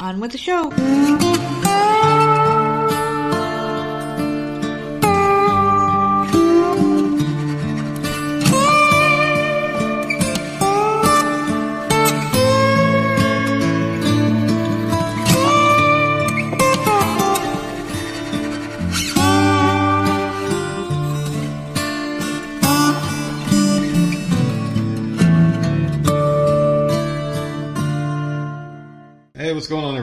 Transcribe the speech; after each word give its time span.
On 0.00 0.20
with 0.20 0.30
the 0.30 0.38
show. 0.38 1.97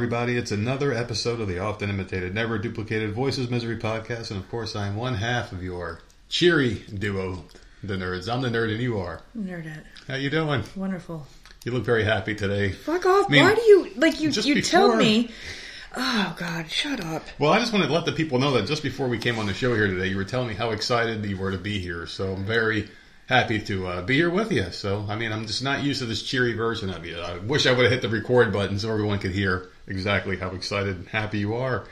Everybody? 0.06 0.38
It's 0.38 0.52
another 0.52 0.94
episode 0.94 1.40
of 1.40 1.48
the 1.48 1.58
often 1.58 1.90
imitated, 1.90 2.36
never 2.36 2.59
duplicated 2.59 3.13
Voices 3.13 3.50
Misery 3.50 3.77
podcast, 3.77 4.30
and 4.30 4.40
of 4.40 4.48
course, 4.52 4.76
I'm 4.76 4.96
one 4.96 5.16
half 5.16 5.52
of 5.52 5.63
your 5.63 6.00
cheery 6.30 6.84
duo, 6.94 7.44
the 7.82 7.96
nerds. 7.96 8.32
I'm 8.32 8.44
the 8.44 8.49
nerd, 8.49 8.72
and 8.72 8.80
you 8.80 8.99
are. 8.99 9.23
Nerdette. 9.36 9.82
How 10.08 10.13
you 10.13 10.30
doing? 10.30 10.63
Wonderful. 10.76 11.26
You 11.63 11.72
look 11.72 11.84
very 11.84 12.04
happy 12.04 12.36
today. 12.36 12.72
Fuck 12.72 13.08
off. 13.08 13.26
I 13.30 13.32
mean, 13.32 13.44
Why 13.46 13.55
do 13.55 13.62
you, 13.63 13.94
like, 13.96 14.22
you, 14.22 14.30
you 14.30 14.62
tell 14.62 14.96
me. 14.96 15.32
Oh, 15.98 16.35
God, 16.38 16.70
shut 16.70 17.04
up. 17.04 17.24
Well, 17.40 17.52
I 17.52 17.58
just 17.58 17.74
wanted 17.74 17.88
to 17.88 17.94
let 17.94 18.05
the 18.05 18.12
people 18.12 18.38
know 18.38 18.52
that 18.52 18.68
just 18.68 18.84
before 18.84 19.08
we 19.08 19.18
came 19.18 19.40
on 19.40 19.48
the 19.48 19.55
show 19.55 19.74
here 19.74 19.88
today, 19.88 20.05
you 20.05 20.18
were 20.18 20.24
telling 20.24 20.49
me 20.49 20.54
how 20.54 20.70
excited 20.70 21.26
you 21.26 21.35
were 21.35 21.49
to 21.49 21.58
be 21.58 21.80
here. 21.80 22.05
So 22.05 22.34
I'm 22.34 22.46
very 22.46 22.90
happy 23.26 23.58
to 23.60 23.88
uh, 23.88 24.02
be 24.04 24.18
here 24.18 24.30
with 24.30 24.52
you. 24.52 24.70
So, 24.70 25.04
I 25.10 25.16
mean, 25.16 25.32
I'm 25.32 25.48
just 25.48 25.63
not 25.63 25.82
used 25.82 26.02
to 26.02 26.05
this 26.05 26.22
cheery 26.22 26.54
version 26.54 26.91
of 26.91 27.08
you. 27.08 27.20
I 27.20 27.40
wish 27.40 27.66
I 27.66 27.72
would 27.72 27.85
have 27.85 27.91
hit 27.91 28.04
the 28.04 28.10
record 28.10 28.54
button 28.54 28.77
so 28.77 28.91
everyone 28.91 29.18
could 29.18 29.32
hear 29.32 29.72
exactly 29.88 30.38
how 30.38 30.49
excited 30.49 30.95
and 30.98 31.07
happy 31.07 31.39
you 31.39 31.55
are. 31.55 31.85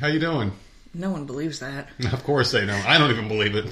How 0.00 0.08
you 0.08 0.18
doing? 0.20 0.52
No 0.92 1.10
one 1.10 1.26
believes 1.26 1.60
that. 1.60 1.88
Of 2.12 2.22
course 2.24 2.52
they 2.52 2.64
don't. 2.64 2.86
I 2.86 2.98
don't 2.98 3.10
even 3.10 3.28
believe 3.28 3.54
it. 3.56 3.66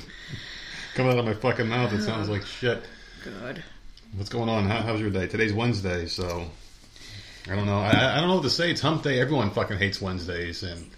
Coming 0.95 1.12
out 1.12 1.19
of 1.19 1.25
my 1.25 1.34
fucking 1.34 1.69
mouth, 1.69 1.92
it 1.92 2.03
sounds 2.03 2.28
like 2.28 2.42
shit. 2.45 2.83
Good. 3.25 3.62
What's 4.17 4.28
going 4.28 4.48
on? 4.48 4.64
How, 4.67 4.83
how's 4.83 5.00
your 5.00 5.11
day? 5.11 5.27
Today's 5.27 5.55
Wednesday, 5.55 6.06
so 6.06 6.45
I 7.50 7.56
don't 7.56 7.67
know. 7.67 7.78
I, 7.78 8.17
I 8.17 8.20
don't 8.20 8.28
know 8.28 8.34
what 8.34 8.45
to 8.45 8.50
say. 8.50 8.70
It's 8.70 8.81
Hump 8.81 9.03
Day. 9.03 9.20
Everyone 9.20 9.50
fucking 9.50 9.78
hates 9.78 10.03
Wednesdays, 10.03 10.62
and 10.62 10.91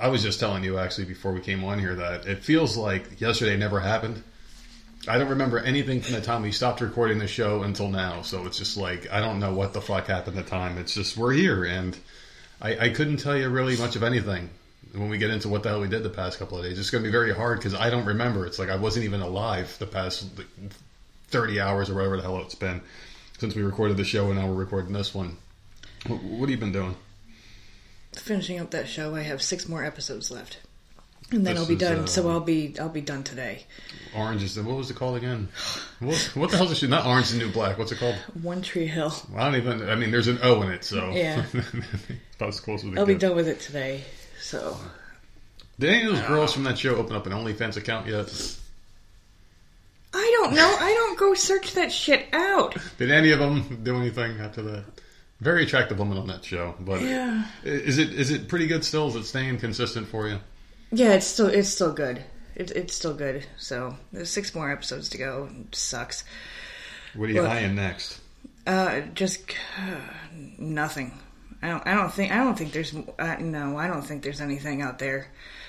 I 0.00 0.08
was 0.08 0.22
just 0.22 0.38
telling 0.38 0.62
you 0.62 0.78
actually 0.78 1.06
before 1.06 1.32
we 1.32 1.40
came 1.40 1.64
on 1.64 1.78
here 1.78 1.96
that 1.96 2.26
it 2.26 2.44
feels 2.44 2.76
like 2.76 3.20
yesterday 3.20 3.56
never 3.56 3.80
happened. 3.80 4.22
I 5.08 5.18
don't 5.18 5.28
remember 5.28 5.58
anything 5.58 6.00
from 6.00 6.14
the 6.14 6.20
time 6.20 6.42
we 6.42 6.52
stopped 6.52 6.80
recording 6.80 7.18
the 7.18 7.28
show 7.28 7.62
until 7.62 7.88
now. 7.88 8.22
So 8.22 8.46
it's 8.46 8.58
just 8.58 8.76
like 8.76 9.10
I 9.12 9.20
don't 9.20 9.38
know 9.38 9.52
what 9.54 9.72
the 9.72 9.80
fuck 9.80 10.06
happened 10.06 10.38
at 10.38 10.44
the 10.44 10.50
time. 10.50 10.78
It's 10.78 10.94
just 10.94 11.16
we're 11.16 11.32
here, 11.32 11.64
and 11.64 11.96
I, 12.60 12.76
I 12.86 12.88
couldn't 12.90 13.18
tell 13.18 13.36
you 13.36 13.48
really 13.48 13.76
much 13.76 13.96
of 13.96 14.02
anything 14.02 14.50
when 14.92 15.08
we 15.08 15.18
get 15.18 15.30
into 15.30 15.48
what 15.48 15.62
the 15.62 15.68
hell 15.68 15.80
we 15.80 15.88
did 15.88 16.02
the 16.02 16.10
past 16.10 16.38
couple 16.38 16.58
of 16.58 16.64
days. 16.64 16.78
It's 16.78 16.90
going 16.90 17.02
to 17.04 17.08
be 17.08 17.12
very 17.12 17.34
hard 17.34 17.58
because 17.58 17.74
I 17.74 17.90
don't 17.90 18.06
remember. 18.06 18.46
It's 18.46 18.58
like 18.58 18.70
I 18.70 18.76
wasn't 18.76 19.04
even 19.04 19.20
alive 19.20 19.76
the 19.78 19.86
past 19.86 20.26
30 21.28 21.60
hours 21.60 21.90
or 21.90 21.94
whatever 21.94 22.16
the 22.16 22.22
hell 22.22 22.38
it's 22.40 22.54
been 22.54 22.80
since 23.38 23.54
we 23.54 23.62
recorded 23.62 23.96
the 23.98 24.04
show 24.04 24.26
and 24.30 24.36
now 24.38 24.46
we're 24.46 24.54
recording 24.54 24.92
this 24.92 25.14
one. 25.14 25.36
What, 26.06 26.22
what 26.22 26.40
have 26.40 26.50
you 26.50 26.56
been 26.56 26.72
doing? 26.72 26.96
Finishing 28.14 28.58
up 28.58 28.70
that 28.70 28.88
show, 28.88 29.14
I 29.14 29.22
have 29.22 29.42
six 29.42 29.68
more 29.68 29.84
episodes 29.84 30.30
left. 30.30 30.58
And 31.30 31.46
then 31.46 31.54
This 31.54 31.62
I'll 31.62 31.68
be 31.68 31.74
is, 31.74 31.80
done. 31.80 31.98
uh, 31.98 32.06
so 32.06 32.30
I'll 32.30 32.40
be 32.40 32.74
I'll 32.80 32.88
be 32.88 33.00
done 33.02 33.24
today. 33.24 33.64
Orange 34.16 34.42
is 34.42 34.54
the, 34.54 34.62
what 34.62 34.76
was 34.76 34.90
it 34.90 34.94
called 34.96 35.16
again? 35.16 35.48
What, 36.00 36.16
what 36.34 36.50
the 36.50 36.56
hell 36.56 36.70
is 36.70 36.82
it? 36.82 36.88
Not 36.90 37.06
Orange 37.06 37.26
is 37.26 37.32
the 37.38 37.38
New 37.44 37.52
Black. 37.52 37.78
What's 37.78 37.92
it 37.92 37.98
called? 37.98 38.16
One 38.42 38.62
Tree 38.62 38.86
Hill. 38.86 39.14
Well, 39.30 39.42
I 39.44 39.50
don't 39.50 39.60
even, 39.60 39.88
I 39.88 39.94
mean, 39.94 40.10
there's 40.10 40.28
an 40.28 40.38
O 40.42 40.62
in 40.62 40.70
it, 40.72 40.84
so. 40.84 41.10
Yeah. 41.10 41.44
About 42.36 42.48
as 42.50 42.60
close 42.60 42.84
as 42.84 42.96
I'll 42.96 43.06
be 43.06 43.14
done 43.14 43.34
with 43.36 43.48
it 43.48 43.60
today. 43.60 44.02
So 44.40 44.76
Did 45.78 45.90
any 45.90 46.04
of 46.06 46.12
those 46.16 46.26
girls 46.26 46.52
from 46.52 46.64
that 46.64 46.78
show 46.78 46.96
open 46.96 47.16
up 47.16 47.26
an 47.26 47.32
OnlyFans 47.32 47.76
account 47.76 48.06
yet? 48.06 48.28
I 50.14 50.30
don't 50.40 50.54
know. 50.54 50.76
I 50.80 50.92
don't 50.94 51.18
go 51.18 51.34
search 51.34 51.74
that 51.74 51.92
shit 51.92 52.26
out. 52.32 52.76
Did 52.98 53.10
any 53.10 53.32
of 53.32 53.38
them 53.38 53.80
do 53.82 53.96
anything 53.96 54.38
after 54.40 54.62
that? 54.62 54.84
Very 55.40 55.64
attractive 55.64 55.98
woman 55.98 56.16
on 56.16 56.26
that 56.28 56.44
show, 56.44 56.74
but 56.80 57.02
Yeah. 57.02 57.44
is 57.64 57.98
it 57.98 58.14
is 58.14 58.30
it 58.30 58.48
pretty 58.48 58.66
good 58.66 58.82
still? 58.84 59.08
Is 59.08 59.16
it 59.16 59.24
staying 59.24 59.58
consistent 59.58 60.08
for 60.08 60.26
you? 60.28 60.38
Yeah, 60.90 61.12
it's 61.12 61.26
still 61.26 61.48
it's 61.48 61.68
still 61.68 61.92
good. 61.92 62.24
It, 62.56 62.70
it's 62.70 62.94
still 62.94 63.14
good. 63.14 63.46
So 63.58 63.96
there's 64.12 64.30
six 64.30 64.54
more 64.54 64.72
episodes 64.72 65.10
to 65.10 65.18
go. 65.18 65.48
It 65.60 65.74
sucks. 65.74 66.24
What 67.14 67.28
are 67.28 67.32
you 67.32 67.46
eyeing 67.46 67.74
next? 67.74 68.20
Uh, 68.66 69.02
just 69.14 69.42
uh, 69.78 70.00
nothing. 70.58 71.18
I 71.62 71.68
don't. 71.68 71.86
I 71.86 71.94
don't 71.94 72.12
think. 72.12 72.32
I 72.32 72.36
don't 72.36 72.56
think 72.56 72.72
there's. 72.72 72.94
Uh, 73.18 73.36
no, 73.40 73.76
I 73.76 73.86
don't 73.86 74.02
think 74.02 74.22
there's 74.22 74.40
anything 74.40 74.82
out 74.82 74.98
there. 74.98 75.28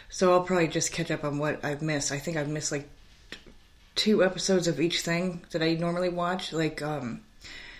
So 0.10 0.32
I'll 0.32 0.44
probably 0.44 0.68
just 0.70 0.94
catch 0.94 1.12
up 1.12 1.24
on 1.24 1.38
what 1.38 1.64
I've 1.64 1.82
missed. 1.82 2.12
I 2.12 2.20
think 2.20 2.38
I've 2.38 2.48
missed 2.48 2.72
like 2.72 2.90
t- 3.32 3.38
two 3.96 4.24
episodes 4.24 4.68
of 4.68 4.80
each 4.80 5.02
thing 5.02 5.46
that 5.52 5.62
I 5.62 5.74
normally 5.74 6.10
watch. 6.10 6.54
Like 6.54 6.82
um, 6.82 7.22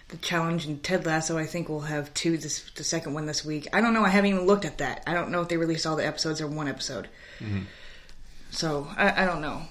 the 0.10 0.18
challenge 0.18 0.66
and 0.66 0.84
Ted 0.84 1.06
Lasso. 1.06 1.38
I 1.38 1.46
think 1.46 1.70
we'll 1.70 1.80
have 1.82 2.14
two. 2.14 2.38
This 2.38 2.70
the 2.76 2.84
second 2.84 3.14
one 3.14 3.26
this 3.26 3.44
week. 3.46 3.68
I 3.74 3.82
don't 3.82 3.94
know. 3.94 4.04
I 4.04 4.10
haven't 4.10 4.30
even 4.32 4.46
looked 4.46 4.66
at 4.66 4.80
that. 4.80 5.04
I 5.08 5.14
don't 5.14 5.32
know 5.32 5.42
if 5.42 5.48
they 5.48 5.58
released 5.58 5.88
all 5.88 5.96
the 5.96 6.06
episodes 6.06 6.42
or 6.42 6.48
one 6.48 6.68
episode. 6.68 7.08
So 8.52 8.88
I, 8.96 9.24
I 9.24 9.26
don't 9.26 9.42
know. 9.42 9.62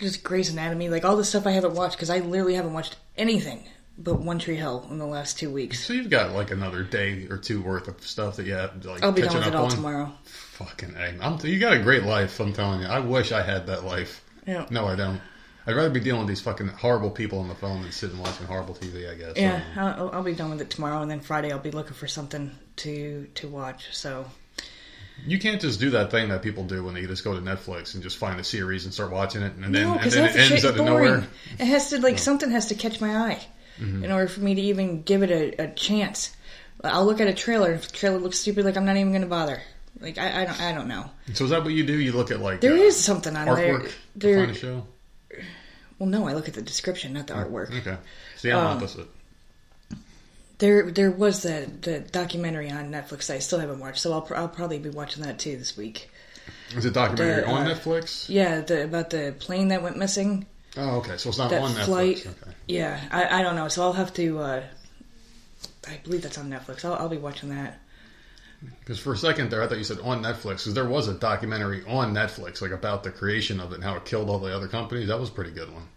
Just 0.00 0.24
Grey's 0.24 0.50
Anatomy, 0.50 0.88
like 0.88 1.04
all 1.04 1.16
the 1.16 1.24
stuff 1.24 1.46
I 1.46 1.52
haven't 1.52 1.74
watched 1.74 1.96
because 1.96 2.10
I 2.10 2.18
literally 2.18 2.54
haven't 2.54 2.72
watched 2.72 2.96
anything 3.16 3.64
but 3.96 4.20
One 4.20 4.38
Tree 4.38 4.56
Hill 4.56 4.86
in 4.90 4.98
the 4.98 5.06
last 5.06 5.38
two 5.38 5.50
weeks. 5.50 5.84
So 5.84 5.92
you've 5.92 6.10
got 6.10 6.32
like 6.32 6.50
another 6.50 6.82
day 6.82 7.26
or 7.30 7.38
two 7.38 7.62
worth 7.62 7.86
of 7.88 8.04
stuff 8.04 8.36
that 8.36 8.46
you 8.46 8.54
have 8.54 8.80
to, 8.80 8.90
like 8.90 9.02
I'll 9.04 9.12
be 9.12 9.22
done 9.22 9.36
with 9.36 9.46
it 9.46 9.54
all 9.54 9.66
on. 9.66 9.70
tomorrow. 9.70 10.12
Fucking 10.24 10.94
A. 10.96 11.16
I'm, 11.20 11.38
you 11.44 11.58
got 11.60 11.74
a 11.74 11.82
great 11.82 12.02
life. 12.02 12.40
I'm 12.40 12.52
telling 12.52 12.80
you. 12.80 12.86
I 12.86 12.98
wish 12.98 13.32
I 13.32 13.42
had 13.42 13.66
that 13.68 13.84
life. 13.84 14.24
Yeah. 14.46 14.66
No, 14.70 14.86
I 14.86 14.96
don't. 14.96 15.20
I'd 15.66 15.76
rather 15.76 15.90
be 15.90 16.00
dealing 16.00 16.20
with 16.20 16.28
these 16.28 16.40
fucking 16.42 16.68
horrible 16.68 17.10
people 17.10 17.38
on 17.38 17.48
the 17.48 17.54
phone 17.54 17.82
than 17.82 17.92
sitting 17.92 18.18
watching 18.18 18.46
horrible 18.46 18.74
TV. 18.74 19.10
I 19.10 19.14
guess. 19.14 19.32
Yeah, 19.36 19.62
Um, 19.76 19.86
I'll, 19.86 20.10
I'll 20.16 20.22
be 20.22 20.34
done 20.34 20.50
with 20.50 20.60
it 20.60 20.70
tomorrow, 20.70 21.00
and 21.00 21.10
then 21.10 21.20
Friday 21.20 21.52
I'll 21.52 21.58
be 21.58 21.70
looking 21.70 21.94
for 21.94 22.06
something 22.08 22.50
to 22.76 23.28
to 23.36 23.48
watch. 23.48 23.96
So 23.96 24.26
You 25.26 25.38
can't 25.38 25.60
just 25.60 25.80
do 25.80 25.90
that 25.90 26.10
thing 26.10 26.28
that 26.30 26.42
people 26.42 26.64
do 26.64 26.84
when 26.84 26.94
they 26.94 27.06
just 27.06 27.24
go 27.24 27.34
to 27.34 27.40
Netflix 27.40 27.94
and 27.94 28.02
just 28.02 28.16
find 28.18 28.38
a 28.40 28.44
series 28.44 28.84
and 28.84 28.92
start 28.92 29.10
watching 29.10 29.42
it, 29.42 29.54
and 29.54 29.62
then 29.64 29.72
no, 29.72 29.94
and 29.94 30.10
then 30.10 30.24
it 30.28 30.36
ends 30.36 30.64
out 30.64 30.78
of 30.78 30.84
nowhere. 30.84 31.26
It 31.58 31.64
has 31.66 31.90
to 31.90 32.00
like 32.00 32.18
something 32.18 32.50
has 32.50 32.66
to 32.66 32.74
catch 32.74 33.00
my 33.00 33.16
eye 33.16 33.46
Mm-hmm. 33.80 34.04
in 34.04 34.12
order 34.12 34.28
for 34.28 34.38
me 34.40 34.54
to 34.54 34.60
even 34.60 35.02
give 35.02 35.24
it 35.24 35.30
a, 35.32 35.64
a 35.64 35.74
chance. 35.74 36.36
I'll 36.84 37.04
look 37.06 37.20
at 37.20 37.26
a 37.26 37.34
trailer. 37.34 37.72
If 37.72 37.88
the 37.88 37.92
trailer 37.96 38.18
looks 38.18 38.38
stupid, 38.38 38.64
like 38.64 38.76
I'm 38.76 38.84
not 38.84 38.96
even 38.96 39.10
going 39.10 39.22
to 39.22 39.28
bother. 39.28 39.60
Like 40.00 40.16
I, 40.16 40.42
I 40.42 40.44
don't 40.44 40.60
I 40.60 40.72
don't 40.72 40.86
know. 40.86 41.10
So 41.32 41.42
is 41.44 41.50
that 41.50 41.64
what 41.64 41.72
you 41.72 41.84
do? 41.84 41.92
You 41.98 42.12
look 42.12 42.30
at 42.30 42.38
like 42.38 42.60
There 42.60 42.72
uh, 42.74 42.76
is 42.76 42.96
something 43.02 43.34
on 43.34 43.46
there. 43.46 43.78
artwork 43.80 43.86
to 43.88 43.92
There, 44.14 44.38
find 44.46 44.50
a 44.50 44.54
show. 44.54 44.86
well, 45.98 46.08
no, 46.08 46.28
I 46.28 46.34
look 46.34 46.46
at 46.46 46.54
the 46.54 46.62
description, 46.62 47.14
not 47.14 47.26
the 47.26 47.34
artwork. 47.34 47.76
Okay. 47.80 47.96
See, 48.36 48.52
I'm 48.52 48.58
Um, 48.64 48.76
opposite. 48.76 49.08
There, 50.64 50.90
there 50.90 51.10
was 51.10 51.42
the 51.42 51.70
the 51.82 52.00
documentary 52.00 52.70
on 52.70 52.90
Netflix 52.90 53.26
that 53.26 53.34
I 53.34 53.38
still 53.40 53.58
haven't 53.58 53.80
watched, 53.80 53.98
so 53.98 54.14
I'll 54.14 54.26
I'll 54.34 54.48
probably 54.48 54.78
be 54.78 54.88
watching 54.88 55.22
that 55.24 55.38
too 55.38 55.58
this 55.58 55.76
week. 55.76 56.08
Is 56.74 56.86
it 56.86 56.94
documentary 56.94 57.42
the, 57.42 57.50
on 57.50 57.66
uh, 57.66 57.74
Netflix? 57.74 58.30
Yeah, 58.30 58.62
the 58.62 58.84
about 58.84 59.10
the 59.10 59.34
plane 59.38 59.68
that 59.68 59.82
went 59.82 59.98
missing. 59.98 60.46
Oh, 60.78 61.00
okay. 61.00 61.18
So 61.18 61.28
it's 61.28 61.36
not 61.36 61.50
That 61.50 61.60
on 61.60 61.72
Netflix. 61.72 61.84
flight. 61.84 62.26
Okay. 62.26 62.56
Yeah, 62.66 62.98
I, 63.10 63.40
I 63.40 63.42
don't 63.42 63.56
know, 63.56 63.68
so 63.68 63.82
I'll 63.82 63.92
have 63.92 64.14
to. 64.14 64.38
Uh, 64.38 64.62
I 65.86 66.00
believe 66.02 66.22
that's 66.22 66.38
on 66.38 66.48
Netflix. 66.48 66.82
I'll, 66.82 66.94
I'll 66.94 67.10
be 67.10 67.18
watching 67.18 67.50
that. 67.50 67.78
Because 68.80 68.98
for 68.98 69.12
a 69.12 69.18
second 69.18 69.50
there, 69.50 69.62
I 69.62 69.66
thought 69.66 69.76
you 69.76 69.84
said 69.84 70.00
on 70.00 70.22
Netflix. 70.22 70.60
Because 70.60 70.72
there 70.72 70.88
was 70.88 71.08
a 71.08 71.14
documentary 71.14 71.84
on 71.86 72.14
Netflix, 72.14 72.62
like 72.62 72.70
about 72.70 73.02
the 73.02 73.10
creation 73.10 73.60
of 73.60 73.72
it 73.72 73.74
and 73.74 73.84
how 73.84 73.96
it 73.96 74.06
killed 74.06 74.30
all 74.30 74.38
the 74.38 74.56
other 74.56 74.68
companies. 74.68 75.08
That 75.08 75.20
was 75.20 75.28
a 75.28 75.32
pretty 75.32 75.50
good 75.50 75.70
one. 75.70 75.88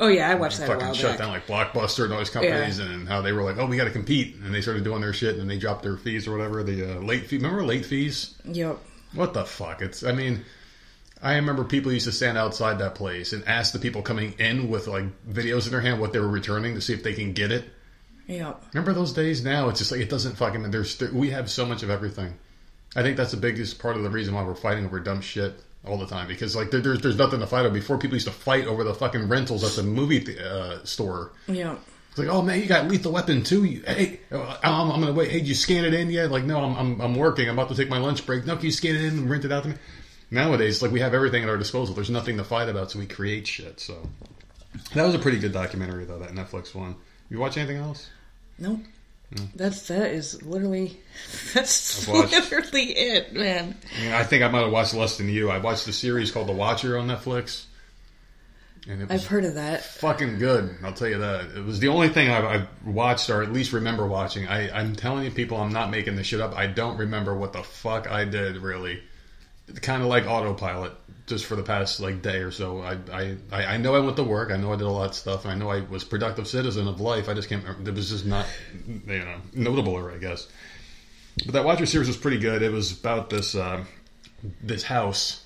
Oh 0.00 0.08
yeah, 0.08 0.28
I 0.28 0.34
watched 0.34 0.58
that 0.58 0.68
a 0.68 0.74
Fucking 0.74 0.94
shut 0.94 1.12
back. 1.12 1.18
down 1.18 1.28
like 1.28 1.46
Blockbuster 1.46 2.04
and 2.04 2.12
all 2.12 2.18
these 2.18 2.30
companies, 2.30 2.80
and 2.80 3.06
how 3.06 3.20
they 3.22 3.32
were 3.32 3.42
like, 3.42 3.58
"Oh, 3.58 3.66
we 3.66 3.76
got 3.76 3.84
to 3.84 3.90
compete," 3.90 4.34
and 4.36 4.52
they 4.52 4.60
started 4.60 4.82
doing 4.82 5.00
their 5.00 5.12
shit, 5.12 5.30
and 5.30 5.40
then 5.40 5.48
they 5.48 5.58
dropped 5.58 5.84
their 5.84 5.96
fees 5.96 6.26
or 6.26 6.32
whatever. 6.32 6.62
The 6.64 6.96
uh, 6.96 7.00
late 7.00 7.26
fee. 7.26 7.36
Remember 7.36 7.64
late 7.64 7.86
fees? 7.86 8.34
Yep. 8.44 8.78
What 9.14 9.34
the 9.34 9.44
fuck? 9.44 9.82
It's. 9.82 10.02
I 10.02 10.10
mean, 10.12 10.44
I 11.22 11.36
remember 11.36 11.62
people 11.62 11.92
used 11.92 12.06
to 12.06 12.12
stand 12.12 12.36
outside 12.36 12.80
that 12.80 12.96
place 12.96 13.32
and 13.32 13.46
ask 13.46 13.72
the 13.72 13.78
people 13.78 14.02
coming 14.02 14.34
in 14.38 14.68
with 14.68 14.88
like 14.88 15.04
videos 15.28 15.66
in 15.66 15.70
their 15.72 15.80
hand 15.80 16.00
what 16.00 16.12
they 16.12 16.18
were 16.18 16.28
returning 16.28 16.74
to 16.74 16.80
see 16.80 16.92
if 16.92 17.04
they 17.04 17.14
can 17.14 17.32
get 17.32 17.52
it. 17.52 17.64
Yep. 18.26 18.64
Remember 18.72 18.94
those 18.94 19.12
days? 19.12 19.44
Now 19.44 19.68
it's 19.68 19.78
just 19.78 19.92
like 19.92 20.00
it 20.00 20.10
doesn't 20.10 20.36
fucking. 20.36 20.70
There's 20.72 21.00
we 21.12 21.30
have 21.30 21.48
so 21.48 21.64
much 21.64 21.84
of 21.84 21.90
everything. 21.90 22.34
I 22.96 23.02
think 23.02 23.16
that's 23.16 23.30
the 23.30 23.36
biggest 23.36 23.78
part 23.78 23.96
of 23.96 24.02
the 24.02 24.10
reason 24.10 24.34
why 24.34 24.42
we're 24.42 24.54
fighting 24.54 24.86
over 24.86 24.98
dumb 24.98 25.20
shit 25.20 25.54
all 25.86 25.98
the 25.98 26.06
time 26.06 26.28
because 26.28 26.56
like 26.56 26.70
there, 26.70 26.80
there's 26.80 27.00
there's 27.00 27.18
nothing 27.18 27.40
to 27.40 27.46
fight 27.46 27.64
over. 27.64 27.74
Before 27.74 27.98
people 27.98 28.14
used 28.14 28.26
to 28.26 28.32
fight 28.32 28.66
over 28.66 28.84
the 28.84 28.94
fucking 28.94 29.28
rentals 29.28 29.64
at 29.64 29.72
the 29.72 29.82
movie 29.82 30.20
th- 30.20 30.38
uh, 30.38 30.84
store. 30.84 31.32
Yeah. 31.46 31.76
It's 32.10 32.18
like, 32.18 32.28
oh 32.28 32.42
man, 32.42 32.60
you 32.60 32.66
got 32.66 32.86
Lethal 32.86 33.12
Weapon 33.12 33.42
too. 33.42 33.64
You, 33.64 33.82
hey, 33.82 34.20
I'm, 34.30 34.90
I'm 34.92 35.00
gonna 35.00 35.12
wait. 35.12 35.30
Hey, 35.30 35.38
did 35.38 35.48
you 35.48 35.54
scan 35.54 35.84
it 35.84 35.94
in 35.94 36.10
yet? 36.10 36.30
Like, 36.30 36.44
no, 36.44 36.62
I'm, 36.62 36.76
I'm 36.76 37.00
I'm 37.00 37.14
working. 37.16 37.48
I'm 37.48 37.58
about 37.58 37.70
to 37.70 37.74
take 37.74 37.88
my 37.88 37.98
lunch 37.98 38.24
break. 38.24 38.46
No, 38.46 38.54
can 38.56 38.66
you 38.66 38.72
scan 38.72 38.94
it 38.94 39.02
in 39.02 39.18
and 39.18 39.30
rent 39.30 39.44
it 39.44 39.50
out 39.50 39.64
to 39.64 39.70
me? 39.70 39.74
Nowadays, 40.30 40.80
like 40.80 40.92
we 40.92 41.00
have 41.00 41.12
everything 41.12 41.42
at 41.42 41.48
our 41.48 41.56
disposal. 41.56 41.94
There's 41.94 42.10
nothing 42.10 42.36
to 42.36 42.44
fight 42.44 42.68
about, 42.68 42.90
so 42.90 42.98
we 43.00 43.06
create 43.06 43.46
shit. 43.46 43.80
So 43.80 44.08
that 44.94 45.04
was 45.04 45.14
a 45.14 45.18
pretty 45.18 45.38
good 45.38 45.52
documentary 45.52 46.04
though. 46.04 46.18
That 46.20 46.30
Netflix 46.30 46.74
one. 46.74 46.96
You 47.30 47.38
watch 47.40 47.56
anything 47.56 47.78
else? 47.78 48.08
Nope. 48.58 48.80
That's 49.56 49.88
that 49.88 50.12
is 50.12 50.42
literally 50.44 50.96
that's 51.54 52.06
watched- 52.06 52.32
literally 52.32 52.92
it, 52.92 53.32
man. 53.32 53.74
I 53.98 54.02
mean, 54.02 54.12
I 54.12 54.22
think 54.22 54.42
I 54.44 54.48
might 54.48 54.62
have 54.62 54.70
watched 54.72 54.94
less 54.94 55.16
than 55.18 55.28
you. 55.28 55.50
I 55.50 55.58
watched 55.58 55.86
the 55.86 55.92
series 55.92 56.30
called 56.30 56.46
The 56.48 56.52
Watcher 56.52 56.96
on 56.98 57.08
Netflix, 57.08 57.64
and 58.88 59.02
it 59.02 59.08
was 59.08 59.22
I've 59.24 59.28
heard 59.28 59.44
of 59.44 59.54
that. 59.54 59.82
fucking 59.82 60.38
good. 60.38 60.76
I'll 60.84 60.92
tell 60.92 61.08
you 61.08 61.18
that. 61.18 61.46
It 61.56 61.64
was 61.64 61.80
the 61.80 61.88
only 61.88 62.10
thing 62.10 62.30
I've, 62.30 62.44
I've 62.44 62.68
watched, 62.86 63.28
or 63.30 63.42
at 63.42 63.52
least 63.52 63.72
remember 63.72 64.06
watching. 64.06 64.46
I, 64.46 64.70
I'm 64.78 64.94
telling 64.94 65.24
you, 65.24 65.30
people, 65.32 65.56
I'm 65.56 65.72
not 65.72 65.90
making 65.90 66.14
this 66.16 66.26
shit 66.28 66.40
up. 66.40 66.56
I 66.56 66.66
don't 66.68 66.98
remember 66.98 67.34
what 67.34 67.52
the 67.52 67.62
fuck 67.62 68.08
I 68.08 68.24
did 68.24 68.58
really. 68.58 69.02
Kind 69.82 70.02
of 70.02 70.08
like 70.08 70.26
autopilot, 70.26 70.92
just 71.26 71.46
for 71.46 71.56
the 71.56 71.62
past 71.62 72.00
like 72.00 72.22
day 72.22 72.38
or 72.38 72.50
so. 72.50 72.82
I, 72.82 72.98
I, 73.12 73.64
I 73.64 73.76
know 73.78 73.94
I 73.94 74.00
went 74.00 74.16
to 74.16 74.24
work. 74.24 74.50
I 74.50 74.56
know 74.56 74.72
I 74.72 74.76
did 74.76 74.86
a 74.86 74.90
lot 74.90 75.10
of 75.10 75.14
stuff. 75.14 75.46
I 75.46 75.54
know 75.54 75.70
I 75.70 75.80
was 75.80 76.04
productive 76.04 76.46
citizen 76.46 76.86
of 76.86 77.00
life. 77.00 77.28
I 77.28 77.34
just 77.34 77.48
can't. 77.48 77.62
remember. 77.64 77.90
It 77.90 77.94
was 77.94 78.10
just 78.10 78.26
not, 78.26 78.46
you 78.86 79.18
know, 79.18 79.36
notable, 79.54 79.96
I 80.06 80.18
guess. 80.18 80.48
But 81.44 81.54
that 81.54 81.64
Watcher 81.64 81.86
series 81.86 82.08
was 82.08 82.16
pretty 82.16 82.38
good. 82.38 82.62
It 82.62 82.70
was 82.70 82.92
about 82.98 83.30
this 83.30 83.54
uh, 83.54 83.84
this 84.62 84.82
house 84.82 85.44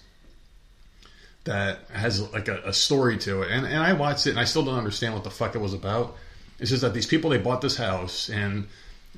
that 1.44 1.78
has 1.92 2.30
like 2.32 2.48
a, 2.48 2.60
a 2.66 2.72
story 2.72 3.16
to 3.16 3.42
it. 3.42 3.50
And, 3.50 3.64
and 3.64 3.78
I 3.78 3.94
watched 3.94 4.26
it 4.26 4.30
and 4.30 4.38
I 4.38 4.44
still 4.44 4.64
don't 4.64 4.76
understand 4.76 5.14
what 5.14 5.24
the 5.24 5.30
fuck 5.30 5.54
it 5.54 5.58
was 5.58 5.72
about. 5.72 6.16
It's 6.58 6.70
just 6.70 6.82
that 6.82 6.92
these 6.92 7.06
people, 7.06 7.30
they 7.30 7.38
bought 7.38 7.62
this 7.62 7.76
house 7.76 8.28
and 8.28 8.66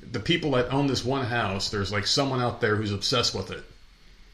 the 0.01 0.19
people 0.19 0.51
that 0.51 0.71
own 0.71 0.87
this 0.87 1.03
one 1.03 1.25
house, 1.25 1.69
there's 1.69 1.91
like 1.91 2.07
someone 2.07 2.39
out 2.39 2.61
there 2.61 2.75
who's 2.75 2.93
obsessed 2.93 3.35
with 3.35 3.51
it. 3.51 3.63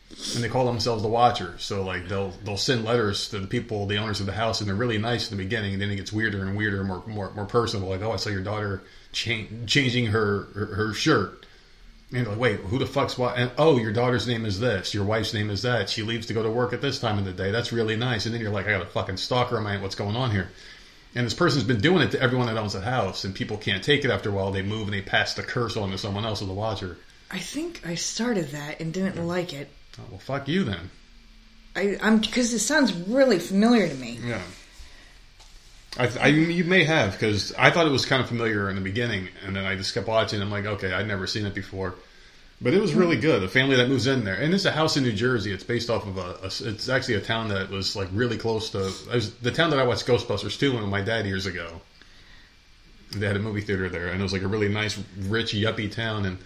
And 0.09 0.43
they 0.43 0.47
call 0.49 0.65
themselves 0.65 1.01
the 1.01 1.09
Watchers. 1.09 1.63
So 1.63 1.83
like 1.83 2.07
they'll 2.07 2.31
they'll 2.43 2.57
send 2.57 2.85
letters 2.85 3.29
to 3.29 3.39
the 3.39 3.47
people, 3.47 3.85
the 3.85 3.97
owners 3.97 4.19
of 4.19 4.25
the 4.25 4.31
house, 4.31 4.61
and 4.61 4.67
they're 4.67 4.75
really 4.75 4.97
nice 4.97 5.29
in 5.29 5.37
the 5.37 5.43
beginning. 5.43 5.73
And 5.73 5.81
then 5.81 5.91
it 5.91 5.97
gets 5.97 6.13
weirder 6.13 6.43
and 6.43 6.55
weirder, 6.55 6.83
more 6.83 7.03
more 7.07 7.31
more 7.31 7.45
personal. 7.45 7.89
Like, 7.89 8.01
oh, 8.01 8.13
I 8.13 8.15
saw 8.15 8.29
your 8.29 8.41
daughter 8.41 8.83
cha- 9.11 9.47
changing 9.65 10.07
her, 10.07 10.43
her 10.53 10.65
her 10.75 10.93
shirt. 10.93 11.45
And 12.13 12.25
like, 12.25 12.39
wait, 12.39 12.59
who 12.61 12.79
the 12.79 12.85
fuck's 12.85 13.17
what? 13.17 13.37
And 13.37 13.51
oh, 13.57 13.77
your 13.77 13.91
daughter's 13.91 14.27
name 14.27 14.45
is 14.45 14.61
this. 14.61 14.93
Your 14.93 15.03
wife's 15.03 15.33
name 15.33 15.49
is 15.49 15.63
that. 15.63 15.89
She 15.89 16.03
leaves 16.03 16.27
to 16.27 16.33
go 16.33 16.41
to 16.41 16.49
work 16.49 16.71
at 16.71 16.81
this 16.81 16.99
time 16.99 17.17
of 17.17 17.25
the 17.25 17.33
day. 17.33 17.51
That's 17.51 17.73
really 17.73 17.97
nice. 17.97 18.25
And 18.25 18.33
then 18.33 18.41
you're 18.41 18.51
like, 18.51 18.65
I 18.65 18.71
got 18.71 18.81
a 18.81 18.85
fucking 18.85 19.17
stalker. 19.17 19.57
Am 19.57 19.67
I? 19.67 19.77
What's 19.81 19.95
going 19.95 20.15
on 20.15 20.31
here? 20.31 20.49
And 21.15 21.25
this 21.25 21.33
person's 21.33 21.63
been 21.63 21.81
doing 21.81 22.01
it 22.03 22.11
to 22.11 22.21
everyone 22.21 22.47
that 22.47 22.57
owns 22.57 22.73
the 22.73 22.81
house, 22.81 23.23
and 23.23 23.33
people 23.33 23.57
can't 23.57 23.83
take 23.83 24.05
it 24.05 24.11
after 24.11 24.29
a 24.29 24.31
while. 24.31 24.51
They 24.51 24.61
move 24.61 24.83
and 24.83 24.93
they 24.93 25.01
pass 25.01 25.33
the 25.33 25.43
curse 25.43 25.75
on 25.75 25.91
to 25.91 25.97
someone 25.97 26.25
else 26.25 26.41
as 26.41 26.47
the 26.47 26.53
watcher. 26.53 26.97
I 27.29 27.39
think 27.39 27.81
I 27.85 27.95
started 27.95 28.51
that 28.51 28.79
and 28.79 28.93
didn't 28.93 29.25
like 29.25 29.51
it. 29.51 29.69
Oh, 29.99 30.03
well, 30.11 30.19
fuck 30.19 30.47
you 30.47 30.63
then. 30.63 30.89
I, 31.75 31.97
I'm 32.01 32.19
because 32.19 32.53
it 32.53 32.59
sounds 32.59 32.91
really 32.93 33.39
familiar 33.39 33.87
to 33.87 33.95
me. 33.95 34.19
Yeah. 34.23 34.41
I, 35.97 36.09
I 36.19 36.27
you 36.27 36.63
may 36.63 36.83
have 36.83 37.13
because 37.13 37.53
I 37.53 37.71
thought 37.71 37.87
it 37.87 37.91
was 37.91 38.05
kind 38.05 38.21
of 38.21 38.27
familiar 38.27 38.69
in 38.69 38.75
the 38.75 38.81
beginning, 38.81 39.29
and 39.45 39.55
then 39.55 39.65
I 39.65 39.75
just 39.75 39.93
kept 39.93 40.07
watching. 40.07 40.41
I'm 40.41 40.51
like, 40.51 40.65
okay, 40.65 40.93
I'd 40.93 41.07
never 41.07 41.27
seen 41.27 41.45
it 41.45 41.53
before, 41.53 41.95
but 42.61 42.73
it 42.73 42.81
was 42.81 42.93
really 42.93 43.15
hmm. 43.15 43.21
good. 43.21 43.41
The 43.41 43.47
family 43.47 43.75
that 43.77 43.89
moves 43.89 44.07
in 44.07 44.23
there, 44.23 44.35
and 44.35 44.53
it's 44.53 44.65
a 44.65 44.71
house 44.71 44.97
in 44.97 45.03
New 45.03 45.13
Jersey. 45.13 45.51
It's 45.51 45.63
based 45.63 45.89
off 45.89 46.05
of 46.05 46.17
a, 46.17 46.37
a- 46.43 46.69
it's 46.69 46.89
actually 46.89 47.15
a 47.15 47.21
town 47.21 47.49
that 47.49 47.69
was 47.69 47.95
like 47.95 48.09
really 48.11 48.37
close 48.37 48.69
to 48.71 48.87
it 48.87 49.13
was 49.13 49.33
the 49.35 49.51
town 49.51 49.69
that 49.71 49.79
I 49.79 49.83
watched 49.83 50.05
Ghostbusters 50.05 50.59
2 50.59 50.73
with 50.75 50.85
my 50.85 51.01
dad 51.01 51.25
years 51.25 51.45
ago. 51.45 51.81
They 53.11 53.25
had 53.25 53.35
a 53.35 53.39
movie 53.39 53.61
theater 53.61 53.87
there, 53.89 54.07
and 54.07 54.19
it 54.19 54.23
was 54.23 54.33
like 54.33 54.41
a 54.41 54.47
really 54.47 54.69
nice, 54.69 54.99
rich, 55.17 55.53
yuppie 55.53 55.91
town, 55.91 56.25
and 56.25 56.37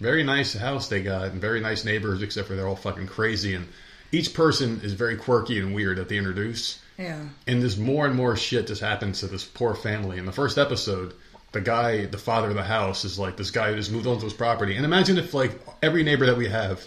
very 0.00 0.22
nice 0.22 0.54
house 0.54 0.88
they 0.88 1.02
got, 1.02 1.30
and 1.30 1.40
very 1.40 1.60
nice 1.60 1.84
neighbors, 1.84 2.22
except 2.22 2.48
for 2.48 2.54
they're 2.54 2.68
all 2.68 2.76
fucking 2.76 3.06
crazy, 3.06 3.54
and 3.54 3.68
each 4.12 4.34
person 4.34 4.80
is 4.82 4.92
very 4.92 5.16
quirky 5.16 5.58
and 5.58 5.74
weird 5.74 5.98
that 5.98 6.08
they 6.08 6.16
introduce. 6.16 6.80
Yeah. 6.98 7.20
And 7.46 7.62
there's 7.62 7.78
more 7.78 8.06
and 8.06 8.14
more 8.14 8.36
shit 8.36 8.66
just 8.66 8.80
happens 8.80 9.20
to 9.20 9.26
this 9.26 9.44
poor 9.44 9.74
family. 9.74 10.18
In 10.18 10.26
the 10.26 10.32
first 10.32 10.58
episode, 10.58 11.14
the 11.52 11.60
guy, 11.60 12.06
the 12.06 12.18
father 12.18 12.48
of 12.48 12.54
the 12.54 12.62
house, 12.62 13.04
is 13.04 13.18
like 13.18 13.36
this 13.36 13.50
guy 13.50 13.70
who 13.70 13.76
just 13.76 13.92
moved 13.92 14.06
onto 14.06 14.24
his 14.24 14.34
property. 14.34 14.76
And 14.76 14.84
imagine 14.84 15.18
if 15.18 15.34
like 15.34 15.52
every 15.82 16.02
neighbor 16.02 16.26
that 16.26 16.36
we 16.36 16.48
have 16.48 16.86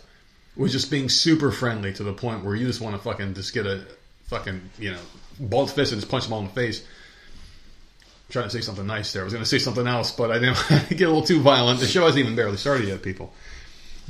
was 0.56 0.72
just 0.72 0.92
being 0.92 1.10
super 1.10 1.52
friendly 1.52 1.94
to 1.94 2.04
the 2.04 2.14
point 2.14 2.44
where 2.44 2.56
you 2.56 2.68
just 2.68 2.82
want 2.82 2.96
to 2.96 3.02
fucking 3.02 3.34
just 3.34 3.54
get 3.54 3.66
a 3.66 3.86
fucking 4.26 4.62
you 4.78 4.92
know 4.92 5.00
bald 5.40 5.72
fist 5.72 5.92
and 5.92 6.02
just 6.02 6.12
punch 6.12 6.26
them 6.26 6.34
all 6.34 6.40
in 6.40 6.48
the 6.48 6.54
face. 6.54 6.86
Trying 8.32 8.46
to 8.46 8.50
say 8.50 8.62
something 8.62 8.88
nice 8.88 9.12
there. 9.14 9.24
I 9.24 9.26
was 9.26 9.34
going 9.34 9.44
to 9.44 9.50
say 9.50 9.60
something 9.60 9.86
else, 9.86 10.12
but 10.12 10.32
I 10.32 10.40
didn't 10.40 10.58
get 10.90 11.02
a 11.02 11.12
little 11.12 11.22
too 11.22 11.42
violent. 11.42 11.80
The 11.80 11.86
show 11.86 12.06
hasn't 12.06 12.20
even 12.20 12.36
barely 12.36 12.58
started 12.58 12.88
yet, 12.88 13.02
people. 13.04 13.34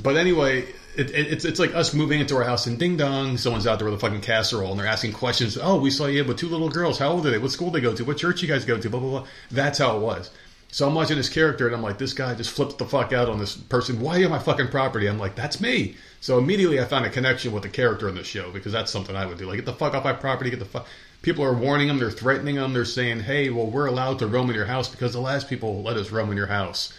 But 0.00 0.16
anyway, 0.16 0.62
it, 0.96 1.10
it, 1.10 1.32
it's 1.32 1.44
it's 1.44 1.58
like 1.58 1.74
us 1.74 1.92
moving 1.92 2.20
into 2.20 2.36
our 2.36 2.44
house 2.44 2.66
and 2.66 2.78
ding 2.78 2.96
dong, 2.96 3.36
someone's 3.36 3.66
out 3.66 3.78
there 3.78 3.86
with 3.86 3.94
a 3.94 3.98
fucking 3.98 4.20
casserole 4.20 4.70
and 4.70 4.80
they're 4.80 4.86
asking 4.86 5.12
questions. 5.12 5.58
Oh, 5.60 5.80
we 5.80 5.90
saw 5.90 6.06
you 6.06 6.24
with 6.24 6.38
two 6.38 6.48
little 6.48 6.68
girls. 6.68 6.98
How 6.98 7.10
old 7.10 7.26
are 7.26 7.30
they? 7.30 7.38
What 7.38 7.50
school 7.50 7.70
they 7.70 7.80
go 7.80 7.94
to? 7.94 8.04
What 8.04 8.16
church 8.16 8.42
you 8.42 8.48
guys 8.48 8.64
go 8.64 8.78
to? 8.78 8.90
Blah 8.90 9.00
blah 9.00 9.10
blah. 9.10 9.26
That's 9.50 9.78
how 9.78 9.96
it 9.96 10.00
was. 10.00 10.30
So 10.72 10.88
I'm 10.88 10.94
watching 10.94 11.18
this 11.18 11.28
character 11.28 11.66
and 11.66 11.76
I'm 11.76 11.82
like, 11.82 11.98
this 11.98 12.14
guy 12.14 12.34
just 12.34 12.50
flips 12.50 12.74
the 12.76 12.86
fuck 12.86 13.12
out 13.12 13.28
on 13.28 13.38
this 13.38 13.54
person. 13.54 14.00
Why 14.00 14.16
are 14.16 14.18
you 14.20 14.24
on 14.24 14.30
my 14.30 14.38
fucking 14.38 14.68
property? 14.68 15.06
I'm 15.06 15.18
like, 15.18 15.34
that's 15.34 15.60
me. 15.60 15.96
So 16.20 16.38
immediately 16.38 16.80
I 16.80 16.86
found 16.86 17.04
a 17.04 17.10
connection 17.10 17.52
with 17.52 17.62
the 17.62 17.68
character 17.68 18.08
in 18.08 18.14
the 18.14 18.24
show 18.24 18.50
because 18.50 18.72
that's 18.72 18.90
something 18.90 19.14
I 19.14 19.26
would 19.26 19.36
do. 19.36 19.46
Like, 19.46 19.56
get 19.56 19.66
the 19.66 19.74
fuck 19.74 19.92
off 19.92 20.04
my 20.04 20.14
property. 20.14 20.48
Get 20.48 20.60
the 20.60 20.64
fuck. 20.64 20.86
People 21.22 21.44
are 21.44 21.54
warning 21.54 21.86
them. 21.86 21.98
They're 21.98 22.10
threatening 22.10 22.56
them. 22.56 22.72
They're 22.72 22.84
saying, 22.84 23.20
hey, 23.20 23.48
well, 23.50 23.66
we're 23.66 23.86
allowed 23.86 24.18
to 24.18 24.26
roam 24.26 24.50
in 24.50 24.56
your 24.56 24.66
house 24.66 24.88
because 24.88 25.12
the 25.12 25.20
last 25.20 25.48
people 25.48 25.82
let 25.82 25.96
us 25.96 26.10
roam 26.10 26.30
in 26.30 26.36
your 26.36 26.48
house. 26.48 26.92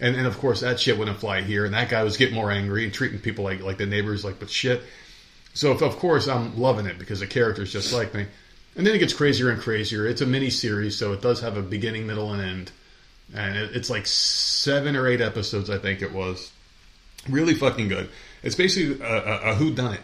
And, 0.00 0.16
and 0.16 0.26
of 0.26 0.38
course 0.38 0.60
that 0.60 0.80
shit 0.80 0.98
wouldn't 0.98 1.18
fly 1.18 1.42
here. 1.42 1.64
And 1.64 1.74
that 1.74 1.88
guy 1.88 2.02
was 2.02 2.16
getting 2.16 2.34
more 2.34 2.50
angry 2.50 2.84
and 2.84 2.92
treating 2.92 3.18
people 3.18 3.44
like 3.44 3.62
like 3.62 3.78
the 3.78 3.86
neighbors 3.86 4.24
like 4.24 4.38
but 4.38 4.50
shit. 4.50 4.82
So 5.54 5.72
of, 5.72 5.82
of 5.82 5.96
course 5.98 6.28
I'm 6.28 6.58
loving 6.58 6.86
it 6.86 6.98
because 6.98 7.20
the 7.20 7.26
character's 7.26 7.72
just 7.72 7.92
like 7.92 8.12
me. 8.14 8.26
And 8.76 8.86
then 8.86 8.94
it 8.94 8.98
gets 8.98 9.14
crazier 9.14 9.50
and 9.50 9.60
crazier. 9.60 10.06
It's 10.06 10.20
a 10.20 10.26
mini 10.26 10.50
series, 10.50 10.98
so 10.98 11.14
it 11.14 11.22
does 11.22 11.40
have 11.40 11.56
a 11.56 11.62
beginning, 11.62 12.06
middle, 12.06 12.32
and 12.32 12.42
end. 12.42 12.72
And 13.34 13.56
it, 13.56 13.74
it's 13.74 13.88
like 13.88 14.06
seven 14.06 14.96
or 14.96 15.06
eight 15.06 15.22
episodes, 15.22 15.70
I 15.70 15.78
think 15.78 16.02
it 16.02 16.12
was. 16.12 16.52
Really 17.26 17.54
fucking 17.54 17.88
good. 17.88 18.10
It's 18.42 18.54
basically 18.54 19.02
a, 19.02 19.24
a, 19.24 19.50
a 19.50 19.54
who 19.54 19.72
done 19.72 19.94
it 19.94 20.02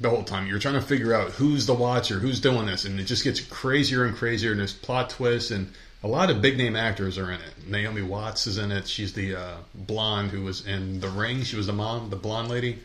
the 0.00 0.10
whole 0.10 0.24
time. 0.24 0.46
You're 0.46 0.58
trying 0.58 0.74
to 0.74 0.82
figure 0.82 1.14
out 1.14 1.32
who's 1.32 1.66
the 1.66 1.74
watcher, 1.74 2.18
who's 2.18 2.40
doing 2.40 2.66
this, 2.66 2.84
and 2.84 3.00
it 3.00 3.04
just 3.04 3.24
gets 3.24 3.40
crazier 3.40 4.04
and 4.04 4.16
crazier. 4.16 4.50
And 4.50 4.60
there's 4.60 4.74
plot 4.74 5.10
twists, 5.10 5.50
and 5.50 5.72
a 6.02 6.08
lot 6.08 6.30
of 6.30 6.42
big 6.42 6.58
name 6.58 6.76
actors 6.76 7.18
are 7.18 7.30
in 7.30 7.40
it. 7.40 7.68
Naomi 7.68 8.02
Watts 8.02 8.46
is 8.46 8.58
in 8.58 8.70
it. 8.72 8.86
She's 8.86 9.12
the 9.12 9.36
uh, 9.36 9.56
blonde 9.74 10.30
who 10.30 10.42
was 10.42 10.66
in 10.66 11.00
The 11.00 11.08
Ring. 11.08 11.42
She 11.42 11.56
was 11.56 11.66
the 11.66 11.72
mom, 11.72 12.10
the 12.10 12.16
blonde 12.16 12.48
lady 12.48 12.78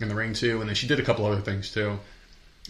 in 0.00 0.08
The 0.08 0.14
Ring 0.14 0.32
too, 0.32 0.60
and 0.60 0.68
then 0.68 0.74
she 0.74 0.86
did 0.86 0.98
a 1.00 1.04
couple 1.04 1.26
other 1.26 1.40
things 1.40 1.72
too. 1.72 1.98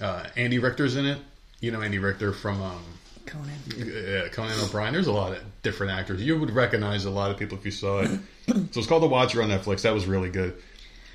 Uh, 0.01 0.25
Andy 0.37 0.59
Richter's 0.59 0.97
in 0.97 1.07
it. 1.07 1.19
You 1.61 1.73
know 1.73 1.81
Andy 1.81 1.99
Richter 1.99 2.33
from 2.33 2.63
um, 2.63 2.85
Conan. 3.27 3.51
uh, 3.73 4.29
Conan 4.31 4.61
O'Brien. 4.61 4.93
There's 4.93 5.09
a 5.09 5.13
lot 5.13 5.33
of 5.33 5.43
different 5.63 5.93
actors. 5.93 6.23
You 6.23 6.39
would 6.39 6.51
recognize 6.51 7.05
a 7.05 7.11
lot 7.11 7.31
of 7.31 7.37
people 7.37 7.59
if 7.59 7.65
you 7.65 7.71
saw 7.73 8.01
it. 8.01 8.11
so 8.47 8.79
it's 8.79 8.87
called 8.87 9.03
The 9.03 9.09
Watcher 9.09 9.43
on 9.43 9.49
Netflix. 9.49 9.83
That 9.83 9.95
was 9.95 10.07
really 10.07 10.31
good. 10.31 10.57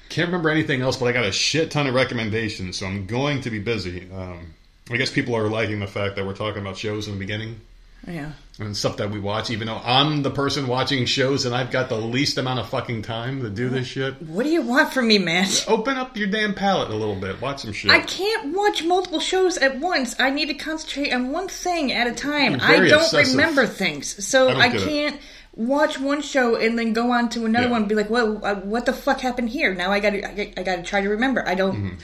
Can't 0.10 0.28
remember 0.28 0.50
anything 0.50 0.82
else, 0.82 0.98
but 0.98 1.06
I 1.08 1.12
got 1.12 1.26
a 1.26 1.32
shit 1.32 1.72
ton 1.72 1.88
of 1.88 1.96
recommendations, 1.96 2.78
so 2.78 2.86
I'm 2.86 3.06
going 3.08 3.42
to 3.42 3.50
be 3.50 3.60
busy. 3.60 4.08
Um, 4.14 4.54
I 4.92 4.98
guess 4.98 5.10
people 5.12 5.36
are 5.36 5.48
liking 5.50 5.80
the 5.80 5.88
fact 5.88 6.16
that 6.18 6.26
we're 6.26 6.36
talking 6.36 6.62
about 6.62 6.78
shows 6.78 7.08
in 7.08 7.14
the 7.14 7.20
beginning 7.20 7.62
Yeah. 8.06 8.34
and 8.60 8.76
stuff 8.78 8.98
that 8.98 9.10
we 9.10 9.20
watch, 9.20 9.50
even 9.50 9.68
though 9.68 9.82
I'm 9.84 10.22
the 10.22 10.30
person 10.30 10.68
watching 10.68 11.06
shows 11.06 11.46
and 11.46 11.56
I've 11.56 11.72
got 11.72 11.88
the 11.90 11.96
least 11.98 12.38
amount 12.38 12.60
of 12.60 12.70
fucking 12.70 13.02
time 13.04 13.42
to 13.42 13.50
do 13.50 13.70
this 13.70 13.88
shit. 13.88 14.22
What 14.22 14.44
do 14.44 14.50
you 14.50 14.62
want 14.62 14.94
from 14.94 15.08
me, 15.08 15.18
man? 15.20 15.48
Open 15.68 15.96
up 15.98 16.16
your 16.18 16.28
damn 16.28 16.54
palate 16.54 16.90
a 16.92 16.96
little 16.96 17.16
bit. 17.16 17.42
Watch 17.42 17.62
some 17.62 17.72
shit. 17.74 17.90
I 17.90 18.02
can't 18.02 18.54
watch 18.56 18.84
multiple 18.84 19.22
shows 19.22 19.58
at 19.58 19.80
once. 19.80 20.16
I 20.20 20.30
need 20.30 20.48
to 20.50 20.54
concentrate 20.54 21.12
on 21.14 21.32
one 21.32 21.48
thing 21.48 21.92
at 21.94 22.06
a 22.06 22.14
time. 22.14 22.52
You're 22.52 22.62
I 22.62 22.88
don't 22.90 23.00
obsessive. 23.02 23.36
remember 23.36 23.66
things, 23.66 24.24
so 24.28 24.50
I 24.50 24.52
don't 24.52 24.62
I, 24.62 24.68
get 24.70 24.82
it. 24.82 24.88
can't 24.88 25.22
watch 25.56 26.00
one 26.00 26.22
show 26.22 26.56
and 26.56 26.78
then 26.78 26.94
go 26.94 27.12
on 27.12 27.30
to 27.30 27.46
another 27.46 27.66
Yeah. 27.68 27.72
one. 27.72 27.82
And 27.84 27.90
be 27.90 27.96
like, 27.96 28.10
"Well, 28.10 28.44
uh, 28.44 28.56
what 28.56 28.86
the 28.86 28.94
fuck 28.94 29.22
happened 29.22 29.50
here?" 29.50 29.74
Now 29.74 29.92
I 29.92 30.00
got 30.00 30.12
to, 30.12 30.60
I, 30.60 30.64
got 30.64 30.76
to 30.78 30.84
try 30.84 31.02
to 31.02 31.10
remember. 31.10 31.48
I 31.48 31.56
don't. 31.56 31.76
Mm-hmm. 31.76 31.96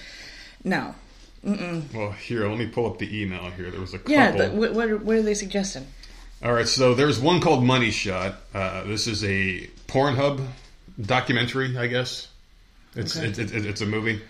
No. 0.65 0.96
well, 1.94 2.12
here, 2.12 2.48
let 2.48 2.58
me 2.58 2.68
pull 2.68 2.86
up 2.86 3.00
the 3.00 3.22
email 3.22 3.50
here. 3.51 3.72
There 3.72 3.79
was 3.79 3.94
a 3.94 3.98
couple. 4.00 4.13
Yeah. 4.13 4.32
The, 4.32 4.50
what, 4.50 4.74
what, 4.74 4.89
are, 4.89 4.98
what 4.98 5.15
are 5.15 5.22
they 5.22 5.34
suggesting? 5.34 5.88
All 6.44 6.53
right, 6.53 6.68
so 6.68 6.94
there's 6.94 7.20
one 7.20 7.41
called 7.41 7.63
Money 7.63 7.91
Shot. 7.91 8.36
Uh, 8.53 8.84
this 8.86 9.08
is 9.08 9.24
a 9.25 9.68
Pornhub 9.88 10.46
documentary, 11.01 11.77
I 11.77 11.88
guess. 11.88 12.27
It's 12.96 13.18
Okay. 13.18 13.27
it, 13.27 13.39
it, 13.39 13.65
it's 13.65 13.82
a 13.82 13.86
movie. 13.86 14.22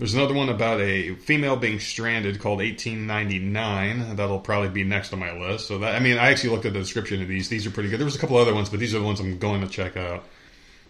There's 0.00 0.14
another 0.14 0.32
one 0.32 0.48
about 0.48 0.80
a 0.80 1.14
female 1.16 1.56
being 1.56 1.78
stranded 1.78 2.40
called 2.40 2.60
1899. 2.60 4.16
That'll 4.16 4.40
probably 4.40 4.70
be 4.70 4.82
next 4.82 5.12
on 5.12 5.18
my 5.18 5.38
list. 5.38 5.68
So 5.68 5.76
that 5.80 5.94
I 5.94 6.00
mean, 6.00 6.16
I 6.16 6.30
actually 6.30 6.54
looked 6.54 6.64
at 6.64 6.72
the 6.72 6.78
description 6.78 7.20
of 7.20 7.28
these. 7.28 7.50
These 7.50 7.66
are 7.66 7.70
pretty 7.70 7.90
good. 7.90 8.00
There 8.00 8.06
was 8.06 8.16
a 8.16 8.18
couple 8.18 8.38
other 8.38 8.54
ones, 8.54 8.70
but 8.70 8.80
these 8.80 8.94
are 8.94 8.98
the 8.98 9.04
ones 9.04 9.20
I'm 9.20 9.36
going 9.36 9.60
to 9.60 9.68
check 9.68 9.98
out. 9.98 10.24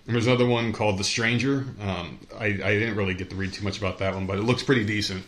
And 0.07 0.15
there's 0.15 0.29
another 0.29 0.47
one 0.47 0.73
called 0.73 0.97
The 0.97 1.03
Stranger. 1.03 1.67
Um, 1.81 2.21
I, 2.39 2.45
I 2.45 2.79
didn't 2.79 2.95
really 2.95 3.15
get 3.15 3.31
to 3.31 3.37
read 3.37 3.53
too 3.53 3.65
much 3.65 3.79
about 3.79 3.99
that 3.99 4.15
one, 4.15 4.27
but 4.27 4.39
it 4.39 4.43
looks 4.43 4.63
pretty 4.63 4.85
decent. 4.85 5.25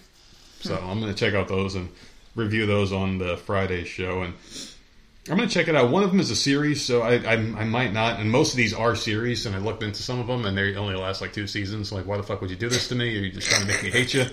So 0.60 0.76
I'm 0.76 1.00
going 1.00 1.12
to 1.12 1.18
check 1.18 1.34
out 1.34 1.48
those 1.48 1.74
and 1.74 1.88
review 2.36 2.66
those 2.66 2.92
on 2.92 3.18
the 3.18 3.36
Friday 3.36 3.82
show. 3.82 4.22
And 4.22 4.34
I'm 5.30 5.36
going 5.36 5.48
to 5.48 5.54
check 5.54 5.68
it 5.68 5.76
out. 5.76 5.90
One 5.90 6.02
of 6.02 6.10
them 6.10 6.18
is 6.18 6.30
a 6.30 6.36
series, 6.36 6.84
so 6.84 7.02
I, 7.02 7.14
I 7.18 7.34
I 7.34 7.64
might 7.64 7.92
not. 7.92 8.18
And 8.18 8.28
most 8.28 8.52
of 8.52 8.56
these 8.56 8.74
are 8.74 8.96
series, 8.96 9.46
and 9.46 9.54
I 9.54 9.58
looked 9.58 9.84
into 9.84 10.02
some 10.02 10.18
of 10.18 10.26
them, 10.26 10.44
and 10.44 10.58
they 10.58 10.74
only 10.74 10.96
last 10.96 11.20
like 11.20 11.32
two 11.32 11.46
seasons. 11.46 11.92
Like, 11.92 12.06
why 12.06 12.16
the 12.16 12.24
fuck 12.24 12.40
would 12.40 12.50
you 12.50 12.56
do 12.56 12.68
this 12.68 12.88
to 12.88 12.96
me? 12.96 13.16
Are 13.16 13.20
you 13.20 13.30
just 13.30 13.48
trying 13.48 13.60
to 13.62 13.68
make 13.68 13.82
me 13.84 13.90
hate 13.90 14.14
you? 14.14 14.24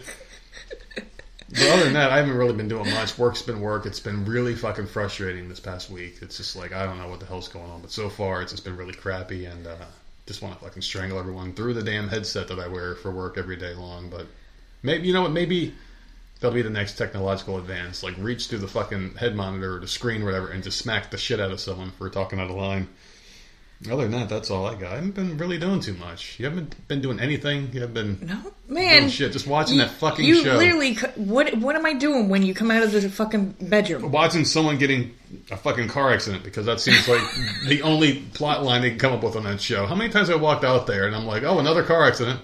But 1.51 1.67
other 1.69 1.83
than 1.83 1.93
that, 1.93 2.11
I 2.11 2.17
haven't 2.17 2.35
really 2.35 2.53
been 2.53 2.67
doing 2.67 2.89
much. 2.91 3.17
Work's 3.17 3.41
been 3.41 3.59
work. 3.59 3.85
It's 3.87 3.99
been 3.99 4.23
really 4.25 4.53
fucking 4.55 4.85
frustrating 4.87 5.49
this 5.49 5.59
past 5.59 5.89
week. 5.89 6.17
It's 6.21 6.37
just 6.37 6.55
like 6.55 6.73
I 6.73 6.85
don't 6.85 6.99
know 6.99 7.07
what 7.07 7.19
the 7.19 7.25
hell's 7.25 7.47
going 7.47 7.69
on. 7.69 7.81
But 7.81 7.91
so 7.91 8.09
far, 8.09 8.41
it's 8.41 8.51
just 8.51 8.63
been 8.63 8.77
really 8.77 8.93
crappy, 8.93 9.45
and 9.45 9.65
uh, 9.65 9.75
just 10.27 10.41
want 10.41 10.57
to 10.57 10.63
fucking 10.63 10.81
strangle 10.81 11.19
everyone 11.19 11.53
through 11.53 11.73
the 11.73 11.83
damn 11.83 12.07
headset 12.07 12.47
that 12.49 12.59
I 12.59 12.67
wear 12.67 12.95
for 12.95 13.11
work 13.11 13.37
every 13.37 13.57
day 13.57 13.73
long. 13.73 14.09
But 14.09 14.27
maybe 14.83 15.07
you 15.07 15.13
know 15.13 15.23
what? 15.23 15.31
Maybe 15.31 15.73
that'll 16.39 16.55
be 16.55 16.61
the 16.61 16.69
next 16.69 16.97
technological 16.97 17.57
advance. 17.57 18.03
Like 18.03 18.15
reach 18.17 18.47
through 18.47 18.59
the 18.59 18.67
fucking 18.67 19.15
head 19.15 19.35
monitor 19.35 19.75
or 19.77 19.79
the 19.79 19.87
screen, 19.87 20.21
or 20.21 20.25
whatever, 20.25 20.49
and 20.49 20.63
just 20.63 20.77
smack 20.79 21.11
the 21.11 21.17
shit 21.17 21.39
out 21.39 21.51
of 21.51 21.59
someone 21.59 21.91
for 21.91 22.09
talking 22.09 22.39
out 22.39 22.49
of 22.49 22.55
line. 22.55 22.87
Other 23.89 24.03
than 24.09 24.11
that, 24.11 24.27
that's 24.27 24.51
all 24.51 24.65
I 24.65 24.75
got. 24.75 24.91
I 24.91 24.95
haven't 24.95 25.15
been 25.15 25.37
really 25.37 25.57
doing 25.57 25.79
too 25.79 25.93
much. 25.93 26.37
You 26.37 26.43
haven't 26.43 26.85
been 26.89 26.99
doing 26.99 27.17
anything. 27.17 27.69
You 27.71 27.79
haven't 27.79 27.93
been 28.19 28.27
No, 28.27 28.51
man. 28.67 28.97
doing 29.03 29.09
shit. 29.09 29.31
Just 29.31 29.47
watching 29.47 29.75
you, 29.77 29.83
that 29.83 29.91
fucking 29.91 30.25
you 30.25 30.43
show. 30.43 30.57
literally. 30.57 30.95
What 31.15 31.55
What 31.59 31.77
am 31.77 31.85
I 31.85 31.93
doing 31.93 32.27
when 32.27 32.43
you 32.43 32.53
come 32.53 32.71
out 32.71 32.83
of 32.83 32.91
the 32.91 33.09
fucking 33.09 33.55
bedroom? 33.61 34.11
watching 34.11 34.43
someone 34.43 34.77
getting 34.79 35.15
a 35.49 35.55
fucking 35.55 35.87
car 35.87 36.11
accident 36.11 36.43
because 36.43 36.65
that 36.65 36.81
seems 36.81 37.07
like 37.07 37.21
the 37.69 37.81
only 37.83 38.15
plot 38.33 38.63
line 38.65 38.81
they 38.81 38.89
can 38.89 38.99
come 38.99 39.13
up 39.13 39.23
with 39.23 39.37
on 39.37 39.45
that 39.45 39.61
show. 39.61 39.85
How 39.85 39.95
many 39.95 40.11
times 40.11 40.27
have 40.27 40.39
I 40.39 40.41
walked 40.41 40.65
out 40.65 40.85
there 40.85 41.07
and 41.07 41.15
I'm 41.15 41.25
like, 41.25 41.43
oh, 41.43 41.59
another 41.59 41.83
car 41.83 42.03
accident, 42.05 42.41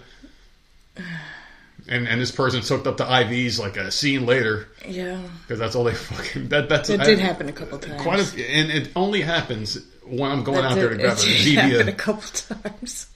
and 1.88 2.08
and 2.08 2.20
this 2.22 2.32
person's 2.32 2.68
hooked 2.70 2.88
up 2.88 2.98
to 2.98 3.04
IVs 3.04 3.60
like 3.60 3.77
a 3.77 3.92
scene 3.92 4.25
later 4.25 4.68
Yeah, 4.88 5.22
because 5.42 5.60
that's 5.60 5.75
all 5.75 5.84
they 5.84 5.94
fucking 5.96 6.50
that 6.50 6.70
that's 6.70 6.89
it 6.89 7.00
I- 7.01 7.06
did 7.06 7.20
happen 7.20 7.50
a 7.50 7.54
couple 7.54 7.77
times. 7.80 8.01
Quite 8.01 8.20
a, 8.38 8.51
and 8.51 8.72
it 8.72 8.92
only 8.96 9.22
happens 9.22 9.77
when 10.04 10.32
I'm 10.32 10.44
going 10.44 10.62
That 10.62 10.72
out 10.72 10.75
there 10.75 10.89
to 10.89 10.96
did- 10.98 11.01
grab 11.04 11.18
a 11.18 11.22
it 11.22 11.44
did 11.44 11.56
happen 11.58 11.88
a 11.89 11.94
couple 11.94 12.22
times. 12.22 13.08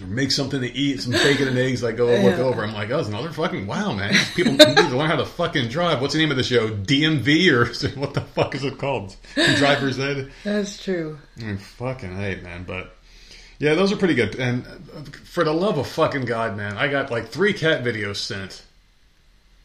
or 0.00 0.06
make 0.06 0.30
something 0.30 0.60
to 0.60 0.70
eat, 0.70 1.00
some 1.00 1.12
bacon 1.12 1.48
and 1.48 1.56
eggs. 1.56 1.82
I 1.82 1.92
go 1.92 2.06
look 2.06 2.36
Yeah. 2.36 2.42
over. 2.44 2.62
I'm 2.64 2.74
like, 2.74 2.90
oh, 2.90 2.98
it's 2.98 3.08
another 3.08 3.30
fucking 3.32 3.66
wow, 3.66 3.94
man. 3.94 4.12
People 4.34 4.52
need 4.52 4.60
to 4.76 4.96
learn 4.96 5.08
how 5.08 5.16
to 5.16 5.24
fucking 5.24 5.68
drive. 5.68 6.02
What's 6.02 6.12
the 6.12 6.20
name 6.20 6.30
of 6.30 6.36
the 6.36 6.42
show? 6.42 6.68
DMV 6.68 7.50
or 7.50 7.64
what 8.00 8.12
the 8.14 8.20
fuck 8.20 8.54
is 8.54 8.64
it 8.64 8.76
called? 8.78 9.16
Driver's 9.34 9.98
Ed. 9.98 10.30
That's 10.44 10.82
true. 10.82 11.18
I 11.40 11.44
mean, 11.44 11.56
fucking 11.58 12.14
hate, 12.16 12.42
man. 12.42 12.64
But 12.64 12.94
yeah, 13.58 13.74
those 13.74 13.92
are 13.92 13.96
pretty 13.96 14.14
good. 14.14 14.34
And 14.36 14.64
for 15.24 15.44
the 15.44 15.52
love 15.52 15.78
of 15.78 15.86
fucking 15.86 16.24
God, 16.24 16.56
man, 16.56 16.76
I 16.76 16.88
got 16.88 17.10
like 17.10 17.28
three 17.28 17.52
cat 17.52 17.82
videos 17.84 18.16
sent 18.16 18.62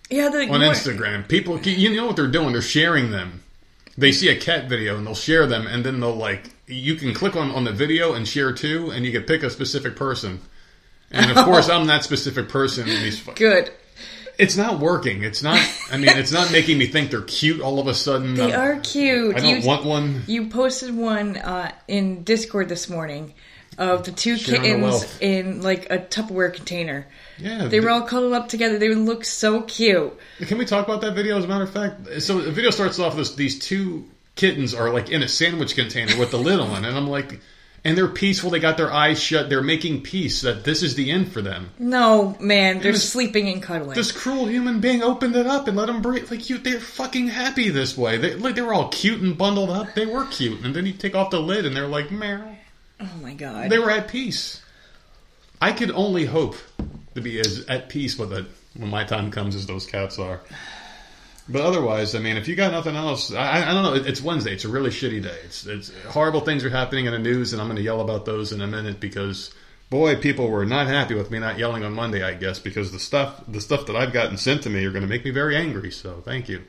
Yeah, 0.09 0.29
the 0.29 0.49
on 0.49 0.61
Instagram. 0.61 1.27
People, 1.27 1.59
you 1.61 1.95
know 1.95 2.05
what 2.07 2.15
they're 2.15 2.27
doing? 2.27 2.53
They're 2.53 2.61
sharing 2.61 3.11
them. 3.11 3.43
They 3.97 4.11
see 4.11 4.29
a 4.29 4.39
cat 4.39 4.69
video 4.69 4.97
and 4.97 5.05
they'll 5.05 5.15
share 5.15 5.45
them, 5.45 5.67
and 5.67 5.83
then 5.83 5.99
they'll 5.99 6.15
like 6.15 6.49
you 6.67 6.95
can 6.95 7.13
click 7.13 7.35
on 7.35 7.51
on 7.51 7.65
the 7.65 7.73
video 7.73 8.13
and 8.13 8.25
share 8.27 8.53
too, 8.53 8.89
and 8.91 9.05
you 9.05 9.11
can 9.11 9.23
pick 9.23 9.43
a 9.43 9.49
specific 9.49 9.95
person. 9.97 10.39
And 11.11 11.29
of 11.37 11.43
course, 11.43 11.69
I'm 11.73 11.87
that 11.87 12.03
specific 12.05 12.47
person. 12.47 12.87
In 12.87 13.03
these, 13.03 13.19
fu- 13.19 13.33
Good. 13.33 13.69
it's 14.37 14.55
not 14.55 14.79
working. 14.79 15.23
It's 15.23 15.43
not. 15.43 15.59
I 15.91 15.97
mean, 15.97 16.17
it's 16.17 16.31
not 16.31 16.53
making 16.53 16.77
me 16.77 16.87
think 16.87 17.11
they're 17.11 17.21
cute 17.21 17.59
all 17.59 17.79
of 17.79 17.87
a 17.87 17.93
sudden. 17.93 18.35
They 18.35 18.53
I'm- 18.53 18.61
are 18.61 18.79
cute. 18.79 19.35
I 19.35 19.39
don't 19.41 19.61
you, 19.61 19.67
want 19.67 19.83
one. 19.83 20.23
you 20.25 20.47
posted 20.47 20.95
one 20.95 21.35
uh, 21.35 21.73
in 21.89 22.23
Discord 22.23 22.69
this 22.69 22.89
morning 22.89 23.33
of 23.77 24.03
the 24.03 24.11
two 24.11 24.37
Sharing 24.37 24.61
kittens 24.61 24.83
wealth. 24.83 25.21
in 25.21 25.61
like 25.61 25.89
a 25.89 25.97
Tupperware 25.99 26.53
container. 26.53 27.07
Yeah, 27.37 27.67
They 27.67 27.79
were 27.79 27.89
all 27.89 28.01
cuddled 28.03 28.33
up 28.33 28.49
together. 28.49 28.77
They 28.77 28.89
would 28.89 28.97
look 28.99 29.25
so 29.25 29.61
cute. 29.61 30.13
Can 30.39 30.57
we 30.57 30.65
talk 30.65 30.85
about 30.87 31.01
that 31.01 31.13
video 31.13 31.37
as 31.37 31.45
a 31.45 31.47
matter 31.47 31.63
of 31.63 31.71
fact? 31.71 32.21
So 32.21 32.39
the 32.41 32.51
video 32.51 32.69
starts 32.71 32.99
off 32.99 33.15
this 33.15 33.33
these 33.35 33.57
two 33.59 34.09
kittens 34.35 34.73
are 34.73 34.91
like 34.91 35.09
in 35.09 35.23
a 35.23 35.27
sandwich 35.27 35.75
container 35.75 36.17
with 36.19 36.31
the 36.31 36.37
lid 36.37 36.59
on, 36.59 36.85
and 36.85 36.95
I'm 36.97 37.07
like, 37.07 37.39
and 37.83 37.97
they're 37.97 38.07
peaceful. 38.07 38.51
They 38.51 38.59
got 38.59 38.77
their 38.77 38.91
eyes 38.93 39.19
shut. 39.19 39.49
They're 39.49 39.63
making 39.63 40.03
peace 40.03 40.41
that 40.41 40.63
this 40.63 40.83
is 40.83 40.93
the 40.93 41.09
end 41.09 41.31
for 41.31 41.41
them. 41.41 41.71
No, 41.79 42.37
man, 42.39 42.79
they're 42.79 42.91
this- 42.91 43.09
sleeping 43.11 43.49
and 43.49 43.63
cuddling. 43.63 43.95
This 43.95 44.11
cruel 44.11 44.45
human 44.45 44.81
being 44.81 45.01
opened 45.01 45.35
it 45.35 45.47
up 45.47 45.67
and 45.67 45.75
let 45.75 45.87
them 45.87 46.01
breathe. 46.03 46.29
Like 46.29 46.47
you, 46.49 46.59
they're 46.59 46.79
fucking 46.79 47.29
happy 47.29 47.69
this 47.69 47.97
way. 47.97 48.17
They 48.17 48.35
like 48.35 48.53
they 48.55 48.61
were 48.61 48.73
all 48.73 48.89
cute 48.89 49.21
and 49.21 49.35
bundled 49.37 49.71
up. 49.71 49.95
They 49.95 50.05
were 50.05 50.25
cute, 50.27 50.61
and 50.63 50.75
then 50.75 50.85
you 50.85 50.93
take 50.93 51.15
off 51.15 51.31
the 51.31 51.39
lid 51.39 51.65
and 51.65 51.75
they're 51.75 51.87
like, 51.87 52.11
meow. 52.11 52.55
Oh 53.01 53.21
my 53.21 53.33
god. 53.33 53.69
They 53.69 53.79
were 53.79 53.91
at 53.91 54.07
peace. 54.07 54.61
I 55.61 55.71
could 55.73 55.91
only 55.91 56.25
hope 56.25 56.55
to 57.15 57.21
be 57.21 57.39
as 57.39 57.65
at 57.67 57.89
peace 57.89 58.17
with 58.17 58.33
it 58.33 58.45
when 58.75 58.89
my 58.89 59.03
time 59.03 59.31
comes 59.31 59.55
as 59.55 59.65
those 59.67 59.85
cats 59.85 60.17
are. 60.19 60.41
But 61.49 61.63
otherwise, 61.63 62.15
I 62.15 62.19
mean, 62.19 62.37
if 62.37 62.47
you 62.47 62.55
got 62.55 62.71
nothing 62.71 62.95
else, 62.95 63.33
I, 63.33 63.69
I 63.69 63.73
don't 63.73 63.83
know. 63.83 63.93
It's 63.95 64.21
Wednesday. 64.21 64.53
It's 64.53 64.65
a 64.65 64.69
really 64.69 64.89
shitty 64.89 65.21
day. 65.21 65.37
It's, 65.43 65.65
it's 65.65 65.91
horrible 66.05 66.41
things 66.41 66.63
are 66.63 66.69
happening 66.69 67.05
in 67.07 67.11
the 67.11 67.19
news, 67.19 67.51
and 67.51 67.61
I'm 67.61 67.67
going 67.67 67.77
to 67.77 67.83
yell 67.83 67.99
about 67.99 68.25
those 68.25 68.51
in 68.51 68.61
a 68.61 68.67
minute 68.67 68.99
because, 68.99 69.53
boy, 69.89 70.15
people 70.15 70.49
were 70.49 70.65
not 70.65 70.87
happy 70.87 71.15
with 71.15 71.29
me 71.29 71.39
not 71.39 71.57
yelling 71.57 71.83
on 71.83 71.93
Monday. 71.93 72.23
I 72.23 72.35
guess 72.35 72.59
because 72.59 72.91
the 72.91 72.99
stuff, 72.99 73.43
the 73.47 73.59
stuff 73.59 73.87
that 73.87 73.95
I've 73.95 74.13
gotten 74.13 74.37
sent 74.37 74.63
to 74.63 74.69
me, 74.69 74.85
are 74.85 74.91
going 74.91 75.01
to 75.01 75.09
make 75.09 75.25
me 75.25 75.31
very 75.31 75.57
angry. 75.57 75.91
So 75.91 76.21
thank 76.23 76.47
you 76.47 76.61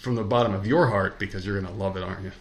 from 0.00 0.14
the 0.14 0.24
bottom 0.24 0.52
of 0.54 0.66
your 0.66 0.88
heart 0.88 1.18
because 1.18 1.46
you're 1.46 1.60
going 1.60 1.72
to 1.72 1.78
love 1.78 1.96
it, 1.96 2.02
aren't 2.02 2.24
you? 2.24 2.32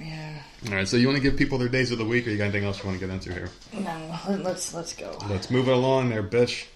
Yeah. 0.00 0.42
All 0.68 0.74
right. 0.74 0.88
So 0.88 0.96
you 0.96 1.06
want 1.06 1.16
to 1.16 1.22
give 1.22 1.36
people 1.36 1.58
their 1.58 1.68
days 1.68 1.92
of 1.92 1.98
the 1.98 2.04
week, 2.04 2.26
or 2.26 2.30
you 2.30 2.38
got 2.38 2.44
anything 2.44 2.64
else 2.64 2.78
you 2.78 2.88
want 2.88 3.00
to 3.00 3.06
get 3.06 3.12
into 3.12 3.32
here? 3.32 3.50
No, 3.72 4.18
let's 4.42 4.74
let's 4.74 4.94
go. 4.94 5.16
Let's 5.28 5.50
move 5.50 5.68
it 5.68 5.74
along 5.74 6.10
there, 6.10 6.22
bitch. 6.22 6.66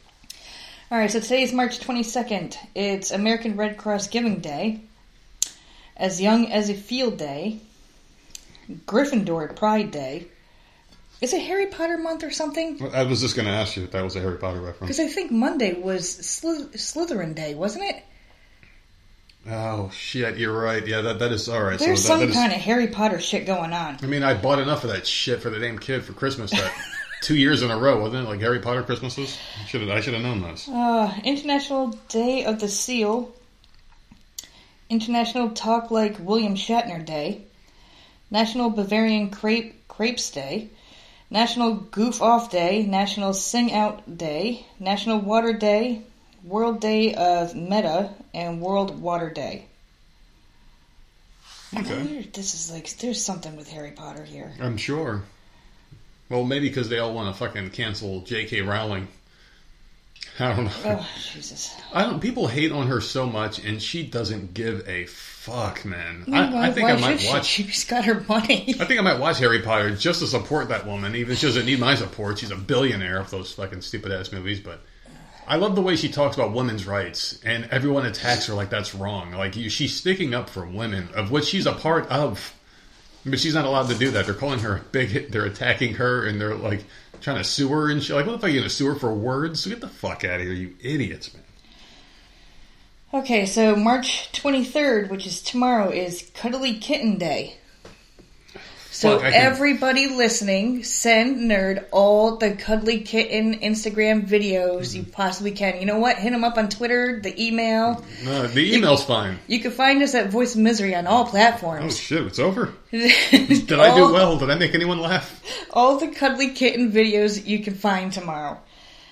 All 0.90 0.98
right, 0.98 1.10
so 1.10 1.18
today 1.18 1.42
is 1.42 1.52
March 1.52 1.80
22nd. 1.80 2.56
It's 2.74 3.10
American 3.10 3.56
Red 3.56 3.78
Cross 3.78 4.08
Giving 4.08 4.40
Day. 4.40 4.82
As 5.96 6.20
Young 6.20 6.52
as 6.52 6.68
a 6.70 6.74
Field 6.74 7.16
Day. 7.16 7.60
Gryffindor 8.86 9.56
Pride 9.56 9.90
Day. 9.90 10.26
Is 11.20 11.32
it 11.32 11.42
Harry 11.42 11.66
Potter 11.66 11.96
month 11.96 12.22
or 12.22 12.30
something? 12.30 12.90
I 12.92 13.04
was 13.04 13.20
just 13.22 13.34
going 13.34 13.46
to 13.46 13.54
ask 13.54 13.76
you 13.76 13.84
if 13.84 13.92
that 13.92 14.02
was 14.02 14.16
a 14.16 14.20
Harry 14.20 14.36
Potter 14.36 14.60
reference. 14.60 14.96
Because 14.96 15.00
I 15.00 15.06
think 15.08 15.30
Monday 15.30 15.72
was 15.72 16.08
Slith- 16.08 16.72
Slytherin 16.72 17.34
Day, 17.34 17.54
wasn't 17.54 17.84
it? 17.84 18.02
Oh 19.46 19.90
shit, 19.90 20.38
you're 20.38 20.58
right. 20.58 20.86
Yeah, 20.86 21.02
that 21.02 21.18
that 21.18 21.32
is 21.32 21.48
all 21.48 21.62
right. 21.62 21.78
There's 21.78 22.02
so 22.02 22.18
some 22.18 22.20
that 22.20 22.32
kind 22.32 22.52
of 22.52 22.58
Harry 22.60 22.88
Potter 22.88 23.20
shit 23.20 23.44
going 23.44 23.72
on. 23.72 23.98
I 24.02 24.06
mean, 24.06 24.22
I 24.22 24.34
bought 24.34 24.58
enough 24.58 24.84
of 24.84 24.90
that 24.90 25.06
shit 25.06 25.42
for 25.42 25.50
the 25.50 25.58
damn 25.58 25.78
kid 25.78 26.02
for 26.04 26.14
Christmas 26.14 26.50
that 26.50 26.72
two 27.20 27.36
years 27.36 27.62
in 27.62 27.70
a 27.70 27.76
row, 27.76 28.00
wasn't 28.00 28.26
it? 28.26 28.28
Like 28.28 28.40
Harry 28.40 28.60
Potter 28.60 28.82
Christmases. 28.82 29.38
Should 29.66 29.88
I 29.90 30.00
should 30.00 30.14
have 30.14 30.22
known 30.22 30.40
this. 30.42 30.68
Uh, 30.68 31.12
International 31.24 31.88
Day 32.08 32.44
of 32.44 32.60
the 32.60 32.68
Seal. 32.68 33.34
International 34.88 35.50
Talk 35.50 35.90
Like 35.90 36.18
William 36.18 36.54
Shatner 36.54 37.04
Day. 37.04 37.42
National 38.30 38.70
Bavarian 38.70 39.30
Crepe 39.30 39.88
Crepes 39.88 40.30
Day. 40.30 40.70
National 41.30 41.74
Goof 41.74 42.22
Off 42.22 42.50
Day. 42.50 42.84
National 42.86 43.34
Sing 43.34 43.72
Out 43.72 44.16
Day. 44.16 44.66
National 44.78 45.18
Water 45.18 45.52
Day. 45.52 46.02
World 46.44 46.80
Day 46.80 47.14
of 47.14 47.54
Meta. 47.54 48.10
And 48.32 48.60
World 48.60 49.00
Water 49.00 49.30
Day. 49.30 49.66
Okay, 51.76 52.28
this 52.32 52.54
is 52.54 52.72
like, 52.72 52.88
there's 52.98 53.22
something 53.22 53.56
with 53.56 53.68
Harry 53.70 53.90
Potter 53.90 54.24
here. 54.24 54.52
I'm 54.60 54.76
sure. 54.76 55.22
Well, 56.28 56.44
maybe 56.44 56.68
because 56.68 56.88
they 56.88 56.98
all 56.98 57.14
want 57.14 57.34
to 57.34 57.38
fucking 57.38 57.70
cancel 57.70 58.20
J.K. 58.20 58.62
Rowling. 58.62 59.08
I 60.38 60.54
don't 60.54 60.64
know. 60.64 60.70
Oh, 60.84 61.08
Jesus. 61.32 61.76
I 61.92 62.02
don't. 62.02 62.20
People 62.20 62.48
hate 62.48 62.72
on 62.72 62.88
her 62.88 63.00
so 63.00 63.26
much, 63.26 63.64
and 63.64 63.80
she 63.80 64.04
doesn't 64.04 64.52
give 64.52 64.88
a 64.88 65.06
fuck, 65.06 65.84
man. 65.84 66.24
I, 66.32 66.68
I 66.68 66.70
think 66.72 66.90
I 66.90 66.96
might 66.96 67.24
watch. 67.28 67.46
She? 67.46 67.62
She's 67.64 67.84
got 67.84 68.04
her 68.04 68.24
money. 68.28 68.74
I 68.80 68.84
think 68.84 68.98
I 68.98 69.02
might 69.02 69.20
watch 69.20 69.38
Harry 69.38 69.62
Potter 69.62 69.94
just 69.94 70.20
to 70.20 70.26
support 70.26 70.68
that 70.70 70.86
woman, 70.86 71.14
even 71.14 71.32
if 71.32 71.38
she 71.38 71.46
doesn't 71.46 71.66
need 71.66 71.78
my 71.78 71.94
support. 71.94 72.38
She's 72.38 72.50
a 72.50 72.56
billionaire 72.56 73.20
of 73.20 73.30
those 73.30 73.52
fucking 73.52 73.82
stupid 73.82 74.10
ass 74.10 74.32
movies, 74.32 74.58
but 74.58 74.80
I 75.46 75.56
love 75.56 75.74
the 75.74 75.82
way 75.82 75.96
she 75.96 76.08
talks 76.08 76.36
about 76.36 76.52
women's 76.52 76.86
rights, 76.86 77.38
and 77.44 77.68
everyone 77.70 78.06
attacks 78.06 78.46
her 78.46 78.54
like 78.54 78.70
that's 78.70 78.94
wrong. 78.94 79.32
Like 79.32 79.54
she's 79.54 79.94
sticking 79.94 80.34
up 80.34 80.48
for 80.48 80.64
women, 80.64 81.08
of 81.14 81.30
which 81.30 81.44
she's 81.44 81.66
a 81.66 81.72
part 81.72 82.08
of, 82.08 82.54
but 83.26 83.38
she's 83.38 83.54
not 83.54 83.64
allowed 83.64 83.88
to 83.88 83.94
do 83.94 84.10
that. 84.12 84.24
They're 84.24 84.34
calling 84.34 84.60
her 84.60 84.76
a 84.76 84.80
big. 84.80 85.30
They're 85.30 85.44
attacking 85.44 85.94
her, 85.94 86.26
and 86.26 86.40
they're 86.40 86.54
like 86.54 86.84
trying 87.20 87.38
to 87.38 87.44
sue 87.44 87.68
her 87.68 87.90
and 87.90 88.02
shit. 88.02 88.16
Like, 88.16 88.26
what 88.26 88.32
the 88.32 88.38
fuck 88.38 88.50
are 88.50 88.52
you 88.52 88.60
gonna 88.60 88.70
sue 88.70 88.86
her 88.86 88.94
for 88.94 89.12
words? 89.12 89.60
So 89.60 89.70
Get 89.70 89.80
the 89.80 89.88
fuck 89.88 90.24
out 90.24 90.40
of 90.40 90.46
here, 90.46 90.54
you 90.54 90.74
idiots, 90.80 91.32
man. 91.34 91.42
Okay, 93.12 93.46
so 93.46 93.76
March 93.76 94.30
23rd, 94.32 95.08
which 95.08 95.26
is 95.26 95.40
tomorrow, 95.40 95.90
is 95.90 96.30
Cuddly 96.34 96.78
Kitten 96.78 97.16
Day. 97.16 97.58
So 98.94 99.16
Fuck, 99.16 99.26
I 99.26 99.32
can- 99.32 99.42
everybody 99.42 100.06
listening, 100.06 100.84
send 100.84 101.50
Nerd 101.50 101.84
all 101.90 102.36
the 102.36 102.52
Cuddly 102.52 103.00
Kitten 103.00 103.58
Instagram 103.58 104.24
videos 104.24 104.94
you 104.94 105.02
mm-hmm. 105.02 105.10
possibly 105.10 105.50
can. 105.50 105.80
You 105.80 105.86
know 105.86 105.98
what? 105.98 106.16
Hit 106.16 106.30
them 106.30 106.44
up 106.44 106.56
on 106.56 106.68
Twitter, 106.68 107.20
the 107.20 107.34
email. 107.44 108.04
No, 108.24 108.46
the 108.46 108.72
email's 108.72 109.04
fine. 109.04 109.40
You 109.48 109.58
can 109.58 109.72
find 109.72 110.00
us 110.00 110.14
at 110.14 110.30
Voice 110.30 110.54
of 110.54 110.60
Misery 110.60 110.94
on 110.94 111.08
all 111.08 111.24
platforms. 111.24 111.84
Oh 111.84 111.96
shit, 111.96 112.24
it's 112.24 112.38
over. 112.38 112.72
Did 112.92 113.72
I 113.72 113.96
do 113.96 114.12
well? 114.12 114.38
Did 114.38 114.50
I 114.50 114.54
make 114.54 114.76
anyone 114.76 115.00
laugh? 115.00 115.42
All 115.72 115.98
the 115.98 116.08
Cuddly 116.08 116.50
Kitten 116.50 116.92
videos 116.92 117.44
you 117.44 117.64
can 117.64 117.74
find 117.74 118.12
tomorrow. 118.12 118.60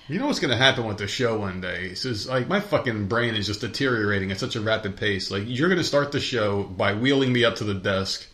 You 0.07 0.17
know 0.17 0.27
what's 0.27 0.39
going 0.39 0.51
to 0.51 0.57
happen 0.57 0.85
with 0.85 0.97
the 0.97 1.07
show 1.07 1.37
one 1.37 1.59
day? 1.59 1.87
It's 1.87 2.03
just 2.03 2.29
like 2.29 2.47
my 2.47 2.61
fucking 2.61 3.09
brain 3.09 3.35
is 3.35 3.47
just 3.47 3.59
deteriorating 3.59 4.31
at 4.31 4.39
such 4.39 4.55
a 4.55 4.61
rapid 4.61 4.95
pace. 4.95 5.29
Like 5.29 5.43
you're 5.45 5.67
going 5.67 5.81
to 5.81 5.83
start 5.83 6.13
the 6.13 6.21
show 6.21 6.63
by 6.63 6.93
wheeling 6.93 7.33
me 7.33 7.43
up 7.43 7.55
to 7.57 7.65
the 7.65 7.73
desk, 7.73 8.25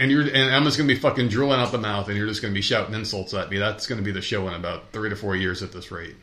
and 0.00 0.10
you're 0.10 0.22
and 0.22 0.52
I'm 0.54 0.64
just 0.64 0.78
going 0.78 0.88
to 0.88 0.94
be 0.94 0.98
fucking 0.98 1.28
drooling 1.28 1.60
out 1.60 1.70
the 1.70 1.78
mouth, 1.78 2.08
and 2.08 2.16
you're 2.16 2.26
just 2.26 2.42
going 2.42 2.52
to 2.52 2.58
be 2.58 2.62
shouting 2.62 2.94
insults 2.94 3.34
at 3.34 3.50
me. 3.50 3.58
That's 3.58 3.86
going 3.86 3.98
to 3.98 4.04
be 4.04 4.10
the 4.12 4.22
show 4.22 4.48
in 4.48 4.54
about 4.54 4.90
three 4.92 5.10
to 5.10 5.16
four 5.16 5.36
years 5.36 5.62
at 5.62 5.72
this 5.72 5.92
rate. 5.92 6.16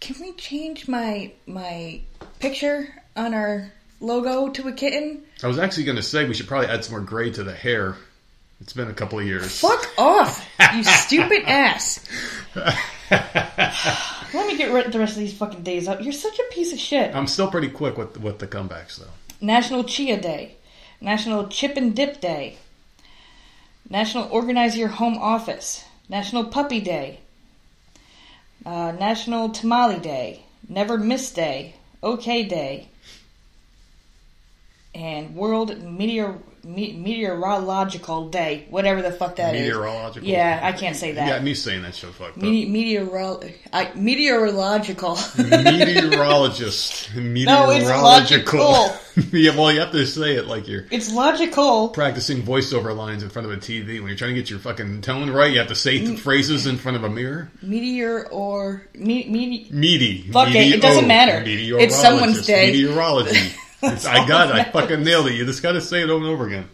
can 0.00 0.16
we 0.20 0.32
change 0.32 0.88
my 0.88 1.32
my 1.46 2.00
picture 2.40 2.88
on 3.16 3.32
our 3.32 3.72
logo 4.00 4.48
to 4.50 4.68
a 4.68 4.72
kitten? 4.72 5.22
I 5.42 5.46
was 5.46 5.58
actually 5.58 5.84
going 5.84 5.96
to 5.96 6.02
say 6.02 6.26
we 6.26 6.34
should 6.34 6.48
probably 6.48 6.68
add 6.68 6.84
some 6.84 6.92
more 6.92 7.00
gray 7.00 7.30
to 7.30 7.44
the 7.44 7.54
hair. 7.54 7.96
It's 8.60 8.72
been 8.72 8.88
a 8.88 8.94
couple 8.94 9.18
of 9.18 9.26
years. 9.26 9.60
Fuck 9.60 9.86
off, 9.98 10.46
you 10.74 10.82
stupid 10.82 11.42
ass. 11.46 12.04
Let 13.10 14.46
me 14.46 14.56
get 14.56 14.72
rid 14.72 14.86
of 14.86 14.92
the 14.92 14.98
rest 14.98 15.12
of 15.12 15.18
these 15.18 15.36
fucking 15.36 15.62
days 15.62 15.86
out. 15.88 16.02
You're 16.02 16.12
such 16.12 16.38
a 16.38 16.44
piece 16.50 16.72
of 16.72 16.78
shit. 16.80 17.14
I'm 17.14 17.26
still 17.26 17.50
pretty 17.50 17.68
quick 17.68 17.96
with 17.96 18.18
with 18.18 18.38
the 18.38 18.46
comebacks 18.46 18.96
though. 18.98 19.12
National 19.40 19.84
Chia 19.84 20.20
Day, 20.20 20.56
National 21.00 21.46
Chip 21.48 21.76
and 21.76 21.94
Dip 21.94 22.20
Day, 22.20 22.56
National 23.88 24.28
Organize 24.30 24.76
Your 24.76 24.88
Home 24.88 25.16
Office, 25.18 25.84
National 26.08 26.44
Puppy 26.44 26.80
Day, 26.80 27.20
uh, 28.64 28.92
National 28.92 29.50
Tamale 29.50 30.00
Day, 30.00 30.42
Never 30.68 30.98
Miss 30.98 31.30
Day, 31.32 31.74
OK 32.02 32.44
Day, 32.44 32.88
and 34.96 35.34
World 35.36 35.82
Meteor 35.82 36.38
Me- 36.64 36.94
Meteorological 36.94 38.28
Day, 38.30 38.66
whatever 38.70 39.00
the 39.00 39.12
fuck 39.12 39.36
that 39.36 39.54
is. 39.54 39.60
Meteorological. 39.62 40.28
Yeah, 40.28 40.58
I 40.62 40.72
can't 40.72 40.96
say 40.96 41.12
that. 41.12 41.28
Yeah, 41.28 41.38
me 41.40 41.54
saying 41.54 41.82
that 41.82 41.94
shit 41.94 42.10
fucked 42.10 42.38
up. 42.38 42.42
Me- 42.42 42.66
meteorol- 42.66 43.52
I, 43.72 43.92
meteorological. 43.94 45.16
Meteorologist. 45.38 47.10
No, 47.16 47.70
it's 47.70 47.84
Meteorological. 47.84 48.96
yeah, 49.32 49.56
well, 49.56 49.70
you 49.72 49.80
have 49.80 49.92
to 49.92 50.04
say 50.06 50.34
it 50.34 50.46
like 50.46 50.66
you're 50.68 50.86
it's 50.90 51.12
logical. 51.12 51.88
practicing 51.90 52.42
voiceover 52.42 52.96
lines 52.96 53.22
in 53.22 53.30
front 53.30 53.46
of 53.46 53.52
a 53.52 53.56
TV. 53.58 53.98
When 54.00 54.08
you're 54.08 54.16
trying 54.16 54.34
to 54.34 54.40
get 54.40 54.50
your 54.50 54.58
fucking 54.58 55.02
tone 55.02 55.30
right, 55.30 55.52
you 55.52 55.58
have 55.60 55.68
to 55.68 55.74
say 55.74 56.00
Mm. 56.00 56.06
th- 56.06 56.20
phrases 56.20 56.66
in 56.66 56.78
front 56.78 56.96
of 56.96 57.04
a 57.04 57.08
mirror. 57.08 57.48
Meteor 57.62 58.26
or 58.30 58.82
me- 58.94 59.28
me- 59.28 59.68
Meaty. 59.70 60.30
Fuck 60.32 60.48
it, 60.48 60.74
it 60.74 60.82
doesn't 60.82 61.06
matter. 61.06 61.42
It's 61.46 61.94
someone's 61.96 62.44
day. 62.46 62.72
Meteorology. 62.72 63.52
I 63.86 64.26
got 64.26 64.50
it. 64.50 64.54
I 64.54 64.64
fucking 64.64 65.02
nailed 65.02 65.28
it. 65.28 65.34
You 65.34 65.44
just 65.44 65.62
got 65.62 65.72
to 65.72 65.80
say 65.80 66.02
it 66.02 66.10
over 66.10 66.24
and 66.24 66.32
over 66.32 66.46
again. 66.46 66.68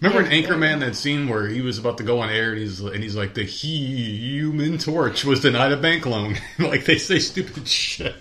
Remember 0.00 0.28
an. 0.28 0.30
Anchorman 0.30 0.80
that 0.80 0.94
scene 0.94 1.28
where 1.28 1.48
he 1.48 1.60
was 1.60 1.78
about 1.78 1.98
to 1.98 2.04
go 2.04 2.20
on 2.20 2.30
air 2.30 2.50
and 2.50 2.58
he's 2.58 2.80
and 2.80 3.02
he's 3.02 3.16
like 3.16 3.34
the 3.34 3.44
human 3.44 4.78
torch 4.78 5.24
was 5.24 5.40
denied 5.40 5.72
a 5.72 5.76
bank 5.76 6.06
loan. 6.06 6.36
like 6.58 6.84
they 6.84 6.98
say 6.98 7.18
stupid 7.18 7.66
shit. 7.68 8.14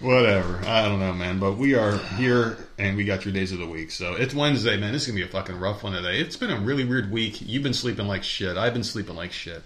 Whatever. 0.00 0.60
I 0.66 0.88
don't 0.88 0.98
know, 0.98 1.12
man. 1.12 1.38
But 1.38 1.58
we 1.58 1.74
are 1.74 1.96
here 2.16 2.58
and 2.76 2.96
we 2.96 3.04
got 3.04 3.24
your 3.24 3.32
days 3.32 3.52
of 3.52 3.58
the 3.58 3.68
week. 3.68 3.92
So 3.92 4.14
it's 4.14 4.34
Wednesday, 4.34 4.76
man. 4.76 4.92
This 4.92 5.02
is 5.02 5.08
gonna 5.08 5.20
be 5.20 5.22
a 5.24 5.28
fucking 5.28 5.56
rough 5.60 5.84
one 5.84 5.92
today. 5.92 6.18
It's 6.18 6.36
been 6.36 6.50
a 6.50 6.58
really 6.58 6.84
weird 6.84 7.12
week. 7.12 7.40
You've 7.40 7.62
been 7.62 7.72
sleeping 7.72 8.08
like 8.08 8.24
shit. 8.24 8.56
I've 8.56 8.72
been 8.72 8.82
sleeping 8.82 9.14
like 9.14 9.30
shit. 9.30 9.62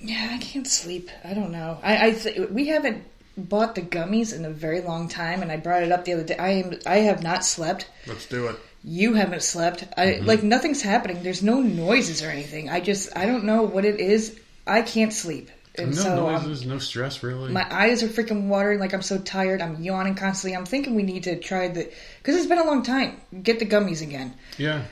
Yeah, 0.00 0.30
I 0.32 0.38
can't 0.38 0.66
sleep. 0.66 1.10
I 1.22 1.32
don't 1.32 1.52
know. 1.52 1.78
I, 1.80 2.08
I 2.08 2.10
th- 2.10 2.50
we 2.50 2.66
haven't 2.66 3.04
bought 3.36 3.74
the 3.74 3.82
gummies 3.82 4.34
in 4.34 4.44
a 4.44 4.50
very 4.50 4.80
long 4.80 5.08
time, 5.08 5.42
and 5.42 5.50
I 5.50 5.56
brought 5.56 5.82
it 5.82 5.92
up 5.92 6.04
the 6.04 6.12
other 6.14 6.24
day. 6.24 6.36
I 6.36 6.48
am 6.50 6.78
I 6.86 6.96
have 6.98 7.22
not 7.22 7.44
slept. 7.44 7.88
Let's 8.06 8.26
do 8.26 8.46
it. 8.48 8.56
You 8.84 9.14
haven't 9.14 9.42
slept. 9.42 9.84
I 9.96 10.06
Mm-hmm. 10.06 10.26
like 10.26 10.42
nothing's 10.42 10.82
happening. 10.82 11.22
There's 11.22 11.42
no 11.42 11.60
noises 11.60 12.22
or 12.22 12.30
anything. 12.30 12.68
I 12.68 12.80
just 12.80 13.16
I 13.16 13.26
don't 13.26 13.44
know 13.44 13.62
what 13.62 13.84
it 13.84 14.00
is. 14.00 14.38
I 14.66 14.82
can't 14.82 15.12
sleep, 15.12 15.50
and 15.76 15.94
no 15.94 16.02
so 16.02 16.28
um, 16.28 16.32
noises, 16.46 16.66
no 16.66 16.78
stress, 16.78 17.22
really. 17.22 17.50
my 17.52 17.66
eyes 17.72 18.02
are 18.02 18.08
freaking 18.08 18.48
watering. 18.48 18.78
Like 18.80 18.92
I'm 18.94 19.02
so 19.02 19.18
tired. 19.18 19.60
I'm 19.62 19.82
yawning 19.82 20.14
constantly. 20.14 20.56
I'm 20.56 20.66
thinking 20.66 20.94
we 20.94 21.02
need 21.02 21.24
to 21.24 21.38
try 21.38 21.68
the 21.68 21.90
because 22.18 22.36
it's 22.36 22.46
been 22.46 22.58
a 22.58 22.64
long 22.64 22.82
time. 22.82 23.20
Get 23.42 23.58
the 23.60 23.66
gummies 23.66 24.02
again. 24.02 24.34
yeah. 24.58 24.82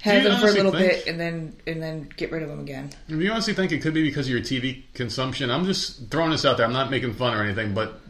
Have 0.00 0.22
them 0.22 0.40
for 0.40 0.48
a 0.48 0.52
little 0.52 0.72
think- 0.72 0.92
bit, 0.92 1.06
and 1.08 1.18
then 1.18 1.56
and 1.66 1.82
then 1.82 2.08
get 2.16 2.30
rid 2.30 2.42
of 2.42 2.48
them 2.48 2.60
again. 2.60 2.90
Do 3.08 3.20
you 3.20 3.30
honestly 3.32 3.54
think 3.54 3.72
it 3.72 3.82
could 3.82 3.94
be 3.94 4.02
because 4.02 4.26
of 4.26 4.32
your 4.32 4.40
TV 4.40 4.84
consumption? 4.94 5.50
I'm 5.50 5.64
just 5.64 6.08
throwing 6.10 6.30
this 6.30 6.44
out 6.44 6.56
there. 6.56 6.66
I'm 6.66 6.72
not 6.72 6.90
making 6.90 7.14
fun 7.14 7.34
or 7.34 7.42
anything, 7.42 7.74
but 7.74 8.00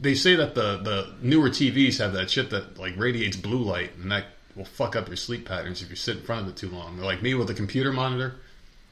they 0.00 0.14
say 0.14 0.34
that 0.36 0.54
the, 0.54 0.78
the 0.78 1.14
newer 1.22 1.48
TVs 1.48 1.98
have 1.98 2.12
that 2.14 2.30
shit 2.30 2.50
that 2.50 2.78
like 2.78 2.96
radiates 2.96 3.36
blue 3.36 3.62
light, 3.62 3.96
and 3.96 4.10
that 4.10 4.26
will 4.56 4.64
fuck 4.64 4.96
up 4.96 5.06
your 5.06 5.16
sleep 5.16 5.46
patterns 5.46 5.82
if 5.82 5.90
you 5.90 5.96
sit 5.96 6.16
in 6.16 6.22
front 6.22 6.42
of 6.42 6.48
it 6.48 6.56
too 6.56 6.68
long. 6.70 6.98
Like 6.98 7.22
me 7.22 7.34
with 7.34 7.50
a 7.50 7.54
computer 7.54 7.92
monitor, 7.92 8.34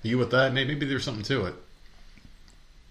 you 0.03 0.19
with 0.19 0.31
that, 0.31 0.53
maybe, 0.53 0.75
maybe 0.75 0.87
there's 0.87 1.05
something 1.05 1.25
to 1.25 1.47
it. 1.47 1.55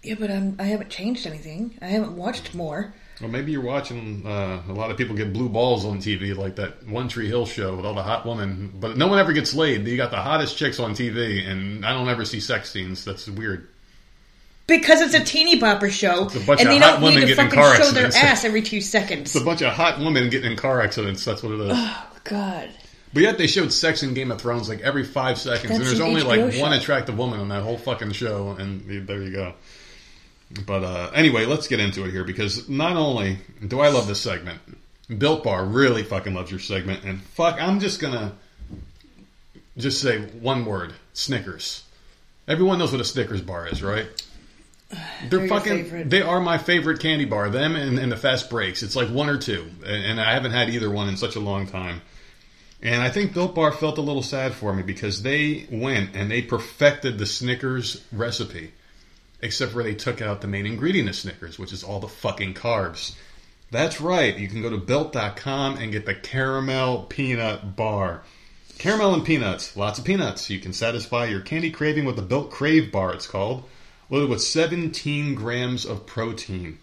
Yeah, 0.02 0.16
but 0.18 0.30
I'm, 0.30 0.56
I 0.58 0.64
haven't 0.64 0.90
changed 0.90 1.26
anything. 1.26 1.76
I 1.80 1.86
haven't 1.86 2.16
watched 2.16 2.54
more. 2.54 2.94
Or 3.22 3.28
maybe 3.28 3.50
you're 3.52 3.62
watching 3.62 4.26
uh, 4.26 4.62
a 4.68 4.72
lot 4.72 4.90
of 4.90 4.98
people 4.98 5.16
get 5.16 5.32
blue 5.32 5.48
balls 5.48 5.86
on 5.86 5.98
TV, 5.98 6.36
like 6.36 6.56
that 6.56 6.86
One 6.86 7.08
Tree 7.08 7.28
Hill 7.28 7.46
show 7.46 7.74
with 7.76 7.86
all 7.86 7.94
the 7.94 8.02
hot 8.02 8.26
women, 8.26 8.72
but 8.78 8.98
no 8.98 9.06
one 9.08 9.18
ever 9.18 9.32
gets 9.32 9.54
laid. 9.54 9.86
You 9.86 9.96
got 9.96 10.10
the 10.10 10.18
hottest 10.18 10.58
chicks 10.58 10.78
on 10.78 10.92
TV, 10.92 11.46
and 11.46 11.84
I 11.86 11.94
don't 11.94 12.08
ever 12.08 12.26
see 12.26 12.40
sex 12.40 12.70
scenes. 12.70 13.04
That's 13.04 13.26
weird. 13.26 13.68
Because 14.66 15.00
it's 15.00 15.14
a 15.14 15.24
teeny 15.24 15.58
bopper 15.58 15.90
show, 15.90 16.26
a 16.26 16.40
bunch 16.44 16.60
and 16.60 16.68
of 16.68 16.74
they 16.74 16.78
hot 16.78 16.94
don't 16.94 17.02
women 17.02 17.20
need 17.20 17.28
to 17.28 17.36
fucking 17.36 17.84
show 17.84 17.90
their 17.92 18.10
ass 18.14 18.44
every 18.44 18.62
two 18.62 18.80
seconds. 18.80 19.34
It's 19.34 19.42
a 19.42 19.44
bunch 19.44 19.62
of 19.62 19.72
hot 19.72 19.98
women 20.00 20.28
getting 20.28 20.50
in 20.50 20.56
car 20.56 20.80
accidents. 20.80 21.24
That's 21.24 21.42
what 21.42 21.52
it 21.52 21.60
is. 21.60 21.72
oh 21.72 22.06
God! 22.24 22.68
But 23.14 23.22
yet 23.22 23.38
they 23.38 23.46
showed 23.46 23.72
sex 23.72 24.02
in 24.02 24.12
Game 24.12 24.30
of 24.32 24.40
Thrones 24.42 24.68
like 24.68 24.80
every 24.80 25.04
five 25.04 25.38
seconds, 25.38 25.70
and 25.70 25.84
there's 25.84 26.00
an 26.00 26.06
only 26.06 26.22
HBO 26.22 26.52
like 26.52 26.60
one 26.60 26.72
attractive 26.72 27.16
woman 27.16 27.38
on 27.40 27.48
that 27.48 27.62
whole 27.62 27.78
fucking 27.78 28.12
show, 28.12 28.56
and 28.58 29.06
there 29.06 29.22
you 29.22 29.30
go. 29.30 29.54
But 30.66 30.84
uh, 30.84 31.10
anyway, 31.14 31.44
let's 31.44 31.66
get 31.66 31.80
into 31.80 32.04
it 32.04 32.10
here 32.10 32.24
because 32.24 32.68
not 32.68 32.96
only 32.96 33.38
do 33.66 33.80
I 33.80 33.88
love 33.88 34.06
this 34.06 34.20
segment, 34.20 34.60
Built 35.18 35.44
Bar 35.44 35.64
really 35.64 36.02
fucking 36.02 36.34
loves 36.34 36.50
your 36.50 36.60
segment, 36.60 37.04
and 37.04 37.20
fuck, 37.20 37.60
I'm 37.60 37.80
just 37.80 38.00
gonna 38.00 38.32
just 39.76 40.00
say 40.00 40.20
one 40.20 40.64
word: 40.64 40.94
Snickers. 41.12 41.84
Everyone 42.48 42.78
knows 42.78 42.92
what 42.92 43.00
a 43.00 43.04
Snickers 43.04 43.42
bar 43.42 43.66
is, 43.66 43.82
right? 43.82 44.06
They're, 45.28 45.40
They're 45.40 45.48
fucking. 45.48 46.08
They 46.08 46.22
are 46.22 46.40
my 46.40 46.58
favorite 46.58 47.00
candy 47.00 47.24
bar. 47.24 47.50
Them 47.50 47.74
and, 47.74 47.98
and 47.98 48.10
the 48.10 48.16
fast 48.16 48.48
breaks. 48.48 48.82
It's 48.82 48.94
like 48.94 49.08
one 49.08 49.28
or 49.28 49.38
two, 49.38 49.68
and, 49.84 50.04
and 50.04 50.20
I 50.20 50.32
haven't 50.34 50.52
had 50.52 50.70
either 50.70 50.90
one 50.90 51.08
in 51.08 51.16
such 51.16 51.36
a 51.36 51.40
long 51.40 51.66
time. 51.66 52.02
And 52.82 53.02
I 53.02 53.10
think 53.10 53.32
Built 53.32 53.54
Bar 53.54 53.72
felt 53.72 53.98
a 53.98 54.02
little 54.02 54.22
sad 54.22 54.52
for 54.52 54.72
me 54.72 54.82
because 54.82 55.22
they 55.22 55.66
went 55.70 56.14
and 56.14 56.30
they 56.30 56.42
perfected 56.42 57.18
the 57.18 57.26
Snickers 57.26 58.04
recipe, 58.12 58.72
except 59.40 59.72
for 59.72 59.82
they 59.82 59.94
took 59.94 60.20
out 60.22 60.40
the 60.40 60.46
main 60.46 60.66
ingredient 60.66 61.08
of 61.08 61.16
Snickers, 61.16 61.58
which 61.58 61.72
is 61.72 61.84
all 61.84 62.00
the 62.00 62.08
fucking 62.08 62.54
carbs. 62.54 63.14
That's 63.70 64.00
right. 64.00 64.38
You 64.38 64.48
can 64.48 64.62
go 64.62 64.70
to 64.70 64.78
built.com 64.78 65.76
and 65.76 65.92
get 65.92 66.06
the 66.06 66.14
caramel 66.14 67.02
peanut 67.08 67.76
bar. 67.76 68.22
Caramel 68.78 69.14
and 69.14 69.24
peanuts, 69.24 69.76
lots 69.76 69.98
of 69.98 70.04
peanuts. 70.04 70.50
You 70.50 70.60
can 70.60 70.72
satisfy 70.72 71.24
your 71.24 71.40
candy 71.40 71.70
craving 71.70 72.04
with 72.04 72.16
the 72.16 72.22
Built 72.22 72.50
Crave 72.50 72.92
bar, 72.92 73.14
it's 73.14 73.26
called, 73.26 73.64
loaded 74.10 74.28
with 74.28 74.42
17 74.42 75.34
grams 75.34 75.86
of 75.86 76.06
protein, 76.06 76.78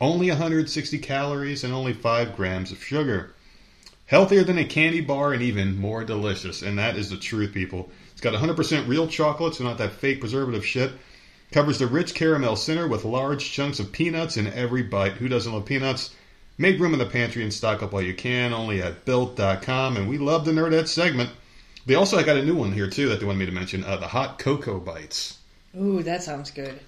only 0.00 0.28
160 0.28 0.98
calories, 0.98 1.62
and 1.62 1.72
only 1.72 1.92
5 1.92 2.34
grams 2.34 2.72
of 2.72 2.82
sugar. 2.82 3.34
Healthier 4.06 4.42
than 4.42 4.58
a 4.58 4.64
candy 4.64 5.00
bar 5.00 5.32
and 5.32 5.42
even 5.42 5.76
more 5.76 6.02
delicious. 6.02 6.62
And 6.62 6.78
that 6.78 6.96
is 6.96 7.10
the 7.10 7.16
truth, 7.16 7.52
people. 7.52 7.90
It's 8.12 8.20
got 8.20 8.34
100% 8.34 8.88
real 8.88 9.06
chocolate, 9.06 9.54
so 9.54 9.64
not 9.64 9.78
that 9.78 9.92
fake 9.92 10.20
preservative 10.20 10.66
shit. 10.66 10.92
Covers 11.50 11.78
the 11.78 11.86
rich 11.86 12.14
caramel 12.14 12.56
center 12.56 12.86
with 12.86 13.06
large 13.06 13.50
chunks 13.50 13.80
of 13.80 13.90
peanuts 13.90 14.36
in 14.36 14.46
every 14.48 14.82
bite. 14.82 15.12
Who 15.12 15.28
doesn't 15.28 15.52
love 15.52 15.64
peanuts? 15.64 16.14
Make 16.58 16.78
room 16.78 16.92
in 16.92 16.98
the 16.98 17.06
pantry 17.06 17.42
and 17.42 17.54
stock 17.54 17.82
up 17.82 17.92
while 17.92 18.02
you 18.02 18.12
can, 18.12 18.52
only 18.52 18.82
at 18.82 19.06
built.com. 19.06 19.96
And 19.96 20.08
we 20.08 20.18
love 20.18 20.44
the 20.44 20.52
Nerdette 20.52 20.88
segment. 20.88 21.30
They 21.86 21.94
also, 21.94 22.18
I 22.18 22.22
got 22.22 22.36
a 22.36 22.44
new 22.44 22.54
one 22.54 22.72
here 22.72 22.90
too 22.90 23.08
that 23.08 23.20
they 23.20 23.24
wanted 23.24 23.38
me 23.38 23.46
to 23.46 23.52
mention 23.52 23.82
uh, 23.82 23.96
the 23.96 24.08
hot 24.08 24.38
cocoa 24.38 24.78
bites. 24.78 25.38
Ooh, 25.74 26.02
that 26.02 26.22
sounds 26.22 26.50
good. 26.50 26.78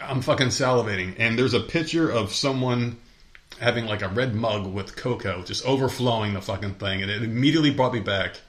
I'm 0.00 0.22
fucking 0.22 0.48
salivating. 0.48 1.14
And 1.18 1.38
there's 1.38 1.54
a 1.54 1.60
picture 1.60 2.10
of 2.10 2.32
someone 2.32 2.96
having 3.60 3.86
like 3.86 4.02
a 4.02 4.08
red 4.08 4.34
mug 4.34 4.66
with 4.72 4.96
cocoa 4.96 5.44
just 5.44 5.64
overflowing 5.64 6.34
the 6.34 6.40
fucking 6.40 6.74
thing. 6.74 7.02
And 7.02 7.10
it 7.12 7.22
immediately 7.22 7.70
brought 7.70 7.92
me 7.92 8.00
back 8.00 8.40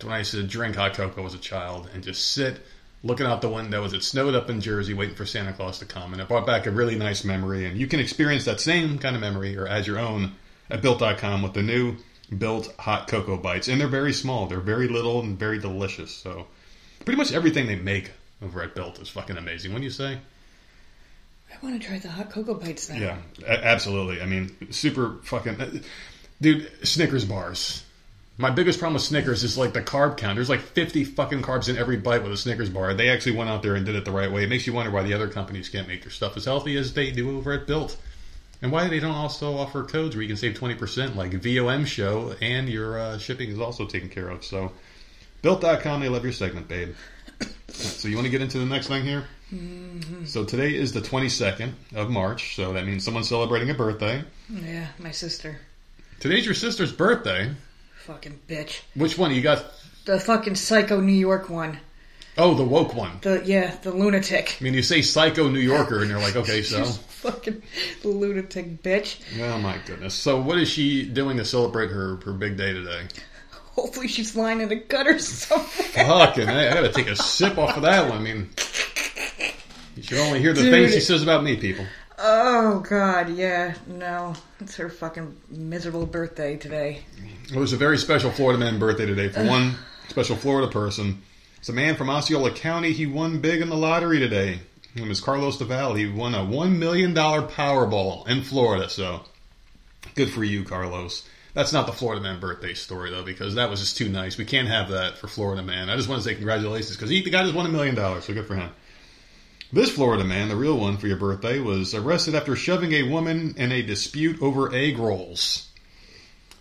to 0.00 0.06
when 0.06 0.16
I 0.16 0.18
used 0.18 0.32
to 0.32 0.42
drink 0.42 0.74
hot 0.74 0.94
cocoa 0.94 1.26
as 1.26 1.34
a 1.34 1.38
child 1.38 1.88
and 1.94 2.02
just 2.02 2.32
sit 2.32 2.60
looking 3.02 3.26
out 3.26 3.40
the 3.40 3.48
window 3.48 3.84
as 3.84 3.92
it 3.92 4.04
snowed 4.04 4.34
up 4.34 4.50
in 4.50 4.60
Jersey 4.60 4.94
waiting 4.94 5.14
for 5.14 5.26
Santa 5.26 5.52
Claus 5.52 5.78
to 5.78 5.86
come. 5.86 6.12
And 6.12 6.20
it 6.20 6.28
brought 6.28 6.46
back 6.46 6.66
a 6.66 6.70
really 6.70 6.96
nice 6.96 7.24
memory. 7.24 7.66
And 7.66 7.78
you 7.78 7.86
can 7.86 8.00
experience 8.00 8.44
that 8.44 8.60
same 8.60 8.98
kind 8.98 9.16
of 9.16 9.22
memory 9.22 9.56
or 9.56 9.66
as 9.66 9.86
your 9.86 9.98
own 9.98 10.32
at 10.68 10.82
built.com 10.82 11.42
with 11.42 11.54
the 11.54 11.62
new 11.62 11.96
built 12.36 12.74
hot 12.78 13.08
cocoa 13.08 13.36
bites. 13.36 13.68
And 13.68 13.80
they're 13.80 13.88
very 13.88 14.12
small, 14.12 14.46
they're 14.46 14.60
very 14.60 14.88
little 14.88 15.20
and 15.20 15.38
very 15.38 15.58
delicious. 15.58 16.14
So 16.14 16.46
pretty 17.04 17.16
much 17.16 17.32
everything 17.32 17.66
they 17.66 17.76
make 17.76 18.12
over 18.42 18.62
at 18.62 18.74
Built 18.74 18.98
is 19.00 19.08
fucking 19.08 19.36
amazing. 19.36 19.72
When 19.72 19.82
you 19.82 19.90
say? 19.90 20.18
I 21.52 21.66
want 21.66 21.80
to 21.80 21.86
try 21.86 21.98
the 21.98 22.08
hot 22.08 22.30
cocoa 22.30 22.54
bites 22.54 22.88
now. 22.88 22.96
Yeah, 22.96 23.16
absolutely. 23.46 24.22
I 24.22 24.26
mean, 24.26 24.72
super 24.72 25.18
fucking. 25.24 25.60
Uh, 25.60 25.70
dude, 26.40 26.70
Snickers 26.86 27.24
bars. 27.24 27.84
My 28.40 28.48
biggest 28.48 28.78
problem 28.78 28.94
with 28.94 29.02
Snickers 29.02 29.44
is 29.44 29.58
like 29.58 29.74
the 29.74 29.82
carb 29.82 30.16
count. 30.16 30.36
There's 30.36 30.48
like 30.48 30.60
50 30.60 31.04
fucking 31.04 31.42
carbs 31.42 31.68
in 31.68 31.76
every 31.76 31.98
bite 31.98 32.22
with 32.22 32.32
a 32.32 32.38
Snickers 32.38 32.70
bar. 32.70 32.94
They 32.94 33.10
actually 33.10 33.36
went 33.36 33.50
out 33.50 33.62
there 33.62 33.74
and 33.74 33.84
did 33.84 33.96
it 33.96 34.06
the 34.06 34.12
right 34.12 34.32
way. 34.32 34.44
It 34.44 34.48
makes 34.48 34.66
you 34.66 34.72
wonder 34.72 34.90
why 34.90 35.02
the 35.02 35.12
other 35.12 35.28
companies 35.28 35.68
can't 35.68 35.86
make 35.86 36.00
their 36.00 36.10
stuff 36.10 36.38
as 36.38 36.46
healthy 36.46 36.74
as 36.78 36.94
they 36.94 37.10
do 37.10 37.36
over 37.36 37.52
at 37.52 37.66
Built. 37.66 37.98
And 38.62 38.72
why 38.72 38.88
they 38.88 38.98
don't 38.98 39.14
also 39.14 39.58
offer 39.58 39.84
codes 39.84 40.16
where 40.16 40.22
you 40.22 40.28
can 40.28 40.38
save 40.38 40.54
20% 40.54 41.16
like 41.16 41.32
VOM 41.32 41.84
show 41.84 42.34
and 42.40 42.66
your 42.66 42.98
uh, 42.98 43.18
shipping 43.18 43.50
is 43.50 43.60
also 43.60 43.84
taken 43.84 44.08
care 44.08 44.30
of. 44.30 44.42
So, 44.42 44.72
Built.com, 45.42 46.00
they 46.00 46.08
love 46.08 46.24
your 46.24 46.32
segment, 46.32 46.66
babe. 46.66 46.94
So 47.68 48.08
you 48.08 48.16
want 48.16 48.24
to 48.24 48.30
get 48.30 48.40
into 48.40 48.58
the 48.58 48.64
next 48.64 48.86
thing 48.86 49.04
here? 49.04 49.24
Mm-hmm. 49.52 50.24
So 50.24 50.46
today 50.46 50.74
is 50.74 50.92
the 50.92 51.00
22nd 51.00 51.72
of 51.94 52.08
March, 52.08 52.56
so 52.56 52.72
that 52.72 52.86
means 52.86 53.04
someone's 53.04 53.28
celebrating 53.28 53.68
a 53.68 53.74
birthday. 53.74 54.24
Yeah, 54.48 54.86
my 54.98 55.10
sister. 55.10 55.58
Today's 56.20 56.46
your 56.46 56.54
sister's 56.54 56.92
birthday. 56.92 57.54
Fucking 58.06 58.40
bitch. 58.48 58.80
Which 58.94 59.18
one? 59.18 59.34
You 59.34 59.42
got? 59.42 59.64
The 60.04 60.18
fucking 60.18 60.54
psycho 60.54 61.00
New 61.00 61.12
York 61.12 61.50
one. 61.50 61.78
Oh, 62.38 62.54
the 62.54 62.64
woke 62.64 62.94
one. 62.94 63.18
The 63.20 63.42
yeah, 63.44 63.76
the 63.82 63.90
lunatic. 63.90 64.56
I 64.60 64.64
mean, 64.64 64.74
you 64.74 64.82
say 64.82 65.02
psycho 65.02 65.48
New 65.48 65.60
Yorker, 65.60 66.00
and 66.00 66.08
you're 66.10 66.20
like, 66.20 66.36
okay, 66.36 66.62
so. 66.62 66.84
fucking 66.84 67.62
lunatic 68.02 68.82
bitch. 68.82 69.20
Oh 69.40 69.58
my 69.58 69.78
goodness. 69.84 70.14
So 70.14 70.40
what 70.40 70.58
is 70.58 70.68
she 70.68 71.04
doing 71.04 71.36
to 71.36 71.44
celebrate 71.44 71.90
her 71.90 72.16
her 72.24 72.32
big 72.32 72.56
day 72.56 72.72
today? 72.72 73.06
Hopefully 73.72 74.08
she's 74.08 74.34
lying 74.34 74.60
in 74.60 74.72
a 74.72 74.76
gutter 74.76 75.18
somewhere. 75.18 75.66
Fucking, 75.68 76.48
I, 76.48 76.70
I 76.70 76.74
gotta 76.74 76.92
take 76.92 77.08
a 77.08 77.16
sip 77.16 77.58
off 77.58 77.76
of 77.76 77.82
that 77.82 78.08
one. 78.08 78.18
I 78.18 78.22
mean, 78.22 78.50
you 79.96 80.02
should 80.02 80.18
only 80.18 80.40
hear 80.40 80.54
the 80.54 80.62
Dude. 80.62 80.72
things 80.72 80.94
she 80.94 81.00
says 81.00 81.22
about 81.22 81.44
me, 81.44 81.56
people. 81.56 81.84
Oh 82.22 82.80
god, 82.80 83.30
yeah, 83.30 83.74
no. 83.86 84.34
It's 84.60 84.76
her 84.76 84.90
fucking 84.90 85.34
miserable 85.48 86.04
birthday 86.04 86.58
today. 86.58 87.00
It 87.50 87.56
was 87.56 87.72
a 87.72 87.78
very 87.78 87.96
special 87.96 88.30
Florida 88.30 88.58
man 88.58 88.78
birthday 88.78 89.06
today 89.06 89.30
for 89.30 89.42
one 89.46 89.76
special 90.08 90.36
Florida 90.36 90.70
person. 90.70 91.22
It's 91.56 91.70
a 91.70 91.72
man 91.72 91.96
from 91.96 92.10
Osceola 92.10 92.50
County. 92.50 92.92
He 92.92 93.06
won 93.06 93.40
big 93.40 93.62
in 93.62 93.70
the 93.70 93.76
lottery 93.76 94.18
today. 94.18 94.60
His 94.92 95.02
name 95.02 95.10
is 95.10 95.20
Carlos 95.20 95.56
Deval. 95.56 95.96
He 95.96 96.10
won 96.10 96.34
a 96.34 96.38
$1 96.38 96.76
million 96.76 97.14
Powerball 97.14 98.28
in 98.28 98.42
Florida. 98.42 98.90
So 98.90 99.22
good 100.14 100.30
for 100.30 100.44
you, 100.44 100.64
Carlos. 100.64 101.26
That's 101.54 101.72
not 101.72 101.86
the 101.86 101.92
Florida 101.92 102.20
man 102.22 102.38
birthday 102.38 102.74
story, 102.74 103.10
though, 103.10 103.24
because 103.24 103.54
that 103.54 103.70
was 103.70 103.80
just 103.80 103.96
too 103.96 104.10
nice. 104.10 104.36
We 104.36 104.44
can't 104.44 104.68
have 104.68 104.90
that 104.90 105.16
for 105.16 105.26
Florida 105.26 105.62
man. 105.62 105.88
I 105.88 105.96
just 105.96 106.08
want 106.08 106.22
to 106.22 106.28
say 106.28 106.34
congratulations 106.34 106.96
because 106.96 107.08
he, 107.08 107.22
the 107.22 107.30
guy 107.30 107.44
just 107.44 107.54
won 107.54 107.66
a 107.66 107.70
million 107.70 107.94
dollars. 107.94 108.24
So 108.24 108.34
good 108.34 108.46
for 108.46 108.56
him. 108.56 108.70
This 109.72 109.92
Florida 109.92 110.24
man, 110.24 110.48
the 110.48 110.56
real 110.56 110.76
one 110.76 110.96
for 110.96 111.06
your 111.06 111.16
birthday, 111.16 111.60
was 111.60 111.94
arrested 111.94 112.34
after 112.34 112.56
shoving 112.56 112.92
a 112.92 113.04
woman 113.04 113.54
in 113.56 113.70
a 113.70 113.82
dispute 113.82 114.42
over 114.42 114.74
egg 114.74 114.98
rolls. 114.98 115.68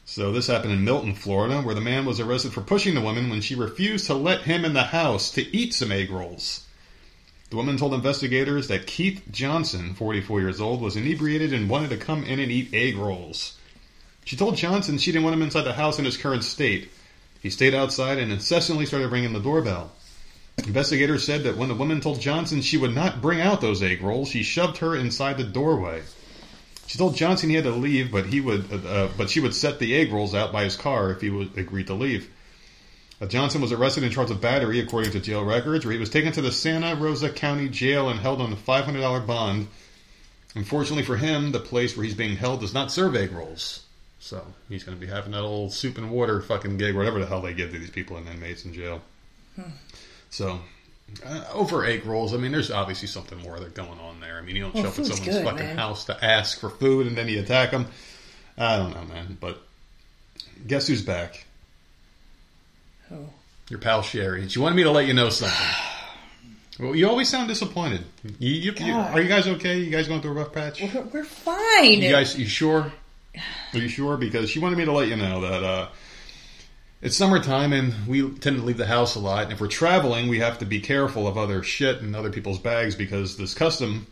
So 0.06 0.32
this 0.32 0.46
happened 0.46 0.74
in 0.74 0.84
Milton, 0.84 1.16
Florida, 1.16 1.60
where 1.60 1.74
the 1.74 1.82
man 1.82 2.06
was 2.06 2.20
arrested 2.20 2.54
for 2.54 2.62
pushing 2.62 2.94
the 2.94 3.02
woman 3.02 3.32
when 3.32 3.42
she 3.42 3.56
refused 3.56 4.06
to 4.06 4.14
let 4.14 4.44
him 4.44 4.64
in 4.64 4.74
the 4.74 4.84
house 4.84 5.32
to 5.32 5.56
eat 5.56 5.74
some 5.74 5.92
egg 5.92 6.12
rolls. 6.12 6.68
The 7.50 7.56
woman 7.56 7.78
told 7.78 7.96
investigators 7.96 8.68
that 8.68 8.86
Keith 8.86 9.24
Johnson, 9.32 9.96
44 9.96 10.42
years 10.42 10.62
old, 10.62 10.80
was 10.80 10.96
inebriated 10.96 11.52
and 11.52 11.68
wanted 11.68 11.90
to 11.90 11.98
come 11.98 12.24
in 12.24 12.40
and 12.40 12.52
eat 12.52 12.72
egg 12.76 12.96
rolls. 12.96 13.58
She 14.24 14.36
told 14.36 14.56
Johnson 14.56 15.00
she 15.00 15.12
didn't 15.12 15.24
want 15.24 15.34
him 15.34 15.42
inside 15.42 15.64
the 15.64 15.74
house 15.74 15.98
in 15.98 16.06
his 16.06 16.18
current 16.18 16.44
state. 16.44 16.92
He 17.42 17.50
stayed 17.50 17.74
outside 17.74 18.20
and 18.20 18.32
incessantly 18.32 18.86
started 18.86 19.12
ringing 19.12 19.34
the 19.34 19.40
doorbell. 19.40 19.94
Investigators 20.68 21.26
said 21.26 21.44
that 21.44 21.58
when 21.58 21.70
the 21.70 21.76
woman 21.76 22.02
told 22.02 22.20
Johnson 22.20 22.62
she 22.62 22.78
would 22.78 22.94
not 22.94 23.22
bring 23.22 23.42
out 23.42 23.62
those 23.62 23.82
egg 23.82 24.02
rolls, 24.02 24.30
she 24.30 24.44
shoved 24.44 24.78
her 24.78 24.96
inside 24.96 25.38
the 25.38 25.44
doorway. 25.44 26.02
She 26.88 26.98
told 26.98 27.16
Johnson 27.16 27.50
he 27.50 27.56
had 27.56 27.66
to 27.66 27.72
leave, 27.72 28.12
but 28.12 28.26
he 28.26 28.42
would, 28.42 28.72
uh, 28.72 28.88
uh, 28.88 29.10
but 29.16 29.30
she 29.30 29.40
would 29.40 29.54
set 29.54 29.78
the 29.78 29.96
egg 29.96 30.12
rolls 30.12 30.34
out 30.34 30.52
by 30.52 30.64
his 30.64 30.76
car 30.76 31.12
if 31.12 31.22
he 31.22 31.30
would 31.30 31.58
agree 31.58 31.84
to 31.84 31.94
leave. 31.94 32.30
Uh, 33.22 33.28
Johnson 33.28 33.62
was 33.62 33.72
arrested 33.72 34.04
and 34.04 34.12
charged 34.12 34.32
with 34.32 34.42
battery, 34.42 34.80
according 34.80 35.12
to 35.12 35.20
jail 35.20 35.44
records, 35.44 35.86
where 35.86 35.94
he 35.94 36.00
was 36.00 36.10
taken 36.10 36.32
to 36.32 36.42
the 36.42 36.52
Santa 36.52 36.96
Rosa 36.96 37.30
County 37.30 37.70
Jail 37.70 38.10
and 38.10 38.20
held 38.20 38.42
on 38.42 38.54
a 38.54 38.56
$500 38.56 39.28
bond. 39.28 39.68
Unfortunately 40.56 41.04
for 41.04 41.18
him, 41.18 41.52
the 41.52 41.60
place 41.60 41.96
where 41.96 42.04
he's 42.04 42.16
being 42.16 42.38
held 42.38 42.62
does 42.62 42.74
not 42.74 42.92
serve 42.92 43.16
egg 43.16 43.32
rolls. 43.34 43.86
So 44.20 44.46
he's 44.68 44.84
going 44.84 44.98
to 44.98 45.06
be 45.06 45.12
having 45.12 45.34
that 45.34 45.42
old 45.42 45.74
soup 45.74 45.98
and 45.98 46.10
water 46.10 46.42
fucking 46.42 46.78
gig, 46.78 46.96
whatever 46.96 47.20
the 47.20 47.26
hell 47.26 47.42
they 47.42 47.54
give 47.54 47.72
to 47.72 47.80
these 47.80 47.92
people 47.92 48.18
and 48.18 48.28
inmates 48.28 48.66
in 48.66 48.74
jail. 48.74 49.02
So, 50.30 50.60
uh, 51.26 51.44
over 51.54 51.86
egg 51.86 52.06
rolls, 52.06 52.34
I 52.34 52.38
mean, 52.38 52.52
there's 52.52 52.72
obviously 52.72 53.08
something 53.08 53.40
more 53.40 53.60
that 53.60 53.74
going 53.74 54.00
on 54.00 54.20
there. 54.20 54.38
I 54.38 54.42
mean, 54.42 54.56
you 54.56 54.64
don't 54.64 54.74
Well, 54.76 54.84
show 54.84 54.90
up 54.90 55.00
at 55.00 55.06
someone's 55.06 55.20
good, 55.38 55.44
fucking 55.44 55.66
man. 55.66 55.78
house 55.78 56.06
to 56.06 56.24
ask 56.26 56.60
for 56.60 56.70
food 56.70 57.08
and 57.08 57.18
then 57.18 57.28
you 57.28 57.40
attack 57.40 57.72
them. 57.72 57.88
I 58.58 58.78
don't 58.78 58.94
know, 58.94 59.04
man. 59.14 59.38
But 59.40 59.62
guess 60.68 60.88
who's 60.88 61.02
back? 61.02 61.46
Oh. 63.12 63.30
Your 63.70 63.80
pal 63.80 64.02
Sherry. 64.02 64.48
She 64.50 64.60
wanted 64.60 64.76
me 64.76 64.84
to 64.84 64.92
let 64.92 65.08
you 65.08 65.14
know 65.14 65.30
something. 65.30 65.58
Well, 66.80 66.96
you 66.96 67.10
always 67.10 67.28
sound 67.28 67.50
disappointed. 67.50 68.06
You, 68.40 68.52
you, 68.54 68.72
you, 68.86 68.94
are 68.94 69.20
you 69.20 69.28
guys 69.28 69.46
okay? 69.50 69.80
You 69.80 69.90
guys 69.92 70.08
going 70.08 70.22
through 70.22 70.32
a 70.32 70.36
rough 70.36 70.54
patch? 70.54 70.82
We're, 70.82 71.02
we're 71.02 71.24
fine. 71.26 72.02
You 72.02 72.10
guys, 72.10 72.40
you 72.40 72.46
sure? 72.46 72.94
Are 73.74 73.78
you 73.78 73.90
sure? 73.90 74.16
Because 74.16 74.50
she 74.50 74.60
wanted 74.60 74.78
me 74.78 74.86
to 74.86 74.94
let 74.94 75.10
you 75.10 75.18
know 75.18 75.42
that 75.42 75.62
uh, 75.62 75.90
it's 77.02 77.16
summertime 77.16 77.74
and 77.74 77.94
we 78.08 78.30
tend 78.30 78.58
to 78.58 78.64
leave 78.64 78.78
the 78.78 78.86
house 78.86 79.16
a 79.16 79.20
lot. 79.20 79.44
And 79.44 79.54
if 79.54 79.62
we're 79.62 79.68
traveling, 79.68 80.28
we 80.28 80.40
have 80.40 80.60
to 80.60 80.66
be 80.66 80.80
careful 80.82 81.28
of 81.28 81.38
other 81.38 81.64
shit 81.64 82.02
and 82.02 82.16
other 82.16 82.30
people's 82.30 82.60
bags 82.60 82.96
because 82.96 83.38
this 83.38 83.54
custom 83.54 84.08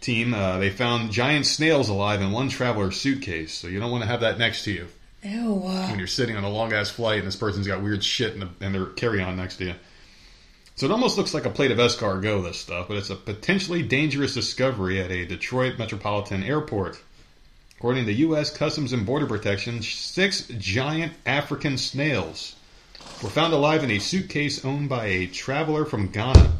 team 0.00 0.34
uh, 0.34 0.58
they 0.58 0.70
found 0.70 1.12
giant 1.12 1.46
snails 1.46 1.88
alive 1.88 2.20
in 2.20 2.32
one 2.32 2.48
traveler's 2.48 3.00
suitcase. 3.00 3.54
So 3.54 3.68
you 3.68 3.78
don't 3.78 3.90
want 3.90 4.02
to 4.02 4.08
have 4.08 4.20
that 4.20 4.38
next 4.38 4.64
to 4.64 4.72
you 4.72 4.88
Ew. 5.22 5.62
uh, 5.64 5.88
when 5.88 5.98
you're 5.98 6.08
sitting 6.08 6.36
on 6.36 6.42
a 6.44 6.50
long 6.50 6.72
ass 6.72 6.90
flight 6.90 7.18
and 7.18 7.26
this 7.26 7.36
person's 7.36 7.66
got 7.66 7.82
weird 7.82 8.02
shit 8.02 8.34
in, 8.34 8.40
the, 8.40 8.48
in 8.60 8.72
their 8.72 8.86
carry 8.86 9.22
on 9.22 9.36
next 9.36 9.56
to 9.58 9.66
you. 9.66 9.74
So 10.74 10.86
it 10.86 10.92
almost 10.92 11.18
looks 11.18 11.34
like 11.34 11.44
a 11.44 11.50
plate 11.50 11.70
of 11.70 11.78
escargot, 11.78 12.42
this 12.42 12.58
stuff, 12.58 12.88
but 12.88 12.96
it's 12.96 13.10
a 13.10 13.14
potentially 13.14 13.82
dangerous 13.82 14.34
discovery 14.34 15.00
at 15.00 15.10
a 15.10 15.26
Detroit 15.26 15.78
metropolitan 15.78 16.42
airport. 16.42 17.00
According 17.82 18.06
to 18.06 18.12
U.S. 18.12 18.48
Customs 18.48 18.92
and 18.92 19.04
Border 19.04 19.26
Protection, 19.26 19.82
six 19.82 20.46
giant 20.56 21.14
African 21.26 21.76
snails 21.76 22.54
were 23.20 23.28
found 23.28 23.52
alive 23.52 23.82
in 23.82 23.90
a 23.90 23.98
suitcase 23.98 24.64
owned 24.64 24.88
by 24.88 25.06
a 25.06 25.26
traveler 25.26 25.84
from 25.84 26.06
Ghana. 26.06 26.52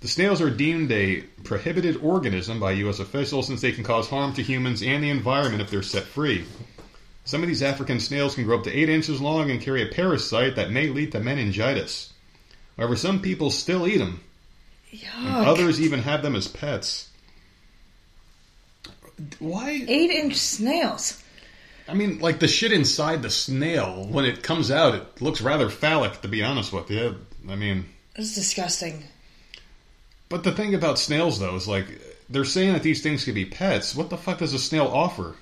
The 0.00 0.08
snails 0.08 0.42
are 0.42 0.50
deemed 0.50 0.92
a 0.92 1.22
prohibited 1.44 1.96
organism 2.02 2.60
by 2.60 2.72
U.S. 2.72 2.98
officials 2.98 3.46
since 3.46 3.62
they 3.62 3.72
can 3.72 3.84
cause 3.84 4.10
harm 4.10 4.34
to 4.34 4.42
humans 4.42 4.82
and 4.82 5.02
the 5.02 5.08
environment 5.08 5.62
if 5.62 5.70
they're 5.70 5.82
set 5.82 6.04
free. 6.04 6.44
Some 7.24 7.42
of 7.42 7.48
these 7.48 7.62
African 7.62 7.98
snails 7.98 8.34
can 8.34 8.44
grow 8.44 8.58
up 8.58 8.64
to 8.64 8.70
8 8.70 8.90
inches 8.90 9.22
long 9.22 9.50
and 9.50 9.62
carry 9.62 9.82
a 9.82 9.90
parasite 9.90 10.56
that 10.56 10.70
may 10.70 10.90
lead 10.90 11.12
to 11.12 11.20
meningitis. 11.20 12.12
However, 12.76 12.96
some 12.96 13.22
people 13.22 13.50
still 13.50 13.86
eat 13.86 13.96
them. 13.96 14.20
yuck. 14.92 15.46
Others 15.46 15.80
even 15.80 16.00
have 16.00 16.20
them 16.20 16.36
as 16.36 16.48
pets. 16.48 17.08
Why? 19.38 19.84
Eight 19.86 20.10
inch 20.10 20.36
snails. 20.36 21.22
I 21.88 21.94
mean, 21.94 22.18
like 22.18 22.38
the 22.38 22.48
shit 22.48 22.72
inside 22.72 23.22
the 23.22 23.30
snail, 23.30 24.06
when 24.10 24.24
it 24.26 24.42
comes 24.42 24.70
out, 24.70 24.94
it 24.94 25.22
looks 25.22 25.40
rather 25.40 25.70
phallic, 25.70 26.20
to 26.20 26.28
be 26.28 26.42
honest 26.42 26.72
with 26.72 26.90
you. 26.90 27.16
I 27.48 27.56
mean, 27.56 27.86
It's 28.14 28.34
disgusting. 28.34 29.04
but 30.28 30.44
the 30.44 30.52
thing 30.52 30.74
about 30.74 30.98
snails, 30.98 31.38
though, 31.40 31.56
is 31.56 31.66
like, 31.66 31.86
they're 32.28 32.44
saying 32.44 32.74
that 32.74 32.82
these 32.82 33.02
things 33.02 33.24
can 33.24 33.32
be 33.34 33.46
pets. 33.46 33.94
What 33.94 34.10
the 34.10 34.18
fuck 34.18 34.38
does 34.38 34.52
a 34.52 34.58
snail 34.58 34.86
offer? 34.86 35.34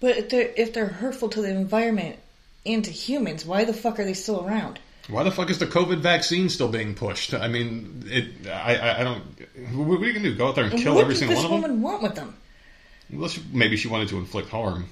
But 0.00 0.18
if 0.18 0.28
they're, 0.28 0.50
if 0.56 0.72
they're 0.74 0.86
hurtful 0.86 1.30
to 1.30 1.40
the 1.40 1.48
environment 1.50 2.18
and 2.66 2.84
to 2.84 2.90
humans, 2.90 3.46
why 3.46 3.64
the 3.64 3.72
fuck 3.72 3.98
are 3.98 4.04
they 4.04 4.14
still 4.14 4.44
around? 4.46 4.80
Why 5.08 5.22
the 5.22 5.30
fuck 5.30 5.48
is 5.50 5.58
the 5.58 5.66
COVID 5.66 6.00
vaccine 6.00 6.48
still 6.48 6.68
being 6.68 6.94
pushed? 6.94 7.32
I 7.34 7.48
mean, 7.48 8.04
it. 8.06 8.46
I. 8.48 8.76
I, 8.76 9.00
I 9.00 9.04
don't. 9.04 9.22
What 9.74 10.00
are 10.00 10.04
you 10.04 10.12
gonna 10.12 10.28
do? 10.30 10.34
Go 10.36 10.48
out 10.48 10.54
there 10.56 10.64
and 10.64 10.78
kill 10.78 10.94
what 10.94 11.00
every 11.02 11.16
single 11.16 11.36
one 11.36 11.44
of 11.44 11.50
them? 11.50 11.60
What 11.60 11.66
does 11.68 11.70
this 11.70 11.80
woman 11.80 11.82
want 11.82 12.02
with 12.02 12.14
them? 12.14 12.34
Well, 13.12 13.28
she- 13.28 13.42
maybe 13.52 13.76
she 13.76 13.88
wanted 13.88 14.08
to 14.08 14.16
inflict 14.18 14.48
harm. 14.48 14.86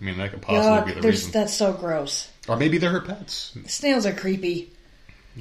I 0.00 0.04
mean, 0.04 0.16
that 0.18 0.30
could 0.30 0.42
possibly 0.42 0.92
Yuck, 0.92 0.96
be 0.96 1.00
the 1.00 1.08
reason. 1.08 1.32
that's 1.32 1.52
so 1.54 1.72
gross. 1.72 2.28
Or 2.48 2.56
maybe 2.56 2.78
they're 2.78 2.90
her 2.90 3.00
pets. 3.00 3.52
Snails 3.66 4.06
are 4.06 4.12
creepy. 4.12 4.70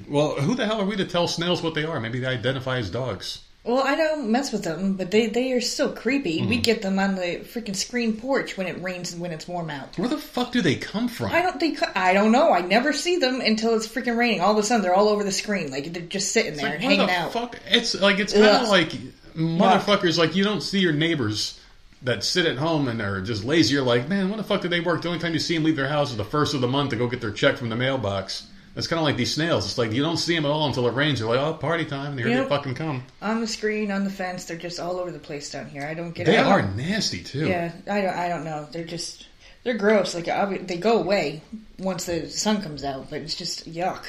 Well, 0.07 0.35
who 0.35 0.55
the 0.55 0.65
hell 0.65 0.81
are 0.81 0.85
we 0.85 0.95
to 0.95 1.05
tell 1.05 1.27
snails 1.27 1.61
what 1.61 1.73
they 1.75 1.83
are? 1.83 1.99
Maybe 1.99 2.19
they 2.19 2.27
identify 2.27 2.77
as 2.77 2.89
dogs. 2.89 3.41
Well, 3.63 3.83
I 3.83 3.95
don't 3.95 4.31
mess 4.31 4.51
with 4.53 4.63
them, 4.63 4.93
but 4.93 5.11
they, 5.11 5.27
they 5.27 5.51
are 5.51 5.59
still 5.61 5.91
creepy. 5.91 6.39
Mm-hmm. 6.39 6.49
We 6.49 6.57
get 6.57 6.81
them 6.81 6.99
on 6.99 7.15
the 7.15 7.41
freaking 7.43 7.75
screen 7.75 8.15
porch 8.15 8.57
when 8.57 8.65
it 8.65 8.81
rains 8.81 9.11
and 9.11 9.21
when 9.21 9.31
it's 9.31 9.47
warm 9.47 9.69
out. 9.69 9.97
Where 9.97 10.07
the 10.07 10.17
fuck 10.17 10.51
do 10.53 10.61
they 10.61 10.75
come 10.75 11.09
from? 11.09 11.31
I 11.31 11.41
don't 11.41 11.59
think 11.59 11.79
I 11.95 12.13
don't 12.13 12.31
know. 12.31 12.51
I 12.53 12.61
never 12.61 12.93
see 12.93 13.17
them 13.17 13.41
until 13.41 13.75
it's 13.75 13.87
freaking 13.87 14.17
raining. 14.17 14.39
All 14.41 14.53
of 14.53 14.57
a 14.57 14.63
sudden, 14.63 14.81
they're 14.83 14.93
all 14.95 15.09
over 15.09 15.23
the 15.23 15.31
screen, 15.33 15.69
like 15.69 15.91
they're 15.91 16.01
just 16.03 16.31
sitting 16.31 16.53
It's 16.53 16.61
there 16.61 16.69
like, 16.71 16.79
and 16.81 16.83
hanging 16.91 17.07
the 17.07 17.13
out. 17.13 17.33
fuck? 17.33 17.59
It's 17.67 17.93
like 17.93 18.19
it's 18.19 18.31
kind 18.33 18.45
of 18.63 18.69
like 18.69 18.91
motherfuckers. 19.35 20.17
Like 20.17 20.35
you 20.35 20.43
don't 20.43 20.61
see 20.61 20.79
your 20.79 20.93
neighbors 20.93 21.56
that 22.03 22.23
sit 22.23 22.45
at 22.45 22.57
home 22.57 22.87
and 22.87 23.01
are 23.01 23.21
just 23.21 23.43
lazy. 23.43 23.73
You're 23.73 23.83
like, 23.83 24.07
man, 24.07 24.29
when 24.29 24.37
the 24.37 24.43
fuck 24.43 24.61
do 24.61 24.67
they 24.67 24.79
work? 24.79 25.01
The 25.01 25.07
only 25.07 25.19
time 25.19 25.33
you 25.33 25.39
see 25.39 25.55
them 25.55 25.63
leave 25.63 25.75
their 25.75 25.87
house 25.87 26.11
is 26.11 26.17
the 26.17 26.23
first 26.23 26.53
of 26.53 26.61
the 26.61 26.67
month 26.67 26.91
to 26.91 26.95
go 26.95 27.07
get 27.07 27.21
their 27.21 27.31
check 27.31 27.57
from 27.57 27.69
the 27.69 27.75
mailbox. 27.75 28.47
It's 28.75 28.85
kind 28.85 28.99
of 28.99 29.05
like 29.05 29.17
these 29.17 29.33
snails. 29.33 29.65
It's 29.65 29.79
like 29.79 29.91
you 29.91 30.03
don't 30.03 30.17
see 30.17 30.35
them 30.35 30.45
at 30.45 30.51
all 30.51 30.67
until 30.67 30.87
it 30.87 30.93
rains. 30.93 31.19
You're 31.19 31.29
like, 31.35 31.39
oh, 31.39 31.53
party 31.55 31.83
time, 31.83 32.11
and 32.11 32.19
here 32.19 32.29
Yep. 32.29 32.43
they 32.43 32.49
fucking 32.49 32.75
come. 32.75 33.03
On 33.23 33.41
the 33.41 33.47
screen, 33.47 33.91
on 33.91 34.03
the 34.03 34.11
fence, 34.11 34.45
they're 34.45 34.55
just 34.55 34.79
all 34.79 34.99
over 34.99 35.11
the 35.11 35.17
place 35.17 35.49
down 35.49 35.65
here. 35.67 35.83
I 35.83 35.95
don't 35.95 36.11
get. 36.11 36.27
They 36.27 36.33
it. 36.37 36.43
They 36.43 36.49
are 36.49 36.61
nasty 36.61 37.23
too. 37.23 37.47
Yeah, 37.47 37.71
I 37.89 38.01
don't. 38.01 38.13
I 38.15 38.29
don't 38.29 38.43
know. 38.43 38.67
They're 38.71 38.83
just. 38.85 39.27
They're 39.63 39.73
gross. 39.73 40.13
Like 40.13 40.67
they 40.67 40.77
go 40.77 40.99
away 40.99 41.41
once 41.79 42.05
the 42.05 42.29
sun 42.29 42.61
comes 42.61 42.83
out, 42.83 43.09
but 43.09 43.21
it's 43.21 43.33
just 43.33 43.67
yuck. 43.67 44.05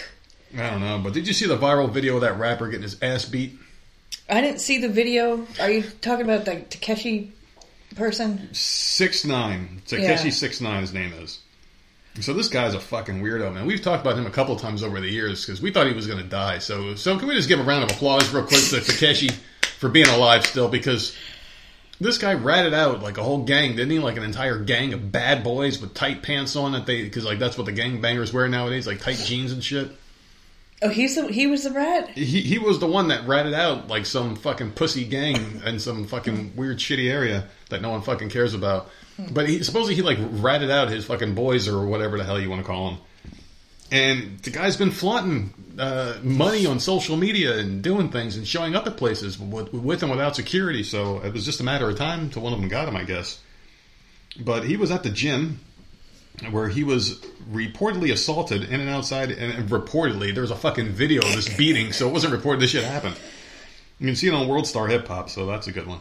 I 0.55 0.71
don't 0.71 0.81
know, 0.81 0.99
but 1.03 1.15
did 1.15 1.27
you 1.27 1.33
see 1.33 1.47
the 1.47 1.57
viral 1.57 1.91
video 1.91 2.17
of 2.17 2.21
that 2.21 2.39
rapper 2.39 2.67
getting 2.69 2.83
his 2.83 3.03
ass 3.03 3.25
beat? 3.25 3.59
I 4.29 4.43
didn't 4.43 4.61
see 4.61 4.79
the 4.79 4.89
video. 4.91 5.47
Are 5.61 5.71
you 5.71 5.83
talking 6.03 6.27
about 6.27 6.45
the 6.45 6.61
Takeshi 6.69 7.33
person? 7.97 8.49
Six 8.53 9.25
nine, 9.25 9.83
Takeshi 9.87 10.25
Yeah. 10.29 10.31
six 10.31 10.61
nine. 10.61 10.81
His 10.83 10.93
name 10.93 11.13
is. 11.15 11.41
So 12.21 12.33
this 12.35 12.49
guy's 12.49 12.75
a 12.75 12.81
fucking 12.81 13.23
weirdo, 13.23 13.55
man. 13.55 13.65
We've 13.65 13.81
talked 13.81 14.05
about 14.05 14.19
him 14.19 14.27
a 14.27 14.31
couple 14.31 14.57
times 14.57 14.83
over 14.83 15.01
the 15.01 15.09
years 15.09 15.45
because 15.47 15.63
we 15.63 15.71
thought 15.71 15.87
he 15.87 15.93
was 15.93 16.09
going 16.09 16.19
to 16.19 16.29
die. 16.29 16.59
So, 16.59 16.97
so 16.97 17.17
can 17.17 17.29
we 17.29 17.35
just 17.37 17.49
give 17.49 17.61
a 17.61 17.63
round 17.63 17.85
of 17.85 17.93
applause 17.93 18.29
real 18.33 18.43
quick 18.45 18.61
to 18.71 18.81
Takeshi 18.81 19.29
for 19.79 19.89
being 19.89 20.09
alive 20.09 20.45
still? 20.45 20.69
Because 20.69 21.15
this 22.01 22.19
guy 22.19 22.35
ratted 22.35 22.75
out 22.75 23.03
like 23.03 23.19
a 23.19 23.23
whole 23.23 23.45
gang, 23.45 23.77
didn't 23.77 23.91
he? 23.91 24.01
Like 24.01 24.17
an 24.17 24.25
entire 24.25 24.59
gang 24.59 24.93
of 24.95 25.13
bad 25.13 25.45
boys 25.45 25.81
with 25.81 25.95
tight 25.95 26.23
pants 26.25 26.57
on 26.57 26.73
that 26.73 26.87
they 26.87 27.03
because 27.05 27.25
like 27.25 27.39
that's 27.39 27.57
what 27.57 27.67
the 27.67 27.73
gang 27.73 28.01
bangers 28.01 28.33
wear 28.33 28.49
nowadays, 28.49 28.85
like 28.87 29.01
tight 29.01 29.19
jeans 29.25 29.53
and 29.53 29.63
shit. 29.63 29.89
Oh, 30.81 30.89
he's 30.89 31.17
the, 31.17 31.27
he 31.27 31.47
was 31.47 31.65
the 31.65 31.73
rat. 31.73 32.11
He 32.11 32.41
he 32.41 32.59
was 32.59 32.79
the 32.79 32.87
one 32.87 33.09
that 33.09 33.27
ratted 33.27 33.53
out 33.53 33.89
like 33.89 34.07
some 34.07 34.37
fucking 34.37 34.73
pussy 34.73 35.05
gang 35.05 35.61
in 35.65 35.81
some 35.81 36.07
fucking 36.07 36.55
weird 36.55 36.79
shitty 36.79 37.11
area 37.11 37.49
that 37.71 37.83
no 37.83 37.91
one 37.91 38.03
fucking 38.03 38.29
cares 38.29 38.55
about. 38.55 38.89
But 39.31 39.49
he 39.49 39.65
supposedly 39.65 39.97
he 39.97 40.03
like 40.03 40.19
ratted 40.21 40.71
out 40.71 40.89
his 40.89 41.05
fucking 41.05 41.35
boys 41.35 41.67
or 41.67 41.85
whatever 41.85 42.17
the 42.17 42.25
hell 42.25 42.39
you 42.39 42.49
want 42.49 42.63
to 42.63 42.67
call 42.67 42.91
them. 42.91 43.01
And 43.91 44.39
the 44.41 44.51
guy's 44.51 44.77
been 44.77 44.91
flaunting 44.91 45.53
uh, 45.79 46.19
money 46.23 46.67
on 46.67 46.79
social 46.79 47.17
media 47.17 47.59
and 47.59 47.83
doing 47.83 48.11
things 48.11 48.37
and 48.37 48.47
showing 48.47 48.77
up 48.77 48.87
at 48.87 48.97
places 48.97 49.39
with, 49.39 49.73
with 49.73 50.03
and 50.03 50.11
without 50.11 50.37
security. 50.37 50.83
So 50.83 51.21
it 51.21 51.33
was 51.33 51.45
just 51.45 51.61
a 51.61 51.65
matter 51.65 51.89
of 51.89 51.97
time 51.97 52.29
till 52.31 52.43
one 52.43 52.53
of 52.53 52.61
them 52.61 52.69
got 52.69 52.87
him, 52.87 52.97
I 52.97 53.05
guess. 53.05 53.41
But 54.39 54.65
he 54.65 54.77
was 54.77 54.91
at 54.91 55.03
the 55.03 55.11
gym 55.11 55.61
where 56.51 56.69
he 56.69 56.85
was 56.85 57.21
reportedly 57.51 58.13
assaulted 58.13 58.65
in 58.65 58.81
and 58.81 58.89
outside, 58.89 59.31
and 59.31 59.69
reportedly 59.69 60.33
there 60.33 60.43
was 60.43 60.51
a 60.51 60.57
fucking 60.57 60.89
video 60.89 61.23
of 61.23 61.35
this 61.35 61.55
beating, 61.57 61.93
so 61.93 62.09
it 62.09 62.13
wasn't 62.13 62.33
reported 62.33 62.61
this 62.61 62.71
shit 62.71 62.85
happened. 62.85 63.17
You 63.99 64.07
can 64.07 64.17
see 64.17 64.29
it 64.29 64.35
on 64.35 64.47
World 64.49 64.67
Star 64.67 64.87
Hip 64.87 65.09
Hop, 65.09 65.29
so 65.31 65.47
that's 65.47 65.67
a 65.67 65.73
good 65.73 65.87
one. 65.87 66.01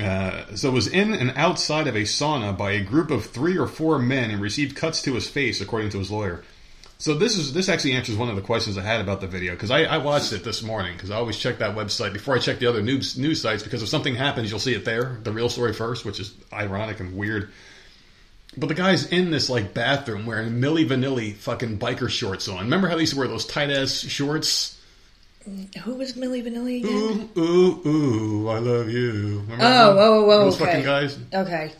Uh, 0.00 0.54
so 0.54 0.68
it 0.68 0.72
was 0.72 0.86
in 0.86 1.12
and 1.12 1.32
outside 1.36 1.86
of 1.86 1.96
a 1.96 2.02
sauna 2.02 2.56
by 2.56 2.72
a 2.72 2.82
group 2.82 3.10
of 3.10 3.26
three 3.26 3.58
or 3.58 3.66
four 3.66 3.98
men 3.98 4.30
and 4.30 4.40
received 4.40 4.76
cuts 4.76 5.02
to 5.02 5.14
his 5.14 5.28
face, 5.28 5.60
according 5.60 5.90
to 5.90 5.98
his 5.98 6.10
lawyer. 6.10 6.44
So 7.00 7.14
this 7.14 7.38
is 7.38 7.54
this 7.54 7.70
actually 7.70 7.92
answers 7.92 8.16
one 8.16 8.28
of 8.28 8.36
the 8.36 8.42
questions 8.42 8.76
I 8.76 8.82
had 8.82 9.00
about 9.00 9.22
the 9.22 9.26
video 9.26 9.52
because 9.52 9.70
I, 9.70 9.84
I 9.84 9.96
watched 9.96 10.34
it 10.34 10.44
this 10.44 10.62
morning 10.62 10.92
because 10.92 11.10
I 11.10 11.16
always 11.16 11.38
check 11.38 11.58
that 11.58 11.74
website 11.74 12.12
before 12.12 12.34
I 12.34 12.38
check 12.38 12.58
the 12.58 12.66
other 12.66 12.82
news 12.82 13.16
news 13.16 13.40
sites 13.40 13.62
because 13.62 13.82
if 13.82 13.88
something 13.88 14.14
happens 14.14 14.50
you'll 14.50 14.60
see 14.60 14.74
it 14.74 14.84
there 14.84 15.18
the 15.22 15.32
real 15.32 15.48
story 15.48 15.72
first 15.72 16.04
which 16.04 16.20
is 16.20 16.34
ironic 16.52 17.00
and 17.00 17.16
weird. 17.16 17.52
But 18.60 18.68
the 18.68 18.74
guy's 18.74 19.06
in 19.06 19.30
this 19.30 19.48
like 19.48 19.72
bathroom 19.74 20.26
wearing 20.26 20.60
Milli 20.60 20.86
Vanilli 20.86 21.34
fucking 21.34 21.78
biker 21.78 22.10
shorts 22.10 22.46
on. 22.46 22.58
Remember 22.64 22.88
how 22.88 22.94
they 22.96 23.00
used 23.02 23.14
to 23.14 23.18
wear 23.18 23.26
those 23.26 23.46
tight 23.46 23.70
ass 23.70 23.92
shorts? 24.00 24.78
Who 25.84 25.94
was 25.94 26.12
Milli 26.12 26.44
Vanilli 26.44 26.84
again? 26.84 27.30
Ooh 27.38 27.40
ooh 27.40 27.88
ooh, 27.88 28.48
I 28.48 28.58
love 28.58 28.90
you. 28.90 29.40
Remember 29.40 29.56
Oh, 29.64 29.86
them? 29.88 29.96
whoa, 29.96 30.24
whoa, 30.26 30.44
those 30.44 30.56
okay. 30.60 30.64
fucking 30.66 30.84
guys. 30.84 31.18
Okay. 31.32 31.72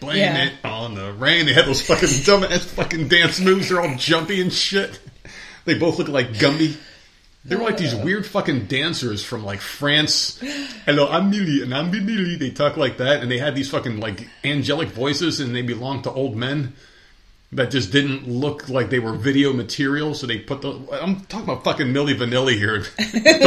Blame 0.00 0.16
Yeah. 0.18 0.44
it 0.46 0.52
on 0.64 0.94
the 0.96 1.12
rain. 1.12 1.46
They 1.46 1.52
had 1.52 1.66
those 1.66 1.80
fucking 1.86 2.08
dumbass 2.08 2.60
fucking 2.64 3.06
dance 3.08 3.38
moves. 3.38 3.68
They're 3.68 3.80
all 3.80 3.94
jumpy 3.96 4.40
and 4.40 4.52
shit. 4.52 4.98
They 5.66 5.74
both 5.78 5.98
look 5.98 6.08
like 6.08 6.30
Gumby. 6.30 6.76
They 7.46 7.56
were 7.56 7.62
like 7.64 7.76
these 7.76 7.94
weird 7.94 8.24
fucking 8.26 8.66
dancers 8.66 9.22
from 9.22 9.44
like 9.44 9.60
France. 9.60 10.40
Hello, 10.86 11.08
I'm 11.10 11.28
Millie 11.30 11.62
and 11.62 11.74
I'm 11.74 11.90
Millie. 11.90 12.36
They 12.36 12.50
talk 12.50 12.76
like 12.78 12.96
that, 12.98 13.22
and 13.22 13.30
they 13.30 13.38
had 13.38 13.54
these 13.54 13.68
fucking 13.70 14.00
like 14.00 14.26
angelic 14.44 14.88
voices, 14.88 15.40
and 15.40 15.54
they 15.54 15.60
belonged 15.62 16.04
to 16.04 16.10
old 16.10 16.36
men 16.36 16.72
that 17.52 17.70
just 17.70 17.92
didn't 17.92 18.26
look 18.26 18.68
like 18.68 18.88
they 18.90 18.98
were 18.98 19.12
video 19.12 19.52
material. 19.52 20.14
So 20.14 20.26
they 20.26 20.38
put 20.38 20.62
the. 20.62 20.70
I'm 21.02 21.20
talking 21.26 21.44
about 21.50 21.64
fucking 21.64 21.88
Milli 21.88 22.14
Vanilli 22.16 22.54
here. 22.56 22.84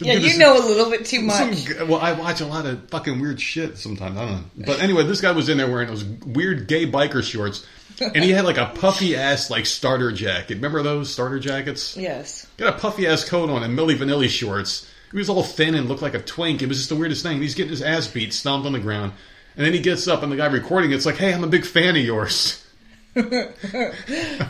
Yeah, 0.00 0.12
you 0.14 0.38
know 0.38 0.58
a 0.58 0.64
little 0.66 0.90
bit 0.90 1.06
too 1.06 1.22
much. 1.22 1.64
g- 1.64 1.72
well, 1.84 1.96
I 2.00 2.12
watch 2.12 2.42
a 2.42 2.46
lot 2.46 2.66
of 2.66 2.88
fucking 2.90 3.18
weird 3.18 3.40
shit 3.40 3.78
sometimes. 3.78 4.18
I 4.18 4.26
don't 4.26 4.32
know. 4.58 4.66
But 4.66 4.80
anyway, 4.80 5.04
this 5.04 5.22
guy 5.22 5.32
was 5.32 5.48
in 5.48 5.56
there 5.56 5.70
wearing 5.70 5.88
those 5.88 6.04
weird 6.04 6.68
gay 6.68 6.86
biker 6.88 7.22
shorts, 7.22 7.66
and 8.00 8.24
he 8.24 8.30
had 8.30 8.44
like 8.44 8.58
a 8.58 8.66
puffy 8.66 9.16
ass 9.16 9.50
like 9.50 9.66
starter 9.66 10.12
jacket. 10.12 10.54
Remember 10.54 10.82
those 10.82 11.12
starter 11.12 11.38
jackets? 11.38 11.96
Yes. 11.96 12.46
Got 12.56 12.74
a 12.74 12.78
puffy 12.78 13.06
ass 13.06 13.28
coat 13.28 13.50
on 13.50 13.62
and 13.62 13.78
Milli 13.78 13.96
Vanilli 13.96 14.28
shorts. 14.28 14.88
He 15.10 15.18
was 15.18 15.28
all 15.28 15.42
thin 15.42 15.74
and 15.74 15.88
looked 15.88 16.02
like 16.02 16.14
a 16.14 16.22
twink. 16.22 16.60
It 16.62 16.66
was 16.66 16.78
just 16.78 16.90
the 16.90 16.96
weirdest 16.96 17.22
thing. 17.22 17.40
He's 17.40 17.54
getting 17.54 17.70
his 17.70 17.82
ass 17.82 18.06
beat, 18.08 18.32
stomped 18.34 18.66
on 18.66 18.72
the 18.72 18.78
ground, 18.78 19.12
and 19.56 19.64
then 19.64 19.72
he 19.72 19.80
gets 19.80 20.06
up 20.06 20.22
and 20.22 20.30
the 20.30 20.36
guy 20.36 20.46
recording 20.46 20.92
it's 20.92 21.06
like, 21.06 21.16
"Hey, 21.16 21.32
I'm 21.32 21.44
a 21.44 21.48
big 21.48 21.64
fan 21.64 21.96
of 21.96 22.02
yours." 22.02 22.64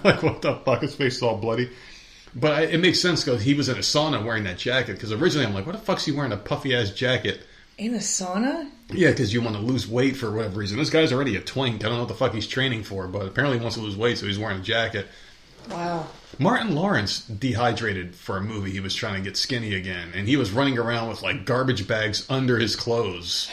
Like, 0.05 0.23
what 0.23 0.43
the 0.43 0.61
fuck? 0.65 0.83
His 0.83 0.95
face 0.95 1.17
is 1.17 1.23
all 1.23 1.39
bloody. 1.39 1.71
But 2.35 2.53
I, 2.53 2.61
it 2.63 2.81
makes 2.81 3.01
sense 3.01 3.25
because 3.25 3.43
he 3.43 3.55
was 3.55 3.69
in 3.69 3.77
a 3.77 3.81
sauna 3.81 4.25
wearing 4.25 4.45
that 4.45 4.59
jacket. 4.59 4.95
Because 4.95 5.13
originally 5.13 5.47
I'm 5.47 5.55
like, 5.55 5.67
what 5.67 5.73
the 5.73 5.79
fuck's 5.81 6.05
he 6.05 6.13
wearing 6.13 6.33
a 6.33 6.37
puffy 6.37 6.75
ass 6.75 6.91
jacket? 6.91 7.41
In 7.79 7.95
a 7.95 7.99
sauna? 7.99 8.69
Yeah, 8.91 9.11
because 9.11 9.33
you 9.33 9.41
want 9.41 9.55
to 9.55 9.63
lose 9.63 9.87
weight 9.87 10.17
for 10.17 10.33
whatever 10.33 10.59
reason. 10.59 10.79
This 10.79 10.91
guy's 10.91 11.13
already 11.13 11.37
a 11.37 11.41
twink. 11.41 11.85
I 11.85 11.89
don't 11.89 11.95
know 11.99 12.01
what 12.01 12.09
the 12.09 12.15
fuck 12.15 12.35
he's 12.35 12.49
training 12.49 12.83
for, 12.83 13.07
but 13.07 13.27
apparently 13.27 13.59
he 13.59 13.63
wants 13.63 13.77
to 13.77 13.83
lose 13.83 13.97
weight, 13.97 14.19
so 14.19 14.27
he's 14.27 14.39
wearing 14.39 14.59
a 14.59 14.63
jacket. 14.63 15.07
Wow. 15.71 16.09
Martin 16.41 16.75
Lawrence 16.75 17.21
dehydrated 17.21 18.17
for 18.17 18.37
a 18.37 18.41
movie. 18.41 18.73
He 18.73 18.81
was 18.81 18.97
trying 18.97 19.15
to 19.15 19.21
get 19.21 19.37
skinny 19.37 19.75
again, 19.75 20.11
and 20.13 20.27
he 20.27 20.37
was 20.37 20.51
running 20.51 20.77
around 20.77 21.09
with 21.09 21.23
like 21.23 21.45
garbage 21.45 21.87
bags 21.87 22.27
under 22.29 22.59
his 22.59 22.75
clothes. 22.75 23.49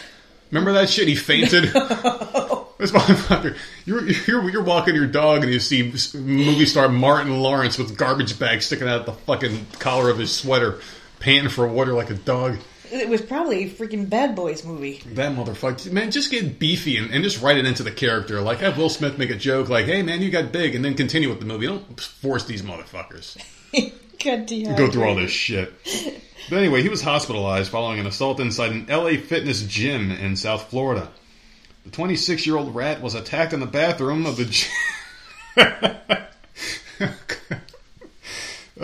Remember 0.50 0.74
that 0.74 0.90
shit? 0.90 1.08
He 1.08 1.16
fainted. 1.16 1.72
This 2.78 2.92
motherfucker. 2.92 3.56
You're, 3.86 4.06
you're 4.06 4.50
you're 4.50 4.64
walking 4.64 4.96
your 4.96 5.08
dog, 5.08 5.44
and 5.44 5.54
you 5.54 5.62
see 5.62 5.94
movie 6.14 6.66
star 6.66 6.90
Martin 6.90 7.40
Lawrence 7.40 7.78
with 7.78 7.98
garbage 7.98 8.38
bags 8.38 8.66
sticking 8.66 8.90
out 8.90 9.06
the 9.06 9.14
fucking 9.14 9.68
collar 9.80 10.10
of 10.10 10.18
his 10.18 10.36
sweater, 10.36 10.82
panting 11.20 11.50
for 11.50 11.66
water 11.66 11.94
like 11.94 12.10
a 12.10 12.16
dog. 12.16 12.58
It 12.92 13.10
was 13.10 13.22
probably 13.22 13.66
a 13.66 13.70
freaking 13.70 14.10
Bad 14.10 14.36
Boys 14.36 14.64
movie. 14.64 15.02
That 15.14 15.36
motherfucker, 15.36 15.92
man, 15.92 16.12
just 16.12 16.32
get 16.32 16.60
beefy 16.60 16.98
and, 16.98 17.12
and 17.12 17.24
just 17.24 17.42
write 17.42 17.58
it 17.58 17.66
into 17.66 17.84
the 17.84 17.92
character. 17.92 18.42
Like, 18.42 18.60
have 18.60 18.78
Will 18.78 18.90
Smith 18.90 19.18
make 19.18 19.30
a 19.30 19.36
joke, 19.36 19.70
like, 19.70 19.86
"Hey, 19.86 20.02
man, 20.02 20.22
you 20.22 20.30
got 20.30 20.52
big," 20.52 20.76
and 20.76 20.84
then 20.84 20.94
continue 20.94 21.30
with 21.30 21.40
the 21.40 21.46
movie. 21.46 21.68
Don't 21.68 22.00
force 22.00 22.46
these 22.46 22.62
motherfuckers 22.62 23.38
go 24.76 24.90
through 24.90 25.04
all 25.04 25.16
this 25.16 25.32
shit. 25.32 25.74
But 26.48 26.60
anyway, 26.60 26.84
he 26.84 26.90
was 26.90 27.02
hospitalized 27.02 27.72
following 27.72 28.00
an 28.00 28.06
assault 28.06 28.40
inside 28.40 28.72
an 28.72 28.86
LA 28.88 29.18
fitness 29.18 29.64
gym 29.64 30.12
in 30.12 30.36
South 30.36 30.70
Florida. 30.70 31.10
The 31.86 31.90
26 31.90 32.46
year 32.46 32.56
old 32.56 32.76
rat 32.76 33.02
was 33.02 33.16
attacked 33.16 33.54
in 33.54 33.60
the 33.60 33.66
bathroom 33.66 34.28
of 34.28 34.38
the 34.38 34.46
gym. 34.46 34.70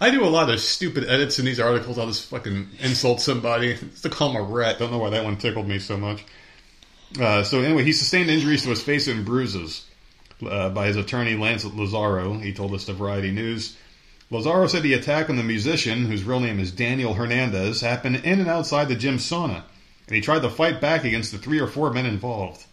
I 0.00 0.10
do 0.10 0.24
a 0.24 0.28
lot 0.28 0.50
of 0.50 0.60
stupid 0.60 1.04
edits 1.08 1.38
in 1.38 1.44
these 1.44 1.60
articles. 1.60 1.98
I'll 1.98 2.06
just 2.06 2.28
fucking 2.28 2.68
insult 2.80 3.20
somebody. 3.20 3.74
Just 3.74 4.02
to 4.02 4.08
call 4.08 4.30
him 4.30 4.36
a 4.36 4.42
rat. 4.42 4.78
Don't 4.78 4.90
know 4.90 4.98
why 4.98 5.10
that 5.10 5.24
one 5.24 5.36
tickled 5.36 5.68
me 5.68 5.78
so 5.78 5.96
much. 5.96 6.24
Uh, 7.20 7.44
so 7.44 7.60
anyway, 7.60 7.84
he 7.84 7.92
sustained 7.92 8.28
injuries 8.28 8.64
to 8.64 8.70
his 8.70 8.82
face 8.82 9.06
and 9.06 9.24
bruises 9.24 9.86
uh, 10.44 10.70
by 10.70 10.88
his 10.88 10.96
attorney 10.96 11.36
Lance 11.36 11.64
Lazzaro. 11.64 12.42
He 12.42 12.52
told 12.52 12.74
us 12.74 12.86
to 12.86 12.92
Variety 12.92 13.30
News. 13.30 13.76
Lazzaro 14.30 14.68
said 14.68 14.82
the 14.82 14.94
attack 14.94 15.30
on 15.30 15.36
the 15.36 15.44
musician, 15.44 16.06
whose 16.06 16.24
real 16.24 16.40
name 16.40 16.58
is 16.58 16.72
Daniel 16.72 17.14
Hernandez, 17.14 17.80
happened 17.80 18.16
in 18.16 18.40
and 18.40 18.48
outside 18.48 18.88
the 18.88 18.96
gym 18.96 19.18
sauna, 19.18 19.62
and 20.08 20.16
he 20.16 20.20
tried 20.20 20.42
to 20.42 20.50
fight 20.50 20.80
back 20.80 21.04
against 21.04 21.30
the 21.30 21.38
three 21.38 21.60
or 21.60 21.68
four 21.68 21.92
men 21.92 22.06
involved. 22.06 22.66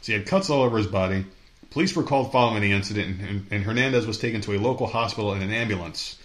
So 0.00 0.12
he 0.12 0.18
had 0.18 0.26
cuts 0.26 0.50
all 0.50 0.62
over 0.62 0.78
his 0.78 0.88
body. 0.88 1.26
Police 1.70 1.94
were 1.94 2.02
called 2.02 2.32
following 2.32 2.62
the 2.62 2.72
incident, 2.72 3.20
and, 3.20 3.46
and 3.50 3.64
Hernandez 3.64 4.06
was 4.06 4.18
taken 4.18 4.40
to 4.42 4.54
a 4.54 4.58
local 4.58 4.86
hospital 4.86 5.32
in 5.34 5.42
an 5.42 5.52
ambulance. 5.52 6.18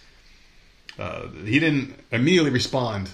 Uh, 0.98 1.28
he 1.44 1.60
didn't 1.60 1.94
immediately 2.12 2.50
respond 2.50 3.10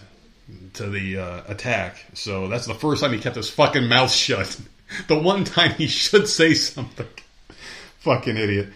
to 0.73 0.89
the 0.89 1.17
uh, 1.17 1.41
attack, 1.47 2.05
so 2.13 2.47
that's 2.47 2.65
the 2.65 2.73
first 2.73 3.01
time 3.01 3.11
he 3.11 3.19
kept 3.19 3.35
his 3.35 3.49
fucking 3.49 3.87
mouth 3.87 4.11
shut. 4.11 4.59
the 5.07 5.17
one 5.17 5.43
time 5.43 5.71
he 5.71 5.87
should 5.87 6.27
say 6.27 6.53
something. 6.53 7.07
fucking 7.99 8.37
idiot. 8.37 8.69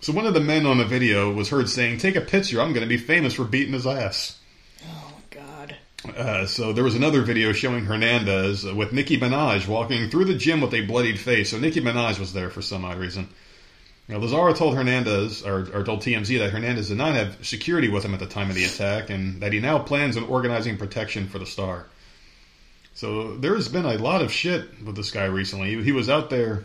So 0.00 0.12
one 0.12 0.26
of 0.26 0.34
the 0.34 0.40
men 0.40 0.66
on 0.66 0.78
the 0.78 0.84
video 0.84 1.32
was 1.32 1.48
heard 1.48 1.68
saying, 1.68 1.98
"Take 1.98 2.16
a 2.16 2.20
picture. 2.20 2.60
I'm 2.60 2.72
going 2.72 2.86
to 2.86 2.88
be 2.88 2.98
famous 2.98 3.34
for 3.34 3.44
beating 3.44 3.72
his 3.72 3.86
ass." 3.86 4.37
Uh, 6.06 6.46
so 6.46 6.72
there 6.72 6.84
was 6.84 6.94
another 6.94 7.22
video 7.22 7.52
showing 7.52 7.84
Hernandez 7.84 8.64
with 8.64 8.92
Nicki 8.92 9.18
Minaj 9.18 9.66
walking 9.66 10.08
through 10.08 10.26
the 10.26 10.34
gym 10.34 10.60
with 10.60 10.72
a 10.72 10.82
bloodied 10.82 11.18
face. 11.18 11.50
So 11.50 11.58
Nicki 11.58 11.80
Minaj 11.80 12.18
was 12.20 12.32
there 12.32 12.50
for 12.50 12.62
some 12.62 12.84
odd 12.84 12.98
reason. 12.98 13.28
Now, 14.06 14.18
Lazzaro 14.18 14.56
told 14.56 14.74
Hernandez, 14.74 15.42
or, 15.44 15.68
or 15.74 15.84
told 15.84 16.00
TMZ, 16.00 16.38
that 16.38 16.50
Hernandez 16.50 16.88
did 16.88 16.96
not 16.96 17.14
have 17.14 17.44
security 17.44 17.88
with 17.88 18.04
him 18.04 18.14
at 18.14 18.20
the 18.20 18.26
time 18.26 18.48
of 18.48 18.56
the 18.56 18.64
attack, 18.64 19.10
and 19.10 19.42
that 19.42 19.52
he 19.52 19.60
now 19.60 19.78
plans 19.78 20.16
on 20.16 20.24
organizing 20.24 20.78
protection 20.78 21.26
for 21.28 21.38
the 21.38 21.44
star. 21.44 21.86
So 22.94 23.36
there's 23.36 23.68
been 23.68 23.84
a 23.84 23.98
lot 23.98 24.22
of 24.22 24.32
shit 24.32 24.82
with 24.82 24.96
this 24.96 25.10
guy 25.10 25.26
recently. 25.26 25.76
He, 25.76 25.82
he 25.84 25.92
was 25.92 26.08
out 26.08 26.30
there 26.30 26.64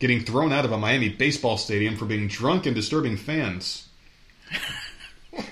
getting 0.00 0.20
thrown 0.20 0.52
out 0.52 0.64
of 0.64 0.72
a 0.72 0.78
Miami 0.78 1.10
baseball 1.10 1.58
stadium 1.58 1.96
for 1.96 2.06
being 2.06 2.26
drunk 2.26 2.66
and 2.66 2.74
disturbing 2.74 3.16
fans. 3.16 3.88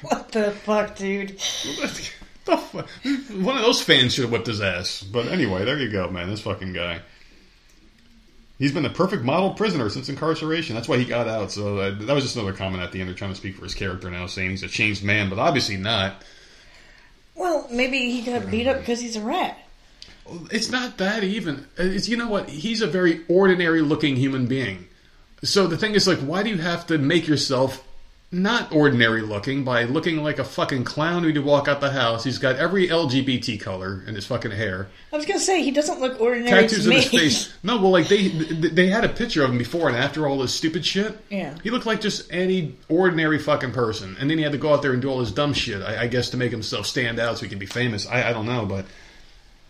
What 0.03 0.31
the 0.31 0.53
fuck, 0.53 0.94
dude? 0.94 1.40
One 2.46 3.57
of 3.57 3.62
those 3.62 3.83
fans 3.83 4.14
should 4.14 4.22
have 4.22 4.33
whipped 4.33 4.46
his 4.46 4.61
ass. 4.61 5.02
But 5.02 5.28
anyway, 5.28 5.64
there 5.64 5.78
you 5.78 5.90
go, 5.90 6.11
man. 6.11 6.28
This 6.28 6.40
fucking 6.40 6.72
guy. 6.72 7.00
He's 8.59 8.72
been 8.72 8.83
the 8.83 8.90
perfect 8.90 9.24
model 9.24 9.50
prisoner 9.55 9.88
since 9.90 10.09
incarceration. 10.09 10.74
That's 10.74 10.88
why 10.88 10.98
he 10.98 11.05
got 11.05 11.26
out. 11.26 11.50
So 11.50 11.78
uh, 11.78 11.90
that 12.00 12.14
was 12.14 12.24
just 12.24 12.37
another 12.37 12.52
comment 12.52 12.83
at 12.83 12.92
the 12.92 13.00
end. 13.00 13.09
They're 13.09 13.16
trying 13.16 13.33
to 13.33 13.37
speak 13.37 13.57
for 13.57 13.64
his 13.64 13.74
character 13.74 14.11
now, 14.11 14.26
saying 14.26 14.50
he's 14.50 14.62
a 14.62 14.68
changed 14.68 15.02
man, 15.02 15.28
but 15.31 15.38
obviously 15.38 15.76
not. 15.76 16.22
Well, 17.35 17.66
maybe 17.70 17.98
he 18.11 18.22
got 18.22 18.50
beat 18.50 18.66
up 18.66 18.78
because 18.78 19.00
he's 19.00 19.16
a 19.16 19.20
rat. 19.20 19.59
It's 20.50 20.70
not 20.70 20.98
that 20.98 21.24
even. 21.24 21.66
It's 21.76 22.09
you 22.09 22.16
know 22.16 22.28
what? 22.28 22.48
He's 22.48 22.83
a 22.83 22.87
very 22.87 23.22
ordinary 23.28 23.81
looking 23.81 24.16
human 24.16 24.46
being. 24.46 24.87
so 25.42 25.66
the 25.66 25.76
thing 25.76 25.94
is, 25.94 26.07
like, 26.07 26.20
why 26.20 26.42
do 26.42 26.50
you 26.50 26.59
have 26.59 26.87
to 26.88 26.98
make 26.98 27.26
yourself 27.26 27.85
not 28.33 28.73
ordinary 28.73 29.21
looking 29.21 29.62
by 29.62 29.85
looking 29.85 30.16
like 30.16 30.38
a 30.38 30.45
fucking 30.45 30.85
clown 30.85 31.23
when 31.23 31.35
you 31.35 31.42
walk 31.42 31.68
out 31.68 31.81
the 31.81 31.90
house? 31.90 32.25
He's 32.25 32.38
got 32.38 32.57
every 32.57 32.88
LGBT 32.88 33.61
color 33.61 34.03
in 34.07 34.14
his 34.14 34.27
fucking 34.27 34.51
hair, 34.51 34.88
I 35.12 35.16
was 35.16 35.27
gonna 35.27 35.38
say 35.38 35.62
he 35.62 35.71
doesn't 35.71 36.01
look 36.01 36.18
ordinary 36.21 36.62
tattoos 36.62 36.85
to 36.85 36.90
in 36.90 36.97
his 36.97 37.09
face. 37.09 37.53
No, 37.62 37.77
well, 37.77 37.90
like 37.90 38.09
they 38.09 38.29
they 38.29 38.87
had 38.88 39.05
a 39.05 39.09
picture 39.11 39.45
of 39.45 39.51
him 39.51 39.59
before 39.59 39.88
and 39.88 39.97
after 39.97 40.27
all 40.27 40.38
this 40.38 40.55
stupid 40.55 40.85
shit. 40.85 41.18
Yeah. 41.29 41.55
he 41.62 41.71
looked 41.71 41.87
like 41.87 42.01
just 42.01 42.33
any 42.33 42.75
ordinary 42.88 43.38
fucking 43.38 43.73
person, 43.73 44.16
and 44.18 44.31
then 44.31 44.38
he 44.38 44.45
had 44.45 44.53
to 44.53 44.59
go 44.59 44.73
out 44.73 44.81
there 44.81 44.95
and 44.95 45.03
do 45.03 45.11
all 45.11 45.18
this 45.18 45.31
dumb 45.31 45.53
shit. 45.53 45.83
I, 45.83 46.03
I 46.03 46.07
guess 46.07 46.31
to 46.31 46.38
make 46.38 46.51
himself 46.51 46.87
stand 46.87 47.21
out 47.21 47.37
so 47.37 47.45
he 47.45 47.51
could 47.51 47.59
be 47.59 47.66
famous. 47.66 48.07
I, 48.07 48.31
I 48.31 48.33
don't 48.33 48.47
know, 48.47 48.64
but 48.64 48.87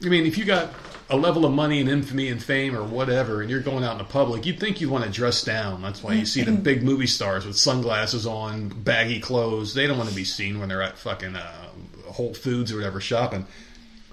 I 0.05 0.09
mean, 0.09 0.25
if 0.25 0.38
you 0.38 0.44
got 0.44 0.72
a 1.12 1.16
level 1.16 1.44
of 1.44 1.53
money 1.53 1.79
and 1.81 1.88
infamy 1.88 2.29
and 2.29 2.42
fame 2.42 2.75
or 2.75 2.83
whatever, 2.83 3.40
and 3.42 3.51
you're 3.51 3.61
going 3.61 3.85
out 3.85 3.92
in 3.92 3.98
the 3.98 4.05
public, 4.05 4.44
you'd 4.46 4.59
think 4.59 4.81
you'd 4.81 4.90
want 4.90 5.05
to 5.05 5.11
dress 5.11 5.44
down. 5.44 5.83
That's 5.83 6.03
why 6.03 6.14
you 6.14 6.27
see 6.27 6.42
the 6.42 6.53
big 6.53 6.83
movie 6.83 7.07
stars 7.07 7.46
with 7.46 7.57
sunglasses 7.57 8.27
on, 8.27 8.68
baggy 8.70 9.20
clothes. 9.20 9.75
They 9.75 9.87
don't 9.87 9.98
want 9.98 10.09
to 10.09 10.16
be 10.16 10.25
seen 10.25 10.59
when 10.59 10.68
they're 10.68 10.83
at 10.83 10.98
fucking 10.98 11.37
uh, 11.37 11.68
Whole 12.07 12.35
Foods 12.35 12.72
or 12.72 12.77
whatever 12.77 13.01
shopping. 13.01 13.46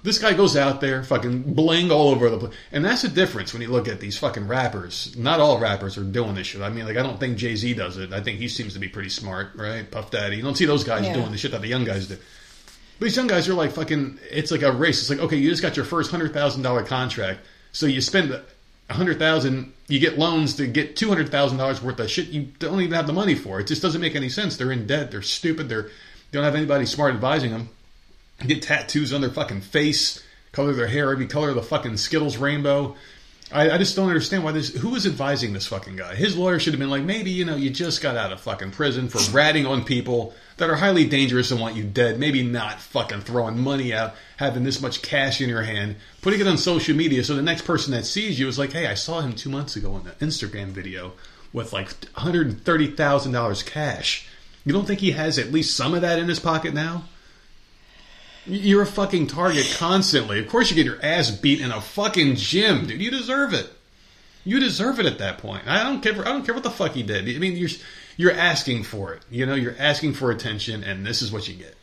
This 0.02 0.18
guy 0.18 0.32
goes 0.32 0.56
out 0.56 0.80
there, 0.80 1.02
fucking 1.02 1.52
bling 1.54 1.90
all 1.90 2.08
over 2.08 2.30
the 2.30 2.38
place. 2.38 2.54
And 2.72 2.82
that's 2.84 3.02
the 3.02 3.08
difference 3.08 3.52
when 3.52 3.60
you 3.60 3.68
look 3.68 3.86
at 3.86 4.00
these 4.00 4.16
fucking 4.18 4.46
rappers. 4.48 5.14
Not 5.16 5.40
all 5.40 5.58
rappers 5.60 5.98
are 5.98 6.04
doing 6.04 6.34
this 6.34 6.46
shit. 6.46 6.62
I 6.62 6.70
mean, 6.70 6.86
like, 6.86 6.96
I 6.96 7.02
don't 7.02 7.20
think 7.20 7.36
Jay 7.36 7.54
Z 7.54 7.74
does 7.74 7.98
it. 7.98 8.10
I 8.12 8.20
think 8.22 8.38
he 8.38 8.48
seems 8.48 8.72
to 8.72 8.78
be 8.78 8.88
pretty 8.88 9.10
smart, 9.10 9.50
right? 9.56 9.90
Puff 9.90 10.10
Daddy. 10.10 10.36
You 10.36 10.42
don't 10.42 10.56
see 10.56 10.64
those 10.64 10.84
guys 10.84 11.04
Yeah. 11.04 11.12
doing 11.14 11.30
the 11.32 11.36
shit 11.36 11.50
that 11.50 11.60
the 11.60 11.68
young 11.68 11.84
guys 11.84 12.06
do. 12.06 12.16
These 13.00 13.16
young 13.16 13.26
guys 13.26 13.48
are 13.48 13.54
like 13.54 13.72
fucking. 13.72 14.18
It's 14.30 14.50
like 14.50 14.62
a 14.62 14.70
race. 14.70 15.00
It's 15.00 15.10
like 15.10 15.20
okay, 15.20 15.36
you 15.36 15.48
just 15.50 15.62
got 15.62 15.76
your 15.76 15.86
first 15.86 16.10
hundred 16.10 16.32
thousand 16.32 16.62
dollar 16.62 16.84
contract, 16.84 17.40
so 17.72 17.86
you 17.86 18.00
spend 18.00 18.30
a 18.90 18.94
hundred 18.94 19.18
thousand, 19.18 19.72
you 19.88 19.98
get 19.98 20.18
loans 20.18 20.54
to 20.56 20.66
get 20.66 20.96
two 20.96 21.08
hundred 21.08 21.30
thousand 21.30 21.58
dollars 21.58 21.80
worth 21.80 21.98
of 22.00 22.10
shit 22.10 22.28
you 22.28 22.48
don't 22.58 22.80
even 22.80 22.92
have 22.92 23.06
the 23.06 23.12
money 23.12 23.34
for. 23.34 23.60
It 23.60 23.68
just 23.68 23.82
doesn't 23.82 24.00
make 24.00 24.16
any 24.16 24.28
sense. 24.28 24.56
They're 24.56 24.72
in 24.72 24.86
debt. 24.86 25.10
They're 25.10 25.22
stupid. 25.22 25.68
They're 25.68 25.84
they 26.30 26.38
don't 26.38 26.44
have 26.44 26.54
anybody 26.54 26.86
smart 26.86 27.14
advising 27.14 27.50
them. 27.50 27.70
Get 28.46 28.62
tattoos 28.62 29.12
on 29.12 29.20
their 29.20 29.30
fucking 29.30 29.62
face, 29.62 30.22
color 30.52 30.72
their 30.72 30.86
hair 30.86 31.10
every 31.10 31.26
color 31.26 31.50
of 31.50 31.54
the 31.54 31.62
fucking 31.62 31.96
Skittles 31.96 32.36
rainbow. 32.36 32.96
I, 33.52 33.70
I 33.70 33.78
just 33.78 33.96
don't 33.96 34.08
understand 34.08 34.44
why 34.44 34.52
this. 34.52 34.74
Who 34.76 34.94
is 34.94 35.06
advising 35.06 35.52
this 35.52 35.66
fucking 35.66 35.96
guy? 35.96 36.14
His 36.14 36.36
lawyer 36.36 36.60
should 36.60 36.72
have 36.72 36.78
been 36.80 36.90
like, 36.90 37.02
maybe 37.02 37.30
you 37.30 37.44
know, 37.44 37.56
you 37.56 37.70
just 37.70 38.00
got 38.00 38.16
out 38.16 38.32
of 38.32 38.40
fucking 38.40 38.70
prison 38.70 39.08
for 39.08 39.18
ratting 39.32 39.66
on 39.66 39.84
people 39.84 40.34
that 40.56 40.70
are 40.70 40.76
highly 40.76 41.06
dangerous 41.06 41.50
and 41.50 41.60
want 41.60 41.74
you 41.74 41.82
dead. 41.82 42.20
Maybe 42.20 42.42
not 42.42 42.80
fucking 42.80 43.22
throwing 43.22 43.58
money 43.58 43.92
out, 43.92 44.14
having 44.36 44.62
this 44.62 44.80
much 44.80 45.02
cash 45.02 45.40
in 45.40 45.48
your 45.48 45.62
hand, 45.62 45.96
putting 46.22 46.40
it 46.40 46.46
on 46.46 46.58
social 46.58 46.94
media, 46.94 47.24
so 47.24 47.34
the 47.34 47.42
next 47.42 47.62
person 47.62 47.92
that 47.92 48.04
sees 48.04 48.38
you 48.38 48.46
is 48.46 48.58
like, 48.58 48.72
hey, 48.72 48.86
I 48.86 48.94
saw 48.94 49.20
him 49.20 49.32
two 49.32 49.50
months 49.50 49.74
ago 49.76 49.94
on 49.94 50.04
the 50.04 50.10
Instagram 50.24 50.68
video 50.68 51.12
with 51.52 51.72
like 51.72 51.88
one 51.88 52.24
hundred 52.24 52.64
thirty 52.64 52.88
thousand 52.88 53.32
dollars 53.32 53.62
cash. 53.62 54.28
You 54.64 54.72
don't 54.72 54.86
think 54.86 55.00
he 55.00 55.12
has 55.12 55.38
at 55.38 55.50
least 55.50 55.76
some 55.76 55.94
of 55.94 56.02
that 56.02 56.18
in 56.18 56.28
his 56.28 56.38
pocket 56.38 56.74
now? 56.74 57.04
You're 58.46 58.82
a 58.82 58.86
fucking 58.86 59.26
target 59.26 59.74
constantly. 59.78 60.38
Of 60.38 60.48
course, 60.48 60.70
you 60.70 60.76
get 60.76 60.86
your 60.86 61.02
ass 61.02 61.30
beat 61.30 61.60
in 61.60 61.70
a 61.70 61.80
fucking 61.80 62.36
gym, 62.36 62.86
dude. 62.86 63.00
You 63.00 63.10
deserve 63.10 63.52
it. 63.52 63.70
You 64.44 64.58
deserve 64.58 64.98
it 64.98 65.06
at 65.06 65.18
that 65.18 65.38
point. 65.38 65.66
I 65.66 65.82
don't 65.82 66.00
care. 66.00 66.18
I 66.20 66.32
don't 66.32 66.44
care 66.44 66.54
what 66.54 66.64
the 66.64 66.70
fuck 66.70 66.92
he 66.92 67.02
did. 67.02 67.28
I 67.28 67.38
mean, 67.38 67.56
you're 67.56 67.68
you're 68.16 68.32
asking 68.32 68.84
for 68.84 69.12
it. 69.12 69.22
You 69.30 69.46
know, 69.46 69.54
you're 69.54 69.76
asking 69.78 70.14
for 70.14 70.30
attention, 70.30 70.82
and 70.82 71.06
this 71.06 71.20
is 71.20 71.30
what 71.30 71.48
you 71.48 71.54
get. 71.54 71.76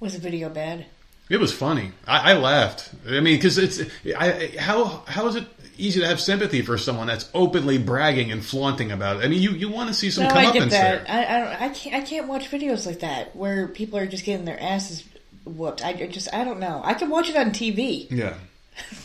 Was 0.00 0.14
the 0.14 0.20
video 0.20 0.48
bad? 0.48 0.86
It 1.28 1.38
was 1.38 1.52
funny. 1.52 1.92
I, 2.06 2.32
I 2.32 2.34
laughed. 2.38 2.90
I 3.06 3.20
mean, 3.20 3.36
because 3.36 3.58
it's 3.58 3.80
I, 4.16 4.54
how 4.58 5.02
how 5.06 5.26
is 5.26 5.36
it 5.36 5.46
easy 5.78 6.00
to 6.00 6.06
have 6.06 6.20
sympathy 6.20 6.62
for 6.62 6.76
someone 6.76 7.06
that's 7.06 7.28
openly 7.34 7.78
bragging 7.78 8.30
and 8.32 8.44
flaunting 8.44 8.92
about 8.92 9.16
it? 9.16 9.24
I 9.24 9.28
mean, 9.28 9.40
you, 9.40 9.52
you 9.52 9.70
want 9.70 9.88
to 9.88 9.94
see 9.94 10.10
some 10.10 10.24
No, 10.24 10.30
I 10.30 10.52
get 10.52 10.70
that. 10.70 10.70
there. 10.70 11.04
I, 11.08 11.24
I 11.36 11.38
don't. 11.40 11.62
I 11.62 11.68
can't. 11.70 11.94
I 11.96 12.00
can't 12.00 12.28
watch 12.28 12.50
videos 12.50 12.86
like 12.86 13.00
that 13.00 13.34
where 13.36 13.68
people 13.68 13.98
are 13.98 14.06
just 14.06 14.24
getting 14.24 14.44
their 14.44 14.60
asses 14.62 15.04
whooped. 15.44 15.84
I 15.84 15.92
just. 16.06 16.32
I 16.34 16.44
don't 16.44 16.60
know. 16.60 16.82
I 16.84 16.94
can 16.94 17.08
watch 17.10 17.30
it 17.30 17.36
on 17.36 17.50
TV, 17.52 18.10
Yeah. 18.10 18.34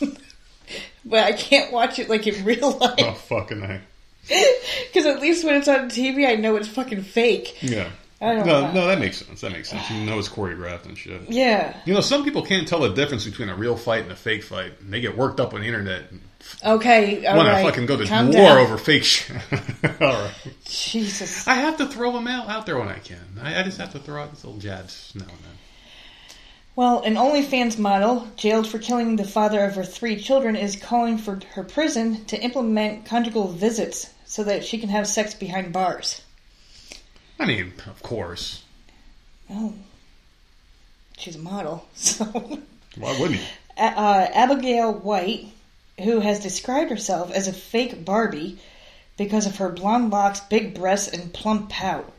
but 1.04 1.20
I 1.24 1.32
can't 1.32 1.72
watch 1.72 1.98
it 1.98 2.08
like 2.08 2.26
in 2.26 2.44
real 2.44 2.58
oh, 2.62 2.70
life. 2.78 2.94
Oh 2.98 3.12
fucking 3.12 3.62
a. 3.62 3.80
Because 4.86 5.06
at 5.06 5.20
least 5.20 5.44
when 5.44 5.54
it's 5.56 5.68
on 5.68 5.90
TV, 5.90 6.26
I 6.26 6.36
know 6.36 6.56
it's 6.56 6.68
fucking 6.68 7.02
fake. 7.02 7.58
Yeah. 7.62 7.90
I 8.22 8.32
don't 8.34 8.46
No, 8.46 8.60
know. 8.62 8.72
no, 8.72 8.86
that 8.86 8.98
makes 9.00 9.18
sense. 9.18 9.40
That 9.42 9.52
makes 9.52 9.68
sense. 9.68 9.90
You 9.90 10.04
know 10.06 10.18
it's 10.18 10.28
choreographed 10.30 10.86
and 10.86 10.96
shit. 10.96 11.20
Yeah. 11.28 11.76
You 11.84 11.92
know, 11.92 12.00
some 12.00 12.24
people 12.24 12.42
can't 12.42 12.66
tell 12.66 12.80
the 12.80 12.88
difference 12.94 13.24
between 13.26 13.48
a 13.50 13.54
real 13.56 13.76
fight 13.76 14.04
and 14.04 14.12
a 14.12 14.16
fake 14.16 14.44
fight, 14.44 14.72
and 14.80 14.90
they 14.92 15.00
get 15.00 15.16
worked 15.18 15.40
up 15.40 15.52
on 15.52 15.60
the 15.60 15.66
internet 15.66 16.10
and 16.10 16.20
Okay. 16.64 17.26
All 17.26 17.36
want 17.36 17.48
right. 17.48 17.62
to 17.62 17.68
fucking 17.70 17.86
go 17.86 17.96
to 17.96 18.06
Calm 18.06 18.26
war 18.26 18.34
down. 18.34 18.58
over 18.58 18.78
fake 18.78 19.04
shit. 19.04 19.36
All 20.00 20.12
right. 20.12 20.32
Jesus. 20.64 21.46
I 21.46 21.54
have 21.54 21.76
to 21.78 21.86
throw 21.86 22.12
them 22.12 22.26
out, 22.26 22.48
out 22.48 22.64
there 22.66 22.78
when 22.78 22.88
I 22.88 22.98
can. 22.98 23.18
I, 23.42 23.60
I 23.60 23.62
just 23.62 23.78
have 23.78 23.92
to 23.92 23.98
throw 23.98 24.22
out 24.22 24.32
these 24.32 24.44
little 24.44 24.58
jabs 24.60 25.12
now 25.14 25.22
and 25.24 25.30
then. 25.30 25.58
Well, 26.76 27.02
an 27.02 27.14
OnlyFans 27.14 27.78
model 27.78 28.26
jailed 28.36 28.66
for 28.66 28.78
killing 28.78 29.16
the 29.16 29.24
father 29.24 29.62
of 29.64 29.76
her 29.76 29.84
three 29.84 30.16
children 30.16 30.56
is 30.56 30.74
calling 30.74 31.18
for 31.18 31.38
her 31.54 31.62
prison 31.62 32.24
to 32.26 32.40
implement 32.42 33.04
conjugal 33.04 33.46
visits 33.48 34.10
so 34.24 34.42
that 34.44 34.64
she 34.64 34.78
can 34.78 34.88
have 34.88 35.06
sex 35.06 35.34
behind 35.34 35.72
bars. 35.72 36.22
I 37.38 37.46
mean, 37.46 37.74
of 37.86 38.02
course. 38.02 38.64
Oh, 39.50 39.74
she's 41.16 41.36
a 41.36 41.40
model, 41.40 41.86
so. 41.94 42.24
Why 42.96 43.20
wouldn't 43.20 43.38
you? 43.40 43.46
uh, 43.76 44.26
Abigail 44.34 44.92
White, 44.94 45.46
who 46.02 46.20
has 46.20 46.40
described 46.40 46.90
herself 46.90 47.30
as 47.32 47.48
a 47.48 47.52
fake 47.52 48.04
Barbie 48.04 48.58
because 49.16 49.46
of 49.46 49.56
her 49.56 49.68
blonde 49.68 50.10
locks, 50.10 50.40
big 50.40 50.74
breasts, 50.74 51.08
and 51.08 51.32
plump 51.32 51.70
pout. 51.70 52.10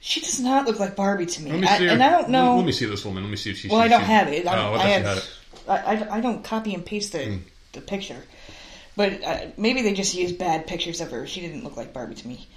She 0.00 0.20
does 0.20 0.40
not 0.40 0.66
look 0.66 0.80
like 0.80 0.96
Barbie 0.96 1.26
to 1.26 1.42
me. 1.42 1.52
Let 1.52 1.60
me 1.60 1.68
I- 1.68 1.92
and 1.92 2.02
I 2.02 2.10
don't 2.10 2.30
know. 2.30 2.56
Let 2.56 2.66
me 2.66 2.72
see 2.72 2.86
this 2.86 3.04
woman. 3.04 3.22
Let 3.22 3.30
me 3.30 3.36
see 3.36 3.50
if 3.50 3.58
she. 3.58 3.68
well, 3.68 3.78
I 3.80 3.88
don't 3.88 4.02
have 4.02 4.28
it. 4.28 4.46
I, 4.46 4.56
Oh, 4.68 4.72
I 4.74 4.78
I, 4.78 4.86
have, 4.88 5.16
it. 5.18 5.30
I, 5.68 5.76
I, 5.76 6.16
I 6.16 6.20
don't 6.20 6.42
copy 6.42 6.74
and 6.74 6.84
paste 6.84 7.12
the, 7.12 7.38
the 7.72 7.80
picture. 7.80 8.20
But 8.96 9.22
uh, 9.24 9.38
maybe 9.56 9.82
they 9.82 9.94
just 9.94 10.14
used 10.14 10.38
bad 10.38 10.66
pictures 10.66 11.00
of 11.00 11.12
her. 11.12 11.26
She 11.26 11.40
didn't 11.40 11.62
look 11.64 11.76
like 11.76 11.92
Barbie 11.92 12.16
to 12.16 12.28
me. 12.28 12.48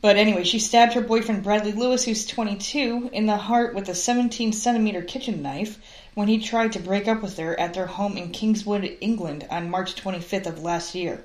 But 0.00 0.16
anyway, 0.16 0.44
she 0.44 0.58
stabbed 0.60 0.94
her 0.94 1.00
boyfriend 1.02 1.42
Bradley 1.42 1.72
Lewis, 1.72 2.04
who's 2.04 2.24
22, 2.26 3.10
in 3.12 3.26
the 3.26 3.36
heart 3.36 3.74
with 3.74 3.88
a 3.88 3.94
17 3.94 4.52
centimeter 4.52 5.02
kitchen 5.02 5.42
knife 5.42 5.78
when 6.18 6.26
he 6.26 6.40
tried 6.40 6.72
to 6.72 6.80
break 6.80 7.06
up 7.06 7.22
with 7.22 7.36
her 7.36 7.58
at 7.60 7.74
their 7.74 7.86
home 7.86 8.16
in 8.16 8.32
Kingswood, 8.32 8.98
England 9.00 9.46
on 9.52 9.70
March 9.70 9.94
25th 9.94 10.48
of 10.48 10.60
last 10.60 10.96
year. 10.96 11.22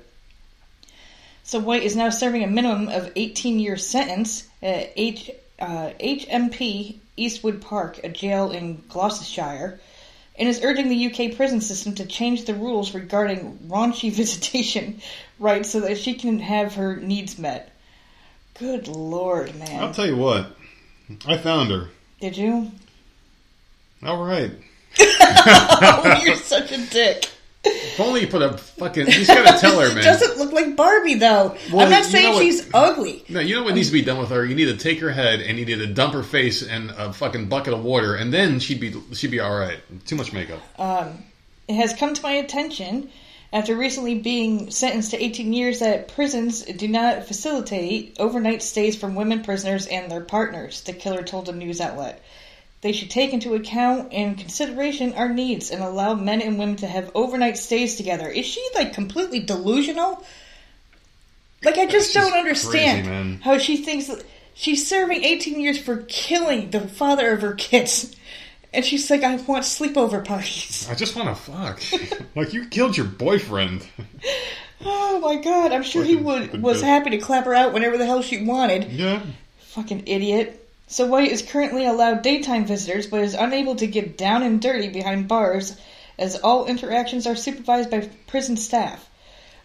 So 1.42 1.58
White 1.58 1.82
is 1.82 1.96
now 1.96 2.10
serving 2.10 2.44
a 2.44 2.46
minimum 2.46 2.86
of 2.86 3.10
18 3.16 3.58
year 3.58 3.76
sentence 3.76 4.46
at 4.62 4.92
H, 4.94 5.32
uh, 5.58 5.90
HMP 5.98 6.94
Eastwood 7.16 7.60
Park, 7.60 8.04
a 8.04 8.08
jail 8.08 8.52
in 8.52 8.84
Gloucestershire, 8.88 9.80
and 10.38 10.48
is 10.48 10.62
urging 10.62 10.88
the 10.88 11.06
UK 11.06 11.36
prison 11.36 11.60
system 11.60 11.96
to 11.96 12.06
change 12.06 12.44
the 12.44 12.54
rules 12.54 12.94
regarding 12.94 13.58
raunchy 13.66 14.12
visitation 14.22 15.00
rights 15.40 15.70
so 15.70 15.80
that 15.80 15.98
she 15.98 16.14
can 16.14 16.38
have 16.38 16.76
her 16.76 16.94
needs 16.94 17.36
met. 17.36 17.72
Good 18.60 18.86
lord, 18.86 19.56
man. 19.56 19.82
I'll 19.82 19.92
tell 19.92 20.06
you 20.06 20.16
what. 20.16 20.56
I 21.26 21.36
found 21.36 21.72
her. 21.72 21.88
Did 22.20 22.36
you? 22.36 22.70
All 24.04 24.24
right. 24.24 24.52
Oh, 25.00 26.20
you're 26.24 26.36
such 26.36 26.72
a 26.72 26.78
dick. 26.86 27.30
If 27.66 27.98
only 27.98 28.20
you 28.22 28.26
put 28.26 28.42
a 28.42 28.58
fucking. 28.58 29.06
Just 29.06 29.28
gotta 29.28 29.58
tell 29.58 29.80
her, 29.80 29.88
She 29.88 29.94
man. 29.94 30.04
doesn't 30.04 30.36
look 30.36 30.52
like 30.52 30.76
Barbie, 30.76 31.14
though. 31.14 31.56
Well, 31.72 31.86
I'm 31.86 31.90
not 31.90 32.04
saying 32.04 32.34
what- 32.34 32.42
she's 32.42 32.68
ugly. 32.74 33.24
No, 33.30 33.40
you 33.40 33.54
know 33.54 33.62
what 33.64 33.74
needs 33.74 33.88
to 33.88 33.92
be 33.94 34.02
done 34.02 34.18
with 34.18 34.28
her? 34.30 34.44
You 34.44 34.54
need 34.54 34.66
to 34.66 34.76
take 34.76 35.00
her 35.00 35.10
head 35.10 35.40
and 35.40 35.58
you 35.58 35.64
need 35.64 35.78
to 35.78 35.86
dump 35.86 36.12
her 36.12 36.22
face 36.22 36.60
in 36.62 36.90
a 36.90 37.12
fucking 37.12 37.46
bucket 37.48 37.72
of 37.72 37.82
water, 37.82 38.14
and 38.16 38.32
then 38.32 38.60
she'd 38.60 38.80
be 38.80 38.94
she'd 39.14 39.30
be 39.30 39.40
all 39.40 39.56
right. 39.56 39.78
Too 40.06 40.16
much 40.16 40.32
makeup. 40.32 40.60
Um, 40.78 41.24
It 41.66 41.76
has 41.76 41.94
come 41.94 42.12
to 42.12 42.22
my 42.22 42.32
attention 42.32 43.08
after 43.50 43.74
recently 43.76 44.16
being 44.16 44.70
sentenced 44.70 45.12
to 45.12 45.22
18 45.24 45.52
years 45.54 45.78
that 45.78 46.08
prisons 46.08 46.62
do 46.64 46.88
not 46.88 47.24
facilitate 47.26 48.16
overnight 48.18 48.62
stays 48.62 48.96
from 48.96 49.14
women 49.14 49.42
prisoners 49.42 49.86
and 49.86 50.10
their 50.10 50.20
partners, 50.20 50.82
the 50.82 50.92
killer 50.92 51.22
told 51.22 51.48
a 51.48 51.52
news 51.52 51.80
outlet. 51.80 52.20
They 52.84 52.92
should 52.92 53.08
take 53.08 53.32
into 53.32 53.54
account 53.54 54.12
and 54.12 54.36
consideration 54.36 55.14
our 55.14 55.30
needs 55.30 55.70
and 55.70 55.82
allow 55.82 56.12
men 56.12 56.42
and 56.42 56.58
women 56.58 56.76
to 56.76 56.86
have 56.86 57.10
overnight 57.14 57.56
stays 57.56 57.96
together. 57.96 58.28
Is 58.28 58.44
she 58.44 58.62
like 58.74 58.92
completely 58.92 59.40
delusional? 59.40 60.22
Like 61.64 61.78
I 61.78 61.86
just 61.86 62.12
don't 62.12 62.34
understand 62.34 63.06
crazy, 63.06 63.38
how 63.42 63.56
she 63.56 63.78
thinks 63.78 64.08
that 64.08 64.22
she's 64.52 64.86
serving 64.86 65.24
18 65.24 65.62
years 65.62 65.78
for 65.78 66.04
killing 66.08 66.68
the 66.72 66.80
father 66.80 67.32
of 67.32 67.40
her 67.40 67.54
kids. 67.54 68.14
And 68.74 68.84
she's 68.84 69.08
like, 69.08 69.22
I 69.22 69.36
want 69.36 69.64
sleepover 69.64 70.22
parties. 70.22 70.86
I 70.90 70.94
just 70.94 71.16
want 71.16 71.34
to 71.34 71.42
fuck. 71.42 71.80
like 72.36 72.52
you 72.52 72.66
killed 72.66 72.98
your 72.98 73.06
boyfriend. 73.06 73.86
Oh 74.86 75.18
my 75.20 75.36
god, 75.36 75.72
I'm 75.72 75.84
sure 75.84 76.04
he 76.04 76.16
would 76.16 76.60
was 76.60 76.82
happy 76.82 77.10
to 77.10 77.18
clap 77.18 77.46
her 77.46 77.54
out 77.54 77.72
whenever 77.72 77.96
the 77.96 78.04
hell 78.04 78.20
she 78.20 78.44
wanted. 78.44 78.92
Yeah. 78.92 79.22
Fucking 79.60 80.02
idiot. 80.06 80.63
So 80.94 81.06
White 81.06 81.32
is 81.32 81.42
currently 81.42 81.86
allowed 81.86 82.22
daytime 82.22 82.66
visitors, 82.66 83.08
but 83.08 83.22
is 83.22 83.34
unable 83.34 83.74
to 83.74 83.86
get 83.88 84.16
down 84.16 84.44
and 84.44 84.62
dirty 84.62 84.86
behind 84.86 85.26
bars, 85.26 85.76
as 86.20 86.36
all 86.36 86.66
interactions 86.66 87.26
are 87.26 87.34
supervised 87.34 87.90
by 87.90 88.08
prison 88.28 88.56
staff. 88.56 89.04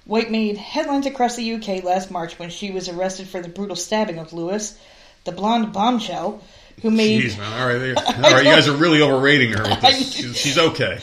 White 0.05 0.31
made 0.31 0.57
headlines 0.57 1.05
across 1.05 1.35
the 1.35 1.53
UK 1.53 1.83
last 1.83 2.09
March 2.09 2.39
when 2.39 2.49
she 2.49 2.71
was 2.71 2.89
arrested 2.89 3.27
for 3.27 3.41
the 3.41 3.47
brutal 3.47 3.75
stabbing 3.75 4.17
of 4.17 4.33
Lewis, 4.33 4.75
the 5.23 5.31
blonde 5.31 5.71
bombshell 5.71 6.41
who 6.81 6.89
made 6.89 7.21
Jeez, 7.21 7.37
man. 7.37 7.61
All 7.61 7.67
right, 7.67 7.95
all 8.25 8.33
right 8.33 8.43
You 8.43 8.51
guys 8.51 8.67
are 8.67 8.75
really 8.75 9.03
overrating 9.03 9.51
her. 9.51 9.91
She's, 9.91 10.35
she's 10.35 10.57
okay. 10.57 10.97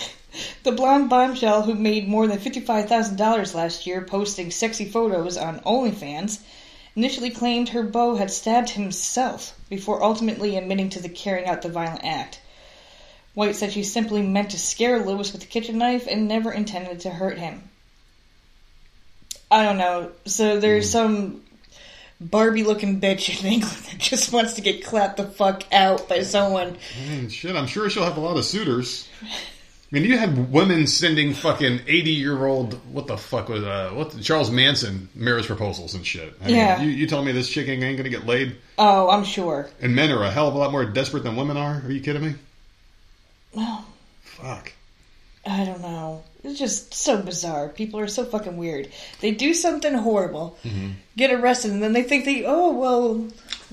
the 0.64 0.72
blonde 0.72 1.08
bombshell 1.08 1.62
who 1.62 1.76
made 1.76 2.08
more 2.08 2.26
than 2.26 2.40
fifty-five 2.40 2.88
thousand 2.88 3.14
dollars 3.14 3.54
last 3.54 3.86
year 3.86 4.02
posting 4.02 4.50
sexy 4.50 4.86
photos 4.86 5.36
on 5.36 5.60
OnlyFans. 5.60 6.40
Initially 6.96 7.28
claimed 7.28 7.68
her 7.68 7.82
beau 7.82 8.16
had 8.16 8.30
stabbed 8.30 8.70
himself 8.70 9.54
before 9.68 10.02
ultimately 10.02 10.56
admitting 10.56 10.88
to 10.90 11.02
the 11.02 11.10
carrying 11.10 11.46
out 11.46 11.60
the 11.60 11.68
violent 11.68 12.04
act. 12.04 12.40
White 13.34 13.54
said 13.54 13.72
she 13.72 13.82
simply 13.82 14.22
meant 14.22 14.52
to 14.52 14.58
scare 14.58 15.04
Lewis 15.04 15.30
with 15.30 15.44
a 15.44 15.46
kitchen 15.46 15.76
knife 15.76 16.06
and 16.10 16.26
never 16.26 16.50
intended 16.50 17.00
to 17.00 17.10
hurt 17.10 17.38
him. 17.38 17.62
I 19.50 19.62
don't 19.62 19.76
know. 19.76 20.10
So 20.24 20.58
there's 20.58 20.86
hmm. 20.86 20.92
some 20.92 21.42
Barbie 22.18 22.64
looking 22.64 22.98
bitch 22.98 23.40
in 23.40 23.46
England 23.46 23.76
that 23.90 23.98
just 23.98 24.32
wants 24.32 24.54
to 24.54 24.62
get 24.62 24.82
clapped 24.82 25.18
the 25.18 25.24
fuck 25.24 25.64
out 25.70 26.08
by 26.08 26.22
someone. 26.22 26.78
I 26.96 27.08
mean, 27.10 27.28
shit. 27.28 27.54
I'm 27.54 27.66
sure 27.66 27.90
she'll 27.90 28.04
have 28.04 28.16
a 28.16 28.20
lot 28.20 28.38
of 28.38 28.44
suitors. 28.46 29.06
I 29.96 30.00
mean, 30.00 30.10
you 30.10 30.18
had 30.18 30.52
women 30.52 30.86
sending 30.86 31.32
fucking 31.32 31.80
80 31.86 32.10
year 32.10 32.44
old, 32.44 32.74
what 32.92 33.06
the 33.06 33.16
fuck 33.16 33.48
was, 33.48 33.62
uh, 33.62 33.90
what, 33.94 34.20
Charles 34.20 34.50
Manson 34.50 35.08
marriage 35.14 35.46
proposals 35.46 35.94
and 35.94 36.06
shit. 36.06 36.34
I 36.42 36.46
mean, 36.46 36.56
Yeah. 36.56 36.82
You, 36.82 36.90
you 36.90 37.06
telling 37.06 37.24
me 37.24 37.32
this 37.32 37.48
chick 37.48 37.66
ain't 37.66 37.96
gonna 37.96 38.10
get 38.10 38.26
laid? 38.26 38.56
Oh, 38.76 39.08
I'm 39.08 39.24
sure. 39.24 39.70
And 39.80 39.94
men 39.94 40.10
are 40.10 40.22
a 40.22 40.30
hell 40.30 40.48
of 40.48 40.54
a 40.54 40.58
lot 40.58 40.70
more 40.70 40.84
desperate 40.84 41.22
than 41.22 41.34
women 41.34 41.56
are? 41.56 41.80
Are 41.82 41.90
you 41.90 42.00
kidding 42.00 42.22
me? 42.22 42.34
Well, 43.54 43.86
Fuck. 44.22 44.74
I 45.46 45.64
don't 45.64 45.80
know. 45.80 46.24
It's 46.44 46.58
just 46.58 46.92
so 46.92 47.22
bizarre. 47.22 47.68
People 47.68 47.98
are 48.00 48.08
so 48.08 48.24
fucking 48.24 48.56
weird. 48.56 48.88
They 49.20 49.30
do 49.30 49.54
something 49.54 49.94
horrible, 49.94 50.58
get 51.16 51.32
arrested, 51.32 51.70
and 51.70 51.82
then 51.82 51.92
they 51.92 52.02
think 52.02 52.24
they, 52.24 52.44
oh, 52.44 52.72
well, 52.72 53.26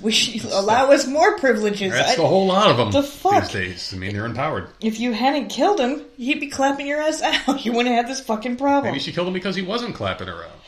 we 0.04 0.12
should 0.12 0.44
allow 0.52 0.92
us 0.92 1.08
more 1.08 1.38
privileges. 1.40 1.92
That's 1.92 2.20
I- 2.20 2.24
a 2.24 2.26
whole 2.28 2.46
lot 2.46 2.70
of 2.70 2.78
them 2.78 2.92
The 2.92 3.02
fuck? 3.04 3.44
these 3.46 3.52
days. 3.54 3.94
I 3.94 3.98
mean, 3.98 4.14
they're 4.14 4.26
empowered. 4.26 4.68
if 4.82 5.00
you 5.00 5.12
hadn't 5.14 5.48
killed 5.50 5.80
him, 5.80 6.02
he'd 6.18 6.40
be 6.40 6.48
clapping 6.48 6.86
your 6.88 7.02
ass 7.02 7.22
out. 7.22 7.64
You 7.66 7.72
wouldn't 7.72 7.96
have 7.96 8.08
this 8.08 8.20
fucking 8.20 8.58
problem. 8.58 8.92
Maybe 8.92 9.00
she 9.00 9.12
killed 9.14 9.28
him 9.28 9.34
because 9.34 9.56
he 9.56 9.62
wasn't 9.64 9.96
clapping 9.96 10.28
her 10.28 10.44
out. 10.44 10.60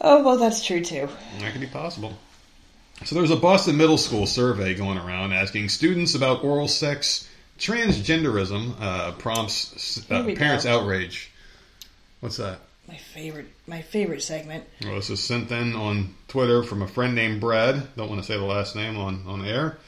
Oh, 0.00 0.22
well, 0.24 0.36
that's 0.38 0.64
true 0.64 0.82
too. 0.82 1.08
That 1.38 1.52
could 1.52 1.60
be 1.60 1.66
possible. 1.68 2.18
So 3.04 3.14
there's 3.14 3.30
a 3.30 3.36
Boston 3.36 3.76
middle 3.76 3.98
school 3.98 4.26
survey 4.26 4.74
going 4.74 4.98
around 4.98 5.32
asking 5.32 5.68
students 5.68 6.14
about 6.14 6.42
oral 6.42 6.68
sex. 6.68 7.28
Transgenderism 7.58 8.74
uh, 8.80 9.12
prompts 9.12 9.98
uh, 10.10 10.24
parents' 10.34 10.64
go. 10.64 10.80
outrage. 10.80 11.30
What's 12.20 12.36
that? 12.38 12.58
My 12.92 12.98
favorite, 12.98 13.46
my 13.66 13.80
favorite 13.80 14.22
segment. 14.22 14.64
Well, 14.84 14.96
this 14.96 15.08
is 15.08 15.18
sent 15.18 15.50
in 15.50 15.74
on 15.74 16.14
Twitter 16.28 16.62
from 16.62 16.82
a 16.82 16.86
friend 16.86 17.14
named 17.14 17.40
Brad. 17.40 17.96
Don't 17.96 18.10
want 18.10 18.20
to 18.20 18.26
say 18.26 18.36
the 18.36 18.44
last 18.44 18.76
name 18.76 18.98
on, 18.98 19.24
on 19.26 19.46
air. 19.46 19.78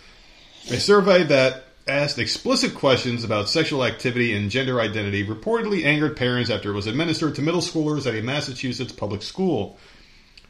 A 0.71 0.81
survey 0.81 1.23
that 1.25 1.65
asked 1.87 2.19
explicit 2.19 2.75
questions 2.75 3.23
about 3.23 3.51
sexual 3.51 3.85
activity 3.85 4.35
and 4.35 4.51
gender 4.51 4.81
identity 4.81 5.23
reportedly 5.23 5.85
angered 5.85 6.17
parents 6.17 6.49
after 6.49 6.71
it 6.71 6.75
was 6.75 6.87
administered 6.87 7.35
to 7.35 7.43
middle 7.43 7.61
schoolers 7.61 8.07
at 8.07 8.15
a 8.15 8.23
Massachusetts 8.23 8.93
public 8.93 9.21
school. 9.21 9.79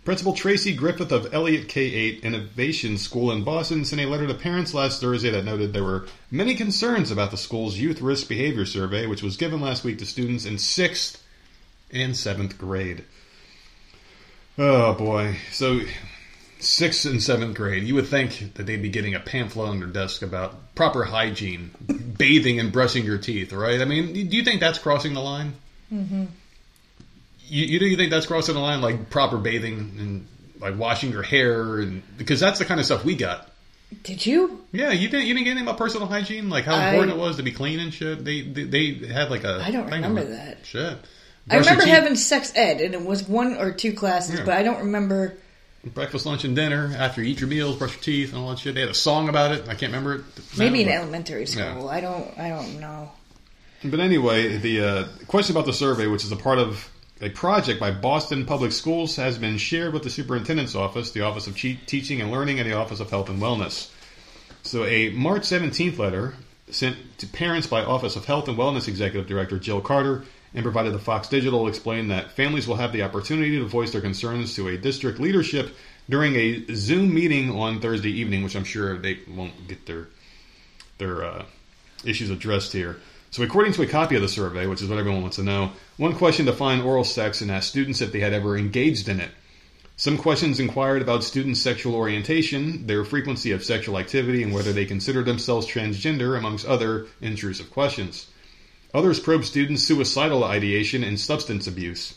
Principal 0.04 0.32
Tracy 0.32 0.76
Griffith 0.76 1.10
of 1.10 1.34
Eliot 1.34 1.68
K 1.68 1.82
8 1.82 2.24
Innovation 2.24 2.98
School 2.98 3.32
in 3.32 3.42
Boston 3.42 3.84
sent 3.84 4.00
a 4.00 4.06
letter 4.06 4.28
to 4.28 4.34
parents 4.34 4.72
last 4.72 5.00
Thursday 5.00 5.30
that 5.32 5.44
noted 5.44 5.72
there 5.72 5.82
were 5.82 6.06
many 6.30 6.54
concerns 6.54 7.10
about 7.10 7.32
the 7.32 7.36
school's 7.36 7.78
youth 7.78 8.00
risk 8.00 8.28
behavior 8.28 8.64
survey, 8.64 9.08
which 9.08 9.24
was 9.24 9.36
given 9.36 9.60
last 9.60 9.82
week 9.82 9.98
to 9.98 10.06
students 10.06 10.44
in 10.44 10.56
sixth 10.56 11.23
and 11.94 12.16
seventh 12.16 12.58
grade. 12.58 13.04
Oh 14.58 14.94
boy. 14.94 15.36
So 15.50 15.80
sixth 16.60 17.04
and 17.04 17.22
seventh 17.22 17.56
grade, 17.56 17.84
you 17.84 17.94
would 17.94 18.06
think 18.06 18.54
that 18.54 18.64
they'd 18.66 18.82
be 18.82 18.88
getting 18.88 19.14
a 19.14 19.20
pamphlet 19.20 19.68
on 19.68 19.80
their 19.80 19.88
desk 19.88 20.22
about 20.22 20.74
proper 20.74 21.04
hygiene, 21.04 21.70
bathing 22.18 22.58
and 22.60 22.72
brushing 22.72 23.04
your 23.04 23.18
teeth, 23.18 23.52
right? 23.52 23.80
I 23.80 23.84
mean, 23.84 24.12
do 24.12 24.36
you 24.36 24.44
think 24.44 24.60
that's 24.60 24.78
crossing 24.78 25.14
the 25.14 25.20
line? 25.20 25.54
Mm-hmm. 25.92 26.24
You, 27.46 27.66
you 27.66 27.78
do 27.78 27.86
you 27.86 27.96
think 27.96 28.10
that's 28.10 28.26
crossing 28.26 28.54
the 28.54 28.60
line, 28.60 28.80
like 28.80 29.10
proper 29.10 29.36
bathing 29.36 29.96
and 29.98 30.26
like 30.60 30.78
washing 30.78 31.10
your 31.10 31.22
hair, 31.22 31.80
and 31.80 32.02
because 32.16 32.40
that's 32.40 32.58
the 32.58 32.64
kind 32.64 32.80
of 32.80 32.86
stuff 32.86 33.04
we 33.04 33.14
got. 33.14 33.50
Did 34.02 34.24
you? 34.24 34.64
Yeah, 34.72 34.90
you 34.90 35.08
didn't. 35.08 35.26
You 35.26 35.34
didn't 35.34 35.44
get 35.44 35.50
anything 35.52 35.68
about 35.68 35.78
personal 35.78 36.06
hygiene, 36.06 36.48
like 36.48 36.64
how 36.64 36.74
I- 36.74 36.90
important 36.90 37.12
it 37.16 37.20
was 37.20 37.36
to 37.36 37.42
be 37.42 37.52
clean 37.52 37.80
and 37.80 37.92
shit. 37.92 38.24
They 38.24 38.40
they, 38.40 38.64
they 38.64 39.06
had 39.06 39.30
like 39.30 39.44
a. 39.44 39.60
I 39.62 39.70
don't 39.70 39.90
remember 39.90 40.24
that. 40.24 40.64
Shit. 40.64 40.98
I 41.50 41.56
remember 41.58 41.84
having 41.86 42.16
sex 42.16 42.52
ed, 42.54 42.80
and 42.80 42.94
it 42.94 43.04
was 43.04 43.28
one 43.28 43.56
or 43.56 43.70
two 43.72 43.92
classes, 43.92 44.38
Yeah. 44.38 44.44
but 44.44 44.54
I 44.54 44.62
don't 44.62 44.78
remember. 44.80 45.36
breakfast, 45.92 46.24
lunch, 46.24 46.44
and 46.44 46.56
dinner. 46.56 46.94
After 46.96 47.22
you 47.22 47.28
eat 47.30 47.40
your 47.40 47.48
meals, 47.50 47.76
brush 47.76 47.92
your 47.94 48.02
teeth, 48.02 48.32
and 48.32 48.38
all 48.42 48.48
that 48.50 48.58
shit. 48.58 48.74
They 48.74 48.80
had 48.80 48.88
a 48.88 48.94
song 48.94 49.28
about 49.28 49.52
it. 49.52 49.62
I 49.68 49.74
can't 49.74 49.92
remember 49.92 50.14
it. 50.14 50.20
Maybe 50.56 50.80
in 50.80 50.88
now, 50.88 50.94
elementary 51.02 51.44
school. 51.46 51.62
Yeah. 51.62 51.86
I 51.86 52.00
don't. 52.00 52.38
I 52.38 52.48
don't 52.48 52.80
know. 52.80 53.10
but, 53.82 53.90
but 53.90 54.00
anyway, 54.00 54.56
the 54.56 54.80
uh, 54.80 55.04
question 55.26 55.54
about 55.54 55.66
the 55.66 55.74
survey, 55.74 56.06
which 56.06 56.24
is 56.24 56.32
a 56.32 56.36
part 56.36 56.58
of 56.58 56.90
a 57.20 57.28
project 57.28 57.78
by 57.78 57.90
Boston 57.90 58.46
Public 58.46 58.72
Schools, 58.72 59.16
has 59.16 59.36
been 59.36 59.58
shared 59.58 59.92
with 59.92 60.02
the 60.04 60.10
superintendent's 60.10 60.74
office, 60.74 61.10
the 61.10 61.20
Office 61.20 61.46
of 61.46 61.54
Che- 61.56 61.78
Teaching 61.86 62.22
and 62.22 62.30
Learning, 62.30 62.58
and 62.58 62.66
the 62.70 62.74
Office 62.74 63.00
of 63.00 63.10
Health 63.10 63.28
and 63.28 63.40
Wellness. 63.42 63.90
So, 64.62 64.84
a 64.86 65.10
March 65.10 65.42
17th 65.42 65.98
letter 65.98 66.34
sent 66.70 66.96
to 67.18 67.26
parents 67.26 67.66
by 67.66 67.84
Office 67.84 68.16
of 68.16 68.24
Health 68.24 68.48
and 68.48 68.56
Wellness 68.56 68.88
Executive 68.88 69.26
Director 69.28 69.58
Jill 69.58 69.82
Carter 69.82 70.24
and 70.54 70.62
provided 70.62 70.92
to 70.92 70.98
Fox 70.98 71.28
Digital 71.28 71.66
explained 71.66 72.10
that 72.10 72.30
families 72.30 72.66
will 72.66 72.76
have 72.76 72.92
the 72.92 73.02
opportunity 73.02 73.58
to 73.58 73.66
voice 73.66 73.92
their 73.92 74.00
concerns 74.00 74.54
to 74.54 74.68
a 74.68 74.78
district 74.78 75.18
leadership 75.18 75.74
during 76.08 76.36
a 76.36 76.64
Zoom 76.74 77.12
meeting 77.12 77.50
on 77.50 77.80
Thursday 77.80 78.10
evening, 78.10 78.44
which 78.44 78.54
I'm 78.54 78.64
sure 78.64 78.96
they 78.96 79.18
won't 79.28 79.68
get 79.68 79.86
their 79.86 80.08
their 80.98 81.24
uh, 81.24 81.44
issues 82.04 82.30
addressed 82.30 82.72
here. 82.72 83.00
So, 83.32 83.42
according 83.42 83.72
to 83.72 83.82
a 83.82 83.86
copy 83.86 84.14
of 84.14 84.22
the 84.22 84.28
survey, 84.28 84.66
which 84.66 84.80
is 84.80 84.88
what 84.88 84.98
everyone 84.98 85.22
wants 85.22 85.36
to 85.36 85.42
know, 85.42 85.72
one 85.96 86.14
question 86.14 86.46
defined 86.46 86.82
oral 86.82 87.02
sex 87.02 87.40
and 87.40 87.50
asked 87.50 87.70
students 87.70 88.00
if 88.00 88.12
they 88.12 88.20
had 88.20 88.32
ever 88.32 88.56
engaged 88.56 89.08
in 89.08 89.18
it. 89.18 89.30
Some 89.96 90.18
questions 90.18 90.60
inquired 90.60 91.02
about 91.02 91.24
students' 91.24 91.60
sexual 91.60 91.94
orientation, 91.94 92.86
their 92.86 93.04
frequency 93.04 93.50
of 93.50 93.64
sexual 93.64 93.98
activity, 93.98 94.42
and 94.42 94.52
whether 94.52 94.72
they 94.72 94.84
consider 94.84 95.22
themselves 95.24 95.66
transgender, 95.66 96.38
amongst 96.38 96.66
other 96.66 97.06
intrusive 97.20 97.70
questions. 97.70 98.26
Others 98.94 99.20
probe 99.20 99.44
students' 99.44 99.82
suicidal 99.82 100.44
ideation 100.44 101.02
and 101.02 101.18
substance 101.18 101.66
abuse. 101.66 102.14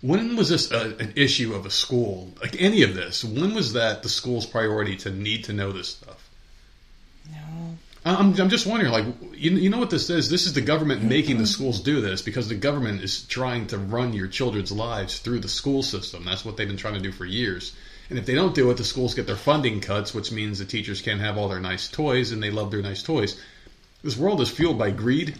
When 0.00 0.36
was 0.36 0.50
this 0.50 0.70
a, 0.70 0.96
an 0.98 1.12
issue 1.16 1.54
of 1.54 1.64
a 1.64 1.70
school? 1.70 2.34
Like 2.40 2.60
any 2.60 2.82
of 2.82 2.94
this? 2.94 3.24
When 3.24 3.54
was 3.54 3.72
that 3.74 4.02
the 4.02 4.08
school's 4.08 4.44
priority 4.44 4.96
to 4.96 5.10
need 5.10 5.44
to 5.44 5.52
know 5.52 5.72
this 5.72 5.88
stuff? 5.88 6.28
No. 7.32 7.76
I'm, 8.04 8.38
I'm 8.38 8.50
just 8.50 8.66
wondering, 8.66 8.92
like, 8.92 9.06
you, 9.32 9.52
you 9.52 9.70
know 9.70 9.78
what 9.78 9.88
this 9.88 10.10
is? 10.10 10.28
This 10.28 10.44
is 10.44 10.52
the 10.52 10.60
government 10.60 11.02
making 11.02 11.38
the 11.38 11.46
schools 11.46 11.80
do 11.80 12.02
this 12.02 12.20
because 12.20 12.48
the 12.48 12.54
government 12.54 13.02
is 13.02 13.22
trying 13.22 13.68
to 13.68 13.78
run 13.78 14.12
your 14.12 14.26
children's 14.26 14.72
lives 14.72 15.20
through 15.20 15.38
the 15.38 15.48
school 15.48 15.82
system. 15.82 16.24
That's 16.24 16.44
what 16.44 16.58
they've 16.58 16.68
been 16.68 16.76
trying 16.76 16.94
to 16.94 17.00
do 17.00 17.12
for 17.12 17.24
years. 17.24 17.74
And 18.10 18.18
if 18.18 18.26
they 18.26 18.34
don't 18.34 18.54
do 18.54 18.70
it, 18.70 18.76
the 18.76 18.84
schools 18.84 19.14
get 19.14 19.26
their 19.26 19.36
funding 19.36 19.80
cuts, 19.80 20.12
which 20.12 20.30
means 20.30 20.58
the 20.58 20.66
teachers 20.66 21.00
can't 21.00 21.22
have 21.22 21.38
all 21.38 21.48
their 21.48 21.60
nice 21.60 21.88
toys, 21.88 22.32
and 22.32 22.42
they 22.42 22.50
love 22.50 22.70
their 22.70 22.82
nice 22.82 23.02
toys. 23.02 23.40
This 24.04 24.18
world 24.18 24.42
is 24.42 24.50
fueled 24.50 24.78
by 24.78 24.90
greed 24.90 25.34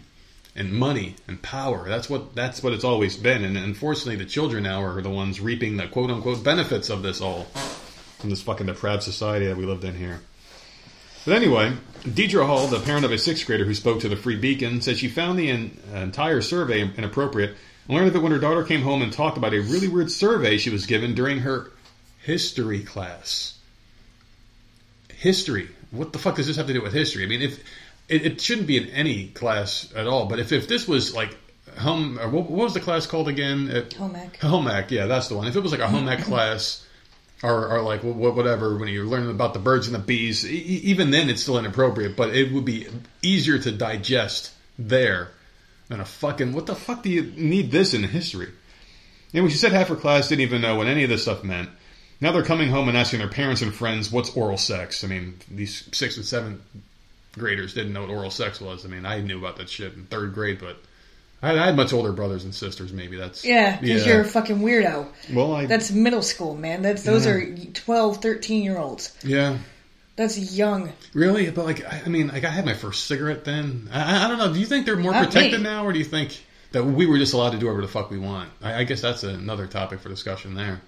and 0.56 0.72
money 0.72 1.16
and 1.28 1.40
power. 1.42 1.86
That's 1.86 2.08
what 2.08 2.34
that's 2.34 2.62
what 2.62 2.72
it's 2.72 2.82
always 2.82 3.14
been. 3.14 3.44
And 3.44 3.58
unfortunately, 3.58 4.16
the 4.16 4.24
children 4.24 4.62
now 4.62 4.82
are 4.82 5.02
the 5.02 5.10
ones 5.10 5.38
reaping 5.38 5.76
the 5.76 5.86
quote 5.86 6.10
unquote 6.10 6.42
benefits 6.42 6.88
of 6.88 7.02
this 7.02 7.20
all 7.20 7.42
from 8.18 8.30
this 8.30 8.40
fucking 8.40 8.66
depraved 8.66 9.02
society 9.02 9.46
that 9.46 9.58
we 9.58 9.66
lived 9.66 9.84
in 9.84 9.94
here. 9.94 10.18
But 11.26 11.34
anyway, 11.34 11.74
Deidre 12.04 12.46
Hall, 12.46 12.66
the 12.66 12.80
parent 12.80 13.04
of 13.04 13.12
a 13.12 13.18
sixth 13.18 13.46
grader 13.46 13.66
who 13.66 13.74
spoke 13.74 14.00
to 14.00 14.08
the 14.08 14.16
Free 14.16 14.36
Beacon, 14.36 14.80
said 14.80 14.96
she 14.96 15.08
found 15.08 15.38
the 15.38 15.50
en- 15.50 15.78
entire 15.92 16.40
survey 16.40 16.90
inappropriate 16.96 17.54
and 17.86 17.96
learned 17.98 18.16
it 18.16 18.18
when 18.18 18.32
her 18.32 18.38
daughter 18.38 18.64
came 18.64 18.80
home 18.80 19.02
and 19.02 19.12
talked 19.12 19.36
about 19.36 19.52
a 19.52 19.60
really 19.60 19.88
weird 19.88 20.10
survey 20.10 20.56
she 20.56 20.70
was 20.70 20.86
given 20.86 21.14
during 21.14 21.40
her 21.40 21.70
history 22.22 22.82
class. 22.82 23.58
History. 25.16 25.68
What 25.90 26.12
the 26.12 26.18
fuck 26.18 26.36
does 26.36 26.46
this 26.46 26.56
have 26.56 26.66
to 26.66 26.72
do 26.72 26.82
with 26.82 26.92
history? 26.92 27.24
I 27.24 27.26
mean, 27.26 27.42
if 27.42 27.62
it, 28.08 28.26
it 28.26 28.40
shouldn't 28.40 28.66
be 28.66 28.76
in 28.76 28.88
any 28.88 29.28
class 29.28 29.92
at 29.94 30.06
all, 30.06 30.26
but 30.26 30.38
if, 30.38 30.52
if 30.52 30.68
this 30.68 30.86
was 30.86 31.14
like 31.14 31.36
home, 31.78 32.18
or 32.18 32.28
what, 32.28 32.50
what 32.50 32.64
was 32.64 32.74
the 32.74 32.80
class 32.80 33.06
called 33.06 33.28
again? 33.28 33.70
At, 33.70 33.92
Home 33.94 34.16
ec. 34.16 34.36
Home 34.38 34.68
ec, 34.68 34.90
yeah, 34.90 35.06
that's 35.06 35.28
the 35.28 35.36
one. 35.36 35.46
If 35.46 35.56
it 35.56 35.60
was 35.60 35.72
like 35.72 35.80
a 35.80 35.88
home 35.88 36.08
ec 36.08 36.20
class, 36.24 36.86
or, 37.42 37.68
or 37.68 37.82
like 37.82 38.00
wh- 38.00 38.14
wh- 38.14 38.36
whatever, 38.36 38.76
when 38.76 38.88
you're 38.88 39.04
learning 39.04 39.30
about 39.30 39.54
the 39.54 39.60
birds 39.60 39.86
and 39.86 39.94
the 39.94 40.00
bees, 40.00 40.46
even 40.46 41.10
then 41.10 41.28
it's 41.28 41.42
still 41.42 41.58
inappropriate. 41.58 42.16
But 42.16 42.34
it 42.34 42.52
would 42.52 42.64
be 42.64 42.86
easier 43.22 43.58
to 43.58 43.72
digest 43.72 44.52
there 44.78 45.30
than 45.88 46.00
a 46.00 46.04
fucking. 46.04 46.52
What 46.52 46.66
the 46.66 46.74
fuck 46.74 47.02
do 47.02 47.10
you 47.10 47.22
need 47.36 47.70
this 47.70 47.94
in 47.94 48.02
history? 48.04 48.50
And 49.32 49.42
when 49.42 49.50
she 49.50 49.58
said 49.58 49.72
half 49.72 49.88
her 49.88 49.96
class 49.96 50.28
didn't 50.28 50.42
even 50.42 50.62
know 50.62 50.76
what 50.76 50.86
any 50.86 51.02
of 51.02 51.10
this 51.10 51.22
stuff 51.22 51.42
meant. 51.42 51.68
Now 52.20 52.30
they're 52.32 52.44
coming 52.44 52.70
home 52.70 52.88
and 52.88 52.96
asking 52.96 53.18
their 53.18 53.28
parents 53.28 53.60
and 53.60 53.74
friends 53.74 54.10
what's 54.10 54.34
oral 54.36 54.56
sex. 54.56 55.02
I 55.02 55.08
mean, 55.08 55.38
these 55.50 55.88
sixth 55.92 56.16
and 56.16 56.24
seventh 56.24 56.60
graders 57.38 57.74
didn't 57.74 57.92
know 57.92 58.02
what 58.02 58.10
oral 58.10 58.30
sex 58.30 58.60
was. 58.60 58.84
I 58.84 58.88
mean, 58.88 59.04
I 59.06 59.20
knew 59.20 59.38
about 59.38 59.56
that 59.56 59.68
shit 59.68 59.92
in 59.94 60.04
third 60.06 60.34
grade, 60.34 60.58
but 60.60 60.76
I, 61.42 61.52
I 61.58 61.66
had 61.66 61.76
much 61.76 61.92
older 61.92 62.12
brothers 62.12 62.44
and 62.44 62.54
sisters. 62.54 62.92
Maybe 62.92 63.16
that's 63.16 63.44
Yeah, 63.44 63.78
because 63.80 64.06
you're 64.06 64.20
a 64.22 64.24
fucking 64.24 64.60
weirdo. 64.60 65.08
well, 65.32 65.54
I 65.54 65.66
That's 65.66 65.90
middle 65.90 66.22
school, 66.22 66.54
man. 66.54 66.82
That's 66.82 67.02
those 67.02 67.26
Yeah. 67.26 67.32
are 67.32 67.46
12, 67.74 68.18
13 68.22 68.62
year 68.62 68.78
olds. 68.78 69.16
yeah. 69.24 69.58
That's 70.16 70.38
young. 70.56 70.92
Really, 71.12 71.50
but 71.50 71.64
like 71.64 71.84
I 71.84 72.02
I 72.06 72.08
mean, 72.08 72.28
like 72.28 72.44
I 72.44 72.50
had 72.50 72.64
my 72.64 72.74
first 72.74 73.06
cigarette 73.06 73.44
then. 73.44 73.88
I, 73.92 74.00
I- 74.20 74.24
I 74.24 74.28
don't 74.28 74.38
know. 74.38 74.52
Do 74.54 74.60
you 74.60 74.66
think 74.66 74.86
they're 74.86 74.94
more 74.96 75.10
Not 75.10 75.26
protected 75.26 75.58
me. 75.58 75.64
now, 75.64 75.84
or 75.84 75.92
do 75.92 75.98
you 75.98 76.04
think 76.04 76.40
that 76.70 76.84
we 76.84 77.04
were 77.06 77.18
just 77.18 77.34
allowed 77.34 77.50
to 77.50 77.58
do 77.58 77.66
whatever 77.66 77.82
the 77.82 77.88
fuck 77.88 78.10
we 78.12 78.18
want? 78.18 78.48
I, 78.62 78.74
I 78.74 78.84
guess 78.84 79.00
that's 79.00 79.24
another 79.24 79.66
topic 79.66 79.98
for 79.98 80.08
discussion 80.08 80.54
there. 80.54 80.80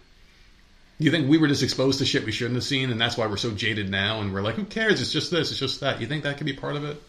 You 0.99 1.11
think 1.11 1.29
we 1.29 1.37
were 1.39 1.49
just 1.49 1.63
exposed 1.63 1.99
to 1.99 2.07
shit 2.07 2.25
we 2.25 2.33
shouldn't 2.33 2.55
have 2.55 2.65
seen, 2.65 2.91
and 2.91 2.99
that's 3.01 3.17
why 3.19 3.27
we're 3.27 3.37
so 3.37 3.51
jaded 3.51 3.91
now, 3.91 4.21
and 4.21 4.33
we're 4.33 4.41
like, 4.43 4.55
who 4.55 4.65
cares? 4.65 5.01
It's 5.01 5.13
just 5.13 5.31
this, 5.31 5.51
it's 5.51 5.61
just 5.61 5.81
that. 5.81 6.01
You 6.01 6.07
think 6.07 6.25
that 6.25 6.39
could 6.39 6.47
be 6.47 6.55
part 6.55 6.77
of 6.77 6.85
it? 6.85 7.03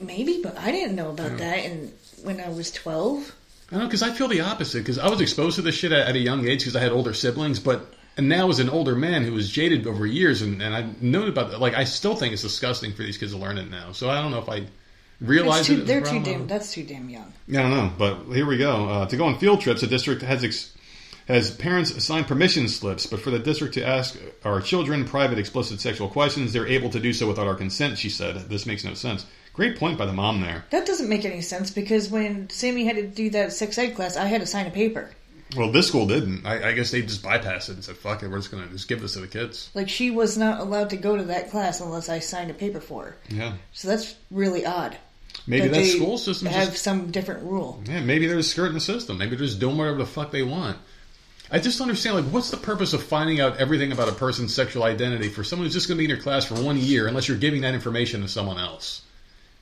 Maybe, 0.00 0.40
but 0.42 0.56
I 0.58 0.70
didn't 0.70 0.94
know 0.94 1.10
about 1.10 1.38
that 1.38 1.58
and 1.64 1.92
when 2.22 2.40
I 2.40 2.48
was 2.50 2.70
12. 2.70 3.34
I 3.68 3.72
don't 3.72 3.80
know 3.80 3.86
because 3.86 4.02
I 4.02 4.10
feel 4.12 4.28
the 4.28 4.40
opposite 4.42 4.78
because 4.78 4.98
I 4.98 5.08
was 5.08 5.20
exposed 5.20 5.56
to 5.56 5.62
this 5.62 5.74
shit 5.74 5.92
at, 5.92 6.08
at 6.08 6.14
a 6.16 6.18
young 6.18 6.46
age 6.46 6.60
because 6.60 6.76
I 6.76 6.80
had 6.80 6.92
older 6.92 7.12
siblings, 7.14 7.58
but 7.58 7.94
and 8.16 8.28
now 8.28 8.48
as 8.48 8.60
an 8.60 8.70
older 8.70 8.94
man 8.94 9.24
who 9.24 9.32
was 9.32 9.50
jaded 9.50 9.86
over 9.86 10.06
years 10.06 10.40
and, 10.42 10.62
and 10.62 10.74
I 10.74 10.88
known 11.00 11.28
about 11.28 11.50
that, 11.50 11.60
like 11.60 11.74
I 11.74 11.84
still 11.84 12.16
think 12.16 12.32
it's 12.32 12.42
disgusting 12.42 12.92
for 12.92 13.02
these 13.02 13.18
kids 13.18 13.32
to 13.32 13.38
learn 13.38 13.58
it 13.58 13.70
now. 13.70 13.92
So 13.92 14.08
I 14.08 14.20
don't 14.22 14.30
know 14.30 14.38
if 14.38 14.48
I 14.48 14.60
That's 14.60 14.70
realize 15.20 15.66
too, 15.66 15.74
it. 15.74 15.76
as 15.78 15.82
a 15.82 15.86
they're 15.86 16.00
too 16.00 16.06
problem. 16.06 16.22
damn. 16.24 16.46
That's 16.46 16.72
too 16.72 16.84
damn 16.84 17.08
young. 17.10 17.32
I 17.50 17.52
don't 17.52 17.70
know, 17.70 17.92
but 17.98 18.24
here 18.34 18.46
we 18.46 18.56
go. 18.56 18.88
Uh, 18.88 19.06
to 19.06 19.16
go 19.16 19.26
on 19.26 19.38
field 19.38 19.60
trips, 19.60 19.80
the 19.82 19.86
district 19.86 20.22
has 20.22 20.44
ex- 20.44 20.72
has 21.28 21.50
parents 21.50 21.90
assign 21.92 22.24
permission 22.24 22.66
slips, 22.68 23.06
but 23.06 23.20
for 23.20 23.30
the 23.30 23.38
district 23.38 23.74
to 23.74 23.86
ask 23.86 24.18
our 24.44 24.60
children 24.60 25.04
private, 25.04 25.38
explicit 25.38 25.80
sexual 25.80 26.08
questions, 26.08 26.52
they're 26.52 26.66
able 26.66 26.90
to 26.90 26.98
do 26.98 27.12
so 27.12 27.28
without 27.28 27.46
our 27.46 27.54
consent. 27.54 27.98
She 27.98 28.08
said, 28.10 28.48
"This 28.48 28.66
makes 28.66 28.82
no 28.84 28.94
sense." 28.94 29.24
Great 29.52 29.76
point 29.78 29.98
by 29.98 30.06
the 30.06 30.12
mom 30.12 30.40
there. 30.40 30.64
That 30.70 30.86
doesn't 30.86 31.08
make 31.08 31.24
any 31.24 31.40
sense 31.42 31.70
because 31.70 32.08
when 32.08 32.48
Sammy 32.48 32.84
had 32.84 32.96
to 32.96 33.06
do 33.06 33.28
that 33.30 33.52
sex 33.52 33.76
ed 33.76 33.94
class, 33.94 34.16
I 34.16 34.26
had 34.26 34.40
to 34.40 34.46
sign 34.46 34.66
a 34.66 34.70
paper. 34.70 35.10
Well, 35.56 35.72
this 35.72 35.88
school 35.88 36.06
didn't. 36.06 36.46
I, 36.46 36.68
I 36.68 36.72
guess 36.72 36.90
they 36.90 37.00
just 37.02 37.22
bypassed 37.22 37.68
it 37.70 37.74
and 37.74 37.84
said, 37.84 37.96
"Fuck 37.96 38.22
it, 38.22 38.28
we're 38.30 38.38
just 38.38 38.50
gonna 38.50 38.66
just 38.68 38.86
give 38.88 39.00
this 39.00 39.14
to 39.14 39.20
the 39.20 39.26
kids." 39.26 39.70
Like 39.74 39.88
she 39.88 40.10
was 40.10 40.38
not 40.38 40.60
allowed 40.60 40.90
to 40.90 40.96
go 40.96 41.16
to 41.16 41.24
that 41.24 41.50
class 41.50 41.80
unless 41.80 42.08
I 42.08 42.18
signed 42.20 42.50
a 42.50 42.54
paper 42.54 42.80
for 42.80 43.04
her. 43.04 43.16
Yeah, 43.28 43.54
So 43.72 43.88
that's 43.88 44.14
really 44.30 44.64
odd. 44.64 44.96
maybe 45.46 45.68
that 45.68 45.74
that 45.78 45.84
school 45.86 46.18
system 46.18 46.48
have 46.48 46.70
just 46.70 46.82
some 46.84 47.10
different 47.10 47.42
rule. 47.44 47.82
Yeah, 47.86 48.00
maybe 48.00 48.26
they're 48.26 48.36
just 48.36 48.50
skirting 48.52 48.74
the 48.74 48.80
system. 48.80 49.18
Maybe 49.18 49.36
they're 49.36 49.46
just 49.46 49.58
doing 49.60 49.76
whatever 49.76 49.98
the 49.98 50.06
fuck 50.06 50.30
they 50.32 50.42
want. 50.42 50.76
I 51.50 51.58
just 51.58 51.80
understand, 51.80 52.16
like, 52.16 52.26
what's 52.26 52.50
the 52.50 52.58
purpose 52.58 52.92
of 52.92 53.02
finding 53.02 53.40
out 53.40 53.56
everything 53.56 53.90
about 53.90 54.08
a 54.08 54.12
person's 54.12 54.54
sexual 54.54 54.82
identity 54.82 55.28
for 55.30 55.42
someone 55.42 55.64
who's 55.66 55.74
just 55.74 55.88
going 55.88 55.96
to 55.96 55.98
be 55.98 56.04
in 56.04 56.10
your 56.10 56.20
class 56.20 56.44
for 56.44 56.54
one 56.54 56.76
year 56.76 57.06
unless 57.06 57.26
you're 57.26 57.38
giving 57.38 57.62
that 57.62 57.74
information 57.74 58.20
to 58.20 58.28
someone 58.28 58.58
else? 58.58 59.02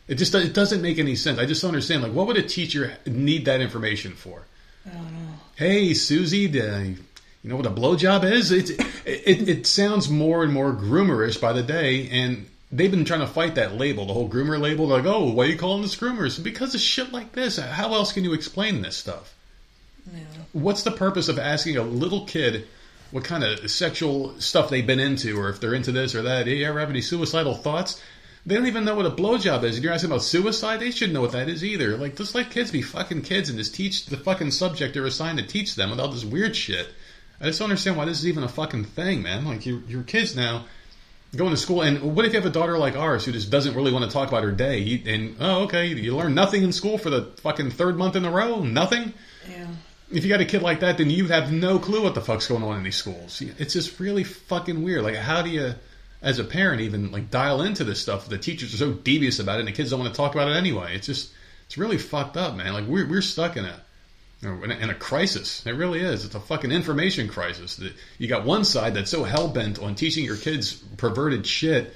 It 0.08 0.16
just 0.16 0.34
it 0.34 0.54
doesn't 0.54 0.82
make 0.82 0.98
any 0.98 1.16
sense. 1.16 1.38
I 1.38 1.46
just 1.46 1.62
don't 1.62 1.70
understand. 1.70 2.02
Like, 2.02 2.12
what 2.12 2.26
would 2.26 2.36
a 2.36 2.42
teacher 2.42 2.96
need 3.06 3.44
that 3.44 3.60
information 3.60 4.12
for? 4.12 4.42
I 4.84 4.90
don't 4.90 5.12
know. 5.12 5.34
Hey, 5.56 5.94
Susie, 5.94 6.48
do 6.48 6.96
you 7.42 7.50
know 7.50 7.56
what 7.56 7.66
a 7.66 7.70
blowjob 7.70 8.24
is? 8.30 8.50
It's, 8.50 8.70
it, 8.70 8.80
it, 9.04 9.48
it 9.48 9.66
sounds 9.66 10.08
more 10.08 10.42
and 10.42 10.52
more 10.52 10.72
groomerish 10.72 11.40
by 11.40 11.52
the 11.52 11.62
day, 11.62 12.08
and 12.10 12.48
they've 12.72 12.90
been 12.90 13.04
trying 13.04 13.20
to 13.20 13.26
fight 13.26 13.54
that 13.56 13.76
label, 13.76 14.06
the 14.06 14.12
whole 14.12 14.28
groomer 14.28 14.60
label. 14.60 14.88
They're 14.88 14.98
like, 14.98 15.06
oh, 15.06 15.30
why 15.30 15.44
are 15.44 15.48
you 15.48 15.56
calling 15.56 15.82
this 15.82 15.96
groomers? 15.96 16.42
Because 16.42 16.74
of 16.74 16.80
shit 16.80 17.12
like 17.12 17.32
this. 17.32 17.58
How 17.58 17.94
else 17.94 18.12
can 18.12 18.24
you 18.24 18.32
explain 18.32 18.82
this 18.82 18.96
stuff? 18.96 19.35
Yeah. 20.12 20.20
What's 20.52 20.82
the 20.82 20.90
purpose 20.92 21.28
of 21.28 21.38
asking 21.38 21.76
a 21.76 21.82
little 21.82 22.26
kid 22.26 22.66
what 23.10 23.24
kind 23.24 23.44
of 23.44 23.70
sexual 23.70 24.38
stuff 24.40 24.68
they've 24.70 24.86
been 24.86 25.00
into, 25.00 25.38
or 25.38 25.48
if 25.48 25.60
they're 25.60 25.74
into 25.74 25.92
this 25.92 26.14
or 26.14 26.22
that? 26.22 26.46
Hey, 26.46 26.56
you 26.58 26.66
ever 26.66 26.80
have 26.80 26.90
any 26.90 27.00
suicidal 27.02 27.54
thoughts? 27.54 28.00
They 28.44 28.54
don't 28.54 28.66
even 28.66 28.84
know 28.84 28.94
what 28.94 29.06
a 29.06 29.10
blowjob 29.10 29.64
is. 29.64 29.76
If 29.76 29.82
you're 29.82 29.92
asking 29.92 30.10
about 30.10 30.22
suicide, 30.22 30.78
they 30.78 30.92
shouldn't 30.92 31.14
know 31.14 31.20
what 31.20 31.32
that 31.32 31.48
is 31.48 31.64
either. 31.64 31.96
Like, 31.96 32.16
just 32.16 32.34
let 32.34 32.50
kids 32.50 32.70
be 32.70 32.82
fucking 32.82 33.22
kids 33.22 33.48
and 33.48 33.58
just 33.58 33.74
teach 33.74 34.06
the 34.06 34.16
fucking 34.16 34.52
subject 34.52 34.94
they're 34.94 35.04
assigned 35.06 35.38
to 35.38 35.46
teach 35.46 35.74
them 35.74 35.90
without 35.90 36.12
this 36.12 36.24
weird 36.24 36.54
shit. 36.54 36.88
I 37.40 37.46
just 37.46 37.58
don't 37.58 37.66
understand 37.70 37.96
why 37.96 38.04
this 38.04 38.18
is 38.20 38.26
even 38.28 38.44
a 38.44 38.48
fucking 38.48 38.84
thing, 38.84 39.22
man. 39.22 39.44
Like, 39.44 39.66
you're, 39.66 39.80
you're 39.88 40.04
kids 40.04 40.36
now 40.36 40.64
going 41.34 41.50
to 41.50 41.56
school, 41.56 41.82
and 41.82 42.14
what 42.14 42.24
if 42.24 42.32
you 42.32 42.38
have 42.40 42.46
a 42.48 42.52
daughter 42.52 42.78
like 42.78 42.96
ours 42.96 43.24
who 43.24 43.32
just 43.32 43.50
doesn't 43.50 43.74
really 43.74 43.92
want 43.92 44.04
to 44.04 44.10
talk 44.10 44.28
about 44.28 44.44
her 44.44 44.52
day? 44.52 44.78
You- 44.78 45.12
And, 45.12 45.36
oh, 45.40 45.64
okay, 45.64 45.86
you 45.88 46.16
learn 46.16 46.34
nothing 46.34 46.62
in 46.62 46.72
school 46.72 46.98
for 46.98 47.10
the 47.10 47.24
fucking 47.42 47.72
third 47.72 47.96
month 47.98 48.14
in 48.14 48.24
a 48.24 48.30
row? 48.30 48.62
Nothing? 48.62 49.12
Yeah. 49.50 49.66
If 50.10 50.24
you 50.24 50.30
got 50.30 50.40
a 50.40 50.44
kid 50.44 50.62
like 50.62 50.80
that, 50.80 50.98
then 50.98 51.10
you 51.10 51.26
have 51.28 51.52
no 51.52 51.78
clue 51.78 52.02
what 52.02 52.14
the 52.14 52.20
fuck's 52.20 52.46
going 52.46 52.62
on 52.62 52.76
in 52.76 52.84
these 52.84 52.96
schools. 52.96 53.42
It's 53.58 53.72
just 53.72 53.98
really 53.98 54.24
fucking 54.24 54.82
weird. 54.82 55.02
Like, 55.02 55.16
how 55.16 55.42
do 55.42 55.50
you, 55.50 55.74
as 56.22 56.38
a 56.38 56.44
parent, 56.44 56.80
even 56.80 57.10
like 57.10 57.30
dial 57.30 57.62
into 57.62 57.84
this 57.84 58.00
stuff? 58.00 58.28
The 58.28 58.38
teachers 58.38 58.72
are 58.74 58.78
so 58.78 58.92
devious 58.92 59.38
about 59.38 59.56
it, 59.56 59.60
and 59.60 59.68
the 59.68 59.72
kids 59.72 59.90
don't 59.90 60.00
want 60.00 60.12
to 60.12 60.16
talk 60.16 60.34
about 60.34 60.48
it 60.48 60.56
anyway. 60.56 60.94
It's 60.94 61.06
just, 61.06 61.32
it's 61.66 61.76
really 61.76 61.98
fucked 61.98 62.36
up, 62.36 62.54
man. 62.54 62.72
Like, 62.72 62.86
we're 62.86 63.08
we're 63.08 63.22
stuck 63.22 63.56
in 63.56 63.64
a. 63.64 63.82
In 64.42 64.90
a, 64.90 64.94
crisis, 64.94 65.64
it 65.66 65.72
really 65.72 66.00
is. 66.00 66.26
It's 66.26 66.34
a 66.34 66.40
fucking 66.40 66.70
information 66.70 67.26
crisis. 67.26 67.80
You 68.18 68.28
got 68.28 68.44
one 68.44 68.64
side 68.66 68.94
that's 68.94 69.10
so 69.10 69.24
hell 69.24 69.48
bent 69.48 69.78
on 69.78 69.94
teaching 69.94 70.24
your 70.26 70.36
kids 70.36 70.74
perverted 70.74 71.46
shit. 71.46 71.94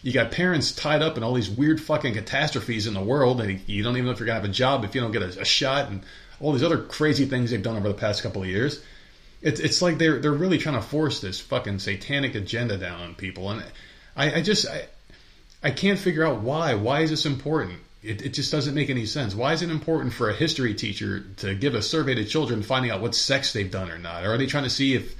You 0.00 0.12
got 0.12 0.32
parents 0.32 0.72
tied 0.72 1.02
up 1.02 1.18
in 1.18 1.22
all 1.22 1.34
these 1.34 1.50
weird 1.50 1.80
fucking 1.80 2.14
catastrophes 2.14 2.86
in 2.86 2.94
the 2.94 3.02
world, 3.02 3.42
and 3.42 3.60
you 3.68 3.84
don't 3.84 3.92
even 3.92 4.06
know 4.06 4.12
if 4.12 4.18
you're 4.18 4.26
gonna 4.26 4.40
have 4.40 4.48
a 4.48 4.52
job 4.52 4.84
if 4.84 4.94
you 4.94 5.02
don't 5.02 5.12
get 5.12 5.22
a, 5.22 5.42
a 5.42 5.44
shot, 5.44 5.90
and 5.90 6.02
all 6.42 6.52
these 6.52 6.62
other 6.62 6.78
crazy 6.78 7.24
things 7.24 7.50
they've 7.50 7.62
done 7.62 7.76
over 7.76 7.88
the 7.88 7.94
past 7.94 8.22
couple 8.22 8.42
of 8.42 8.48
years. 8.48 8.82
It's 9.40 9.60
it's 9.60 9.80
like 9.80 9.98
they're 9.98 10.18
they're 10.18 10.32
really 10.32 10.58
trying 10.58 10.76
to 10.76 10.82
force 10.82 11.20
this 11.20 11.40
fucking 11.40 11.78
satanic 11.78 12.34
agenda 12.34 12.76
down 12.76 13.00
on 13.00 13.14
people, 13.14 13.50
and 13.50 13.64
I, 14.16 14.34
I 14.34 14.42
just 14.42 14.68
I, 14.68 14.86
I 15.62 15.70
can't 15.70 15.98
figure 15.98 16.24
out 16.24 16.40
why. 16.40 16.74
Why 16.74 17.00
is 17.00 17.10
this 17.10 17.26
important? 17.26 17.78
It, 18.02 18.22
it 18.22 18.34
just 18.34 18.50
doesn't 18.50 18.74
make 18.74 18.90
any 18.90 19.06
sense. 19.06 19.34
Why 19.34 19.52
is 19.52 19.62
it 19.62 19.70
important 19.70 20.12
for 20.12 20.28
a 20.28 20.34
history 20.34 20.74
teacher 20.74 21.20
to 21.38 21.54
give 21.54 21.74
a 21.74 21.82
survey 21.82 22.16
to 22.16 22.24
children 22.24 22.62
finding 22.62 22.90
out 22.90 23.00
what 23.00 23.14
sex 23.14 23.52
they've 23.52 23.70
done 23.70 23.90
or 23.90 23.98
not? 23.98 24.24
Or 24.24 24.34
are 24.34 24.38
they 24.38 24.46
trying 24.46 24.64
to 24.64 24.70
see 24.70 24.94
if 24.94 25.14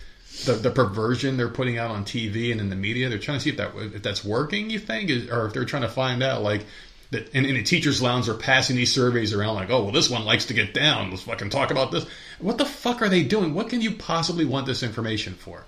the, 0.47 0.55
the 0.55 0.71
perversion 0.71 1.37
they're 1.37 1.49
putting 1.49 1.79
out 1.79 1.93
on 1.93 2.05
TV 2.05 2.51
and 2.51 2.61
in 2.61 2.71
the 2.71 2.77
media, 2.77 3.09
they're 3.09 3.19
trying 3.19 3.39
to 3.39 3.45
see 3.45 3.51
if 3.51 3.57
that 3.59 3.73
if 3.77 4.03
that's 4.03 4.25
working, 4.25 4.71
you 4.71 4.81
think? 4.81 5.11
Or 5.31 5.47
if 5.47 5.53
they're 5.53 5.65
trying 5.65 5.83
to 5.83 5.89
find 5.89 6.23
out 6.23 6.43
like 6.43 6.65
that 7.13 7.29
in, 7.35 7.45
in 7.45 7.55
the 7.55 7.63
teacher's 7.63 8.01
lounge 8.03 8.29
are 8.29 8.35
passing 8.35 8.75
these 8.75 8.93
surveys 8.93 9.33
around 9.33 9.55
like, 9.55 9.71
oh 9.71 9.85
well 9.85 9.93
this 9.93 10.11
one 10.11 10.25
likes 10.25 10.47
to 10.47 10.55
get 10.55 10.75
down, 10.75 11.11
let's 11.11 11.23
fucking 11.23 11.51
talk 11.51 11.71
about 11.71 11.93
this. 11.93 12.07
What 12.41 12.59
the 12.59 12.65
fuck 12.65 13.03
are 13.03 13.09
they 13.09 13.23
doing? 13.23 13.55
What 13.55 13.69
can 13.69 13.81
you 13.81 13.93
possibly 13.93 14.45
want 14.45 14.67
this 14.67 14.83
information 14.83 15.35
for? 15.35 15.65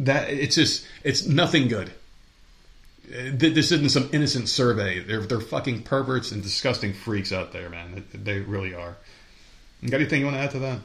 That 0.00 0.28
it's 0.30 0.56
just 0.56 0.86
it's 1.04 1.26
nothing 1.26 1.68
good. 1.68 1.90
Uh, 3.08 3.30
This 3.34 3.70
isn't 3.70 3.90
some 3.90 4.08
innocent 4.12 4.48
survey. 4.48 5.00
They're 5.00 5.20
they're 5.20 5.40
fucking 5.40 5.82
perverts 5.82 6.32
and 6.32 6.42
disgusting 6.42 6.94
freaks 6.94 7.30
out 7.32 7.52
there, 7.52 7.68
man. 7.68 8.04
They- 8.12 8.40
really 8.40 8.74
are. 8.74 8.96
You 9.82 9.90
got 9.90 10.00
anything 10.00 10.20
you 10.20 10.26
want 10.26 10.38
to 10.38 10.42
add 10.42 10.50
to 10.52 10.58
that? 10.60 10.78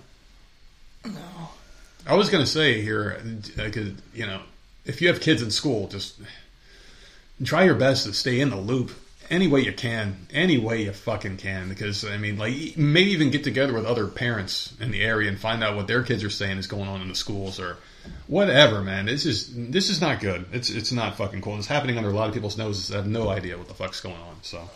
No. 1.06 1.50
I 2.06 2.16
was 2.16 2.30
going 2.30 2.44
to 2.44 2.50
say 2.50 2.82
here, 2.82 3.22
because 3.56 3.94
you 4.14 4.26
know, 4.28 4.42
if 4.86 5.02
you 5.02 5.08
have 5.08 5.22
kids 5.22 5.42
in 5.42 5.52
school, 5.52 5.88
just 5.88 6.20
try 7.44 7.64
your 7.64 7.76
best 7.76 8.06
to 8.06 8.14
stay 8.14 8.42
in 8.42 8.50
the 8.50 8.58
loop 8.58 8.92
any 9.30 9.48
way 9.48 9.62
you 9.62 9.74
can, 9.74 10.28
any 10.32 10.58
way 10.58 10.84
you 10.84 10.92
fucking 10.92 11.38
can. 11.38 11.70
Because 11.70 12.06
I 12.06 12.18
mean, 12.18 12.38
like 12.38 12.78
maybe 12.78 13.12
even 13.12 13.32
get 13.32 13.44
together 13.44 13.74
with 13.74 13.86
other 13.86 14.08
parents 14.08 14.74
in 14.80 14.92
the 14.92 15.02
area 15.02 15.30
and 15.30 15.40
find 15.40 15.64
out 15.64 15.76
what 15.76 15.88
their 15.88 16.04
kids 16.04 16.24
are 16.24 16.30
saying 16.30 16.58
is 16.58 16.68
going 16.68 16.88
on 16.88 17.02
in 17.02 17.08
the 17.08 17.16
schools 17.16 17.60
or 17.60 17.78
whatever. 18.28 18.82
Man, 18.82 19.06
this 19.06 19.26
is 19.26 19.54
this 19.54 19.90
is 19.90 20.02
not 20.02 20.20
good. 20.20 20.46
It's 20.52 20.70
it's 20.70 20.92
not 20.92 21.18
fucking 21.18 21.42
cool. 21.42 21.58
It's 21.58 21.68
happening 21.68 21.98
under 21.98 22.10
a 22.10 22.14
lot 22.14 22.28
of 22.28 22.34
people's 22.34 22.58
noses. 22.58 22.92
I 22.92 22.98
have 22.98 23.08
no 23.08 23.30
idea 23.30 23.58
what 23.58 23.68
the 23.68 23.74
fuck's 23.74 24.02
going 24.02 24.16
on. 24.16 24.38
So, 24.42 24.70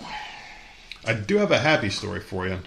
I 1.06 1.14
do 1.14 1.38
have 1.38 1.52
a 1.52 1.60
happy 1.60 1.90
story 1.90 2.20
for 2.20 2.48
you. 2.48 2.60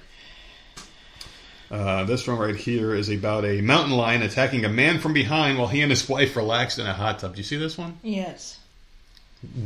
Uh, 1.71 2.05
this 2.05 2.27
one 2.29 2.39
right 2.39 2.55
here 2.55 2.95
is 2.95 3.09
about 3.09 3.45
a 3.45 3.61
mountain 3.61 3.97
lion 3.97 4.23
attacking 4.23 4.65
a 4.65 4.69
man 4.69 5.01
from 5.01 5.13
behind 5.13 5.59
while 5.59 5.67
he 5.67 5.81
and 5.83 5.91
his 5.91 6.09
wife 6.09 6.37
relaxed 6.37 6.79
in 6.79 6.87
a 6.87 6.93
hot 6.93 7.19
tub. 7.19 7.35
Do 7.35 7.39
you 7.39 7.45
see 7.45 7.57
this 7.57 7.77
one? 7.77 7.99
Yes. 8.03 8.59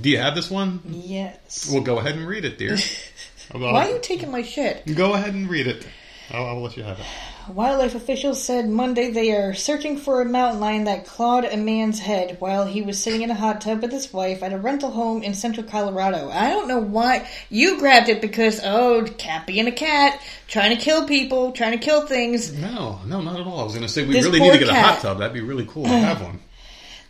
Do 0.00 0.10
you 0.10 0.18
have 0.18 0.34
this 0.34 0.50
one? 0.50 0.80
Yes. 0.88 1.70
Well, 1.72 1.82
go 1.82 1.98
ahead 1.98 2.16
and 2.16 2.26
read 2.26 2.44
it, 2.44 2.58
dear. 2.58 2.76
Why 3.52 3.86
are 3.86 3.90
you 3.90 3.98
taking 4.00 4.30
my 4.30 4.42
shit? 4.42 4.94
Go 4.94 5.14
ahead 5.14 5.34
and 5.34 5.48
read 5.48 5.66
it. 5.66 5.86
I'll, 6.32 6.46
I'll 6.46 6.60
let 6.60 6.76
you 6.76 6.84
have 6.84 7.00
it. 7.00 7.06
Wildlife 7.48 7.96
officials 7.96 8.42
said 8.42 8.68
Monday 8.68 9.10
they 9.10 9.32
are 9.32 9.54
searching 9.54 9.96
for 9.96 10.20
a 10.20 10.24
mountain 10.24 10.60
lion 10.60 10.84
that 10.84 11.04
clawed 11.04 11.44
a 11.44 11.56
man's 11.56 11.98
head 11.98 12.36
while 12.38 12.64
he 12.64 12.82
was 12.82 13.02
sitting 13.02 13.22
in 13.22 13.30
a 13.30 13.34
hot 13.34 13.60
tub 13.60 13.82
with 13.82 13.90
his 13.90 14.12
wife 14.12 14.42
at 14.44 14.52
a 14.52 14.58
rental 14.58 14.90
home 14.90 15.24
in 15.24 15.34
central 15.34 15.66
Colorado. 15.66 16.30
I 16.30 16.50
don't 16.50 16.68
know 16.68 16.78
why 16.78 17.28
you 17.48 17.78
grabbed 17.80 18.08
it 18.08 18.20
because 18.20 18.60
oh, 18.62 19.04
cat 19.18 19.46
being 19.46 19.66
a 19.66 19.72
cat, 19.72 20.22
trying 20.46 20.76
to 20.76 20.80
kill 20.80 21.06
people, 21.08 21.50
trying 21.50 21.72
to 21.72 21.84
kill 21.84 22.06
things. 22.06 22.52
No, 22.52 23.00
no, 23.04 23.20
not 23.20 23.40
at 23.40 23.46
all. 23.46 23.60
I 23.60 23.64
was 23.64 23.72
going 23.72 23.86
to 23.86 23.92
say 23.92 24.06
we 24.06 24.14
This 24.14 24.24
really 24.24 24.38
need 24.38 24.46
poor 24.46 24.58
to 24.58 24.64
get 24.64 24.68
a 24.68 24.74
hot 24.74 24.94
cat. 24.94 25.02
tub. 25.02 25.18
That'd 25.18 25.34
be 25.34 25.40
really 25.40 25.66
cool 25.66 25.84
to 25.84 25.90
have 25.90 26.22
one. 26.22 26.38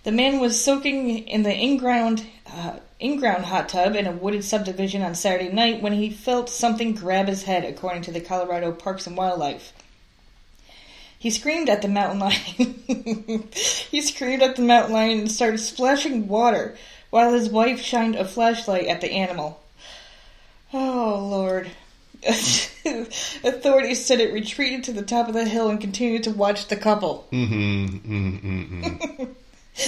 The 0.03 0.13
man 0.13 0.41
was 0.41 0.63
soaking 0.63 1.29
in 1.29 1.43
the 1.43 1.55
in-ground 1.55 2.27
uh, 2.47 2.79
in-ground 2.99 3.47
hot 3.47 3.69
tub 3.69 3.95
in 3.95 4.07
a 4.07 4.13
wooded 4.13 4.45
subdivision 4.45 5.03
on 5.03 5.15
Saturday 5.15 5.53
night 5.53 5.83
when 5.83 5.93
he 5.93 6.11
felt 6.11 6.51
something 6.51 6.95
grab 6.95 7.29
his 7.29 7.45
head, 7.45 7.65
according 7.65 8.03
to 8.03 8.11
the 8.11 8.21
Colorado 8.21 8.73
Parks 8.73 9.07
and 9.07 9.17
Wildlife. 9.17 9.73
He 11.19 11.31
screamed 11.31 11.69
at 11.69 11.83
the 11.83 11.89
mountain 11.89 12.19
lion. 12.19 13.49
he 13.91 14.01
screamed 14.01 14.43
at 14.43 14.57
the 14.57 14.63
mountain 14.63 14.93
lion 14.93 15.19
and 15.21 15.31
started 15.31 15.59
splashing 15.59 16.29
water 16.29 16.77
while 17.11 17.33
his 17.33 17.51
wife 17.51 17.81
shined 17.81 18.17
a 18.17 18.25
flashlight 18.25 18.87
at 18.87 19.01
the 19.03 19.13
animal. 19.13 19.61
Oh, 20.73 21.29
Lord. 21.31 21.71
Authorities 23.45 24.05
said 24.05 24.21
it 24.21 24.33
retreated 24.33 24.85
to 24.85 24.93
the 24.93 25.03
top 25.03 25.29
of 25.29 25.35
the 25.35 25.47
hill 25.47 25.69
and 25.69 25.81
continued 25.81 26.25
to 26.25 26.31
watch 26.31 26.69
the 26.69 26.77
couple. 26.77 27.27
Mm-hmm. 27.33 27.85
Mm-hmm. 27.85 28.85
mm-hmm. 28.85 29.33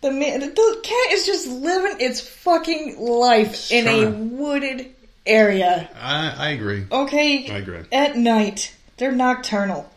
The 0.00 0.10
man, 0.10 0.40
the 0.40 0.80
cat 0.82 1.12
is 1.12 1.24
just 1.24 1.48
living 1.48 1.96
its 1.98 2.20
fucking 2.20 3.00
life 3.00 3.72
in 3.72 3.88
a 3.88 4.10
wooded 4.10 4.94
area. 5.24 5.88
I, 5.98 6.34
I 6.36 6.48
agree. 6.50 6.84
Okay. 6.92 7.50
I 7.50 7.56
agree. 7.56 7.80
At 7.90 8.14
night, 8.14 8.76
they're 8.98 9.12
nocturnal. 9.12 9.90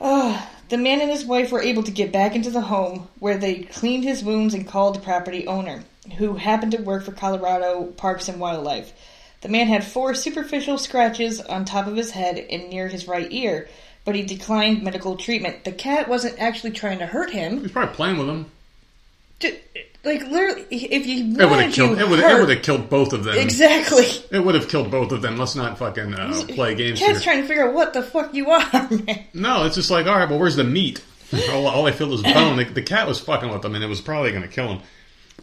Uh, 0.00 0.40
the 0.68 0.78
man 0.78 1.00
and 1.00 1.10
his 1.10 1.24
wife 1.24 1.50
were 1.50 1.60
able 1.60 1.82
to 1.82 1.90
get 1.90 2.12
back 2.12 2.36
into 2.36 2.50
the 2.50 2.60
home 2.60 3.08
where 3.18 3.38
they 3.38 3.62
cleaned 3.62 4.04
his 4.04 4.22
wounds 4.22 4.54
and 4.54 4.68
called 4.68 4.94
the 4.94 5.00
property 5.00 5.46
owner, 5.46 5.82
who 6.18 6.36
happened 6.36 6.72
to 6.72 6.82
work 6.82 7.04
for 7.04 7.12
Colorado 7.12 7.86
Parks 7.96 8.28
and 8.28 8.38
Wildlife. 8.38 8.92
The 9.40 9.48
man 9.48 9.66
had 9.68 9.84
four 9.84 10.14
superficial 10.14 10.78
scratches 10.78 11.40
on 11.40 11.64
top 11.64 11.86
of 11.86 11.96
his 11.96 12.12
head 12.12 12.38
and 12.38 12.70
near 12.70 12.88
his 12.88 13.08
right 13.08 13.30
ear, 13.32 13.68
but 14.08 14.14
he 14.14 14.22
declined 14.22 14.82
medical 14.82 15.16
treatment. 15.16 15.64
The 15.64 15.72
cat 15.72 16.08
wasn't 16.08 16.38
actually 16.38 16.70
trying 16.70 17.00
to 17.00 17.04
hurt 17.04 17.28
him. 17.28 17.60
He's 17.60 17.70
probably 17.70 17.94
playing 17.94 18.16
with 18.16 18.26
him. 18.26 18.46
Like 20.02 20.22
literally, 20.22 20.64
if 20.70 21.06
you 21.06 21.38
it 21.38 21.46
would 21.46 21.60
have 21.60 21.74
killed, 21.74 21.98
it 21.98 22.08
would 22.08 22.18
it 22.18 22.40
would 22.40 22.48
have 22.48 22.62
killed 22.62 22.88
both 22.88 23.12
of 23.12 23.24
them. 23.24 23.36
Exactly. 23.36 24.06
It 24.30 24.42
would 24.42 24.54
have 24.54 24.70
killed 24.70 24.90
both 24.90 25.12
of 25.12 25.20
them. 25.20 25.36
Let's 25.36 25.54
not 25.54 25.76
fucking 25.76 26.14
uh, 26.14 26.42
play 26.48 26.74
games. 26.74 27.00
Cat's 27.00 27.22
here. 27.22 27.32
trying 27.32 27.42
to 27.42 27.48
figure 27.48 27.68
out 27.68 27.74
what 27.74 27.92
the 27.92 28.02
fuck 28.02 28.32
you 28.32 28.50
are, 28.50 28.88
man. 28.90 29.26
No, 29.34 29.66
it's 29.66 29.74
just 29.74 29.90
like, 29.90 30.06
all 30.06 30.16
right, 30.16 30.26
well, 30.26 30.38
where's 30.38 30.56
the 30.56 30.64
meat? 30.64 31.04
all, 31.50 31.66
all, 31.66 31.86
I 31.86 31.90
feel 31.90 32.10
is 32.14 32.22
bone. 32.22 32.56
The, 32.56 32.64
the, 32.64 32.80
cat 32.80 33.06
was 33.06 33.20
fucking 33.20 33.50
with 33.50 33.60
them, 33.60 33.74
and 33.74 33.84
it 33.84 33.88
was 33.88 34.00
probably 34.00 34.30
going 34.30 34.40
to 34.40 34.48
kill 34.48 34.68
him. 34.68 34.80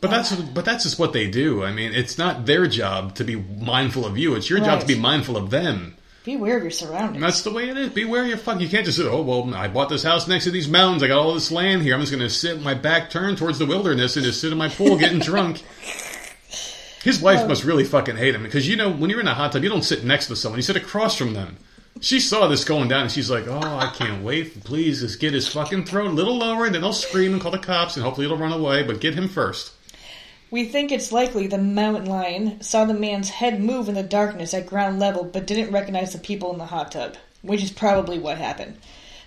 But 0.02 0.10
that's 0.10 0.36
but 0.36 0.66
that's 0.66 0.86
just 0.86 0.98
what 0.98 1.14
they 1.14 1.30
do. 1.30 1.64
I 1.64 1.72
mean, 1.72 1.94
it's 1.94 2.18
not 2.18 2.48
their 2.48 2.66
job 2.66 3.14
to 3.18 3.24
be 3.24 3.36
mindful 3.36 4.08
of 4.08 4.18
you. 4.18 4.34
It's 4.34 4.50
your 4.50 4.58
right. 4.58 4.66
job 4.66 4.80
to 4.80 4.88
be 4.88 4.98
mindful 4.98 5.38
of 5.38 5.52
them. 5.52 5.98
Be 6.26 6.34
aware 6.34 6.58
of 6.58 6.64
your 6.64 6.72
surroundings. 6.72 7.18
And 7.18 7.24
that's 7.24 7.44
the 7.44 7.52
way 7.52 7.70
it 7.70 7.78
is. 7.78 7.90
Be 7.90 8.02
aware 8.02 8.24
of 8.24 8.28
your 8.28 8.38
fuck. 8.38 8.60
You 8.60 8.68
can't 8.68 8.84
just 8.84 8.98
say, 8.98 9.06
oh, 9.06 9.22
well, 9.22 9.54
I 9.54 9.68
bought 9.68 9.90
this 9.90 10.02
house 10.02 10.28
next 10.28 10.46
to 10.46 10.52
these 10.52 10.68
mountains. 10.68 11.04
I 11.04 11.08
got 11.08 11.20
all 11.20 11.36
this 11.36 11.52
land 11.52 11.84
here. 11.84 11.94
I'm 11.94 12.00
just 12.00 12.12
going 12.12 12.24
to 12.24 12.32
sit 12.32 12.56
with 12.56 12.64
my 12.64 12.74
back 12.74 13.12
turned 13.12 13.38
towards 13.38 13.60
the 13.60 13.68
wilderness 13.68 14.16
and 14.16 14.26
just 14.26 14.42
sit 14.42 14.52
in 14.52 14.58
my 14.58 14.68
pool 14.68 14.98
getting 14.98 15.20
drunk. 15.32 15.62
His 17.04 17.22
wife 17.22 17.42
um, 17.42 17.50
must 17.50 17.64
really 17.64 17.84
fucking 17.84 18.18
hate 18.18 18.34
him 18.34 18.42
because, 18.42 18.68
you 18.68 18.76
know, 18.76 18.92
when 18.92 19.12
you're 19.12 19.20
in 19.20 19.28
a 19.28 19.36
hot 19.36 19.52
tub, 19.52 19.62
you 19.62 19.70
don't 19.70 19.84
sit 19.84 20.04
next 20.04 20.26
to 20.28 20.36
someone. 20.36 20.58
You 20.58 20.64
sit 20.64 20.76
across 20.76 21.16
from 21.16 21.36
them. 21.36 21.58
She 22.02 22.20
saw 22.20 22.48
this 22.48 22.66
going 22.66 22.88
down 22.88 23.04
and 23.04 23.12
she's 23.12 23.30
like, 23.30 23.48
oh, 23.48 23.60
I 23.60 23.94
can't 23.96 24.24
wait. 24.24 24.64
Please 24.64 25.02
just 25.02 25.20
get 25.20 25.34
his 25.34 25.48
fucking 25.48 25.86
throat 25.86 26.08
a 26.08 26.10
little 26.10 26.38
lower 26.38 26.66
and 26.66 26.74
then 26.74 26.84
I'll 26.84 26.92
scream 26.92 27.34
and 27.34 27.42
call 27.42 27.52
the 27.52 27.60
cops 27.60 27.98
and 27.98 28.04
hopefully 28.04 28.26
it'll 28.26 28.38
run 28.38 28.52
away, 28.52 28.82
but 28.82 29.00
get 29.00 29.14
him 29.14 29.30
first. 29.30 29.74
We 30.52 30.66
think 30.66 30.92
it's 30.92 31.12
likely 31.12 31.48
the 31.48 31.58
mountain 31.58 32.06
lion 32.06 32.62
saw 32.62 32.86
the 32.86 32.94
man's 32.94 33.30
head 33.30 33.60
move 33.60 33.90
in 33.90 33.96
the 33.96 34.04
darkness 34.04 34.54
at 34.54 34.68
ground 34.68 35.00
level 35.00 35.24
but 35.24 35.48
didn't 35.48 35.74
recognize 35.74 36.14
the 36.14 36.20
people 36.20 36.52
in 36.52 36.60
the 36.60 36.66
hot 36.66 36.92
tub, 36.92 37.16
which 37.42 37.64
is 37.64 37.72
probably 37.72 38.20
what 38.20 38.38
happened. 38.38 38.78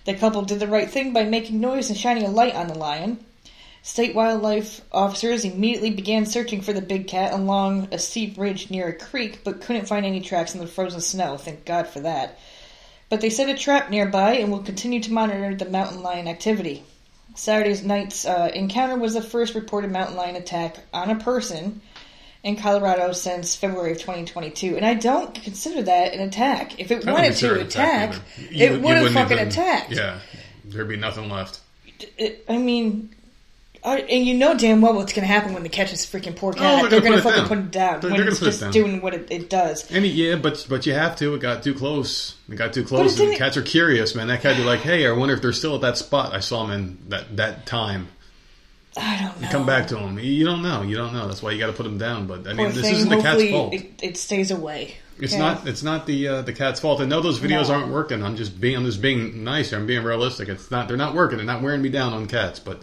The 0.05 0.15
couple 0.15 0.43
did 0.43 0.61
the 0.61 0.69
right 0.69 0.89
thing 0.89 1.13
by 1.13 1.25
making 1.25 1.61
noise 1.61 1.91
and 1.91 1.99
shining 1.99 2.25
a 2.25 2.31
light 2.31 2.55
on 2.55 2.69
the 2.69 2.79
lion. 2.79 3.19
State 3.83 4.15
wildlife 4.15 4.81
officers 4.93 5.45
immediately 5.45 5.91
began 5.91 6.25
searching 6.25 6.61
for 6.61 6.73
the 6.73 6.81
big 6.81 7.09
cat 7.09 7.33
along 7.33 7.89
a 7.91 7.99
steep 7.99 8.39
ridge 8.39 8.71
near 8.71 8.89
a 8.89 8.93
creek, 8.93 9.41
but 9.45 9.61
couldn't 9.61 9.89
find 9.89 10.07
any 10.07 10.21
tracks 10.21 10.55
in 10.55 10.61
the 10.61 10.67
frozen 10.67 11.01
snow. 11.01 11.37
Thank 11.37 11.65
God 11.65 11.89
for 11.89 12.01
that. 12.01 12.39
But 13.09 13.21
they 13.21 13.31
set 13.31 13.49
a 13.49 13.55
trap 13.55 13.91
nearby 13.91 14.35
and 14.35 14.53
will 14.53 14.63
continue 14.63 15.01
to 15.01 15.13
monitor 15.13 15.55
the 15.55 15.69
mountain 15.69 16.03
lion 16.03 16.29
activity. 16.29 16.85
Saturday 17.35 17.81
night's 17.87 18.25
uh, 18.25 18.51
encounter 18.55 18.97
was 18.97 19.15
the 19.15 19.23
first 19.23 19.55
reported 19.55 19.91
mountain 19.93 20.17
lion 20.17 20.37
attack 20.37 20.79
on 20.93 21.11
a 21.11 21.17
person 21.17 21.81
in 22.43 22.57
Colorado 22.57 23.13
since 23.13 23.57
February 23.57 23.93
of 23.93 23.99
2022, 23.99 24.77
and 24.77 24.85
I 24.85 24.95
don't 24.95 25.35
consider 25.35 25.83
that 25.83 26.15
an 26.15 26.21
attack. 26.21 26.79
If 26.81 26.91
it 26.91 27.07
wanted 27.07 27.35
to 27.37 27.61
attack, 27.61 28.11
attack 28.11 28.23
it 28.51 28.81
would 28.81 28.97
have 28.97 29.13
fucking 29.13 29.37
even, 29.37 29.49
attacked. 29.49 29.93
Yeah, 29.93 30.21
there'd 30.65 30.89
be 30.89 30.97
nothing 30.97 31.29
left. 31.29 31.61
I 32.49 32.59
mean, 32.59 33.15
I, 33.89 33.99
and 34.01 34.25
you 34.25 34.35
know 34.35 34.57
damn 34.57 34.81
well 34.81 34.95
what's 34.95 35.13
going 35.13 35.27
to 35.27 35.33
happen 35.33 35.55
when 35.55 35.63
they 35.63 35.69
catch 35.69 35.91
this 35.91 36.07
freaking 36.07 36.37
poor 36.37 36.53
cat. 36.53 36.85
Oh, 36.85 36.89
they're, 36.89 37.01
going 37.01 37.15
to 37.15 37.23
fucking 37.23 37.41
down. 37.41 37.49
put 37.49 37.59
it 37.59 37.71
down 37.71 38.01
they're, 38.01 38.11
when 38.11 38.21
they're 38.21 38.29
it's 38.29 38.41
just 38.41 38.63
it 38.63 38.73
doing 38.73 39.01
what 39.01 39.15
it, 39.15 39.31
it 39.31 39.51
does. 39.51 39.91
And 39.91 40.05
yeah, 40.05 40.37
but 40.37 40.67
but 40.69 40.87
you 40.87 40.95
have 40.95 41.17
to. 41.17 41.35
It 41.35 41.41
got 41.41 41.63
too 41.63 41.75
close. 41.75 42.37
It 42.49 42.57
got 42.57 42.73
too 42.73 42.85
close. 42.85 43.19
And 43.19 43.33
the 43.33 43.37
cats 43.37 43.57
are 43.57 43.63
curious, 43.63 44.15
man. 44.15 44.29
That 44.29 44.43
cat 44.43 44.57
be 44.57 44.65
like, 44.65 44.81
hey, 44.81 45.07
I 45.07 45.13
wonder 45.13 45.35
if 45.35 45.43
they're 45.43 45.53
still 45.53 45.75
at 45.75 45.81
that 45.83 45.99
spot 45.99 46.33
I 46.33 46.41
saw 46.41 46.67
them 46.67 46.73
in 46.73 46.99
that 47.09 47.37
that 47.37 47.67
time. 47.67 48.09
I 48.97 49.23
don't 49.23 49.41
know. 49.41 49.47
You 49.47 49.53
come 49.53 49.67
back 49.67 49.89
to 49.89 49.95
them. 49.95 50.19
You 50.19 50.45
don't 50.45 50.63
know. 50.63 50.83
You 50.83 50.97
don't 50.97 51.13
know. 51.13 51.27
That's 51.29 51.43
why 51.43 51.53
you 51.53 51.59
got 51.59 51.67
to 51.67 51.73
put 51.73 51.85
them 51.85 51.99
down. 51.99 52.27
But 52.27 52.47
I 52.49 52.53
mean, 52.53 52.69
this 52.69 52.81
thing. 52.81 52.95
isn't 52.95 53.09
the 53.09 53.21
cat's 53.21 53.51
fault. 53.51 53.75
It, 53.75 54.03
it 54.03 54.17
stays 54.17 54.51
away. 54.51 54.97
It's 55.21 55.33
yeah. 55.33 55.39
not. 55.39 55.67
It's 55.67 55.83
not 55.83 56.07
the 56.07 56.29
uh, 56.29 56.43
the 56.43 56.53
cat's 56.53 56.81
fault. 56.81 57.01
I 57.01 57.05
know 57.05 57.21
those 57.21 57.41
videos 57.41 57.69
no. 57.69 57.75
aren't 57.75 57.93
working. 57.93 58.23
I'm 58.23 58.37
just 58.37 58.61
being. 58.61 58.77
I'm 58.77 58.85
just 58.85 59.03
being 59.03 59.45
nice. 59.45 59.73
I'm 59.73 59.87
being 59.87 60.05
realistic. 60.05 60.49
It's 60.49 60.71
not. 60.71 60.89
They're 60.89 60.97
not 60.97 61.15
working. 61.15 61.39
They're 61.39 61.47
not 61.47 61.63
wearing 61.63 61.83
me 61.83 61.89
down 61.89 62.13
on 62.13 62.27
cats. 62.27 62.59
But 62.59 62.83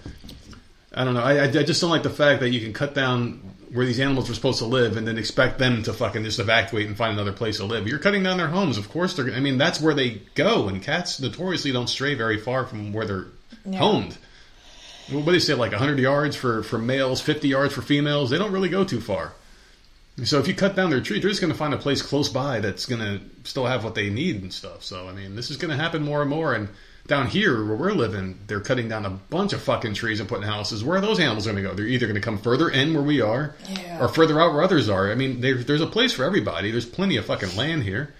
I 0.95 1.03
don't 1.03 1.13
know. 1.13 1.21
I, 1.21 1.43
I 1.43 1.63
just 1.63 1.81
don't 1.81 1.89
like 1.89 2.03
the 2.03 2.09
fact 2.09 2.39
that 2.39 2.49
you 2.49 2.61
can 2.61 2.71
cut 2.71 2.95
down 2.95 3.41
where 3.71 3.85
these 3.85 3.99
animals 3.99 4.29
are 4.29 4.33
supposed 4.33 4.59
to 4.59 4.65
live 4.65 4.95
and 4.95 5.05
then 5.05 5.17
expect 5.17 5.59
them 5.59 5.83
to 5.83 5.91
fucking 5.91 6.23
just 6.23 6.39
evacuate 6.39 6.87
and 6.87 6.95
find 6.95 7.13
another 7.13 7.33
place 7.33 7.57
to 7.57 7.65
live. 7.65 7.87
You're 7.87 7.99
cutting 7.99 8.23
down 8.23 8.37
their 8.37 8.47
homes. 8.47 8.77
Of 8.77 8.89
course, 8.89 9.15
they're. 9.15 9.33
I 9.33 9.41
mean, 9.41 9.57
that's 9.57 9.81
where 9.81 9.93
they 9.93 10.21
go, 10.35 10.69
and 10.69 10.81
cats 10.81 11.19
notoriously 11.19 11.73
don't 11.73 11.89
stray 11.89 12.15
very 12.15 12.39
far 12.39 12.65
from 12.65 12.93
where 12.93 13.05
they're 13.05 13.27
yeah. 13.65 13.77
homed. 13.77 14.17
What 15.11 15.25
do 15.25 15.31
they 15.31 15.39
say? 15.39 15.53
Like 15.53 15.71
100 15.71 15.99
yards 15.99 16.35
for 16.35 16.63
for 16.63 16.77
males, 16.77 17.21
50 17.21 17.49
yards 17.49 17.73
for 17.73 17.81
females. 17.81 18.29
They 18.29 18.37
don't 18.37 18.53
really 18.53 18.69
go 18.69 18.85
too 18.85 19.01
far. 19.01 19.33
So 20.23 20.39
if 20.39 20.47
you 20.47 20.55
cut 20.55 20.77
down 20.77 20.91
their 20.91 21.01
tree, 21.01 21.19
they're 21.19 21.29
just 21.29 21.41
going 21.41 21.51
to 21.51 21.59
find 21.59 21.73
a 21.73 21.77
place 21.77 22.01
close 22.01 22.29
by 22.29 22.61
that's 22.61 22.85
going 22.85 23.01
to 23.01 23.19
still 23.43 23.65
have 23.65 23.83
what 23.83 23.95
they 23.95 24.09
need 24.09 24.41
and 24.41 24.53
stuff. 24.53 24.81
So 24.83 25.09
I 25.09 25.11
mean, 25.11 25.35
this 25.35 25.51
is 25.51 25.57
going 25.57 25.71
to 25.71 25.77
happen 25.77 26.03
more 26.03 26.21
and 26.21 26.29
more. 26.29 26.53
And 26.53 26.69
down 27.07 27.27
here 27.27 27.63
where 27.63 27.75
we're 27.75 27.91
living, 27.91 28.39
they're 28.47 28.61
cutting 28.61 28.89
down 28.89 29.05
a 29.05 29.09
bunch 29.09 29.53
of 29.53 29.61
fucking 29.61 29.93
trees 29.93 30.19
and 30.19 30.27
putting 30.27 30.47
houses. 30.47 30.83
Where 30.83 30.97
are 30.97 31.01
those 31.01 31.19
animals 31.19 31.45
going 31.45 31.57
to 31.57 31.61
go? 31.61 31.73
They're 31.73 31.85
either 31.85 32.07
going 32.07 32.15
to 32.15 32.21
come 32.21 32.37
further 32.37 32.69
in 32.69 32.93
where 32.93 33.03
we 33.03 33.21
are, 33.21 33.55
yeah. 33.69 34.03
or 34.03 34.07
further 34.07 34.39
out 34.39 34.53
where 34.53 34.63
others 34.63 34.89
are. 34.89 35.11
I 35.11 35.15
mean, 35.15 35.41
there's 35.41 35.81
a 35.81 35.87
place 35.87 36.13
for 36.13 36.23
everybody. 36.23 36.71
There's 36.71 36.85
plenty 36.85 37.17
of 37.17 37.25
fucking 37.25 37.55
land 37.55 37.83
here. 37.83 38.13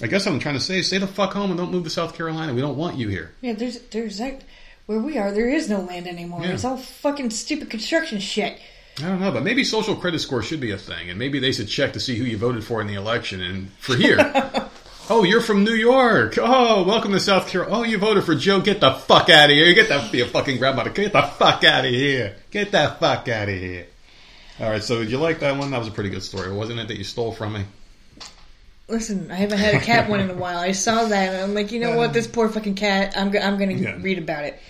I 0.00 0.06
guess 0.06 0.26
what 0.26 0.32
I'm 0.32 0.40
trying 0.40 0.54
to 0.54 0.60
say 0.60 0.78
is 0.78 0.86
stay 0.86 0.98
the 0.98 1.06
fuck 1.06 1.32
home 1.32 1.50
and 1.50 1.58
don't 1.58 1.72
move 1.72 1.84
to 1.84 1.90
South 1.90 2.14
Carolina. 2.14 2.54
We 2.54 2.60
don't 2.60 2.76
want 2.76 2.96
you 2.96 3.08
here. 3.08 3.32
Yeah, 3.40 3.54
there's 3.54 3.80
there's 3.90 4.18
that 4.18 4.42
where 4.86 5.00
we 5.00 5.18
are. 5.18 5.32
There 5.32 5.48
is 5.48 5.68
no 5.68 5.80
land 5.80 6.06
anymore. 6.06 6.42
Yeah. 6.42 6.50
It's 6.50 6.64
all 6.64 6.76
fucking 6.76 7.30
stupid 7.30 7.68
construction 7.68 8.20
shit. 8.20 8.60
I 9.00 9.02
don't 9.02 9.20
know, 9.20 9.30
but 9.30 9.44
maybe 9.44 9.64
social 9.64 9.94
credit 9.94 10.20
score 10.20 10.42
should 10.42 10.60
be 10.60 10.72
a 10.72 10.78
thing, 10.78 11.10
and 11.10 11.18
maybe 11.18 11.38
they 11.38 11.52
should 11.52 11.68
check 11.68 11.92
to 11.92 12.00
see 12.00 12.16
who 12.16 12.24
you 12.24 12.36
voted 12.36 12.64
for 12.64 12.80
in 12.80 12.86
the 12.86 12.94
election. 12.94 13.40
And 13.40 13.70
for 13.74 13.94
here, 13.94 14.16
Oh, 15.10 15.24
you're 15.24 15.40
from 15.40 15.64
New 15.64 15.72
York. 15.72 16.36
Oh, 16.38 16.82
welcome 16.82 17.12
to 17.12 17.20
South 17.20 17.48
Carolina. 17.48 17.78
Oh, 17.78 17.82
you 17.82 17.96
voted 17.96 18.24
for 18.24 18.34
Joe. 18.34 18.60
Get 18.60 18.80
the 18.80 18.92
fuck 18.92 19.30
out 19.30 19.48
of 19.48 19.56
here. 19.56 19.64
You 19.64 19.74
get 19.74 19.88
that 19.88 20.12
be 20.12 20.20
a 20.20 20.26
fucking 20.26 20.58
grandmother. 20.58 20.90
Get 20.90 21.14
the 21.14 21.22
fuck 21.22 21.64
out 21.64 21.86
of 21.86 21.90
here. 21.90 22.36
Get 22.50 22.72
that 22.72 23.00
fuck 23.00 23.26
out 23.26 23.48
of 23.48 23.54
here. 23.54 23.86
All 24.60 24.68
right, 24.68 24.82
so 24.82 24.98
did 24.98 25.10
you 25.10 25.16
like 25.16 25.40
that 25.40 25.56
one? 25.56 25.70
That 25.70 25.78
was 25.78 25.88
a 25.88 25.92
pretty 25.92 26.10
good 26.10 26.22
story, 26.22 26.52
wasn't 26.52 26.80
it? 26.80 26.88
That 26.88 26.98
you 26.98 27.04
stole 27.04 27.32
from 27.32 27.54
me. 27.54 27.64
Listen, 28.86 29.30
I 29.30 29.36
haven't 29.36 29.58
had 29.58 29.76
a 29.76 29.80
cat 29.80 30.10
one 30.10 30.20
in 30.20 30.28
a 30.28 30.34
while. 30.34 30.58
I 30.58 30.72
saw 30.72 31.06
that, 31.06 31.32
and 31.32 31.42
I'm 31.42 31.54
like, 31.54 31.72
you 31.72 31.80
know 31.80 31.96
what? 31.96 32.10
Uh, 32.10 32.12
this 32.12 32.26
poor 32.26 32.50
fucking 32.50 32.74
cat. 32.74 33.14
I'm 33.16 33.34
I'm 33.34 33.56
going 33.56 33.78
to 33.78 33.82
yeah. 33.82 33.96
read 34.00 34.18
about 34.18 34.44
it. 34.44 34.60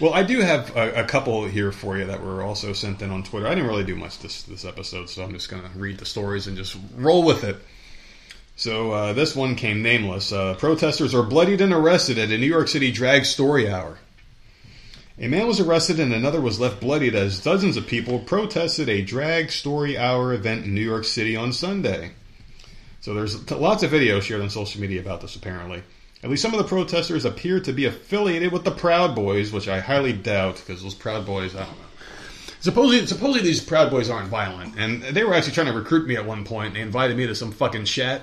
Well, 0.00 0.12
I 0.12 0.24
do 0.24 0.40
have 0.40 0.76
a, 0.76 1.02
a, 1.02 1.04
couple 1.04 1.46
here 1.46 1.70
for 1.70 1.96
you 1.96 2.06
that 2.06 2.20
were 2.20 2.42
also 2.42 2.72
sent 2.72 3.00
in 3.00 3.12
on 3.12 3.22
Twitter. 3.22 3.46
I 3.46 3.50
didn't 3.50 3.68
really 3.68 3.84
do 3.84 3.94
much 3.94 4.18
this 4.18 4.42
this 4.42 4.64
episode, 4.64 5.08
so 5.08 5.22
I'm 5.22 5.32
just 5.32 5.48
going 5.48 5.62
to 5.62 5.68
read 5.78 5.98
the 5.98 6.04
stories 6.04 6.48
and 6.48 6.56
just 6.56 6.76
roll 6.96 7.22
with 7.22 7.44
it. 7.44 7.58
So 8.56 8.92
uh, 8.92 9.12
this 9.12 9.34
one 9.34 9.56
came 9.56 9.82
nameless. 9.82 10.32
Uh, 10.32 10.54
protesters 10.54 11.14
are 11.14 11.24
bloodied 11.24 11.60
and 11.60 11.72
arrested 11.72 12.18
at 12.18 12.30
a 12.30 12.38
New 12.38 12.46
York 12.46 12.68
City 12.68 12.92
drag 12.92 13.24
story 13.24 13.68
hour. 13.68 13.98
A 15.18 15.28
man 15.28 15.46
was 15.46 15.60
arrested 15.60 16.00
and 16.00 16.12
another 16.12 16.40
was 16.40 16.60
left 16.60 16.80
bloodied 16.80 17.14
as 17.14 17.40
dozens 17.40 17.76
of 17.76 17.86
people 17.86 18.18
protested 18.20 18.88
a 18.88 19.02
drag 19.02 19.50
story 19.50 19.98
hour 19.98 20.32
event 20.32 20.64
in 20.64 20.74
New 20.74 20.80
York 20.80 21.04
City 21.04 21.36
on 21.36 21.52
Sunday. 21.52 22.12
So 23.00 23.12
there's 23.12 23.50
lots 23.50 23.82
of 23.82 23.90
videos 23.90 24.22
shared 24.22 24.40
on 24.40 24.50
social 24.50 24.80
media 24.80 25.00
about 25.00 25.20
this 25.20 25.36
apparently. 25.36 25.82
At 26.22 26.30
least 26.30 26.42
some 26.42 26.54
of 26.54 26.58
the 26.58 26.68
protesters 26.68 27.24
appear 27.24 27.60
to 27.60 27.72
be 27.72 27.84
affiliated 27.84 28.50
with 28.50 28.64
the 28.64 28.70
Proud 28.70 29.14
Boys, 29.14 29.52
which 29.52 29.68
I 29.68 29.80
highly 29.80 30.12
doubt 30.12 30.56
because 30.56 30.82
those 30.82 30.94
Proud 30.94 31.26
Boys, 31.26 31.54
I 31.54 31.64
don't 31.64 31.78
know. 31.78 31.84
Supposedly, 32.60 33.06
supposedly 33.06 33.42
these 33.42 33.62
Proud 33.62 33.90
Boys 33.90 34.08
aren't 34.08 34.30
violent, 34.30 34.74
and 34.78 35.02
they 35.02 35.22
were 35.22 35.34
actually 35.34 35.52
trying 35.52 35.66
to 35.66 35.74
recruit 35.74 36.08
me 36.08 36.16
at 36.16 36.24
one 36.24 36.46
point. 36.46 36.72
They 36.72 36.80
invited 36.80 37.16
me 37.18 37.26
to 37.26 37.34
some 37.34 37.52
fucking 37.52 37.84
chat 37.84 38.22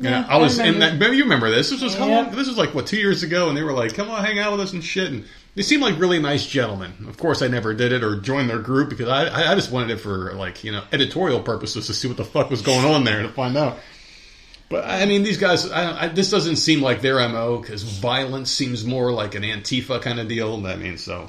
yeah, 0.00 0.26
I 0.28 0.38
was 0.38 0.58
in 0.58 0.78
that. 0.78 0.96
Maybe 0.96 1.18
you 1.18 1.24
remember 1.24 1.50
this. 1.50 1.68
This 1.68 1.82
was 1.82 1.94
how 1.94 2.08
long? 2.08 2.30
This 2.30 2.48
was 2.48 2.56
like 2.56 2.74
what 2.74 2.86
two 2.86 2.96
years 2.96 3.22
ago, 3.22 3.48
and 3.48 3.56
they 3.56 3.62
were 3.62 3.72
like, 3.72 3.94
"Come 3.94 4.10
on, 4.10 4.24
hang 4.24 4.38
out 4.38 4.52
with 4.52 4.60
us 4.62 4.72
and 4.72 4.82
shit." 4.82 5.10
And 5.10 5.24
they 5.54 5.62
seemed 5.62 5.82
like 5.82 5.98
really 5.98 6.18
nice 6.18 6.46
gentlemen. 6.46 6.92
Of 7.06 7.18
course, 7.18 7.42
I 7.42 7.48
never 7.48 7.74
did 7.74 7.92
it 7.92 8.02
or 8.02 8.16
joined 8.16 8.48
their 8.48 8.60
group 8.60 8.88
because 8.88 9.08
I 9.08 9.52
I 9.52 9.54
just 9.54 9.70
wanted 9.70 9.90
it 9.90 9.96
for 9.98 10.32
like 10.32 10.64
you 10.64 10.72
know 10.72 10.82
editorial 10.90 11.40
purposes 11.40 11.86
to 11.88 11.94
see 11.94 12.08
what 12.08 12.16
the 12.16 12.24
fuck 12.24 12.48
was 12.48 12.62
going 12.62 12.86
on 12.86 13.04
there 13.04 13.22
to 13.22 13.28
find 13.28 13.58
out. 13.58 13.78
But 14.70 14.86
I 14.86 15.04
mean, 15.04 15.22
these 15.22 15.36
guys. 15.36 15.70
I, 15.70 16.04
I, 16.04 16.08
this 16.08 16.30
doesn't 16.30 16.56
seem 16.56 16.80
like 16.80 17.02
their 17.02 17.16
mo 17.28 17.58
because 17.58 17.82
violence 17.82 18.50
seems 18.50 18.84
more 18.86 19.12
like 19.12 19.34
an 19.34 19.42
Antifa 19.42 20.00
kind 20.00 20.18
of 20.18 20.28
deal. 20.28 20.66
I 20.66 20.76
mean, 20.76 20.96
so. 20.96 21.28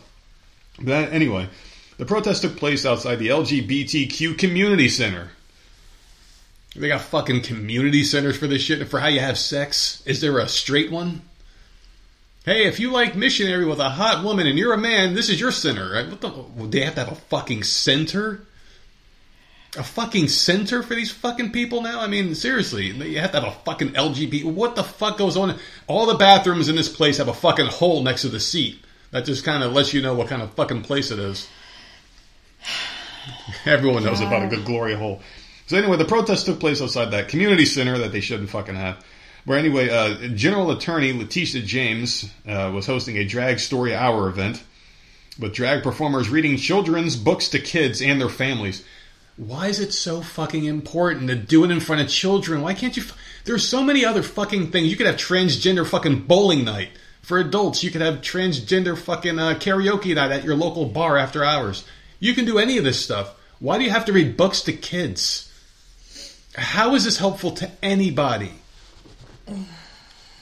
But 0.79 1.11
anyway, 1.11 1.49
the 1.97 2.05
protest 2.05 2.43
took 2.43 2.55
place 2.55 2.85
outside 2.85 3.17
the 3.17 3.27
LGBTQ 3.27 4.37
community 4.37 4.87
center 4.87 5.31
They 6.75 6.87
got 6.87 7.01
fucking 7.01 7.41
community 7.41 8.03
centers 8.03 8.37
for 8.37 8.47
this 8.47 8.61
shit. 8.61 8.79
And 8.79 8.89
for 8.89 8.99
how 8.99 9.07
you 9.07 9.19
have 9.19 9.37
sex, 9.37 10.01
is 10.05 10.21
there 10.21 10.39
a 10.39 10.47
straight 10.47 10.91
one? 10.91 11.21
Hey, 12.45 12.65
if 12.65 12.79
you 12.79 12.91
like 12.91 13.15
missionary 13.15 13.65
with 13.65 13.79
a 13.79 13.89
hot 13.89 14.23
woman 14.23 14.47
and 14.47 14.57
you're 14.57 14.73
a 14.73 14.77
man, 14.77 15.13
this 15.13 15.29
is 15.29 15.39
your 15.39 15.51
center. 15.51 15.91
Right? 15.91 16.07
What 16.07 16.21
the? 16.21 16.29
well, 16.29 16.67
They 16.67 16.81
have 16.81 16.95
to 16.95 17.03
have 17.03 17.11
a 17.11 17.15
fucking 17.15 17.63
center. 17.63 18.45
A 19.77 19.83
fucking 19.83 20.27
center 20.27 20.83
for 20.83 20.95
these 20.95 21.11
fucking 21.11 21.51
people 21.51 21.81
now? 21.81 22.01
I 22.01 22.07
mean, 22.07 22.35
seriously, 22.35 22.87
you 22.87 23.19
have 23.19 23.31
to 23.31 23.39
have 23.39 23.53
a 23.53 23.55
fucking 23.63 23.89
LGBT. 23.89 24.43
What 24.43 24.75
the 24.75 24.83
fuck 24.83 25.17
goes 25.17 25.37
on? 25.37 25.57
All 25.87 26.05
the 26.05 26.15
bathrooms 26.15 26.67
in 26.67 26.75
this 26.75 26.89
place 26.89 27.17
have 27.17 27.29
a 27.29 27.33
fucking 27.33 27.67
hole 27.67 28.03
next 28.03 28.23
to 28.23 28.29
the 28.29 28.39
seat. 28.39 28.83
That 29.11 29.23
just 29.23 29.45
kind 29.45 29.63
of 29.63 29.71
lets 29.71 29.93
you 29.93 30.01
know 30.01 30.13
what 30.13 30.27
kind 30.27 30.41
of 30.41 30.53
fucking 30.55 30.81
place 30.81 31.11
it 31.11 31.19
is. 31.19 31.47
Everyone 33.65 34.03
knows 34.03 34.19
about 34.19 34.43
a 34.43 34.47
good 34.47 34.65
glory 34.65 34.95
hole. 34.95 35.21
So 35.71 35.77
anyway, 35.77 35.95
the 35.95 36.03
protest 36.03 36.47
took 36.47 36.59
place 36.59 36.81
outside 36.81 37.11
that 37.11 37.29
community 37.29 37.63
center 37.63 37.97
that 37.99 38.11
they 38.11 38.19
shouldn't 38.19 38.49
fucking 38.49 38.75
have. 38.75 39.01
Where 39.45 39.57
anyway, 39.57 39.87
uh, 39.87 40.27
General 40.35 40.71
Attorney 40.71 41.13
Letitia 41.13 41.61
James 41.61 42.29
uh, 42.45 42.71
was 42.73 42.85
hosting 42.85 43.15
a 43.15 43.23
drag 43.23 43.57
story 43.57 43.95
hour 43.95 44.27
event 44.27 44.61
with 45.39 45.53
drag 45.53 45.81
performers 45.81 46.27
reading 46.27 46.57
children's 46.57 47.15
books 47.15 47.47
to 47.51 47.59
kids 47.59 48.01
and 48.01 48.19
their 48.19 48.27
families. 48.27 48.83
Why 49.37 49.67
is 49.67 49.79
it 49.79 49.93
so 49.93 50.19
fucking 50.21 50.65
important 50.65 51.29
to 51.29 51.37
do 51.37 51.63
it 51.63 51.71
in 51.71 51.79
front 51.79 52.01
of 52.01 52.09
children? 52.09 52.61
Why 52.63 52.73
can't 52.73 52.97
you? 52.97 53.03
F- 53.03 53.17
There's 53.45 53.65
so 53.65 53.81
many 53.81 54.03
other 54.03 54.23
fucking 54.23 54.71
things. 54.71 54.89
You 54.89 54.97
could 54.97 55.07
have 55.07 55.15
transgender 55.15 55.87
fucking 55.87 56.23
bowling 56.23 56.65
night 56.65 56.89
for 57.21 57.39
adults. 57.39 57.81
You 57.81 57.91
could 57.91 58.01
have 58.01 58.15
transgender 58.15 58.97
fucking 58.97 59.39
uh, 59.39 59.57
karaoke 59.57 60.13
night 60.15 60.33
at 60.33 60.43
your 60.43 60.55
local 60.55 60.87
bar 60.87 61.17
after 61.17 61.45
hours. 61.45 61.85
You 62.19 62.33
can 62.33 62.43
do 62.43 62.59
any 62.59 62.77
of 62.77 62.83
this 62.83 62.99
stuff. 62.99 63.35
Why 63.59 63.77
do 63.77 63.85
you 63.85 63.91
have 63.91 64.03
to 64.07 64.11
read 64.11 64.35
books 64.35 64.59
to 64.63 64.73
kids? 64.73 65.47
How 66.55 66.95
is 66.95 67.05
this 67.05 67.17
helpful 67.17 67.51
to 67.51 67.71
anybody? 67.81 68.51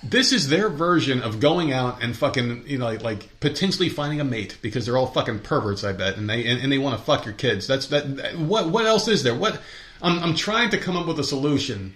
This 0.02 0.32
is 0.32 0.48
their 0.48 0.70
version 0.70 1.22
of 1.22 1.40
going 1.40 1.74
out 1.74 2.02
and 2.02 2.16
fucking, 2.16 2.64
you 2.68 2.78
know, 2.78 2.86
like, 2.86 3.04
like 3.04 3.40
potentially 3.42 3.90
finding 3.90 4.22
a 4.22 4.24
mate 4.24 4.58
because 4.62 4.86
they're 4.86 4.98
all 4.98 5.08
fucking 5.08 5.40
perverts, 5.40 5.84
I 5.84 5.92
bet, 5.92 6.18
and 6.18 6.30
they 6.30 6.46
and, 6.46 6.62
and 6.62 6.72
they 6.72 6.78
want 6.78 6.98
to 6.98 7.04
fuck 7.04 7.26
your 7.26 7.34
kids. 7.34 7.68
That's 7.68 7.88
that. 7.88 8.38
What 8.38 8.70
what 8.70 8.86
else 8.86 9.08
is 9.08 9.24
there? 9.24 9.36
What 9.36 9.62
I'm 10.02 10.20
I'm 10.20 10.36
trying 10.36 10.70
to 10.72 10.78
come 10.78 10.96
up 10.96 11.06
with 11.06 11.20
a 11.20 11.24
solution, 11.24 11.96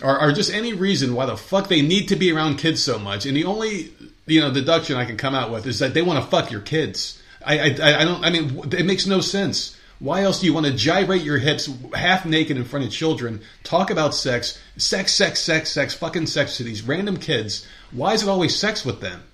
or, 0.00 0.20
or 0.20 0.32
just 0.32 0.52
any 0.52 0.72
reason 0.72 1.14
why 1.14 1.26
the 1.26 1.36
fuck 1.36 1.68
they 1.68 1.82
need 1.82 2.08
to 2.08 2.16
be 2.16 2.32
around 2.32 2.58
kids 2.58 2.82
so 2.82 2.98
much. 2.98 3.26
And 3.26 3.36
the 3.36 3.44
only 3.44 3.92
you 4.26 4.40
know 4.40 4.52
deduction 4.54 4.96
I 4.96 5.04
can 5.04 5.16
come 5.16 5.34
out 5.34 5.50
with 5.50 5.66
is 5.66 5.80
that 5.80 5.94
they 5.94 6.02
want 6.02 6.22
to 6.24 6.30
fuck 6.30 6.52
your 6.52 6.60
kids. 6.60 7.20
I 7.44 7.58
I, 7.58 8.00
I 8.00 8.04
don't. 8.04 8.24
I 8.24 8.30
mean, 8.30 8.60
it 8.72 8.86
makes 8.86 9.06
no 9.06 9.20
sense. 9.20 9.76
Why 10.00 10.22
else 10.22 10.38
do 10.38 10.46
you 10.46 10.54
want 10.54 10.66
to 10.66 10.72
gyrate 10.72 11.22
your 11.22 11.38
hips 11.38 11.68
half 11.92 12.24
naked 12.24 12.56
in 12.56 12.64
front 12.64 12.86
of 12.86 12.92
children, 12.92 13.40
talk 13.64 13.90
about 13.90 14.14
sex, 14.14 14.56
sex, 14.76 15.12
sex, 15.12 15.40
sex, 15.40 15.72
sex, 15.72 15.92
fucking 15.92 16.26
sex 16.26 16.56
to 16.56 16.62
these 16.62 16.82
random 16.82 17.16
kids? 17.16 17.66
Why 17.90 18.12
is 18.12 18.22
it 18.22 18.28
always 18.28 18.54
sex 18.54 18.84
with 18.84 19.00
them? 19.00 19.24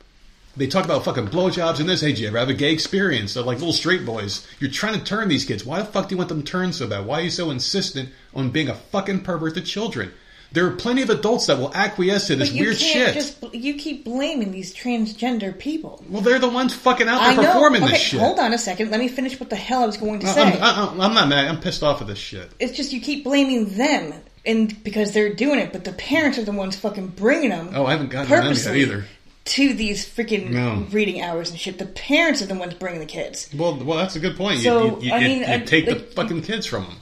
They 0.56 0.66
talk 0.66 0.86
about 0.86 1.04
fucking 1.04 1.28
blowjobs 1.28 1.80
and 1.80 1.88
this. 1.88 2.00
Hey, 2.00 2.12
do 2.12 2.22
you 2.22 2.28
ever 2.28 2.38
have 2.38 2.48
a 2.48 2.54
gay 2.54 2.72
experience? 2.72 3.34
They're 3.34 3.42
like 3.42 3.58
little 3.58 3.72
straight 3.74 4.06
boys. 4.06 4.46
You're 4.58 4.70
trying 4.70 4.98
to 4.98 5.04
turn 5.04 5.28
these 5.28 5.44
kids. 5.44 5.66
Why 5.66 5.80
the 5.80 5.84
fuck 5.84 6.08
do 6.08 6.14
you 6.14 6.16
want 6.16 6.28
them 6.28 6.44
turned 6.44 6.74
so 6.74 6.86
bad? 6.86 7.04
Why 7.04 7.20
are 7.20 7.24
you 7.24 7.30
so 7.30 7.50
insistent 7.50 8.10
on 8.32 8.50
being 8.50 8.68
a 8.70 8.74
fucking 8.74 9.22
pervert 9.22 9.54
to 9.54 9.60
children? 9.60 10.12
There 10.54 10.66
are 10.66 10.70
plenty 10.70 11.02
of 11.02 11.10
adults 11.10 11.46
that 11.46 11.58
will 11.58 11.74
acquiesce 11.74 12.28
to 12.28 12.36
this 12.36 12.48
But 12.48 12.56
you 12.56 12.64
weird 12.64 12.78
can't 12.78 13.14
shit. 13.14 13.14
just 13.14 13.54
you 13.54 13.74
keep 13.74 14.04
blaming 14.04 14.52
these 14.52 14.72
transgender 14.72 15.58
people. 15.58 16.02
Well, 16.08 16.22
they're 16.22 16.38
the 16.38 16.48
ones 16.48 16.72
fucking 16.72 17.08
out 17.08 17.18
there 17.18 17.30
I 17.30 17.34
know. 17.34 17.42
performing 17.52 17.82
okay, 17.82 17.92
this 17.94 18.00
shit. 18.02 18.20
hold 18.20 18.38
on 18.38 18.52
a 18.52 18.58
second. 18.58 18.90
Let 18.90 19.00
me 19.00 19.08
finish 19.08 19.38
what 19.40 19.50
the 19.50 19.56
hell 19.56 19.82
I 19.82 19.86
was 19.86 19.96
going 19.96 20.20
to 20.20 20.26
I- 20.28 20.32
say. 20.32 20.42
I'm, 20.60 21.00
I- 21.00 21.04
I'm 21.06 21.12
not 21.14 21.28
mad. 21.28 21.48
I'm 21.48 21.60
pissed 21.60 21.82
off 21.82 22.00
at 22.00 22.06
this 22.06 22.18
shit. 22.18 22.50
it's 22.60 22.76
just 22.76 22.92
you 22.92 23.00
keep 23.00 23.24
blaming 23.24 23.76
them, 23.76 24.14
and 24.46 24.82
because 24.84 25.12
they're 25.12 25.34
doing 25.34 25.58
it, 25.58 25.72
but 25.72 25.82
the 25.84 25.92
parents 25.92 26.38
are 26.38 26.44
the 26.44 26.52
ones 26.52 26.76
fucking 26.76 27.08
bringing 27.08 27.50
them. 27.50 27.70
Oh, 27.74 27.84
I 27.86 27.90
haven't 27.90 28.10
gotten 28.10 28.26
to 28.28 28.34
them 28.36 28.44
yet 28.44 28.48
purposely 28.48 28.80
either. 28.82 29.04
To 29.46 29.74
these 29.74 30.06
freaking 30.08 30.50
No. 30.52 30.86
reading 30.90 31.20
hours 31.20 31.50
and 31.50 31.58
shit. 31.58 31.78
The 31.78 31.84
parents 31.86 32.40
are 32.40 32.46
the 32.46 32.54
ones 32.54 32.72
bringing 32.74 33.00
the 33.00 33.06
kids. 33.06 33.50
Well, 33.54 33.76
well, 33.76 33.98
that's 33.98 34.16
a 34.16 34.20
good 34.20 34.36
point. 34.36 34.58
You, 34.58 34.62
So, 34.62 34.84
you, 35.00 35.08
you, 35.08 35.12
I 35.12 35.20
mean, 35.20 35.38
you 35.40 35.46
I- 35.46 35.58
take 35.58 35.84
the 35.84 35.96
like- 35.96 36.12
fucking 36.12 36.42
kids 36.42 36.64
from 36.64 36.84
them. 36.84 36.96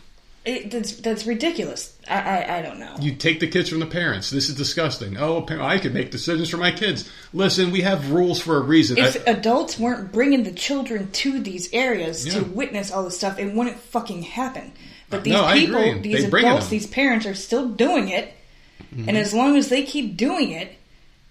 It, 0.45 0.73
that's 0.73 0.97
that's 0.97 1.25
ridiculous. 1.25 1.97
I, 2.09 2.19
I 2.19 2.59
I 2.59 2.63
don't 2.63 2.81
know. 2.81 2.97
You 3.01 3.15
take 3.15 3.39
the 3.39 3.47
kids 3.47 3.69
from 3.69 3.79
the 3.79 3.87
parents. 3.87 4.29
This 4.31 4.49
is 4.49 4.57
disgusting. 4.57 5.17
Oh, 5.17 5.47
I 5.61 5.79
could 5.79 5.95
make 5.95 6.11
decisions 6.11 6.51
for 6.51 6.57
my 6.57 6.73
kids. 6.73 7.09
Listen, 7.33 7.71
we 7.71 7.83
have 7.83 8.11
rules 8.11 8.41
for 8.41 8.57
a 8.57 8.61
reason. 8.61 8.99
if 8.99 9.17
I- 9.29 9.31
adults 9.31 9.79
weren't 9.79 10.11
bringing 10.11 10.43
the 10.43 10.51
children 10.51 11.11
to 11.13 11.39
these 11.41 11.73
areas 11.73 12.27
Yeah. 12.27 12.41
to 12.41 12.45
witness 12.45 12.91
all 12.91 13.05
this 13.05 13.17
stuff, 13.17 13.39
it 13.39 13.55
wouldn't 13.55 13.79
fucking 13.79 14.23
happen. 14.23 14.73
But 15.11 15.23
these 15.23 15.33
No, 15.35 15.49
people, 15.53 16.01
these 16.01 16.29
They 16.29 16.39
adults, 16.41 16.69
these 16.69 16.87
parents 16.89 17.25
are 17.27 17.35
still 17.35 17.69
doing 17.69 18.09
it, 18.09 18.35
Mm-hmm. 18.93 19.09
and 19.09 19.17
as 19.17 19.33
long 19.33 19.57
as 19.57 19.69
they 19.69 19.85
keep 19.85 20.17
doing 20.19 20.51
it, 20.51 20.77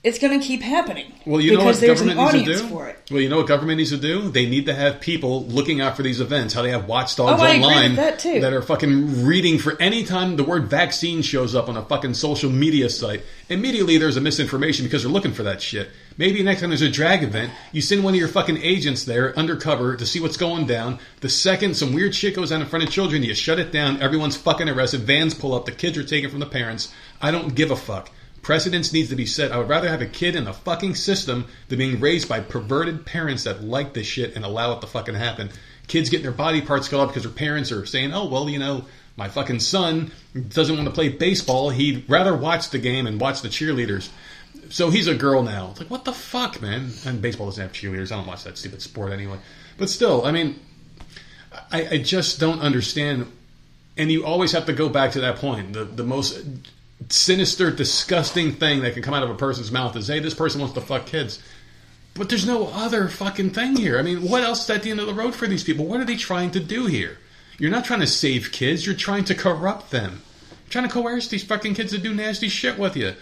it's 0.03 0.17
going 0.17 0.39
to 0.39 0.43
keep 0.43 0.61
happening. 0.61 1.13
well, 1.27 1.39
you 1.39 1.55
know 1.55 1.63
what 1.65 1.79
government 1.79 2.17
needs 2.33 2.45
to 2.45 2.63
do. 2.63 2.69
for 2.69 2.87
it. 2.87 2.97
Well, 3.11 3.21
you 3.21 3.29
know 3.29 3.37
what 3.37 3.47
government 3.47 3.77
needs 3.77 3.91
to 3.91 3.97
do. 3.97 4.29
They 4.29 4.47
need 4.49 4.65
to 4.65 4.73
have 4.73 4.99
people 4.99 5.45
looking 5.45 5.79
out 5.79 5.95
for 5.95 6.01
these 6.01 6.19
events. 6.19 6.55
How 6.55 6.63
they 6.63 6.71
have 6.71 6.87
watchdogs 6.87 7.39
Oh, 7.39 7.45
online 7.45 7.95
that, 7.97 8.17
too. 8.17 8.43
are 8.43 8.61
fucking 8.63 9.23
reading 9.25 9.59
for 9.59 9.79
any 9.79 10.03
time 10.03 10.37
the 10.37 10.43
word 10.43 10.69
vaccine 10.71 11.21
shows 11.21 11.53
up 11.53 11.69
on 11.69 11.77
a 11.77 11.85
fucking 11.85 12.15
social 12.15 12.49
media 12.49 12.89
site. 12.89 13.21
Immediately, 13.49 13.99
there's 13.99 14.17
a 14.17 14.21
misinformation 14.21 14.85
because 14.85 15.03
they're 15.03 15.11
looking 15.11 15.33
for 15.33 15.43
that 15.43 15.61
shit. 15.61 15.89
Maybe 16.17 16.41
next 16.41 16.61
time 16.61 16.69
there's 16.71 16.81
a 16.81 16.89
drag 16.89 17.21
event, 17.21 17.51
you 17.71 17.81
send 17.81 18.03
one 18.03 18.13
of 18.15 18.19
your 18.19 18.27
fucking 18.27 18.57
agents 18.57 19.03
there 19.03 19.37
undercover 19.37 19.95
to 19.95 20.05
see 20.05 20.19
what's 20.19 20.37
going 20.37 20.65
down. 20.65 20.97
The 21.19 21.29
second 21.29 21.75
some 21.75 21.93
weird 21.93 22.15
shit 22.15 22.35
goes 22.35 22.51
on 22.51 22.61
in 22.61 22.67
front 22.67 22.85
of 22.85 22.91
children, 22.91 23.21
you 23.23 23.35
shut 23.35 23.59
it 23.59 23.71
down. 23.71 24.01
Everyone's 24.01 24.35
fucking 24.35 24.67
arrested. 24.67 25.01
Vans 25.01 25.35
pull 25.35 25.53
up. 25.53 25.65
The 25.65 25.71
kids 25.71 25.97
are 25.99 26.03
taken 26.03 26.31
from 26.31 26.39
the 26.39 26.47
parents. 26.47 26.91
I 27.21 27.29
don't 27.29 27.53
give 27.53 27.69
a 27.69 27.75
fuck. 27.75 28.09
Precedence 28.41 28.91
needs 28.91 29.09
to 29.09 29.15
be 29.15 29.25
set. 29.25 29.51
I 29.51 29.57
would 29.57 29.69
rather 29.69 29.87
have 29.87 30.01
a 30.01 30.07
kid 30.07 30.35
in 30.35 30.45
the 30.45 30.53
fucking 30.53 30.95
system 30.95 31.45
than 31.67 31.77
being 31.77 31.99
raised 31.99 32.27
by 32.27 32.39
perverted 32.39 33.05
parents 33.05 33.43
that 33.43 33.63
like 33.63 33.93
this 33.93 34.07
shit 34.07 34.35
and 34.35 34.43
allow 34.43 34.73
it 34.73 34.81
to 34.81 34.87
fucking 34.87 35.15
happen. 35.15 35.49
Kids 35.87 36.09
getting 36.09 36.23
their 36.23 36.31
body 36.31 36.61
parts 36.61 36.87
cut 36.87 36.99
off 36.99 37.09
because 37.09 37.23
their 37.23 37.31
parents 37.31 37.71
are 37.71 37.85
saying, 37.85 38.13
oh, 38.13 38.27
well, 38.27 38.49
you 38.49 38.57
know, 38.57 38.85
my 39.15 39.29
fucking 39.29 39.59
son 39.59 40.11
doesn't 40.49 40.75
want 40.75 40.87
to 40.87 40.93
play 40.93 41.09
baseball. 41.09 41.69
He'd 41.69 42.09
rather 42.09 42.35
watch 42.35 42.69
the 42.69 42.79
game 42.79 43.05
and 43.05 43.19
watch 43.19 43.41
the 43.41 43.49
cheerleaders. 43.49 44.09
So 44.69 44.89
he's 44.89 45.07
a 45.07 45.15
girl 45.15 45.43
now. 45.43 45.71
It's 45.71 45.79
like, 45.79 45.91
what 45.91 46.05
the 46.05 46.13
fuck, 46.13 46.61
man? 46.61 46.91
And 47.05 47.21
baseball 47.21 47.47
doesn't 47.47 47.61
have 47.61 47.73
cheerleaders. 47.73 48.11
I 48.11 48.15
don't 48.15 48.27
watch 48.27 48.45
that 48.45 48.57
stupid 48.57 48.81
sport 48.81 49.11
anyway. 49.11 49.37
But 49.77 49.89
still, 49.89 50.25
I 50.25 50.31
mean, 50.31 50.59
I, 51.71 51.87
I 51.87 51.97
just 51.97 52.39
don't 52.39 52.61
understand. 52.61 53.31
And 53.97 54.11
you 54.11 54.25
always 54.25 54.53
have 54.53 54.65
to 54.65 54.73
go 54.73 54.89
back 54.89 55.11
to 55.11 55.21
that 55.21 55.35
point. 55.35 55.73
The 55.73 55.83
the 55.83 56.03
most 56.03 56.41
sinister, 57.09 57.71
disgusting 57.71 58.53
thing 58.53 58.81
that 58.81 58.93
can 58.93 59.03
come 59.03 59.13
out 59.13 59.23
of 59.23 59.29
a 59.29 59.35
person's 59.35 59.71
mouth 59.71 59.95
is, 59.95 60.07
"Hey, 60.07 60.19
this 60.19 60.33
person 60.33 60.61
wants 60.61 60.75
to 60.75 60.81
fuck 60.81 61.05
kids." 61.05 61.39
But 62.13 62.29
there's 62.29 62.45
no 62.45 62.67
other 62.67 63.07
fucking 63.07 63.51
thing 63.51 63.77
here. 63.77 63.97
I 63.97 64.01
mean, 64.01 64.21
what 64.27 64.43
else 64.43 64.63
is 64.65 64.69
at 64.69 64.83
the 64.83 64.91
end 64.91 64.99
of 64.99 65.07
the 65.07 65.13
road 65.13 65.33
for 65.33 65.47
these 65.47 65.63
people? 65.63 65.85
What 65.85 66.01
are 66.01 66.05
they 66.05 66.17
trying 66.17 66.51
to 66.51 66.59
do 66.59 66.85
here? 66.85 67.17
You're 67.57 67.71
not 67.71 67.85
trying 67.85 68.01
to 68.01 68.07
save 68.07 68.51
kids. 68.51 68.85
You're 68.85 68.95
trying 68.95 69.23
to 69.25 69.35
corrupt 69.35 69.91
them. 69.91 70.21
You're 70.65 70.71
trying 70.71 70.87
to 70.87 70.93
coerce 70.93 71.27
these 71.29 71.43
fucking 71.43 71.75
kids 71.75 71.91
to 71.93 71.97
do 71.97 72.13
nasty 72.13 72.49
shit 72.49 72.77
with 72.77 72.97
you. 72.97 73.13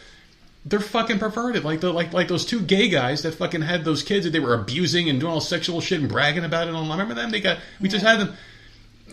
They're 0.66 0.80
fucking 0.80 1.20
perverted, 1.20 1.64
like 1.64 1.82
the 1.82 1.94
like 1.94 2.14
like 2.14 2.28
those 2.28 2.46
two 2.46 2.62
gay 2.62 2.90
guys 2.90 3.22
that 3.22 3.36
fucking 3.36 3.62
had 3.62 3.86
those 3.86 4.04
kids 4.04 4.26
that 4.26 4.32
they 4.32 4.40
were 4.40 4.54
abusing 4.56 5.08
and 5.10 5.20
doing 5.20 5.32
all 5.34 5.42
sexual 5.42 5.82
shit 5.82 6.00
and 6.00 6.10
bragging 6.10 6.44
about 6.44 6.68
it 6.68 6.72
online. 6.72 7.00
Remember 7.00 7.14
them? 7.14 7.32
They 7.32 7.42
got 7.42 7.60
we 7.80 7.90
just 7.90 8.04
had 8.06 8.20
them. 8.20 8.34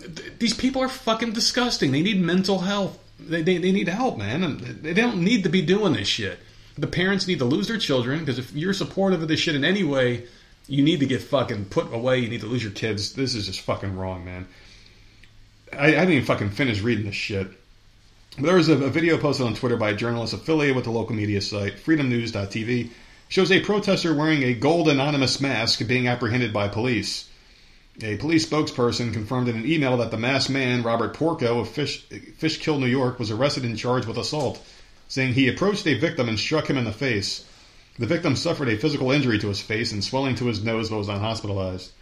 Th- 0.00 0.32
These 0.38 0.54
people 0.54 0.82
are 0.82 0.88
fucking 0.88 1.32
disgusting. 1.32 1.92
They 1.92 2.02
need 2.02 2.20
mental 2.20 2.60
health. 2.60 2.98
They, 3.18 3.42
they, 3.42 3.58
they 3.58 3.72
need 3.72 3.88
help, 3.88 4.18
man. 4.18 4.42
And 4.42 4.60
they 4.60 4.94
don't 4.94 5.22
need 5.22 5.42
to 5.44 5.48
be 5.48 5.62
doing 5.62 5.94
this 5.94 6.08
shit. 6.08 6.38
The 6.78 6.86
parents 6.86 7.26
need 7.26 7.38
to 7.38 7.44
lose 7.44 7.68
their 7.68 7.78
children 7.78 8.20
because 8.20 8.38
if 8.38 8.52
you're 8.52 8.74
supportive 8.74 9.22
of 9.22 9.28
this 9.28 9.40
shit 9.40 9.54
in 9.54 9.64
any 9.64 9.82
way, 9.82 10.26
you 10.68 10.82
need 10.82 11.00
to 11.00 11.06
get 11.06 11.22
fucking 11.22 11.66
put 11.66 11.92
away. 11.92 12.18
You 12.18 12.28
need 12.28 12.40
to 12.40 12.46
lose 12.46 12.62
your 12.62 12.72
kids. 12.72 13.14
This 13.14 13.34
is 13.34 13.46
just 13.46 13.60
fucking 13.60 13.96
wrong, 13.96 14.24
man. 14.24 14.46
I, 15.72 15.86
I 15.86 15.90
didn't 15.90 16.12
even 16.12 16.24
fucking 16.26 16.50
finish 16.50 16.80
reading 16.80 17.06
this 17.06 17.14
shit. 17.14 17.48
There 18.38 18.56
was 18.56 18.68
a, 18.68 18.74
a 18.74 18.90
video 18.90 19.16
posted 19.16 19.46
on 19.46 19.54
Twitter 19.54 19.76
by 19.76 19.90
a 19.90 19.96
journalist 19.96 20.34
affiliated 20.34 20.76
with 20.76 20.84
the 20.84 20.90
local 20.90 21.16
media 21.16 21.40
site, 21.40 21.76
freedomnews.tv, 21.76 22.90
shows 23.28 23.50
a 23.50 23.60
protester 23.60 24.14
wearing 24.14 24.42
a 24.42 24.54
gold 24.54 24.88
anonymous 24.88 25.40
mask 25.40 25.86
being 25.86 26.06
apprehended 26.06 26.52
by 26.52 26.68
police. 26.68 27.30
A 28.02 28.16
police 28.18 28.44
spokesperson 28.44 29.10
confirmed 29.10 29.48
in 29.48 29.56
an 29.56 29.64
email 29.64 29.96
that 29.96 30.10
the 30.10 30.18
masked 30.18 30.50
man, 30.50 30.82
Robert 30.82 31.14
Porco 31.14 31.60
of 31.60 31.70
Fish, 31.70 32.04
Fishkill, 32.36 32.78
New 32.78 32.86
York, 32.86 33.18
was 33.18 33.30
arrested 33.30 33.64
and 33.64 33.78
charged 33.78 34.06
with 34.06 34.18
assault, 34.18 34.62
saying 35.08 35.32
he 35.32 35.48
approached 35.48 35.86
a 35.86 35.98
victim 35.98 36.28
and 36.28 36.38
struck 36.38 36.68
him 36.68 36.76
in 36.76 36.84
the 36.84 36.92
face. 36.92 37.46
The 37.98 38.06
victim 38.06 38.36
suffered 38.36 38.68
a 38.68 38.76
physical 38.76 39.10
injury 39.10 39.38
to 39.38 39.48
his 39.48 39.62
face 39.62 39.92
and 39.92 40.04
swelling 40.04 40.34
to 40.34 40.44
his 40.44 40.62
nose 40.62 40.90
but 40.90 40.98
was 40.98 41.08
not 41.08 41.22
hospitalized. 41.22 41.92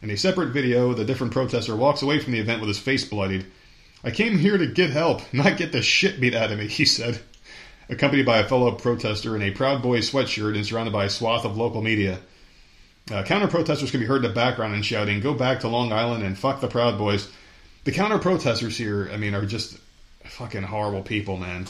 In 0.00 0.08
a 0.08 0.16
separate 0.16 0.54
video, 0.54 0.94
the 0.94 1.04
different 1.04 1.34
protester 1.34 1.76
walks 1.76 2.00
away 2.00 2.20
from 2.20 2.32
the 2.32 2.40
event 2.40 2.60
with 2.60 2.68
his 2.68 2.78
face 2.78 3.04
bloodied. 3.04 3.44
I 4.02 4.12
came 4.12 4.38
here 4.38 4.56
to 4.56 4.66
get 4.66 4.90
help, 4.90 5.30
not 5.30 5.58
get 5.58 5.72
the 5.72 5.82
shit 5.82 6.20
beat 6.20 6.34
out 6.34 6.52
of 6.52 6.58
me, 6.58 6.68
he 6.68 6.86
said. 6.86 7.20
Accompanied 7.90 8.24
by 8.24 8.38
a 8.38 8.48
fellow 8.48 8.72
protester 8.72 9.36
in 9.36 9.42
a 9.42 9.50
Proud 9.50 9.82
Boys 9.82 10.10
sweatshirt 10.10 10.56
and 10.56 10.64
surrounded 10.64 10.94
by 10.94 11.04
a 11.04 11.10
swath 11.10 11.44
of 11.44 11.58
local 11.58 11.82
media. 11.82 12.20
Uh, 13.10 13.22
counter 13.22 13.48
protesters 13.48 13.90
can 13.90 14.00
be 14.00 14.06
heard 14.06 14.24
in 14.24 14.30
the 14.30 14.34
background 14.34 14.74
and 14.74 14.84
shouting, 14.84 15.20
Go 15.20 15.34
back 15.34 15.60
to 15.60 15.68
Long 15.68 15.92
Island 15.92 16.22
and 16.22 16.38
fuck 16.38 16.60
the 16.60 16.68
Proud 16.68 16.96
Boys. 16.96 17.30
The 17.84 17.92
counter 17.92 18.18
protesters 18.18 18.78
here, 18.78 19.10
I 19.12 19.18
mean, 19.18 19.34
are 19.34 19.44
just 19.44 19.76
fucking 20.24 20.62
horrible 20.62 21.02
people, 21.02 21.36
man. 21.36 21.66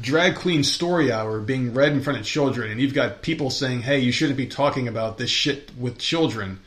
Drag 0.00 0.36
queen 0.36 0.62
story 0.62 1.10
hour 1.10 1.40
being 1.40 1.74
read 1.74 1.92
in 1.92 2.00
front 2.00 2.20
of 2.20 2.24
children, 2.24 2.70
and 2.70 2.80
you've 2.80 2.94
got 2.94 3.22
people 3.22 3.50
saying, 3.50 3.82
"Hey, 3.82 3.98
you 3.98 4.12
shouldn't 4.12 4.36
be 4.36 4.46
talking 4.46 4.86
about 4.86 5.18
this 5.18 5.30
shit 5.30 5.72
with 5.76 5.98
children," 5.98 6.60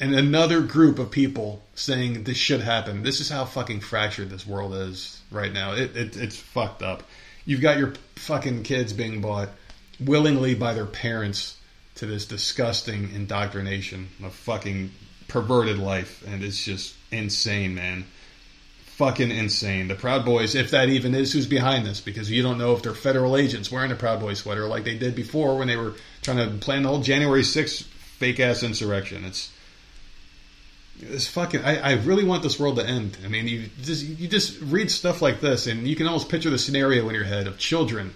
and 0.00 0.14
another 0.14 0.60
group 0.60 0.98
of 0.98 1.10
people 1.10 1.62
saying 1.74 2.22
this 2.22 2.38
should 2.38 2.60
happen. 2.60 3.02
This 3.02 3.20
is 3.20 3.28
how 3.28 3.44
fucking 3.44 3.80
fractured 3.80 4.30
this 4.30 4.46
world 4.46 4.74
is 4.74 5.20
right 5.30 5.52
now. 5.52 5.72
It, 5.72 5.96
it 5.96 6.16
it's 6.16 6.36
fucked 6.36 6.82
up. 6.82 7.02
You've 7.44 7.60
got 7.60 7.78
your 7.78 7.94
fucking 8.14 8.62
kids 8.62 8.92
being 8.92 9.20
bought 9.20 9.50
willingly 10.00 10.54
by 10.54 10.72
their 10.72 10.86
parents 10.86 11.56
to 11.98 12.06
this 12.06 12.26
disgusting 12.26 13.10
indoctrination 13.14 14.08
of 14.22 14.32
fucking 14.32 14.92
perverted 15.26 15.78
life, 15.78 16.24
and 16.26 16.42
it's 16.42 16.64
just 16.64 16.94
insane, 17.10 17.74
man. 17.74 18.06
Fucking 18.96 19.30
insane. 19.30 19.88
The 19.88 19.94
Proud 19.94 20.24
Boys, 20.24 20.54
if 20.54 20.70
that 20.72 20.88
even 20.88 21.14
is 21.14 21.32
who's 21.32 21.46
behind 21.46 21.86
this, 21.86 22.00
because 22.00 22.30
you 22.30 22.42
don't 22.42 22.58
know 22.58 22.74
if 22.74 22.82
they're 22.82 22.94
federal 22.94 23.36
agents 23.36 23.70
wearing 23.70 23.92
a 23.92 23.96
Proud 23.96 24.20
Boy 24.20 24.34
sweater 24.34 24.66
like 24.66 24.84
they 24.84 24.98
did 24.98 25.14
before 25.14 25.56
when 25.56 25.68
they 25.68 25.76
were 25.76 25.94
trying 26.22 26.38
to 26.38 26.56
plan 26.58 26.82
the 26.82 26.88
whole 26.88 27.02
January 27.02 27.42
6th 27.42 27.82
fake 27.82 28.40
ass 28.40 28.62
insurrection. 28.62 29.24
It's 29.24 29.52
it's 31.00 31.28
fucking. 31.28 31.64
I, 31.64 31.78
I 31.78 31.92
really 31.94 32.24
want 32.24 32.42
this 32.42 32.58
world 32.58 32.76
to 32.76 32.86
end. 32.86 33.18
I 33.24 33.28
mean, 33.28 33.46
you 33.46 33.70
just 33.82 34.04
you 34.04 34.26
just 34.26 34.60
read 34.60 34.90
stuff 34.90 35.22
like 35.22 35.40
this, 35.40 35.68
and 35.68 35.86
you 35.86 35.94
can 35.94 36.06
almost 36.06 36.28
picture 36.28 36.50
the 36.50 36.58
scenario 36.58 37.08
in 37.08 37.14
your 37.14 37.24
head 37.24 37.46
of 37.46 37.58
children 37.58 38.14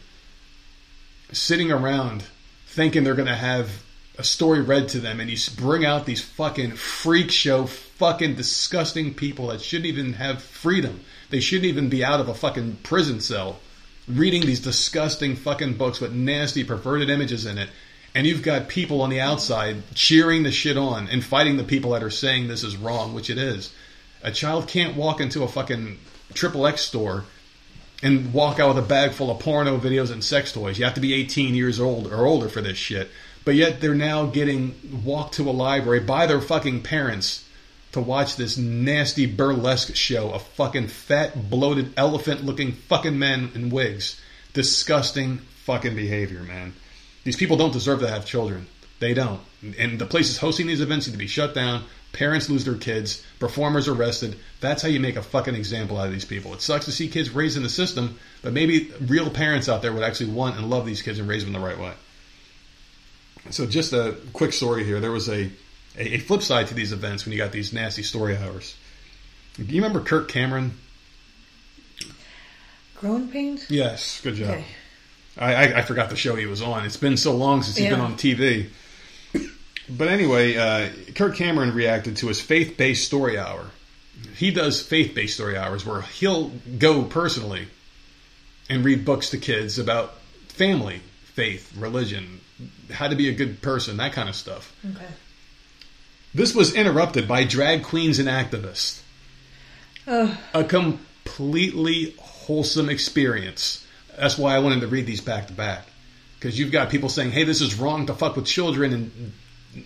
sitting 1.33 1.70
around 1.70 2.24
thinking 2.73 3.05
they're 3.05 3.14
going 3.14 3.29
to 3.29 3.35
have 3.35 3.83
a 4.18 4.25
story 4.25 4.61
read 4.61 4.89
to 4.91 4.99
them, 4.99 5.20
and 5.20 5.31
you 5.31 5.37
bring 5.57 5.85
out 5.85 6.07
these 6.07 6.23
fucking 6.23 6.73
freak 6.73 7.31
show, 7.31 7.66
fucking 7.66 8.35
disgusting 8.35 9.14
people 9.14 9.49
that 9.49 9.61
shouldn't 9.61 9.87
even 9.87 10.14
have 10.14 10.43
freedom. 10.43 11.01
They 11.31 11.41
shouldn't 11.41 11.66
even 11.66 11.89
be 11.89 12.05
out 12.05 12.20
of 12.20 12.29
a 12.29 12.35
fucking 12.35 12.79
prison 12.83 13.20
cell 13.20 13.61
reading 14.09 14.43
these 14.43 14.61
disgusting 14.61 15.37
fucking 15.37 15.75
books 15.75 16.01
with 16.01 16.12
nasty, 16.12 16.64
perverted 16.64 17.11
images 17.11 17.47
in 17.47 17.59
it. 17.59 17.68
And 18.14 18.27
you've 18.27 18.43
got 18.43 18.68
people 18.68 19.01
on 19.01 19.11
the 19.11 19.20
outside 19.20 19.83
cheering 19.95 20.43
the 20.43 20.51
shit 20.51 20.77
on 20.77 21.09
and 21.09 21.25
fighting 21.25 21.57
the 21.57 21.64
people 21.64 21.93
that 21.93 22.03
are 22.03 22.11
saying 22.11 22.49
this 22.49 22.64
is 22.64 22.77
wrong, 22.77 23.14
which 23.14 23.31
it 23.31 23.39
is. 23.39 23.73
A 24.23 24.31
child 24.31 24.68
can't 24.68 24.97
walk 24.97 25.20
into 25.20 25.43
a 25.43 25.49
fucking 25.49 25.99
triple 26.35 26.66
X 26.66 26.83
store 26.83 27.25
and 28.03 28.33
walk 28.33 28.59
out 28.59 28.75
with 28.75 28.85
a 28.85 28.87
bag 28.87 29.13
full 29.13 29.31
of 29.31 29.39
porno 29.39 29.79
videos 29.79 30.11
and 30.11 30.25
sex 30.25 30.53
toys. 30.53 30.79
You 30.79 30.85
have 30.85 30.95
to 30.95 31.01
be 31.01 31.15
18 31.15 31.55
years 31.55 31.79
old 31.79 32.13
or 32.13 32.27
older 32.27 32.49
for 32.49 32.61
this 32.61 32.77
shit. 32.77 33.09
But 33.45 33.55
yet 33.55 33.81
they're 33.81 33.95
now 33.95 34.27
getting 34.27 35.03
walked 35.05 35.35
to 35.35 35.49
a 35.49 35.53
library 35.53 36.01
by 36.01 36.27
their 36.27 36.41
fucking 36.41 36.83
parents 36.83 37.45
to 37.93 38.01
watch 38.01 38.37
this 38.37 38.57
nasty 38.57 39.27
burlesque 39.27 39.95
show 39.95 40.31
of 40.31 40.43
fucking 40.43 40.89
fat, 40.89 41.51
bloated, 41.51 41.93
elephant 41.97 42.45
looking 42.45 42.73
fucking 42.73 43.19
men 43.19 43.51
in 43.55 43.71
wigs. 43.71 44.21
Disgusting 44.53 45.39
fucking 45.65 45.95
behavior, 45.95 46.43
man. 46.43 46.75
These 47.25 47.37
people 47.37 47.57
don't 47.57 47.73
deserve 47.73 48.01
to 48.01 48.09
have 48.09 48.27
children. 48.27 48.67
They 48.99 49.15
don't. 49.15 49.41
And 49.79 49.99
the 49.99 50.07
places 50.07 50.39
hosting 50.39 50.67
these 50.67 50.81
events 50.81 51.07
need 51.07 51.13
to 51.13 51.19
be 51.19 51.27
shut 51.27 51.55
down. 51.55 51.85
Parents 52.13 52.51
lose 52.51 52.65
their 52.65 52.77
kids. 52.77 53.25
Performers 53.39 53.89
arrested. 53.89 54.39
That's 54.61 54.83
how 54.83 54.89
you 54.89 55.01
make 55.01 55.17
a 55.17 55.23
fucking 55.23 55.55
example 55.55 55.99
out 55.99 56.07
of 56.07 56.13
these 56.13 56.27
people. 56.27 56.53
It 56.53 56.61
sucks 56.61 56.85
to 56.85 56.93
see 56.93 57.09
kids 57.09 57.31
raised 57.31 57.57
in 57.57 57.63
the 57.63 57.71
system, 57.71 58.19
but 58.43 58.53
maybe 58.53 58.93
real 59.01 59.31
parents 59.31 59.69
out 59.69 59.81
there 59.81 59.93
would 59.93 60.03
actually 60.03 60.31
want 60.31 60.57
and 60.59 60.69
love 60.69 60.85
these 60.85 61.01
kids 61.01 61.19
and 61.19 61.29
raise 61.29 61.45
them 61.45 61.55
the 61.55 61.59
right 61.59 61.79
way. 61.79 61.93
So, 63.51 63.67
just 63.67 63.93
a 63.93 64.17
quick 64.33 64.53
story 64.53 64.85
here. 64.85 65.01
There 65.01 65.11
was 65.11 65.29
a, 65.29 65.51
a, 65.97 66.15
a 66.15 66.19
flip 66.19 66.43
side 66.43 66.69
to 66.69 66.75
these 66.75 66.93
events 66.93 67.25
when 67.25 67.33
you 67.33 67.39
got 67.39 67.51
these 67.51 67.73
nasty 67.73 68.03
story 68.03 68.37
hours. 68.37 68.77
Do 69.57 69.65
you 69.65 69.83
remember 69.83 70.01
Kirk 70.01 70.29
Cameron? 70.29 70.73
Growing 72.97 73.29
pains? 73.29 73.69
Yes, 73.69 74.21
good 74.21 74.35
job. 74.35 74.51
Okay. 74.51 74.65
I, 75.37 75.55
I, 75.55 75.79
I 75.79 75.83
forgot 75.83 76.11
the 76.11 76.17
show 76.17 76.37
he 76.37 76.47
was 76.47 76.63
on. 76.63 76.85
It's 76.85 76.97
been 76.97 77.17
so 77.17 77.35
long 77.35 77.63
since 77.63 77.77
he's 77.77 77.89
been 77.89 78.01
on 78.01 78.15
TV. 78.15 78.69
But 79.97 80.09
anyway, 80.09 80.57
uh, 80.57 80.88
Kirk 81.14 81.36
Cameron 81.36 81.74
reacted 81.74 82.16
to 82.18 82.28
his 82.28 82.40
faith 82.40 82.76
based 82.76 83.05
story 83.05 83.38
hour. 83.38 83.66
He 84.36 84.51
does 84.51 84.80
faith 84.80 85.14
based 85.14 85.34
story 85.34 85.57
hours 85.57 85.84
where 85.84 86.03
he'll 86.03 86.51
go 86.78 87.03
personally 87.03 87.68
and 88.68 88.84
read 88.84 89.05
books 89.05 89.30
to 89.30 89.38
kids 89.38 89.78
about 89.78 90.14
family, 90.49 91.01
faith, 91.24 91.72
religion, 91.76 92.40
how 92.90 93.09
to 93.09 93.16
be 93.16 93.28
a 93.28 93.32
good 93.32 93.61
person, 93.61 93.97
that 93.99 94.12
kind 94.12 94.28
of 94.28 94.34
stuff. 94.34 94.74
Okay. 94.88 95.07
This 96.34 96.55
was 96.55 96.74
interrupted 96.74 97.28
by 97.28 97.45
drag 97.45 97.82
queens 97.82 98.18
and 98.18 98.28
activists. 98.28 99.03
Uh, 100.07 100.34
A 100.55 100.64
completely 100.64 102.14
wholesome 102.18 102.88
experience. 102.88 103.86
That's 104.16 104.38
why 104.38 104.57
I 104.57 104.61
wanted 104.61 104.80
to 104.80 104.86
read 104.86 105.07
these 105.07 105.20
back 105.20 105.49
to 105.49 105.53
back. 105.53 105.86
Because 106.38 106.59
you've 106.59 106.72
got 106.72 106.90
people 106.90 107.09
saying, 107.09 107.32
hey, 107.32 107.45
this 107.45 107.61
is 107.61 107.78
wrong 107.78 108.07
to 108.07 108.14
fuck 108.14 108.36
with 108.36 108.47
children 108.47 108.93
and, 108.93 109.32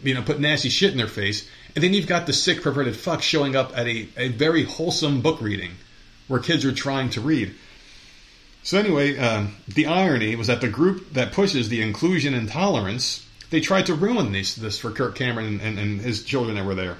you 0.02 0.14
know, 0.14 0.22
put 0.22 0.40
nasty 0.40 0.68
shit 0.68 0.92
in 0.92 0.98
their 0.98 1.06
face. 1.06 1.48
And 1.74 1.84
then 1.84 1.94
you've 1.94 2.06
got 2.06 2.26
the 2.26 2.32
sick, 2.32 2.62
perverted 2.62 2.96
fuck 2.96 3.22
showing 3.22 3.54
up 3.54 3.76
at 3.76 3.86
a, 3.86 4.08
a 4.16 4.28
very 4.28 4.64
wholesome 4.64 5.20
book 5.20 5.40
reading 5.40 5.72
where 6.28 6.40
kids 6.40 6.64
are 6.64 6.72
trying 6.72 7.10
to 7.10 7.20
read. 7.20 7.54
So 8.62 8.78
anyway, 8.78 9.16
um, 9.16 9.54
the 9.68 9.86
irony 9.86 10.34
was 10.34 10.48
that 10.48 10.60
the 10.60 10.68
group 10.68 11.12
that 11.12 11.32
pushes 11.32 11.68
the 11.68 11.82
inclusion 11.82 12.34
and 12.34 12.48
tolerance, 12.48 13.24
they 13.50 13.60
tried 13.60 13.86
to 13.86 13.94
ruin 13.94 14.32
this, 14.32 14.56
this 14.56 14.78
for 14.78 14.90
Kirk 14.90 15.14
Cameron 15.14 15.60
and, 15.60 15.78
and 15.78 16.00
his 16.00 16.24
children 16.24 16.56
that 16.56 16.64
were 16.64 16.74
there. 16.74 16.96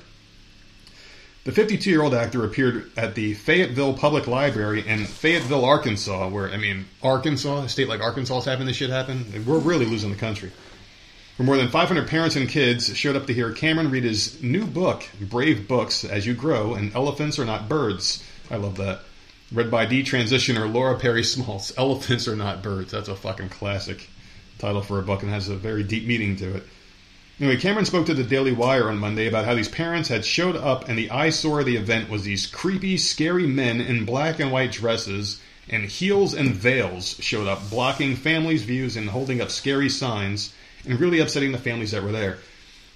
The 1.42 1.52
52 1.52 1.90
year 1.90 2.02
old 2.02 2.14
actor 2.14 2.44
appeared 2.44 2.90
at 2.96 3.14
the 3.14 3.34
Fayetteville 3.34 3.94
Public 3.94 4.26
Library 4.26 4.86
in 4.86 5.06
Fayetteville, 5.06 5.64
Arkansas, 5.64 6.28
where, 6.28 6.50
I 6.50 6.56
mean, 6.56 6.86
Arkansas, 7.02 7.62
a 7.62 7.68
state 7.68 7.88
like 7.88 8.00
Arkansas 8.00 8.38
is 8.38 8.44
having 8.44 8.66
this 8.66 8.76
shit 8.76 8.90
happen. 8.90 9.44
We're 9.46 9.58
really 9.58 9.86
losing 9.86 10.10
the 10.10 10.16
country. 10.16 10.50
Where 11.36 11.44
more 11.44 11.58
than 11.58 11.68
500 11.68 12.08
parents 12.08 12.34
and 12.34 12.48
kids 12.48 12.96
showed 12.96 13.14
up 13.14 13.26
to 13.26 13.34
hear 13.34 13.52
Cameron 13.52 13.90
read 13.90 14.04
his 14.04 14.42
new 14.42 14.64
book, 14.64 15.04
Brave 15.20 15.68
Books 15.68 16.02
As 16.02 16.26
You 16.26 16.32
Grow, 16.32 16.72
and 16.72 16.94
Elephants 16.94 17.38
Are 17.38 17.44
Not 17.44 17.68
Birds. 17.68 18.24
I 18.50 18.56
love 18.56 18.78
that. 18.78 19.00
Read 19.52 19.70
by 19.70 19.84
detransitioner 19.84 20.72
Laura 20.72 20.98
Perry 20.98 21.22
Smalls. 21.22 21.74
Elephants 21.78 22.26
Are 22.26 22.36
Not 22.36 22.62
Birds. 22.62 22.92
That's 22.92 23.10
a 23.10 23.14
fucking 23.14 23.50
classic 23.50 24.08
title 24.58 24.80
for 24.80 24.98
a 24.98 25.02
book 25.02 25.22
and 25.22 25.30
has 25.30 25.50
a 25.50 25.56
very 25.56 25.82
deep 25.82 26.06
meaning 26.06 26.36
to 26.36 26.56
it. 26.56 26.62
Anyway, 27.38 27.58
Cameron 27.58 27.84
spoke 27.84 28.06
to 28.06 28.14
the 28.14 28.24
Daily 28.24 28.52
Wire 28.52 28.88
on 28.88 28.96
Monday 28.96 29.26
about 29.26 29.44
how 29.44 29.54
these 29.54 29.68
parents 29.68 30.08
had 30.08 30.24
showed 30.24 30.56
up, 30.56 30.88
and 30.88 30.98
the 30.98 31.10
eyesore 31.10 31.60
of 31.60 31.66
the 31.66 31.76
event 31.76 32.08
was 32.08 32.22
these 32.22 32.46
creepy, 32.46 32.96
scary 32.96 33.46
men 33.46 33.82
in 33.82 34.06
black 34.06 34.40
and 34.40 34.50
white 34.50 34.72
dresses 34.72 35.38
and 35.68 35.84
heels 35.84 36.32
and 36.32 36.54
veils 36.54 37.16
showed 37.20 37.46
up, 37.46 37.68
blocking 37.68 38.16
families' 38.16 38.62
views 38.62 38.96
and 38.96 39.10
holding 39.10 39.42
up 39.42 39.50
scary 39.50 39.90
signs, 39.90 40.54
and 40.86 41.00
really 41.00 41.20
upsetting 41.20 41.52
the 41.52 41.58
families 41.58 41.90
that 41.90 42.02
were 42.02 42.12
there. 42.12 42.38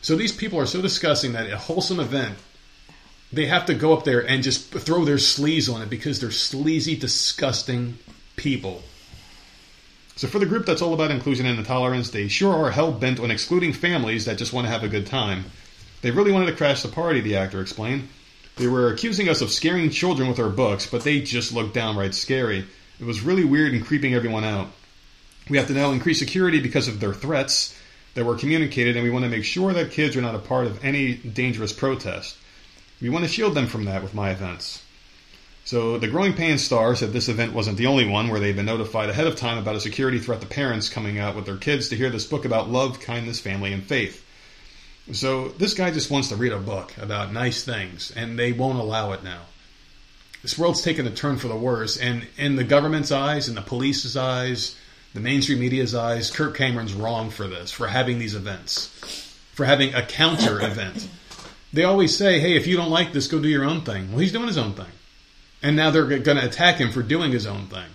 So 0.03 0.17
these 0.17 0.33
people 0.33 0.59
are 0.59 0.67
so 0.67 0.81
disgusting 0.81 1.33
that 1.33 1.51
a 1.51 1.59
wholesome 1.59 2.01
event, 2.01 2.37
they 3.33 3.47
have 3.47 3.67
to 3.67 3.75
go 3.75 3.93
up 3.93 4.05
there 4.05 4.27
and 4.27 4.43
just 4.43 4.71
throw 4.71 5.05
their 5.05 5.17
sleaze 5.17 5.73
on 5.73 5.83
it 5.83 5.91
because 5.91 6.21
they're 6.21 6.31
sleazy, 6.31 6.97
disgusting 6.97 7.99
people. 8.37 8.83
So 10.17 10.27
for 10.29 10.39
the 10.39 10.47
group 10.47 10.67
that's 10.67 10.83
all 10.83 10.95
about 10.95 11.11
inclusion 11.11 11.47
and 11.47 11.59
intolerance, 11.59 12.11
they 12.11 12.29
sure 12.29 12.53
are 12.53 12.71
hell 12.71 12.93
bent 12.93 13.21
on 13.21 13.31
excluding 13.31 13.73
families 13.73 14.25
that 14.25 14.39
just 14.39 14.53
want 14.53 14.67
to 14.67 14.71
have 14.71 14.85
a 14.85 14.89
good 14.89 15.07
time. 15.07 15.45
They 16.03 16.11
really 16.11 16.33
wanted 16.33 16.47
to 16.47 16.57
crash 16.57 16.83
the 16.83 16.89
party, 16.89 17.21
the 17.21 17.37
actor 17.37 17.61
explained. 17.61 18.09
They 18.57 18.67
were 18.67 18.93
accusing 18.93 19.29
us 19.29 19.41
of 19.41 19.51
scaring 19.51 19.91
children 19.91 20.29
with 20.29 20.39
our 20.39 20.49
books, 20.49 20.87
but 20.87 21.05
they 21.05 21.21
just 21.21 21.53
looked 21.53 21.75
downright 21.75 22.15
scary. 22.15 22.67
It 22.99 23.05
was 23.05 23.23
really 23.23 23.45
weird 23.45 23.73
and 23.73 23.85
creeping 23.85 24.15
everyone 24.15 24.45
out. 24.45 24.69
We 25.49 25.57
have 25.57 25.69
to 25.69 25.73
now 25.73 25.93
increase 25.93 26.19
security 26.19 26.61
because 26.61 26.87
of 26.87 27.01
their 27.01 27.15
threats 27.15 27.75
that 28.15 28.25
were 28.25 28.37
communicated, 28.37 28.97
and 28.97 29.05
we 29.05 29.11
want 29.11 29.25
to 29.25 29.31
make 29.31 29.45
sure 29.45 29.73
that 29.73 29.93
kids 29.93 30.17
are 30.17 30.23
not 30.23 30.35
a 30.35 30.41
part 30.41 30.67
of 30.67 30.85
any 30.85 31.15
dangerous 31.15 31.73
protest. 31.73 32.37
We 33.01 33.09
want 33.09 33.25
to 33.25 33.31
shield 33.31 33.55
them 33.55 33.67
from 33.67 33.85
that 33.87 34.03
with 34.03 34.15
my 34.15 34.31
events. 34.31 34.83
So 35.65 35.99
the 35.99 36.09
Growing 36.09 36.33
Pains 36.33 36.65
star 36.65 36.97
said 36.97 37.13
this 37.13 37.29
event 37.29 37.53
wasn't 37.53 37.77
the 37.77 37.87
only 37.87 38.07
one 38.07 38.29
where 38.29 38.41
they've 38.41 38.57
been 38.57 38.67
notified 38.67 39.09
ahead 39.09 39.27
of 39.27 39.37
time 39.37 39.59
about 39.59 39.77
a 39.77 39.81
security 39.81 40.19
threat 40.19 40.41
to 40.41 40.47
parents 40.47 40.89
coming 40.89 41.19
out 41.19 41.37
with 41.37 41.47
their 41.47 41.57
kids 41.57 41.89
to 41.89 41.97
hear 41.97 42.11
this 42.11 42.27
book 42.27 42.45
about 42.45 42.71
love, 42.71 43.01
kindness, 43.01 43.41
family, 43.41 43.73
and 43.73 43.85
faith. 43.85 44.27
So 45.13 45.49
this 45.49 45.75
guy 45.75 45.91
just 45.91 46.11
wants 46.11 46.29
to 46.29 46.37
read 46.37 46.53
a 46.53 46.59
book 46.59 46.97
about 46.99 47.33
nice 47.33 47.63
things, 47.65 48.11
and 48.11 48.39
they 48.39 48.53
won't 48.53 48.79
allow 48.79 49.13
it 49.13 49.23
now. 49.23 49.43
This 50.43 50.59
world's 50.59 50.83
taken 50.83 51.07
a 51.07 51.11
turn 51.11 51.37
for 51.37 51.49
the 51.49 51.57
worse, 51.57 51.97
and 51.97 52.27
in 52.39 52.57
the 52.57 52.65
government's 52.65 53.13
eyes, 53.13 53.49
in 53.49 53.55
the 53.55 53.63
police's 53.63 54.17
eyes, 54.17 54.77
the 55.15 55.21
mainstream 55.21 55.61
media's 55.61 55.95
eyes, 55.95 56.31
Kirk 56.31 56.57
Cameron's 56.57 56.95
wrong 56.95 57.31
for 57.31 57.49
this, 57.49 57.71
for 57.71 57.89
having 57.89 58.19
these 58.19 58.35
events, 58.35 58.89
for 59.53 59.65
having 59.65 59.95
a 59.95 60.05
counter 60.05 60.61
event. 60.65 61.09
They 61.73 61.85
always 61.85 62.17
say, 62.17 62.41
hey, 62.41 62.57
if 62.57 62.67
you 62.67 62.77
don't 62.77 62.91
like 62.91 63.13
this, 63.13 63.29
go 63.29 63.41
do 63.41 63.49
your 63.49 63.65
own 63.65 63.83
thing. 63.83 64.11
Well, 64.11 64.21
he's 64.21 64.33
doing 64.33 64.47
his 64.47 64.59
own 64.59 64.75
thing. 64.75 64.87
And 65.63 65.77
now 65.77 65.91
they're 65.91 66.07
going 66.07 66.39
to 66.39 66.45
attack 66.45 66.77
him 66.77 66.91
for 66.91 67.03
doing 67.03 67.33
his 67.33 67.47
own 67.47 67.67
thing. 67.67 67.87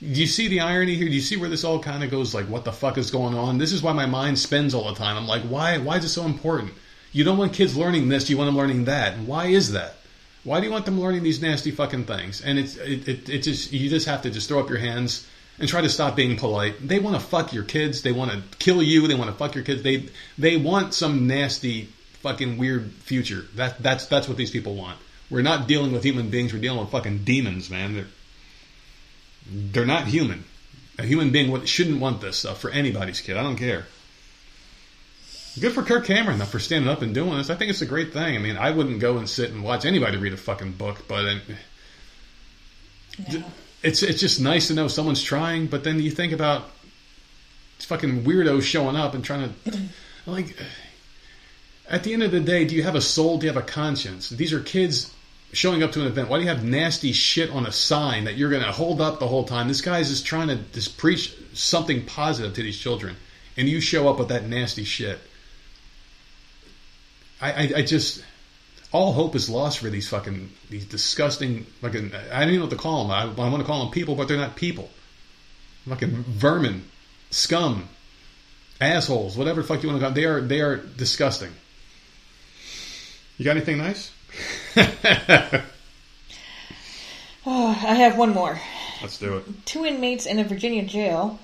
Do 0.00 0.20
you 0.20 0.26
see 0.26 0.48
the 0.48 0.60
irony 0.60 0.94
here? 0.94 1.08
Do 1.08 1.14
you 1.14 1.20
see 1.20 1.36
where 1.36 1.48
this 1.48 1.64
all 1.64 1.78
kind 1.78 2.02
of 2.02 2.10
goes? 2.10 2.34
Like, 2.34 2.46
what 2.46 2.64
the 2.64 2.72
fuck 2.72 2.98
is 2.98 3.10
going 3.10 3.34
on? 3.34 3.58
This 3.58 3.72
is 3.72 3.82
why 3.82 3.92
my 3.92 4.06
mind 4.06 4.38
spins 4.38 4.74
all 4.74 4.88
the 4.88 4.94
time. 4.94 5.16
I'm 5.16 5.26
like, 5.26 5.42
why? 5.42 5.78
Why 5.78 5.98
is 5.98 6.04
it 6.04 6.08
so 6.08 6.24
important? 6.24 6.72
You 7.12 7.24
don't 7.24 7.38
want 7.38 7.52
kids 7.52 7.76
learning 7.76 8.08
this. 8.08 8.28
You 8.28 8.36
want 8.36 8.48
them 8.48 8.56
learning 8.56 8.86
that. 8.86 9.14
And 9.14 9.26
why 9.26 9.46
is 9.46 9.72
that? 9.72 9.96
Why 10.44 10.58
do 10.58 10.66
you 10.66 10.72
want 10.72 10.86
them 10.86 11.00
learning 11.00 11.22
these 11.22 11.40
nasty 11.40 11.70
fucking 11.70 12.04
things? 12.04 12.40
And 12.40 12.58
it's 12.58 12.76
it, 12.76 13.06
it, 13.06 13.28
it 13.28 13.42
just 13.42 13.72
you 13.72 13.88
just 13.88 14.06
have 14.06 14.22
to 14.22 14.30
just 14.30 14.48
throw 14.48 14.58
up 14.58 14.68
your 14.68 14.78
hands 14.78 15.26
and 15.58 15.68
try 15.68 15.80
to 15.80 15.88
stop 15.88 16.16
being 16.16 16.36
polite. 16.36 16.86
They 16.86 16.98
want 16.98 17.16
to 17.16 17.26
fuck 17.26 17.52
your 17.52 17.64
kids. 17.64 18.02
They 18.02 18.12
want 18.12 18.30
to 18.30 18.42
kill 18.58 18.82
you. 18.82 19.06
They 19.06 19.14
want 19.14 19.30
to 19.30 19.36
fuck 19.36 19.54
your 19.54 19.64
kids. 19.64 19.82
They 19.82 20.08
they 20.38 20.56
want 20.56 20.94
some 20.94 21.26
nasty 21.26 21.88
fucking 22.20 22.58
weird 22.58 22.90
future. 22.92 23.44
That 23.54 23.82
that's 23.82 24.06
that's 24.06 24.28
what 24.28 24.36
these 24.36 24.50
people 24.50 24.74
want. 24.74 24.98
We're 25.30 25.42
not 25.42 25.66
dealing 25.66 25.92
with 25.92 26.04
human 26.04 26.30
beings. 26.30 26.52
We're 26.52 26.60
dealing 26.60 26.80
with 26.80 26.90
fucking 26.90 27.24
demons, 27.24 27.70
man. 27.70 27.94
They're 27.94 28.06
they're 29.50 29.86
not 29.86 30.06
human. 30.06 30.44
A 30.98 31.04
human 31.04 31.30
being 31.30 31.64
shouldn't 31.64 32.00
want 32.00 32.20
this 32.20 32.38
stuff 32.38 32.60
for 32.60 32.70
anybody's 32.70 33.20
kid. 33.20 33.36
I 33.36 33.42
don't 33.42 33.56
care. 33.56 33.86
Good 35.60 35.72
for 35.72 35.82
Kirk 35.82 36.06
Cameron 36.06 36.38
though 36.38 36.46
for 36.46 36.58
standing 36.58 36.90
up 36.90 37.02
and 37.02 37.14
doing 37.14 37.36
this. 37.36 37.50
I 37.50 37.54
think 37.54 37.70
it's 37.70 37.82
a 37.82 37.86
great 37.86 38.12
thing. 38.12 38.36
I 38.36 38.38
mean, 38.38 38.56
I 38.56 38.70
wouldn't 38.70 39.00
go 39.00 39.18
and 39.18 39.28
sit 39.28 39.50
and 39.50 39.62
watch 39.62 39.84
anybody 39.84 40.16
read 40.16 40.32
a 40.32 40.38
fucking 40.38 40.72
book, 40.72 41.06
but 41.08 41.26
uh, 41.26 41.34
No. 43.30 43.44
It's 43.82 44.02
it's 44.02 44.20
just 44.20 44.40
nice 44.40 44.68
to 44.68 44.74
know 44.74 44.88
someone's 44.88 45.22
trying. 45.22 45.66
But 45.66 45.84
then 45.84 46.00
you 46.00 46.10
think 46.10 46.32
about 46.32 46.70
fucking 47.80 48.24
weirdos 48.24 48.62
showing 48.62 48.96
up 48.96 49.14
and 49.14 49.24
trying 49.24 49.54
to 49.64 49.78
like. 50.26 50.56
At 51.88 52.04
the 52.04 52.14
end 52.14 52.22
of 52.22 52.30
the 52.30 52.40
day, 52.40 52.64
do 52.64 52.74
you 52.74 52.84
have 52.84 52.94
a 52.94 53.00
soul? 53.00 53.38
Do 53.38 53.46
you 53.46 53.52
have 53.52 53.62
a 53.62 53.66
conscience? 53.66 54.30
These 54.30 54.52
are 54.52 54.60
kids 54.60 55.12
showing 55.52 55.82
up 55.82 55.92
to 55.92 56.00
an 56.00 56.06
event. 56.06 56.28
Why 56.28 56.38
do 56.38 56.44
you 56.44 56.48
have 56.48 56.64
nasty 56.64 57.12
shit 57.12 57.50
on 57.50 57.66
a 57.66 57.72
sign 57.72 58.24
that 58.24 58.36
you're 58.36 58.48
going 58.48 58.62
to 58.62 58.72
hold 58.72 59.00
up 59.00 59.18
the 59.18 59.28
whole 59.28 59.44
time? 59.44 59.68
This 59.68 59.82
guy's 59.82 60.08
just 60.08 60.24
trying 60.24 60.48
to 60.48 60.56
just 60.72 60.96
preach 60.96 61.34
something 61.52 62.06
positive 62.06 62.54
to 62.54 62.62
these 62.62 62.78
children, 62.78 63.16
and 63.56 63.68
you 63.68 63.80
show 63.80 64.08
up 64.08 64.18
with 64.18 64.28
that 64.28 64.46
nasty 64.46 64.84
shit. 64.84 65.18
I, 67.40 67.52
I, 67.52 67.72
I 67.76 67.82
just 67.82 68.24
all 68.92 69.12
hope 69.12 69.34
is 69.34 69.48
lost 69.48 69.78
for 69.78 69.90
these 69.90 70.08
fucking 70.08 70.50
these 70.70 70.84
disgusting 70.84 71.64
fucking 71.80 72.12
I 72.14 72.40
don't 72.40 72.48
even 72.48 72.56
know 72.56 72.66
what 72.66 72.70
to 72.70 72.76
call 72.76 73.02
them. 73.02 73.10
I, 73.10 73.22
I 73.22 73.48
want 73.48 73.58
to 73.58 73.64
call 73.64 73.84
them 73.84 73.92
people, 73.92 74.14
but 74.14 74.28
they're 74.28 74.36
not 74.36 74.56
people. 74.56 74.90
Fucking 75.88 76.10
vermin, 76.10 76.84
scum, 77.30 77.88
assholes, 78.80 79.36
whatever 79.36 79.62
the 79.62 79.66
fuck 79.66 79.82
you 79.82 79.88
want 79.88 80.00
to 80.00 80.06
call. 80.06 80.14
Them. 80.14 80.22
They 80.22 80.28
are 80.28 80.40
they 80.40 80.60
are 80.60 80.76
disgusting. 80.76 81.50
You 83.38 83.44
got 83.44 83.56
anything 83.56 83.78
nice? 83.78 84.12
Oh, 87.44 87.70
I 87.70 87.94
have 87.94 88.16
one 88.16 88.32
more. 88.32 88.60
Let's 89.00 89.18
do 89.18 89.38
it. 89.38 89.66
Two 89.66 89.84
inmates 89.84 90.26
in 90.26 90.38
a 90.38 90.44
Virginia 90.44 90.84
jail 90.84 91.40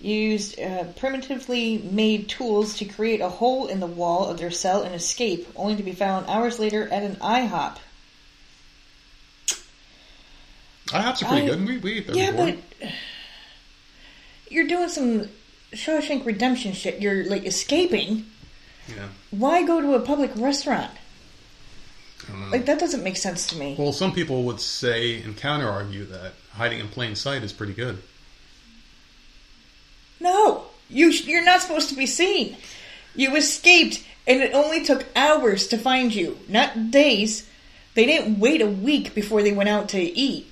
used 0.00 0.58
uh, 0.58 0.84
primitively 0.96 1.78
made 1.78 2.28
tools 2.28 2.74
to 2.78 2.84
create 2.86 3.20
a 3.20 3.28
hole 3.28 3.66
in 3.66 3.80
the 3.80 3.86
wall 3.86 4.26
of 4.26 4.38
their 4.38 4.50
cell 4.50 4.82
and 4.82 4.94
escape, 4.94 5.46
only 5.56 5.76
to 5.76 5.82
be 5.82 5.92
found 5.92 6.26
hours 6.26 6.58
later 6.58 6.88
at 6.88 7.02
an 7.02 7.16
IHOP. 7.16 7.76
IHOP's 10.88 11.22
are 11.22 11.26
pretty 11.26 11.42
I- 11.42 11.48
good. 11.50 11.66
We, 11.66 11.78
we 11.78 11.92
eat 11.98 12.06
there 12.06 12.16
Yeah, 12.16 12.30
before. 12.32 12.56
but 12.80 12.90
you're 14.48 14.66
doing 14.66 14.88
some 14.88 15.28
Shawshank 15.72 16.24
Redemption 16.26 16.72
shit. 16.72 17.00
You're 17.00 17.24
like 17.26 17.44
escaping. 17.44 18.26
yeah. 18.88 19.08
Why 19.30 19.64
go 19.64 19.80
to 19.80 19.94
a 19.94 20.00
public 20.00 20.32
restaurant? 20.36 20.90
I 22.26 22.32
don't 22.32 22.40
know. 22.40 22.48
Like 22.48 22.66
that 22.66 22.80
doesn't 22.80 23.04
make 23.04 23.16
sense 23.16 23.46
to 23.48 23.56
me. 23.56 23.76
Well, 23.78 23.92
some 23.92 24.12
people 24.12 24.42
would 24.44 24.60
say 24.60 25.22
and 25.22 25.36
counter 25.36 25.68
argue 25.68 26.04
that 26.06 26.32
hiding 26.52 26.80
in 26.80 26.88
plain 26.88 27.14
sight 27.14 27.42
is 27.44 27.52
pretty 27.52 27.72
good. 27.74 28.02
No, 30.20 30.64
you, 30.88 31.08
you're 31.10 31.44
not 31.44 31.62
supposed 31.62 31.88
to 31.88 31.96
be 31.96 32.06
seen. 32.06 32.56
You 33.14 33.34
escaped, 33.36 34.04
and 34.26 34.40
it 34.42 34.54
only 34.54 34.84
took 34.84 35.06
hours 35.16 35.66
to 35.68 35.78
find 35.78 36.14
you, 36.14 36.38
not 36.48 36.90
days. 36.90 37.48
They 37.94 38.06
didn't 38.06 38.38
wait 38.38 38.60
a 38.62 38.66
week 38.66 39.14
before 39.14 39.42
they 39.42 39.52
went 39.52 39.68
out 39.68 39.88
to 39.90 40.00
eat. 40.00 40.46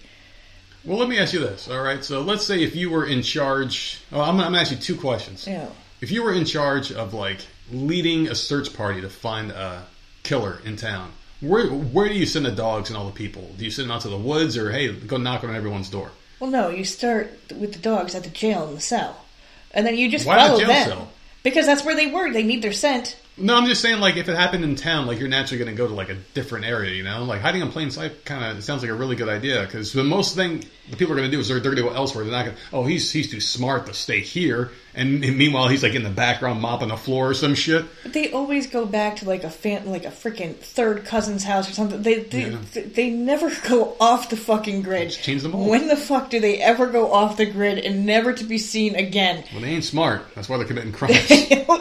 Well, 0.84 0.98
let 0.98 1.08
me 1.08 1.18
ask 1.18 1.32
you 1.32 1.40
this. 1.40 1.68
All 1.68 1.82
right. 1.82 2.02
So 2.02 2.20
let's 2.22 2.44
say 2.44 2.62
if 2.62 2.74
you 2.74 2.90
were 2.90 3.04
in 3.04 3.22
charge. 3.22 4.00
Oh, 4.10 4.20
I'm, 4.20 4.30
I'm 4.40 4.52
going 4.52 4.52
to 4.54 4.60
ask 4.60 4.70
you 4.70 4.76
two 4.78 4.96
questions. 4.96 5.46
Know, 5.46 5.70
If 6.00 6.10
you 6.10 6.22
were 6.22 6.32
in 6.32 6.44
charge 6.44 6.90
of 6.92 7.14
like 7.14 7.38
leading 7.70 8.28
a 8.28 8.34
search 8.34 8.74
party 8.74 9.00
to 9.02 9.10
find 9.10 9.50
a 9.50 9.84
killer 10.22 10.60
in 10.64 10.76
town, 10.76 11.12
where 11.40 11.66
where 11.68 12.08
do 12.08 12.14
you 12.14 12.26
send 12.26 12.46
the 12.46 12.52
dogs 12.52 12.90
and 12.90 12.96
all 12.96 13.06
the 13.06 13.12
people? 13.12 13.50
Do 13.58 13.64
you 13.64 13.70
send 13.70 13.88
them 13.88 13.96
out 13.96 14.02
to 14.02 14.08
the 14.08 14.18
woods, 14.18 14.56
or 14.56 14.72
hey, 14.72 14.92
go 14.92 15.16
knock 15.18 15.44
on 15.44 15.54
everyone's 15.54 15.90
door? 15.90 16.10
well, 16.40 16.50
no, 16.50 16.68
you 16.68 16.84
start 16.84 17.32
with 17.54 17.72
the 17.72 17.78
dogs 17.80 18.14
at 18.14 18.22
the 18.24 18.30
jail 18.30 18.66
in 18.68 18.74
the 18.74 18.80
cell, 18.80 19.24
and 19.72 19.86
then 19.86 19.96
you 19.96 20.10
just 20.10 20.26
Why 20.26 20.36
follow 20.36 20.58
them 20.58 20.88
cell? 20.88 21.08
because 21.42 21.66
that's 21.66 21.84
where 21.84 21.94
they 21.96 22.06
were. 22.06 22.32
They 22.32 22.42
need 22.42 22.62
their 22.62 22.72
scent. 22.72 23.16
No, 23.40 23.56
I'm 23.56 23.66
just 23.66 23.80
saying 23.82 24.00
like 24.00 24.16
if 24.16 24.28
it 24.28 24.36
happened 24.36 24.64
in 24.64 24.74
town, 24.76 25.06
like 25.06 25.18
you're 25.18 25.28
naturally 25.28 25.62
going 25.62 25.74
to 25.74 25.76
go 25.76 25.86
to 25.88 25.94
like 25.94 26.08
a 26.08 26.16
different 26.34 26.64
area, 26.66 26.92
you 26.94 27.02
know? 27.04 27.24
Like 27.24 27.40
hiding 27.40 27.62
in 27.62 27.70
plain 27.70 27.90
sight 27.90 28.24
kind 28.24 28.44
of 28.56 28.62
sounds 28.64 28.82
like 28.82 28.90
a 28.90 28.94
really 28.94 29.16
good 29.16 29.28
idea 29.28 29.62
because 29.62 29.92
the 29.92 30.04
most 30.04 30.34
thing 30.34 30.64
the 30.90 30.96
people 30.96 31.12
are 31.12 31.16
going 31.16 31.30
to 31.30 31.36
do 31.36 31.40
is 31.40 31.48
they're, 31.48 31.60
they're 31.60 31.74
going 31.74 31.84
to 31.84 31.90
go 31.90 31.94
elsewhere. 31.96 32.24
They're 32.24 32.32
not 32.32 32.44
going. 32.46 32.56
to, 32.56 32.62
Oh, 32.72 32.84
he's 32.84 33.10
he's 33.12 33.30
too 33.30 33.40
smart 33.40 33.86
to 33.86 33.94
stay 33.94 34.20
here, 34.20 34.70
and, 34.94 35.22
and 35.22 35.36
meanwhile 35.36 35.68
he's 35.68 35.82
like 35.82 35.94
in 35.94 36.02
the 36.02 36.08
background 36.10 36.60
mopping 36.62 36.88
the 36.88 36.96
floor 36.96 37.28
or 37.30 37.34
some 37.34 37.54
shit. 37.54 37.84
But 38.02 38.14
they 38.14 38.32
always 38.32 38.66
go 38.68 38.86
back 38.86 39.16
to 39.16 39.26
like 39.26 39.44
a 39.44 39.50
fan, 39.50 39.86
like 39.86 40.04
a 40.06 40.10
freaking 40.10 40.56
third 40.56 41.04
cousin's 41.04 41.44
house 41.44 41.68
or 41.70 41.74
something. 41.74 42.02
They 42.02 42.20
they, 42.20 42.50
Yeah. 42.50 42.58
they 42.94 43.10
never 43.10 43.50
go 43.68 43.96
off 44.00 44.30
the 44.30 44.36
fucking 44.36 44.82
grid. 44.82 45.10
Just 45.10 45.22
change 45.22 45.42
them 45.42 45.54
all. 45.54 45.68
When 45.68 45.88
the 45.88 45.96
fuck 45.96 46.30
do 46.30 46.40
they 46.40 46.58
ever 46.60 46.86
go 46.86 47.12
off 47.12 47.36
the 47.36 47.46
grid 47.46 47.78
and 47.78 48.06
never 48.06 48.32
to 48.32 48.44
be 48.44 48.56
seen 48.58 48.94
again? 48.94 49.44
Well, 49.52 49.60
they 49.60 49.68
ain't 49.68 49.84
smart. 49.84 50.22
That's 50.34 50.48
why 50.48 50.56
they're 50.56 50.66
committing 50.66 50.92
crimes. 50.98 51.28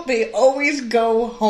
they 0.06 0.32
always 0.34 0.82
go 0.82 1.28
home. 1.28 1.47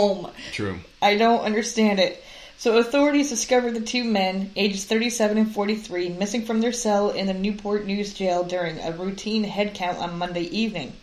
True. 0.51 0.79
I 1.01 1.15
don't 1.15 1.41
understand 1.41 1.99
it. 1.99 2.23
So 2.59 2.77
authorities 2.77 3.29
discovered 3.29 3.75
the 3.75 3.81
two 3.81 4.03
men, 4.03 4.51
ages 4.55 4.85
37 4.85 5.37
and 5.37 5.51
43, 5.51 6.09
missing 6.09 6.43
from 6.43 6.59
their 6.59 6.71
cell 6.71 7.11
in 7.11 7.27
the 7.27 7.33
Newport 7.33 7.85
News 7.85 8.13
jail 8.13 8.43
during 8.43 8.79
a 8.79 8.91
routine 8.91 9.43
head 9.43 9.73
count 9.75 9.99
on 9.99 10.17
Monday 10.17 10.43
evening. 10.43 10.93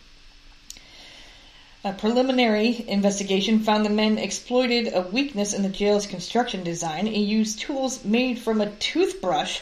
A 1.85 1.93
preliminary 1.93 2.83
investigation 2.87 3.59
found 3.59 3.85
the 3.85 3.89
men 3.89 4.17
exploited 4.17 4.91
a 4.93 5.01
weakness 5.01 5.53
in 5.53 5.61
the 5.61 5.69
jail's 5.69 6.07
construction 6.07 6.63
design 6.63 7.07
and 7.07 7.15
used 7.15 7.59
tools 7.59 8.03
made 8.03 8.39
from 8.39 8.59
a 8.59 8.71
toothbrush 8.71 9.59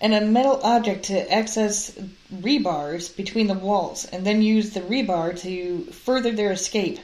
and 0.00 0.14
a 0.14 0.20
metal 0.22 0.58
object 0.62 1.04
to 1.04 1.32
access 1.32 1.92
rebars 2.34 3.14
between 3.14 3.48
the 3.48 3.54
walls, 3.54 4.06
and 4.06 4.26
then 4.26 4.40
used 4.40 4.72
the 4.72 4.80
rebar 4.80 5.38
to 5.40 5.84
further 5.92 6.32
their 6.32 6.52
escape. 6.52 6.98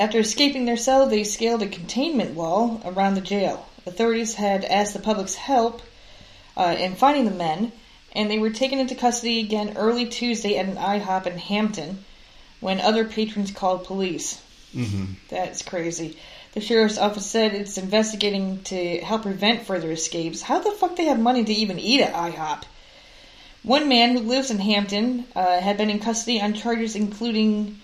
After 0.00 0.18
escaping 0.18 0.64
their 0.64 0.78
cell, 0.78 1.06
they 1.06 1.24
scaled 1.24 1.62
a 1.62 1.68
containment 1.68 2.34
wall 2.34 2.80
around 2.86 3.16
the 3.16 3.20
jail. 3.20 3.66
Authorities 3.84 4.32
had 4.32 4.64
asked 4.64 4.94
the 4.94 4.98
public's 4.98 5.34
help 5.34 5.82
uh, 6.56 6.74
in 6.78 6.94
finding 6.94 7.26
the 7.26 7.30
men, 7.30 7.70
and 8.12 8.30
they 8.30 8.38
were 8.38 8.48
taken 8.48 8.78
into 8.78 8.94
custody 8.94 9.40
again 9.40 9.76
early 9.76 10.06
Tuesday 10.06 10.56
at 10.56 10.64
an 10.64 10.76
IHOP 10.76 11.26
in 11.26 11.36
Hampton 11.36 12.02
when 12.60 12.80
other 12.80 13.04
patrons 13.04 13.50
called 13.50 13.84
police. 13.84 14.40
hmm 14.72 15.04
That's 15.28 15.60
crazy. 15.60 16.16
The 16.54 16.62
sheriff's 16.62 16.96
office 16.96 17.26
said 17.26 17.52
it's 17.52 17.76
investigating 17.76 18.62
to 18.64 19.00
help 19.02 19.24
prevent 19.24 19.66
further 19.66 19.92
escapes. 19.92 20.40
How 20.40 20.60
the 20.60 20.70
fuck 20.70 20.96
they 20.96 21.04
have 21.04 21.20
money 21.20 21.44
to 21.44 21.52
even 21.52 21.78
eat 21.78 22.00
at 22.00 22.14
IHOP? 22.14 22.62
One 23.62 23.90
man 23.90 24.16
who 24.16 24.20
lives 24.20 24.50
in 24.50 24.60
Hampton 24.60 25.26
uh, 25.36 25.60
had 25.60 25.76
been 25.76 25.90
in 25.90 25.98
custody 25.98 26.40
on 26.40 26.54
charges 26.54 26.96
including 26.96 27.82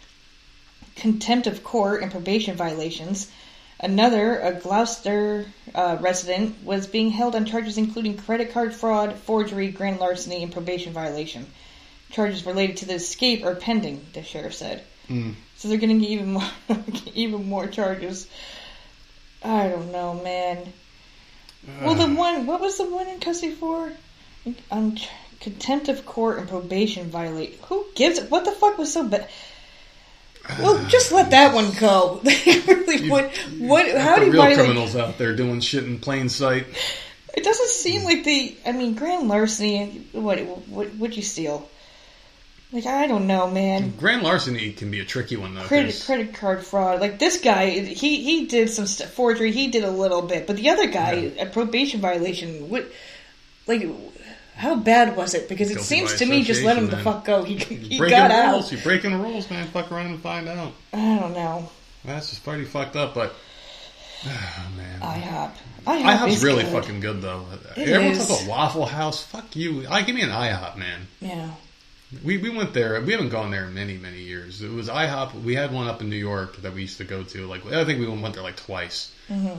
contempt 0.97 1.47
of 1.47 1.63
court 1.63 2.03
and 2.03 2.11
probation 2.11 2.57
violations. 2.57 3.31
Another, 3.79 4.39
a 4.41 4.53
Gloucester 4.55 5.47
uh, 5.75 5.99
resident, 6.01 6.65
was 6.65 6.87
being 6.87 7.11
held 7.11 7.37
on 7.37 7.45
charges 7.45 7.77
including 7.77 8.17
credit 8.17 8.53
card 8.53 8.75
fraud, 8.75 9.15
forgery, 9.15 9.69
grand 9.69 10.01
larceny, 10.01 10.43
and 10.43 10.53
probation 10.53 10.93
violation. 10.93 11.47
Charges 12.11 12.47
related 12.47 12.79
to 12.79 12.87
the 12.87 12.95
escape 12.95 13.45
are 13.45 13.55
pending, 13.55 14.05
the 14.15 14.23
sheriff 14.23 14.55
said. 14.55 14.83
Mm. 15.09 15.35
So 15.57 15.69
they're 15.69 15.79
going 15.79 15.99
to 15.99 16.01
get 16.01 16.11
even 16.11 16.33
more, 16.33 16.51
even 17.15 17.49
more 17.49 17.67
charges. 17.67 18.27
I 19.43 19.69
don't 19.69 19.93
know, 19.93 20.15
man. 20.15 20.73
Well, 21.83 21.95
the 21.95 22.07
one, 22.07 22.47
what 22.47 22.61
was 22.61 22.79
the 22.79 22.85
one 22.85 23.09
in 23.09 23.21
custody 23.21 23.53
for? 23.53 23.93
Um, 24.71 24.97
contempt 25.41 25.89
of 25.89 26.07
court 26.07 26.39
and 26.39 26.49
probation 26.49 27.11
violate. 27.11 27.59
Who 27.69 27.87
gives 27.95 28.19
it? 28.19 28.31
What 28.31 28.45
the 28.45 28.53
fuck 28.53 28.79
was 28.79 28.93
so 28.93 29.05
bad? 29.05 29.29
Well, 30.61 30.85
just 30.87 31.13
let 31.13 31.31
that 31.31 31.55
one 31.55 31.71
go. 31.79 32.21
Really 32.87 33.11
would. 33.11 33.31
What? 33.59 33.91
How 33.97 34.15
the 34.17 34.21
do 34.21 34.27
you 34.27 34.33
real 34.33 34.55
criminals 34.55 34.95
out 34.97 35.19
there 35.19 35.35
doing 35.35 35.61
shit 35.61 35.85
in 35.85 35.99
plain 35.99 36.29
sight? 36.29 36.67
It 37.37 37.43
doesn't 37.45 37.69
seem 37.69 38.05
like 38.05 38.25
they. 38.25 38.57
I 38.65 38.73
mean, 38.73 38.95
grand 38.95 39.29
larceny. 39.29 40.07
What? 40.13 40.39
What? 40.69 40.95
Would 40.97 41.17
you 41.17 41.23
steal? 41.23 41.69
Like 42.73 42.87
I 42.87 43.07
don't 43.07 43.27
know, 43.27 43.51
man. 43.51 43.93
Grand 43.97 44.23
larceny 44.23 44.73
can 44.73 44.91
be 44.91 45.01
a 45.01 45.05
tricky 45.05 45.37
one 45.37 45.55
though. 45.55 45.63
credit 45.63 46.01
credit 46.05 46.35
card 46.35 46.65
fraud. 46.65 47.01
Like 47.01 47.19
this 47.19 47.41
guy, 47.41 47.71
he 47.71 48.23
he 48.23 48.47
did 48.47 48.71
some 48.71 48.87
st- 48.87 49.11
forgery. 49.11 49.53
He 49.53 49.69
did 49.69 49.85
a 49.85 49.91
little 49.91 50.23
bit, 50.23 50.47
but 50.47 50.57
the 50.57 50.71
other 50.71 50.87
guy, 50.89 51.13
Yeah. 51.15 51.43
a 51.43 51.47
probation 51.47 52.01
violation. 52.01 52.69
What? 52.69 52.87
Like, 53.67 53.83
how 54.57 54.75
bad 54.77 55.17
was 55.17 55.35
it? 55.35 55.49
Because 55.49 55.71
it 55.71 55.75
Guilty 55.75 55.87
seems 55.87 56.15
to 56.17 56.27
me 56.27 56.43
just 56.43 56.63
let 56.63 56.77
him 56.77 56.89
the 56.89 56.97
fuck 56.99 57.25
go. 57.25 57.43
He 57.45 57.57
he 57.57 57.99
breaking 57.99 58.17
got 58.19 58.31
rules. 58.53 58.65
out. 58.67 58.73
You're 58.73 58.81
breaking 58.83 59.21
rules, 59.23 59.51
man. 59.51 59.67
Fuck 59.69 59.93
around 59.93 60.07
and 60.07 60.21
find 60.21 60.49
out. 60.49 60.73
I 60.93 61.19
don't 61.19 61.35
know. 61.35 61.69
That's 62.05 62.31
just 62.31 62.43
pretty 62.45 62.65
fucked 62.65 62.97
up. 62.97 63.15
But 63.15 63.35
Oh 64.25 64.69
man. 64.77 65.01
IHOP. 65.01 65.53
IHOP 65.87 66.03
IHOP's 66.03 66.37
is 66.37 66.45
really 66.45 66.63
good. 66.65 66.73
fucking 66.73 67.01
good 67.01 67.21
though. 67.23 67.47
It 67.77 67.89
Everyone's 67.89 68.19
is. 68.19 68.29
talking 68.29 68.47
about 68.47 68.57
Waffle 68.59 68.87
House. 68.87 69.23
Fuck 69.25 69.55
you. 69.57 69.87
I 69.89 70.03
give 70.03 70.15
me 70.15 70.23
an 70.23 70.31
IHOP, 70.31 70.77
man. 70.77 71.07
Yeah. 71.21 71.51
We 72.25 72.39
we 72.39 72.51
went 72.51 72.73
there. 72.73 73.01
We 73.03 73.13
haven't 73.13 73.29
gone 73.31 73.51
there 73.51 73.65
in 73.67 73.75
many 73.75 73.99
many 73.99 74.21
years. 74.21 74.63
It 74.63 74.71
was 74.71 74.89
IHOP. 74.89 75.43
We 75.43 75.55
had 75.55 75.73
one 75.73 75.87
up 75.89 76.01
in 76.01 76.09
New 76.09 76.17
York 76.17 76.57
that 76.63 76.73
we 76.73 76.83
used 76.83 76.99
to 76.99 77.05
go 77.05 77.23
to. 77.25 77.47
Like 77.47 77.67
I 77.67 77.85
think 77.85 77.99
we 78.01 78.07
went 78.09 78.35
there 78.35 78.43
like 78.45 78.57
twice. 78.57 79.13
Mm-hmm. 79.29 79.59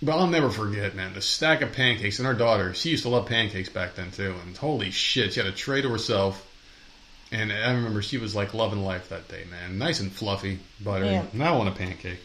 But 0.00 0.12
I'll 0.12 0.28
never 0.28 0.50
forget, 0.50 0.94
man, 0.94 1.14
the 1.14 1.20
stack 1.20 1.60
of 1.60 1.72
pancakes. 1.72 2.18
And 2.18 2.28
our 2.28 2.34
daughter, 2.34 2.72
she 2.74 2.90
used 2.90 3.02
to 3.02 3.08
love 3.08 3.26
pancakes 3.26 3.68
back 3.68 3.96
then 3.96 4.12
too. 4.12 4.34
And 4.44 4.56
holy 4.56 4.90
shit, 4.90 5.32
she 5.32 5.40
had 5.40 5.48
a 5.48 5.52
tray 5.52 5.82
to 5.82 5.88
herself. 5.88 6.44
And 7.32 7.52
I 7.52 7.72
remember 7.72 8.00
she 8.00 8.16
was 8.16 8.34
like 8.34 8.54
loving 8.54 8.84
life 8.84 9.08
that 9.08 9.28
day, 9.28 9.44
man. 9.50 9.78
Nice 9.78 10.00
and 10.00 10.10
fluffy, 10.12 10.60
buttery. 10.80 11.10
Yeah. 11.10 11.24
Now 11.32 11.54
I 11.54 11.58
want 11.58 11.68
a 11.68 11.72
pancake. 11.72 12.20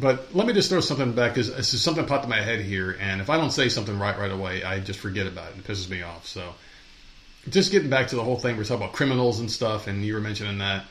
But 0.00 0.34
let 0.34 0.46
me 0.46 0.52
just 0.52 0.70
throw 0.70 0.80
something 0.80 1.12
back 1.12 1.34
because 1.34 1.68
something 1.80 2.06
popped 2.06 2.24
in 2.24 2.30
my 2.30 2.40
head 2.40 2.60
here, 2.60 2.96
and 2.98 3.20
if 3.20 3.28
I 3.28 3.36
don't 3.36 3.50
say 3.50 3.68
something 3.68 3.98
right 3.98 4.18
right 4.18 4.30
away, 4.30 4.64
I 4.64 4.80
just 4.80 4.98
forget 4.98 5.26
about 5.26 5.50
it. 5.52 5.58
It 5.58 5.64
pisses 5.64 5.88
me 5.88 6.02
off. 6.02 6.26
So, 6.26 6.54
just 7.50 7.70
getting 7.72 7.90
back 7.90 8.08
to 8.08 8.16
the 8.16 8.24
whole 8.24 8.38
thing, 8.38 8.56
we're 8.56 8.64
talking 8.64 8.82
about 8.82 8.94
criminals 8.94 9.40
and 9.40 9.50
stuff, 9.50 9.88
and 9.88 10.04
you 10.04 10.14
were 10.14 10.20
mentioning 10.20 10.58
that, 10.58 10.86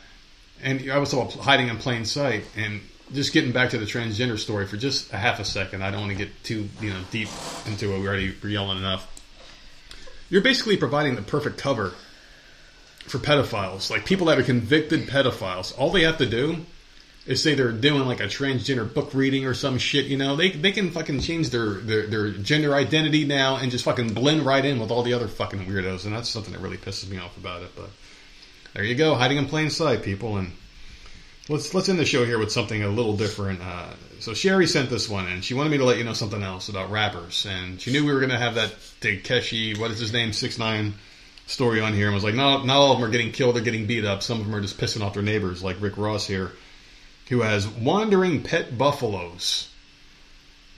and 0.61 0.91
I 0.91 0.99
was 0.99 1.11
talking 1.11 1.33
about 1.33 1.43
hiding 1.43 1.69
in 1.69 1.77
plain 1.77 2.05
sight, 2.05 2.43
and 2.55 2.81
just 3.13 3.33
getting 3.33 3.51
back 3.51 3.71
to 3.71 3.77
the 3.77 3.85
transgender 3.85 4.37
story 4.37 4.65
for 4.65 4.77
just 4.77 5.11
a 5.13 5.17
half 5.17 5.39
a 5.39 5.45
second. 5.45 5.83
I 5.83 5.91
don't 5.91 6.01
want 6.01 6.11
to 6.11 6.17
get 6.17 6.43
too 6.43 6.69
you 6.79 6.89
know 6.89 7.01
deep 7.11 7.29
into 7.65 7.93
it. 7.93 7.99
We 7.99 8.07
already 8.07 8.35
were 8.41 8.49
yelling 8.49 8.77
enough. 8.77 9.07
You're 10.29 10.41
basically 10.41 10.77
providing 10.77 11.15
the 11.15 11.21
perfect 11.21 11.57
cover 11.57 11.93
for 13.07 13.17
pedophiles, 13.17 13.89
like 13.89 14.05
people 14.05 14.27
that 14.27 14.39
are 14.39 14.43
convicted 14.43 15.07
pedophiles. 15.07 15.77
All 15.77 15.89
they 15.89 16.03
have 16.03 16.17
to 16.19 16.25
do 16.25 16.65
is 17.25 17.43
say 17.43 17.53
they're 17.53 17.71
doing 17.71 18.05
like 18.07 18.19
a 18.19 18.25
transgender 18.25 18.91
book 18.91 19.13
reading 19.13 19.45
or 19.45 19.53
some 19.53 19.77
shit, 19.77 20.05
you 20.05 20.17
know, 20.17 20.35
they 20.35 20.49
they 20.49 20.71
can 20.71 20.91
fucking 20.91 21.19
change 21.19 21.49
their, 21.49 21.73
their 21.75 22.07
their 22.07 22.31
gender 22.31 22.73
identity 22.73 23.25
now 23.25 23.57
and 23.57 23.71
just 23.71 23.85
fucking 23.85 24.13
blend 24.13 24.43
right 24.43 24.65
in 24.65 24.79
with 24.79 24.91
all 24.91 25.03
the 25.03 25.13
other 25.13 25.27
fucking 25.27 25.65
weirdos, 25.65 26.05
and 26.05 26.15
that's 26.15 26.29
something 26.29 26.53
that 26.53 26.61
really 26.61 26.77
pisses 26.77 27.09
me 27.09 27.19
off 27.19 27.35
about 27.37 27.61
it. 27.61 27.71
But 27.75 27.89
there 28.73 28.83
you 28.83 28.95
go, 28.95 29.15
hiding 29.15 29.37
in 29.37 29.45
plain 29.45 29.69
sight, 29.69 30.01
people, 30.01 30.37
and 30.37 30.51
let's 31.51 31.73
let's 31.73 31.89
end 31.89 31.99
the 31.99 32.05
show 32.05 32.25
here 32.25 32.39
with 32.39 32.51
something 32.51 32.81
a 32.83 32.87
little 32.87 33.15
different. 33.15 33.61
Uh, 33.61 33.91
so 34.19 34.33
Sherry 34.33 34.67
sent 34.67 34.89
this 34.89 35.09
one, 35.09 35.27
and 35.27 35.43
she 35.43 35.53
wanted 35.53 35.69
me 35.69 35.77
to 35.77 35.85
let 35.85 35.97
you 35.97 36.03
know 36.03 36.13
something 36.13 36.41
else 36.41 36.69
about 36.69 36.91
rappers, 36.91 37.45
and 37.49 37.79
she 37.79 37.91
knew 37.91 38.05
we 38.05 38.13
were 38.13 38.19
going 38.19 38.31
to 38.31 38.37
have 38.37 38.55
that 38.55 38.73
Takeshi, 38.99 39.75
what 39.75 39.91
is 39.91 39.99
his 39.99 40.13
name, 40.13 40.33
six 40.33 40.57
nine 40.57 40.93
story 41.47 41.81
on 41.81 41.93
here, 41.93 42.05
and 42.05 42.15
was 42.15 42.23
like, 42.23 42.35
no, 42.35 42.63
not 42.63 42.77
all 42.77 42.93
of 42.93 42.99
them 42.99 43.07
are 43.07 43.11
getting 43.11 43.31
killed 43.31 43.57
or 43.57 43.61
getting 43.61 43.85
beat 43.85 44.05
up. 44.05 44.23
Some 44.23 44.39
of 44.39 44.45
them 44.45 44.55
are 44.55 44.61
just 44.61 44.77
pissing 44.77 45.01
off 45.01 45.13
their 45.13 45.23
neighbors, 45.23 45.63
like 45.63 45.81
Rick 45.81 45.97
Ross 45.97 46.25
here 46.25 46.51
who 47.31 47.41
has 47.41 47.65
wandering 47.65 48.43
pet 48.43 48.77
buffaloes. 48.77 49.69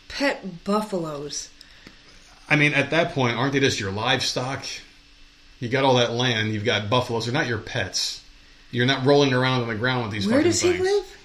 Pet 0.08 0.64
buffaloes. 0.64 1.50
I 2.48 2.56
mean, 2.56 2.76
at 2.76 2.92
that 2.92 3.14
point, 3.14 3.38
aren't 3.38 3.54
they 3.54 3.60
just 3.60 3.80
your 3.80 3.92
livestock? 3.92 4.64
You 5.60 5.68
got 5.68 5.84
all 5.84 5.96
that 5.96 6.12
land, 6.12 6.54
you've 6.54 6.64
got 6.64 6.92
buffaloes. 6.92 7.26
They're 7.26 7.34
not 7.34 7.48
your 7.48 7.58
pets. 7.58 8.23
You're 8.74 8.88
not 8.88 9.06
rolling 9.06 9.34
around 9.34 9.62
on 9.62 9.68
the 9.68 9.76
ground 9.76 10.04
with 10.04 10.12
these 10.12 10.28
Where 10.28 10.42
does 10.42 10.60
he 10.60 10.72
things. 10.72 10.82
live? 10.82 11.18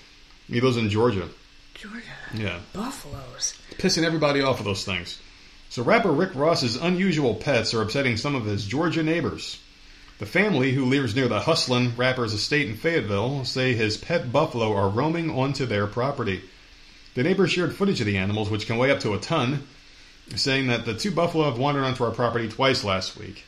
He 0.49 0.61
lives 0.61 0.77
in 0.77 0.91
Georgia. 0.91 1.29
Georgia. 1.75 2.03
Yeah. 2.35 2.61
Buffaloes. 2.75 3.59
Pissing 3.79 4.05
everybody 4.05 4.43
off 4.43 4.59
with 4.59 4.67
those 4.67 4.85
things. 4.85 5.19
So 5.71 5.83
rapper 5.83 6.13
Rick 6.13 6.35
Ross's 6.35 6.77
unusual 6.77 7.35
pets 7.35 7.73
are 7.73 7.81
upsetting 7.81 8.19
some 8.19 8.35
of 8.35 8.45
his 8.45 8.67
Georgia 8.67 9.03
neighbors. 9.03 9.59
The 10.19 10.27
family, 10.27 10.73
who 10.73 10.85
lives 10.85 11.17
near 11.17 11.27
the 11.29 11.41
Hustlin' 11.41 11.95
rapper's 11.97 12.35
estate 12.35 12.69
in 12.69 12.77
Fayetteville, 12.77 13.47
say 13.47 13.73
his 13.73 13.97
pet 13.97 14.31
buffalo 14.31 14.75
are 14.75 14.89
roaming 14.91 15.31
onto 15.31 15.65
their 15.65 15.87
property. 15.87 16.43
The 17.15 17.23
neighbors 17.23 17.53
shared 17.53 17.75
footage 17.75 18.01
of 18.01 18.07
the 18.07 18.19
animals, 18.19 18.51
which 18.51 18.67
can 18.67 18.77
weigh 18.77 18.91
up 18.91 19.01
to 19.01 19.15
a 19.15 19.19
ton, 19.19 19.67
saying 20.37 20.67
that 20.67 20.85
the 20.85 20.95
two 20.95 21.13
buffalo 21.13 21.45
have 21.45 21.59
wandered 21.59 21.85
onto 21.85 22.05
our 22.05 22.11
property 22.11 22.49
twice 22.49 22.85
last 22.85 23.17
week. 23.17 23.45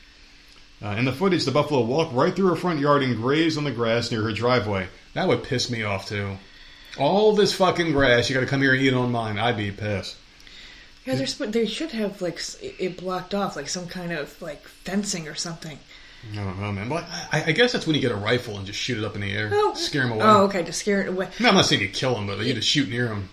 Uh, 0.83 0.89
in 0.97 1.05
the 1.05 1.11
footage, 1.11 1.45
the 1.45 1.51
buffalo 1.51 1.81
walked 1.81 2.13
right 2.13 2.35
through 2.35 2.49
her 2.49 2.55
front 2.55 2.79
yard 2.79 3.03
and 3.03 3.15
grazed 3.15 3.57
on 3.57 3.63
the 3.63 3.71
grass 3.71 4.11
near 4.11 4.23
her 4.23 4.31
driveway. 4.31 4.87
That 5.13 5.27
would 5.27 5.43
piss 5.43 5.69
me 5.69 5.83
off 5.83 6.07
too. 6.07 6.37
All 6.97 7.35
this 7.35 7.53
fucking 7.53 7.91
grass, 7.91 8.29
you 8.29 8.33
got 8.33 8.41
to 8.41 8.47
come 8.47 8.61
here 8.61 8.73
and 8.73 8.81
eat 8.81 8.93
on 8.93 9.11
mine. 9.11 9.37
I'd 9.37 9.57
be 9.57 9.71
pissed. 9.71 10.17
Yeah, 11.05 11.15
they're 11.15 11.27
sp- 11.29 11.49
they 11.49 11.65
should 11.65 11.91
have 11.91 12.21
like 12.21 12.39
it 12.61 12.97
blocked 12.97 13.33
off, 13.33 13.55
like 13.55 13.69
some 13.69 13.87
kind 13.87 14.11
of 14.11 14.39
like 14.41 14.63
fencing 14.67 15.27
or 15.27 15.35
something. 15.35 15.77
I 16.33 16.35
don't 16.35 16.59
know, 16.59 16.71
man. 16.71 16.89
But 16.89 17.05
I, 17.31 17.45
I 17.47 17.51
guess 17.53 17.71
that's 17.71 17.87
when 17.87 17.95
you 17.95 18.01
get 18.01 18.11
a 18.11 18.15
rifle 18.15 18.57
and 18.57 18.65
just 18.67 18.77
shoot 18.79 18.97
it 18.97 19.03
up 19.03 19.15
in 19.15 19.21
the 19.21 19.31
air, 19.35 19.49
Oh, 19.51 19.73
scare 19.73 20.03
them 20.03 20.11
away. 20.11 20.23
Oh, 20.23 20.43
okay, 20.43 20.63
to 20.63 20.71
scare 20.71 21.01
it 21.01 21.07
away. 21.09 21.29
No, 21.39 21.49
I'm 21.49 21.55
not 21.55 21.65
saying 21.65 21.81
you 21.81 21.89
kill 21.89 22.13
them, 22.15 22.27
but 22.27 22.39
you 22.39 22.53
just 22.53 22.67
shoot 22.67 22.89
near 22.89 23.07
them. 23.07 23.29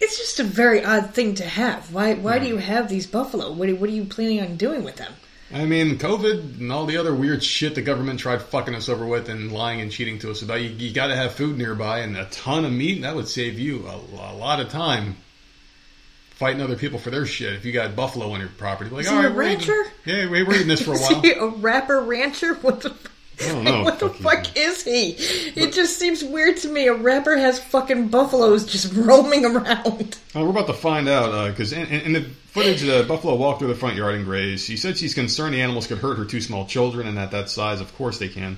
It's 0.00 0.18
just 0.18 0.38
a 0.40 0.44
very 0.44 0.84
odd 0.84 1.14
thing 1.14 1.34
to 1.36 1.44
have. 1.44 1.92
Why? 1.92 2.14
Why 2.14 2.38
do 2.38 2.46
you 2.46 2.58
have 2.58 2.88
these 2.88 3.06
buffalo? 3.06 3.52
What? 3.52 3.68
What 3.78 3.88
are 3.88 3.92
you 3.92 4.04
planning 4.04 4.40
on 4.40 4.56
doing 4.56 4.84
with 4.84 4.96
them? 4.96 5.12
I 5.54 5.64
mean, 5.66 5.98
COVID 5.98 6.60
and 6.60 6.72
all 6.72 6.86
the 6.86 6.96
other 6.96 7.14
weird 7.14 7.44
shit 7.44 7.74
the 7.74 7.82
government 7.82 8.20
tried 8.20 8.40
fucking 8.42 8.74
us 8.74 8.88
over 8.88 9.04
with 9.06 9.28
and 9.28 9.52
lying 9.52 9.80
and 9.80 9.90
cheating 9.92 10.18
to 10.20 10.30
us 10.30 10.42
about. 10.42 10.60
You, 10.62 10.70
you 10.70 10.92
got 10.92 11.08
to 11.08 11.16
have 11.16 11.32
food 11.34 11.58
nearby 11.58 11.98
and 12.00 12.16
a 12.16 12.24
ton 12.26 12.64
of 12.64 12.72
meat. 12.72 13.02
That 13.02 13.14
would 13.14 13.28
save 13.28 13.58
you 13.58 13.86
a, 13.86 13.96
a 13.96 14.34
lot 14.34 14.60
of 14.60 14.68
time 14.70 15.16
fighting 16.30 16.60
other 16.62 16.76
people 16.76 16.98
for 16.98 17.10
their 17.10 17.26
shit. 17.26 17.52
If 17.54 17.64
you 17.64 17.72
got 17.72 17.94
buffalo 17.94 18.30
on 18.32 18.40
your 18.40 18.48
property, 18.48 18.90
like, 18.90 19.04
Is 19.04 19.10
all 19.12 19.18
a 19.24 19.30
right, 19.30 19.58
eating- 19.60 19.68
rancher? 19.74 19.92
yeah, 20.06 20.28
we 20.28 20.42
we're 20.42 20.54
eating 20.54 20.68
this 20.68 20.82
for 20.82 20.92
a 20.92 20.94
Is 20.96 21.00
while. 21.10 21.24
a 21.24 21.48
rapper 21.56 22.00
rancher? 22.00 22.54
What 22.54 22.80
the? 22.80 22.88
Don't 22.88 23.11
know. 23.64 23.82
What 23.82 23.98
the 23.98 24.08
Fuck 24.08 24.56
is 24.56 24.84
he? 24.84 25.10
It 25.56 25.72
just 25.72 25.98
seems 25.98 26.22
weird 26.22 26.56
to 26.58 26.68
me. 26.68 26.86
A 26.86 26.94
rapper 26.94 27.36
has 27.36 27.58
fucking 27.58 28.08
buffaloes 28.08 28.66
just 28.66 28.92
roaming 28.96 29.44
around. 29.44 30.18
Uh, 30.34 30.40
we're 30.40 30.50
about 30.50 30.66
to 30.68 30.74
find 30.74 31.08
out 31.08 31.50
because 31.50 31.72
in, 31.72 31.86
in, 31.86 32.00
in 32.00 32.12
the 32.12 32.22
footage, 32.22 32.82
the 32.82 33.04
buffalo 33.06 33.34
walked 33.34 33.60
through 33.60 33.68
the 33.68 33.74
front 33.74 33.96
yard 33.96 34.14
and 34.14 34.24
grazed. 34.24 34.66
She 34.66 34.76
said 34.76 34.98
she's 34.98 35.14
concerned 35.14 35.54
the 35.54 35.62
animals 35.62 35.86
could 35.86 35.98
hurt 35.98 36.18
her 36.18 36.24
two 36.24 36.40
small 36.40 36.66
children, 36.66 37.06
and 37.06 37.18
at 37.18 37.30
that 37.30 37.48
size, 37.50 37.80
of 37.80 37.94
course 37.96 38.18
they 38.18 38.28
can. 38.28 38.56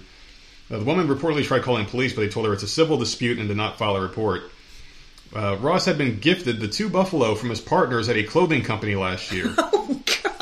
Uh, 0.70 0.78
the 0.78 0.84
woman 0.84 1.08
reportedly 1.08 1.44
tried 1.44 1.62
calling 1.62 1.86
police, 1.86 2.12
but 2.14 2.22
they 2.22 2.28
told 2.28 2.46
her 2.46 2.52
it's 2.52 2.62
a 2.62 2.68
civil 2.68 2.96
dispute 2.96 3.38
and 3.38 3.48
did 3.48 3.56
not 3.56 3.78
file 3.78 3.96
a 3.96 4.00
report. 4.00 4.50
Uh, 5.34 5.56
Ross 5.56 5.84
had 5.84 5.98
been 5.98 6.20
gifted 6.20 6.60
the 6.60 6.68
two 6.68 6.88
buffalo 6.88 7.34
from 7.34 7.50
his 7.50 7.60
partners 7.60 8.08
at 8.08 8.16
a 8.16 8.22
clothing 8.22 8.62
company 8.62 8.94
last 8.94 9.32
year. 9.32 9.54
Oh 9.86 10.00
god. 10.06 10.33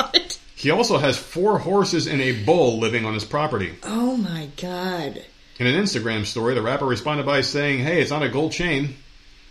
He 0.63 0.71
also 0.71 0.99
has 0.99 1.19
four 1.19 1.59
horses 1.59 2.07
and 2.07 2.21
a 2.21 2.45
bull 2.45 2.79
living 2.79 3.05
on 3.05 3.15
his 3.15 3.25
property. 3.25 3.75
Oh 3.83 4.17
my 4.17 4.49
god. 4.57 5.25
In 5.59 5.67
an 5.67 5.81
Instagram 5.83 6.25
story, 6.25 6.55
the 6.55 6.63
rapper 6.63 6.87
responded 6.87 7.27
by 7.27 7.41
saying, 7.43 7.81
Hey, 7.85 8.01
it's 8.01 8.11
on 8.13 8.23
a 8.23 8.29
gold 8.29 8.53
chain. 8.53 8.97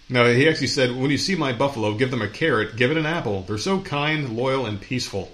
No, 0.10 0.32
he 0.34 0.50
actually 0.50 0.68
said, 0.68 0.96
When 0.96 1.12
you 1.12 1.18
see 1.18 1.36
my 1.36 1.54
buffalo, 1.54 1.94
give 1.94 2.12
them 2.12 2.22
a 2.22 2.28
carrot, 2.28 2.76
give 2.76 2.92
it 2.92 2.98
an 2.98 3.06
apple. 3.06 3.44
They're 3.44 3.58
so 3.58 3.80
kind, 3.82 4.36
loyal, 4.36 4.66
and 4.66 4.80
peaceful. 4.82 5.32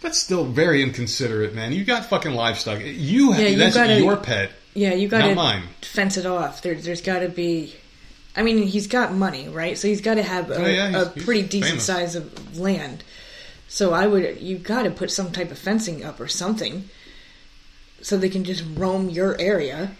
That's 0.00 0.18
still 0.18 0.44
very 0.44 0.82
inconsiderate, 0.82 1.54
man. 1.54 1.72
You 1.72 1.84
got 1.84 2.06
fucking 2.06 2.32
livestock. 2.32 2.78
You, 2.80 3.34
Yeah, 3.34 3.38
you 3.48 3.58
that's 3.58 3.76
gotta- 3.76 3.98
your 4.00 4.16
pet. 4.16 4.52
Yeah, 4.74 4.94
you 4.94 5.08
got 5.08 5.26
to 5.26 5.34
mine. 5.34 5.64
fence 5.82 6.16
it 6.16 6.24
off. 6.26 6.62
There, 6.62 6.74
there's 6.76 7.02
got 7.02 7.20
to 7.20 7.28
be. 7.28 7.74
I 8.36 8.42
mean, 8.42 8.62
he's 8.62 8.86
got 8.86 9.12
money, 9.12 9.48
right? 9.48 9.76
So 9.76 9.88
he's 9.88 10.00
got 10.00 10.14
to 10.14 10.22
have 10.22 10.50
a, 10.52 10.54
Oh, 10.62 10.66
yeah, 10.66 11.02
a 11.02 11.06
pretty 11.06 11.42
decent 11.42 11.64
famous. 11.82 11.84
size 11.84 12.14
of 12.14 12.56
land. 12.58 13.02
So 13.68 13.92
I 13.92 14.06
would, 14.06 14.40
you 14.40 14.58
got 14.58 14.82
to 14.84 14.90
put 14.90 15.10
some 15.10 15.30
type 15.30 15.50
of 15.50 15.58
fencing 15.58 16.02
up 16.04 16.20
or 16.20 16.26
something, 16.28 16.88
so 18.00 18.16
they 18.16 18.28
can 18.30 18.44
just 18.44 18.64
roam 18.74 19.08
your 19.10 19.38
area. 19.40 19.92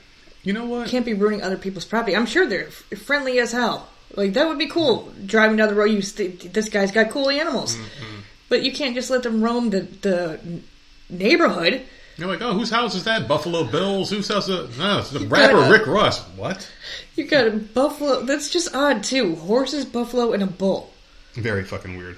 You 0.43 0.53
know 0.55 0.65
what? 0.67 0.89
Can't 0.89 1.05
be 1.05 1.15
ruining 1.15 1.43
other 1.43 1.59
people's 1.59 1.85
property. 1.85 2.17
I'm 2.17 2.25
sure 2.27 2.47
they're 2.47 2.69
f- 2.69 2.99
friendly 2.99 3.39
as 3.41 3.53
hell. 3.53 3.89
Like 4.15 4.33
that 4.35 4.49
would 4.49 4.59
be 4.59 4.69
cool. 4.69 5.13
Driving 5.27 5.59
down 5.59 5.69
the 5.69 5.75
road, 5.75 5.91
you 5.91 6.01
st- 6.01 6.53
this 6.55 6.69
guy's 6.71 6.91
got 6.93 7.11
cool 7.11 7.29
animals, 7.29 7.77
Mm-hmm. 7.77 8.21
but 8.49 8.63
you 8.63 8.73
can't 8.73 8.95
just 8.95 9.11
let 9.11 9.23
them 9.23 9.43
roam 9.43 9.69
the 9.71 9.81
the 10.01 10.41
neighborhood. 11.11 11.83
You're 12.17 12.27
like, 12.29 12.41
oh, 12.43 12.53
whose 12.55 12.71
house 12.71 12.95
is 12.97 13.05
that? 13.05 13.29
Buffalo 13.29 13.65
Bills? 13.65 14.11
Whose 14.11 14.27
house 14.29 14.49
is 14.49 14.77
that? 14.77 14.83
No, 14.83 14.99
it's 15.01 15.11
the 15.11 15.21
rapper 15.27 15.53
gotta- 15.55 15.71
Rick 15.73 15.87
Ross. 15.87 16.21
What? 16.37 16.69
You 17.17 17.27
got 17.27 17.47
a 17.47 17.51
buffalo. 17.51 18.23
That's 18.23 18.49
just 18.51 18.75
odd 18.75 19.05
too. 19.05 19.37
Horses, 19.37 19.85
buffalo, 19.85 20.33
and 20.33 20.43
a 20.43 20.47
bull. 20.47 20.91
Very 21.35 21.65
fucking 21.65 21.97
weird. 21.99 22.17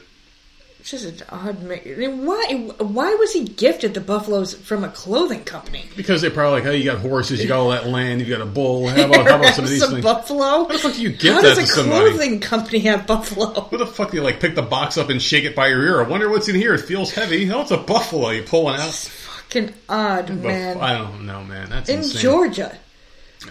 It's 0.81 0.91
just 0.91 1.05
an 1.05 1.27
odd 1.29 1.63
mean, 1.63 2.25
Why? 2.25 2.71
Why 2.79 3.15
was 3.15 3.33
he 3.35 3.45
gifted 3.45 3.93
the 3.93 4.01
buffaloes 4.01 4.55
from 4.55 4.83
a 4.83 4.89
clothing 4.89 5.45
company? 5.45 5.85
Because 5.95 6.23
they're 6.23 6.31
probably 6.31 6.61
like, 6.61 6.71
hey, 6.71 6.79
you 6.79 6.85
got 6.85 6.99
horses, 7.01 7.43
you 7.43 7.49
got 7.49 7.61
all 7.61 7.69
that 7.71 7.87
land, 7.87 8.21
you 8.23 8.27
got 8.27 8.41
a 8.41 8.47
bull. 8.47 8.89
How 8.89 9.05
about, 9.05 9.27
how 9.29 9.37
about 9.39 9.55
some 9.55 9.65
of 9.65 9.71
these 9.71 9.81
Some 9.81 9.91
things? 9.93 10.03
buffalo. 10.05 10.41
How 10.41 10.65
the 10.67 10.79
fuck 10.79 10.95
do 10.95 11.03
you 11.03 11.11
give 11.11 11.35
How 11.35 11.43
that 11.43 11.49
does 11.57 11.59
a 11.59 11.61
to 11.63 11.67
somebody? 11.67 12.11
clothing 12.11 12.41
company 12.41 12.79
have 12.81 13.07
buffalo? 13.07 13.61
What 13.69 13.77
the 13.79 13.87
fuck 13.87 14.11
do 14.11 14.17
you 14.17 14.23
like 14.23 14.41
pick 14.41 14.55
the 14.55 14.63
box 14.63 14.97
up 14.97 15.11
and 15.11 15.21
shake 15.21 15.45
it 15.45 15.55
by 15.55 15.69
your 15.69 15.83
ear? 15.83 16.03
I 16.03 16.09
wonder 16.09 16.31
what's 16.31 16.49
in 16.49 16.55
here. 16.55 16.73
It 16.73 16.81
feels 16.81 17.13
heavy. 17.13 17.51
Oh, 17.53 17.61
it's 17.61 17.71
a 17.73 17.77
buffalo 17.77 18.31
you 18.31 18.43
pulling 18.43 18.81
out. 18.81 18.95
Fucking 18.95 19.75
odd, 19.89 20.27
Buff- 20.29 20.37
man. 20.39 20.79
I 20.81 20.97
don't 20.97 21.27
know, 21.27 21.45
man. 21.45 21.69
That's 21.69 21.91
In 21.91 21.99
insane. 21.99 22.23
Georgia. 22.23 22.79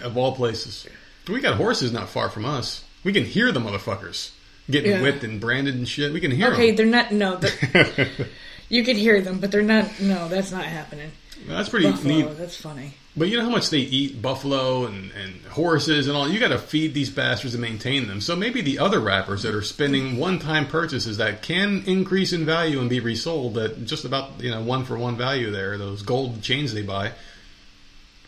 Of 0.02 0.16
all 0.16 0.34
places. 0.34 0.86
We 1.28 1.40
got 1.40 1.56
horses 1.58 1.92
not 1.92 2.08
far 2.08 2.28
from 2.28 2.44
us. 2.44 2.82
We 3.04 3.12
can 3.12 3.24
hear 3.24 3.52
the 3.52 3.60
motherfuckers 3.60 4.30
getting 4.70 4.92
Yeah. 4.92 5.02
whipped 5.02 5.24
and 5.24 5.40
branded 5.40 5.74
and 5.74 5.88
shit. 5.88 6.12
We 6.12 6.20
can 6.20 6.30
hear 6.30 6.46
them 6.46 6.54
Okay, 6.54 6.70
them. 6.70 6.90
they're 6.90 7.02
not. 7.02 7.12
No, 7.12 7.40
You 8.68 8.84
can 8.84 8.96
hear 8.96 9.20
them, 9.20 9.40
but 9.40 9.50
they're 9.50 9.62
not. 9.62 10.00
No, 10.00 10.28
that's 10.28 10.52
not 10.52 10.64
happening. 10.64 11.10
That's 11.48 11.68
pretty 11.68 11.90
Buffalo, 11.90 12.14
neat. 12.14 12.38
that's 12.38 12.56
funny. 12.56 12.94
But 13.16 13.28
you 13.28 13.38
know 13.38 13.44
how 13.44 13.50
much 13.50 13.70
they 13.70 13.78
eat 13.78 14.22
buffalo 14.22 14.84
and, 14.86 15.10
and 15.12 15.34
horses 15.46 16.06
and 16.06 16.16
all. 16.16 16.28
You 16.28 16.38
got 16.38 16.48
to 16.48 16.58
feed 16.58 16.94
these 16.94 17.10
bastards 17.10 17.54
and 17.54 17.60
maintain 17.62 18.06
them. 18.06 18.20
So 18.20 18.36
maybe 18.36 18.60
the 18.60 18.78
other 18.78 19.00
rappers 19.00 19.42
that 19.42 19.52
are 19.54 19.62
spending 19.62 20.18
one-time 20.18 20.68
purchases 20.68 21.16
that 21.16 21.42
can 21.42 21.82
increase 21.86 22.32
in 22.32 22.44
value 22.46 22.78
and 22.78 22.88
be 22.88 23.00
resold 23.00 23.58
at 23.58 23.84
just 23.86 24.04
about 24.04 24.40
you 24.40 24.50
know 24.50 24.62
one 24.62 24.84
for 24.84 24.96
one 24.96 25.16
value 25.16 25.50
there. 25.50 25.76
Those 25.76 26.02
gold 26.02 26.40
chains 26.42 26.72
they 26.72 26.82
buy. 26.82 27.10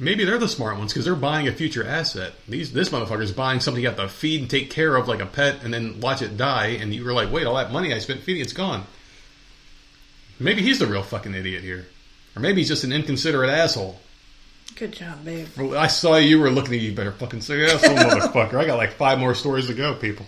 Maybe 0.03 0.25
they're 0.25 0.37
the 0.37 0.49
smart 0.49 0.79
ones 0.79 0.93
because 0.93 1.05
they're 1.05 1.15
buying 1.15 1.47
a 1.47 1.53
future 1.53 1.87
asset. 1.87 2.33
These 2.49 2.73
this 2.73 2.89
motherfucker's 2.89 3.31
buying 3.31 3.61
something 3.61 3.81
you 3.81 3.89
have 3.89 3.99
to 3.99 4.09
feed 4.09 4.41
and 4.41 4.51
take 4.51 4.69
care 4.69 4.97
of 4.97 5.07
like 5.07 5.21
a 5.21 5.27
pet, 5.27 5.63
and 5.63 5.73
then 5.73 6.01
watch 6.01 6.23
it 6.23 6.37
die. 6.37 6.79
And 6.81 6.93
you 6.93 7.05
were 7.05 7.13
like, 7.13 7.31
wait, 7.31 7.47
all 7.47 7.55
that 7.55 7.71
money 7.71 7.95
I 7.95 8.01
spent 8.01 8.21
feeding, 8.21 8.43
it's 8.43 8.53
gone. 8.53 8.85
Maybe 10.41 10.61
he's 10.61 10.81
the 10.81 10.89
real 10.89 11.05
fucking 11.05 11.33
idiot 11.35 11.63
here, 11.63 11.87
or 12.35 12.43
maybe 12.43 12.63
he's 12.63 12.69
just 12.69 12.83
an 12.83 12.93
inconsiderate 12.93 13.51
asshole. 13.51 14.01
Good 14.75 14.91
job, 14.91 15.25
babe. 15.25 15.47
Well, 15.57 15.79
I 15.79 15.87
saw 15.87 16.17
you 16.17 16.41
were 16.41 16.51
looking 16.51 16.75
at 16.75 16.81
you. 16.81 16.93
Better 16.93 17.13
fucking 17.13 17.43
say 17.43 17.61
yes, 17.61 17.81
motherfucker. 17.87 18.55
I 18.55 18.65
got 18.65 18.79
like 18.79 18.95
five 18.95 19.21
more 19.21 19.37
stories 19.37 19.69
to 19.69 19.75
go, 19.75 19.95
people. 19.95 20.27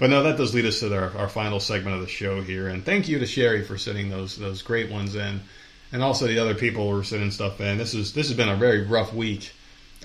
But 0.00 0.10
no, 0.10 0.24
that 0.24 0.36
does 0.36 0.52
lead 0.52 0.64
us 0.64 0.80
to 0.80 0.92
our, 0.92 1.16
our 1.16 1.28
final 1.28 1.60
segment 1.60 1.94
of 1.94 2.02
the 2.02 2.08
show 2.08 2.42
here, 2.42 2.66
and 2.66 2.84
thank 2.84 3.06
you 3.06 3.20
to 3.20 3.26
Sherry 3.26 3.62
for 3.62 3.78
sending 3.78 4.10
those 4.10 4.36
those 4.36 4.62
great 4.62 4.90
ones 4.90 5.14
in, 5.14 5.42
and 5.92 6.02
also 6.02 6.26
the 6.26 6.38
other 6.38 6.54
people 6.54 6.88
were 6.88 7.04
sending 7.04 7.30
stuff 7.30 7.60
in. 7.60 7.78
This 7.78 7.94
is 7.94 8.12
this 8.12 8.28
has 8.28 8.36
been 8.36 8.48
a 8.48 8.56
very 8.56 8.84
rough 8.84 9.12
week. 9.12 9.52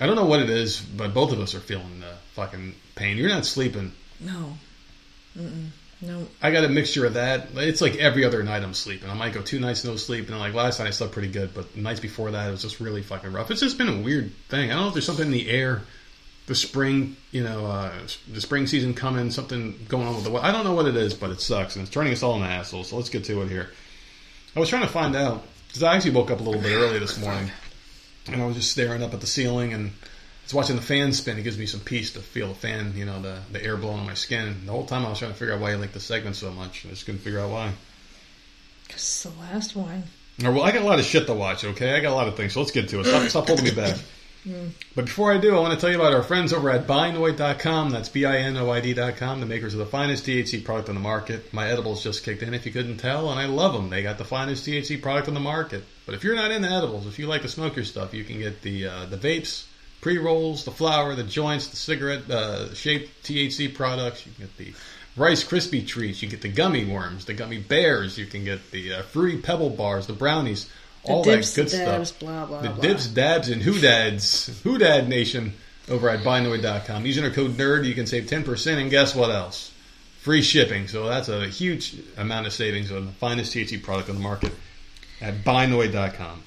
I 0.00 0.06
don't 0.06 0.16
know 0.16 0.26
what 0.26 0.40
it 0.40 0.50
is, 0.50 0.80
but 0.80 1.14
both 1.14 1.32
of 1.32 1.40
us 1.40 1.54
are 1.54 1.60
feeling 1.60 2.00
the 2.00 2.14
fucking 2.34 2.74
pain. 2.96 3.16
You're 3.16 3.28
not 3.28 3.46
sleeping. 3.46 3.92
No. 4.20 4.54
Mm-mm. 5.38 5.68
No. 6.00 6.26
I 6.42 6.50
got 6.50 6.64
a 6.64 6.68
mixture 6.68 7.06
of 7.06 7.14
that. 7.14 7.48
It's 7.54 7.80
like 7.80 7.96
every 7.96 8.24
other 8.24 8.42
night 8.42 8.62
I'm 8.62 8.74
sleeping. 8.74 9.08
I 9.08 9.14
might 9.14 9.32
go 9.32 9.40
two 9.40 9.60
nights 9.60 9.84
no 9.84 9.96
sleep, 9.96 10.28
and 10.28 10.38
like 10.38 10.52
last 10.52 10.78
night 10.78 10.88
I 10.88 10.90
slept 10.90 11.12
pretty 11.12 11.30
good, 11.30 11.54
but 11.54 11.72
the 11.74 11.80
nights 11.80 12.00
before 12.00 12.30
that 12.32 12.48
it 12.48 12.50
was 12.50 12.62
just 12.62 12.80
really 12.80 13.02
fucking 13.02 13.32
rough. 13.32 13.50
It's 13.50 13.60
just 13.60 13.78
been 13.78 13.88
a 13.88 14.00
weird 14.00 14.32
thing. 14.48 14.70
I 14.70 14.74
don't 14.74 14.82
know 14.82 14.88
if 14.88 14.94
there's 14.94 15.06
something 15.06 15.26
in 15.26 15.32
the 15.32 15.48
air, 15.48 15.82
the 16.46 16.54
spring, 16.54 17.16
you 17.30 17.42
know, 17.42 17.66
uh, 17.66 17.92
the 18.30 18.40
spring 18.40 18.66
season 18.66 18.92
coming, 18.94 19.30
something 19.30 19.86
going 19.88 20.06
on 20.06 20.16
with 20.16 20.24
the. 20.24 20.30
weather. 20.30 20.46
I 20.46 20.52
don't 20.52 20.64
know 20.64 20.74
what 20.74 20.86
it 20.86 20.96
is, 20.96 21.14
but 21.14 21.30
it 21.30 21.40
sucks, 21.40 21.76
and 21.76 21.84
it's 21.84 21.94
turning 21.94 22.12
us 22.12 22.22
all 22.22 22.34
into 22.34 22.48
assholes. 22.48 22.88
So 22.88 22.96
let's 22.96 23.08
get 23.08 23.24
to 23.24 23.42
it 23.42 23.48
here. 23.48 23.70
I 24.54 24.60
was 24.60 24.68
trying 24.68 24.82
to 24.82 24.88
find 24.88 25.16
out 25.16 25.42
because 25.74 25.82
I 25.82 25.96
actually 25.96 26.12
woke 26.12 26.30
up 26.30 26.38
a 26.38 26.42
little 26.44 26.62
bit 26.62 26.72
early 26.72 27.00
this 27.00 27.18
morning, 27.18 27.50
and 28.28 28.40
I 28.40 28.46
was 28.46 28.54
just 28.54 28.70
staring 28.70 29.02
up 29.02 29.12
at 29.12 29.20
the 29.20 29.26
ceiling 29.26 29.72
and. 29.72 29.90
I 29.90 30.46
was 30.46 30.52
watching 30.52 30.76
the 30.76 30.82
fan 30.82 31.14
spin. 31.14 31.38
It 31.38 31.42
gives 31.42 31.56
me 31.56 31.64
some 31.64 31.80
peace 31.80 32.12
to 32.12 32.18
feel 32.18 32.48
the 32.48 32.54
fan, 32.54 32.92
you 32.94 33.06
know, 33.06 33.18
the, 33.22 33.38
the 33.50 33.64
air 33.64 33.78
blowing 33.78 34.00
on 34.00 34.04
my 34.04 34.12
skin. 34.12 34.66
The 34.66 34.72
whole 34.72 34.84
time 34.84 35.06
I 35.06 35.08
was 35.08 35.18
trying 35.18 35.32
to 35.32 35.36
figure 35.38 35.54
out 35.54 35.60
why 35.62 35.72
I 35.72 35.76
like 35.76 35.92
the 35.92 36.00
segment 36.00 36.36
so 36.36 36.50
much. 36.50 36.84
I 36.84 36.90
just 36.90 37.06
couldn't 37.06 37.22
figure 37.22 37.40
out 37.40 37.50
why. 37.50 37.72
Because 38.86 39.00
it's 39.00 39.22
the 39.22 39.30
last 39.40 39.74
one. 39.74 40.02
Or, 40.44 40.52
well, 40.52 40.62
I 40.62 40.70
got 40.70 40.82
a 40.82 40.84
lot 40.84 40.98
of 40.98 41.06
shit 41.06 41.26
to 41.28 41.32
watch, 41.32 41.64
okay? 41.64 41.94
I 41.94 42.00
got 42.00 42.12
a 42.12 42.14
lot 42.14 42.28
of 42.28 42.36
things, 42.36 42.52
so 42.52 42.60
let's 42.60 42.72
get 42.72 42.90
to 42.90 43.00
it. 43.00 43.06
Stop, 43.06 43.26
stop 43.30 43.46
holding 43.46 43.64
me 43.64 43.70
back. 43.70 43.96
But 44.94 45.06
before 45.06 45.32
I 45.32 45.38
do, 45.38 45.56
I 45.56 45.60
want 45.60 45.74
to 45.74 45.80
tell 45.80 45.90
you 45.90 45.98
about 45.98 46.12
our 46.12 46.22
friends 46.22 46.52
over 46.52 46.68
at 46.70 46.86
binoid.com. 46.86 47.90
That's 47.90 48.08
B-I-N-O-I-D.com, 48.08 49.40
the 49.40 49.46
makers 49.46 49.72
of 49.72 49.78
the 49.78 49.86
finest 49.86 50.26
THC 50.26 50.64
product 50.64 50.88
on 50.88 50.94
the 50.94 51.00
market. 51.00 51.52
My 51.52 51.68
edibles 51.68 52.02
just 52.02 52.24
kicked 52.24 52.42
in, 52.42 52.52
if 52.52 52.66
you 52.66 52.72
couldn't 52.72 52.98
tell, 52.98 53.30
and 53.30 53.40
I 53.40 53.46
love 53.46 53.72
them. 53.72 53.88
They 53.90 54.02
got 54.02 54.18
the 54.18 54.24
finest 54.24 54.66
THC 54.66 55.00
product 55.00 55.28
on 55.28 55.34
the 55.34 55.40
market. 55.40 55.84
But 56.04 56.14
if 56.14 56.24
you're 56.24 56.36
not 56.36 56.50
into 56.50 56.68
edibles, 56.68 57.06
if 57.06 57.18
you 57.18 57.26
like 57.26 57.42
to 57.42 57.48
smoke 57.48 57.76
your 57.76 57.84
stuff, 57.86 58.12
you 58.12 58.24
can 58.24 58.38
get 58.38 58.60
the 58.60 58.86
uh, 58.86 59.06
the 59.06 59.16
vapes, 59.16 59.64
pre-rolls, 60.02 60.64
the 60.64 60.70
flower, 60.70 61.14
the 61.14 61.24
joints, 61.24 61.68
the 61.68 61.76
cigarette 61.76 62.28
uh, 62.30 62.74
shaped 62.74 63.24
THC 63.24 63.74
products. 63.74 64.26
You 64.26 64.32
can 64.32 64.44
get 64.44 64.56
the 64.58 64.74
Rice 65.16 65.44
Krispie 65.44 65.86
treats. 65.86 66.20
You 66.20 66.28
can 66.28 66.38
get 66.38 66.42
the 66.42 66.54
gummy 66.54 66.84
worms, 66.84 67.24
the 67.24 67.34
gummy 67.34 67.58
bears. 67.58 68.18
You 68.18 68.26
can 68.26 68.44
get 68.44 68.70
the 68.72 68.94
uh, 68.94 69.02
fruity 69.02 69.38
pebble 69.38 69.70
bars, 69.70 70.06
the 70.06 70.12
brownies, 70.12 70.68
all 71.04 71.24
dips, 71.24 71.54
that 71.54 71.64
good 71.64 71.70
dabs, 71.70 72.08
stuff. 72.08 72.20
blah, 72.20 72.46
blah, 72.46 72.62
the 72.62 72.70
blah. 72.70 72.82
dips, 72.82 73.06
dabs, 73.06 73.48
and 73.48 73.62
hoodads, 73.62 74.62
hoodad 74.62 75.08
nation 75.08 75.52
over 75.88 76.08
at 76.08 76.20
binoid.com. 76.20 77.04
Using 77.06 77.24
our 77.24 77.30
code 77.30 77.56
NERD, 77.56 77.84
you 77.86 77.94
can 77.94 78.06
save 78.06 78.24
10%, 78.24 78.80
and 78.80 78.90
guess 78.90 79.14
what 79.14 79.30
else? 79.30 79.72
Free 80.20 80.42
shipping. 80.42 80.88
So 80.88 81.06
that's 81.06 81.28
a 81.28 81.46
huge 81.46 81.96
amount 82.16 82.46
of 82.46 82.52
savings 82.52 82.90
on 82.90 83.06
the 83.06 83.12
finest 83.12 83.54
THC 83.54 83.82
product 83.82 84.08
on 84.08 84.14
the 84.16 84.22
market 84.22 84.52
at 85.20 85.44
binoid.com. 85.44 86.42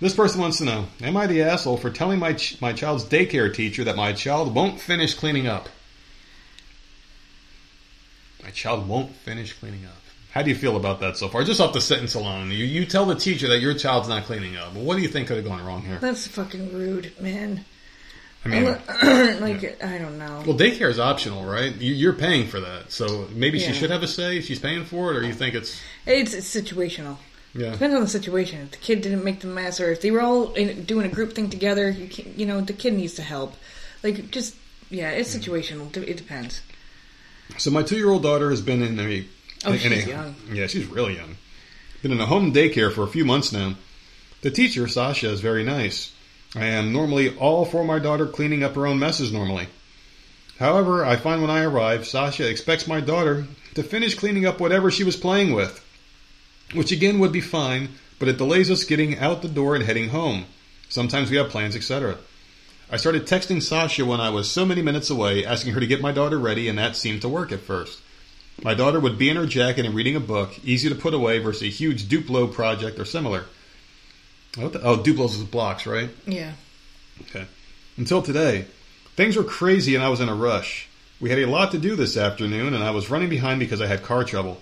This 0.00 0.14
person 0.14 0.40
wants 0.40 0.58
to 0.58 0.64
know: 0.64 0.86
Am 1.02 1.16
I 1.16 1.26
the 1.26 1.42
asshole 1.42 1.76
for 1.76 1.90
telling 1.90 2.18
my 2.18 2.32
ch- 2.32 2.60
my 2.60 2.72
child's 2.72 3.04
daycare 3.04 3.52
teacher 3.52 3.84
that 3.84 3.96
my 3.96 4.12
child 4.12 4.54
won't 4.54 4.80
finish 4.80 5.14
cleaning 5.14 5.46
up? 5.46 5.68
My 8.42 8.50
child 8.50 8.88
won't 8.88 9.14
finish 9.14 9.52
cleaning 9.52 9.84
up. 9.86 10.03
How 10.34 10.42
do 10.42 10.50
you 10.50 10.56
feel 10.56 10.76
about 10.76 10.98
that 10.98 11.16
so 11.16 11.28
far? 11.28 11.44
Just 11.44 11.60
off 11.60 11.72
the 11.72 11.80
sentence 11.80 12.14
alone, 12.14 12.50
you 12.50 12.64
you 12.64 12.84
tell 12.86 13.06
the 13.06 13.14
teacher 13.14 13.46
that 13.48 13.60
your 13.60 13.72
child's 13.72 14.08
not 14.08 14.24
cleaning 14.24 14.56
up. 14.56 14.72
What 14.74 14.96
do 14.96 15.02
you 15.02 15.06
think 15.06 15.28
could 15.28 15.36
have 15.36 15.46
gone 15.46 15.64
wrong 15.64 15.82
here? 15.82 15.98
That's 16.00 16.26
fucking 16.26 16.74
rude, 16.74 17.12
man. 17.20 17.64
I 18.44 18.48
mean, 18.48 18.64
like, 19.40 19.82
I 19.82 19.96
don't 19.96 20.18
know. 20.18 20.42
well, 20.44 20.58
daycare 20.58 20.90
is 20.90 20.98
optional, 20.98 21.44
right? 21.44 21.72
You, 21.76 21.94
you're 21.94 22.12
paying 22.14 22.48
for 22.48 22.58
that, 22.60 22.90
so 22.90 23.28
maybe 23.32 23.60
she 23.60 23.72
should 23.72 23.90
have 23.90 24.02
a 24.02 24.08
say. 24.08 24.38
if 24.38 24.44
She's 24.44 24.58
paying 24.58 24.84
for 24.84 25.12
it, 25.12 25.16
or 25.16 25.22
you 25.22 25.32
think 25.32 25.54
it's 25.54 25.80
It's, 26.04 26.34
it's 26.34 26.52
situational. 26.52 27.16
yeah. 27.54 27.70
Depends 27.70 27.94
on 27.94 28.02
the 28.02 28.08
situation. 28.08 28.60
If 28.62 28.72
the 28.72 28.76
kid 28.78 29.02
didn't 29.02 29.22
make 29.24 29.38
the 29.40 29.46
mess, 29.46 29.80
or 29.80 29.92
if 29.92 30.00
they 30.02 30.10
were 30.10 30.20
all 30.20 30.52
in, 30.54 30.82
doing 30.84 31.06
a 31.06 31.14
group 31.14 31.32
thing 31.34 31.48
together, 31.48 31.88
you 31.88 32.08
can, 32.08 32.34
you 32.36 32.44
know, 32.44 32.60
the 32.60 32.72
kid 32.72 32.92
needs 32.94 33.14
to 33.14 33.22
help. 33.22 33.54
Like, 34.02 34.32
just 34.32 34.56
yeah, 34.90 35.10
it's 35.10 35.34
situational. 35.34 35.96
It 35.96 36.16
depends. 36.16 36.60
So 37.56 37.70
my 37.70 37.82
two-year-old 37.84 38.24
daughter 38.24 38.50
has 38.50 38.60
been 38.60 38.82
in 38.82 38.98
a 38.98 39.24
Oh, 39.66 39.76
she's 39.76 40.06
a, 40.06 40.08
young. 40.08 40.34
Yeah, 40.52 40.66
she's 40.66 40.86
really 40.86 41.16
young. 41.16 41.36
Been 42.02 42.12
in 42.12 42.20
a 42.20 42.26
home 42.26 42.52
daycare 42.52 42.92
for 42.92 43.02
a 43.02 43.08
few 43.08 43.24
months 43.24 43.52
now. 43.52 43.74
The 44.42 44.50
teacher, 44.50 44.86
Sasha, 44.88 45.30
is 45.30 45.40
very 45.40 45.64
nice. 45.64 46.12
I 46.54 46.66
am 46.66 46.92
normally 46.92 47.36
all 47.36 47.64
for 47.64 47.82
my 47.82 47.98
daughter 47.98 48.26
cleaning 48.26 48.62
up 48.62 48.74
her 48.74 48.86
own 48.86 48.98
messes 48.98 49.32
normally. 49.32 49.68
However, 50.58 51.04
I 51.04 51.16
find 51.16 51.40
when 51.40 51.50
I 51.50 51.64
arrive, 51.64 52.06
Sasha 52.06 52.48
expects 52.48 52.86
my 52.86 53.00
daughter 53.00 53.46
to 53.74 53.82
finish 53.82 54.14
cleaning 54.14 54.46
up 54.46 54.60
whatever 54.60 54.90
she 54.90 55.02
was 55.02 55.16
playing 55.16 55.52
with, 55.52 55.84
which 56.74 56.92
again 56.92 57.18
would 57.18 57.32
be 57.32 57.40
fine, 57.40 57.88
but 58.18 58.28
it 58.28 58.38
delays 58.38 58.70
us 58.70 58.84
getting 58.84 59.18
out 59.18 59.42
the 59.42 59.48
door 59.48 59.74
and 59.74 59.84
heading 59.84 60.10
home. 60.10 60.44
Sometimes 60.88 61.30
we 61.30 61.38
have 61.38 61.48
plans, 61.48 61.74
etc. 61.74 62.18
I 62.90 62.98
started 62.98 63.26
texting 63.26 63.60
Sasha 63.60 64.04
when 64.04 64.20
I 64.20 64.30
was 64.30 64.48
so 64.48 64.64
many 64.64 64.82
minutes 64.82 65.10
away, 65.10 65.44
asking 65.44 65.72
her 65.72 65.80
to 65.80 65.86
get 65.86 66.00
my 66.00 66.12
daughter 66.12 66.38
ready, 66.38 66.68
and 66.68 66.78
that 66.78 66.94
seemed 66.94 67.22
to 67.22 67.28
work 67.28 67.50
at 67.50 67.60
first. 67.60 68.00
My 68.62 68.74
daughter 68.74 69.00
would 69.00 69.18
be 69.18 69.28
in 69.28 69.36
her 69.36 69.46
jacket 69.46 69.84
and 69.84 69.94
reading 69.94 70.16
a 70.16 70.20
book, 70.20 70.58
easy 70.64 70.88
to 70.88 70.94
put 70.94 71.14
away 71.14 71.38
versus 71.38 71.62
a 71.62 71.66
huge 71.66 72.04
Duplo 72.04 72.52
project 72.52 72.98
or 72.98 73.04
similar. 73.04 73.46
What 74.56 74.72
the, 74.72 74.82
oh, 74.82 74.98
Duplo's 74.98 75.36
is 75.36 75.44
blocks, 75.44 75.86
right? 75.86 76.10
Yeah. 76.26 76.52
Okay. 77.22 77.46
Until 77.96 78.22
today, 78.22 78.66
things 79.16 79.36
were 79.36 79.44
crazy 79.44 79.94
and 79.94 80.04
I 80.04 80.08
was 80.08 80.20
in 80.20 80.28
a 80.28 80.34
rush. 80.34 80.88
We 81.20 81.30
had 81.30 81.38
a 81.38 81.46
lot 81.46 81.72
to 81.72 81.78
do 81.78 81.96
this 81.96 82.16
afternoon 82.16 82.74
and 82.74 82.84
I 82.84 82.90
was 82.90 83.10
running 83.10 83.28
behind 83.28 83.60
because 83.60 83.80
I 83.80 83.86
had 83.86 84.02
car 84.02 84.24
trouble. 84.24 84.60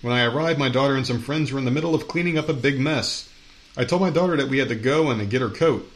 When 0.00 0.14
I 0.14 0.24
arrived, 0.24 0.58
my 0.58 0.68
daughter 0.68 0.96
and 0.96 1.06
some 1.06 1.20
friends 1.20 1.52
were 1.52 1.58
in 1.58 1.64
the 1.64 1.70
middle 1.70 1.94
of 1.94 2.08
cleaning 2.08 2.38
up 2.38 2.48
a 2.48 2.54
big 2.54 2.78
mess. 2.78 3.28
I 3.76 3.84
told 3.84 4.02
my 4.02 4.10
daughter 4.10 4.36
that 4.36 4.48
we 4.48 4.58
had 4.58 4.68
to 4.68 4.74
go 4.74 5.10
and 5.10 5.30
get 5.30 5.40
her 5.42 5.50
coat. 5.50 5.90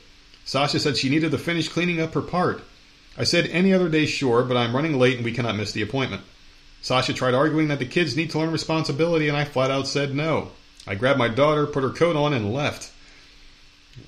Sasha 0.45 0.81
said 0.81 0.97
she 0.97 1.11
needed 1.11 1.31
to 1.31 1.39
finish 1.39 1.69
cleaning 1.69 2.01
up 2.01 2.15
her 2.15 2.23
part. 2.23 2.63
I 3.17 3.25
said 3.25 3.47
any 3.47 3.75
other 3.75 3.89
day, 3.89 4.07
sure, 4.07 4.43
but 4.45 4.57
I'm 4.57 4.75
running 4.75 4.99
late 4.99 5.17
and 5.17 5.25
we 5.25 5.33
cannot 5.33 5.57
miss 5.57 5.73
the 5.73 5.83
appointment. 5.83 6.23
Sasha 6.81 7.13
tried 7.13 7.35
arguing 7.35 7.69
that 7.69 7.79
the 7.79 7.87
kids 7.87 8.17
need 8.17 8.31
to 8.31 8.39
learn 8.39 8.51
responsibility, 8.51 9.29
and 9.29 9.37
I 9.37 9.45
flat 9.45 9.71
out 9.71 9.87
said 9.87 10.15
no. 10.15 10.53
I 10.87 10.95
grabbed 10.95 11.19
my 11.19 11.29
daughter, 11.29 11.67
put 11.67 11.83
her 11.83 11.91
coat 11.91 12.17
on, 12.17 12.33
and 12.33 12.53
left. 12.53 12.93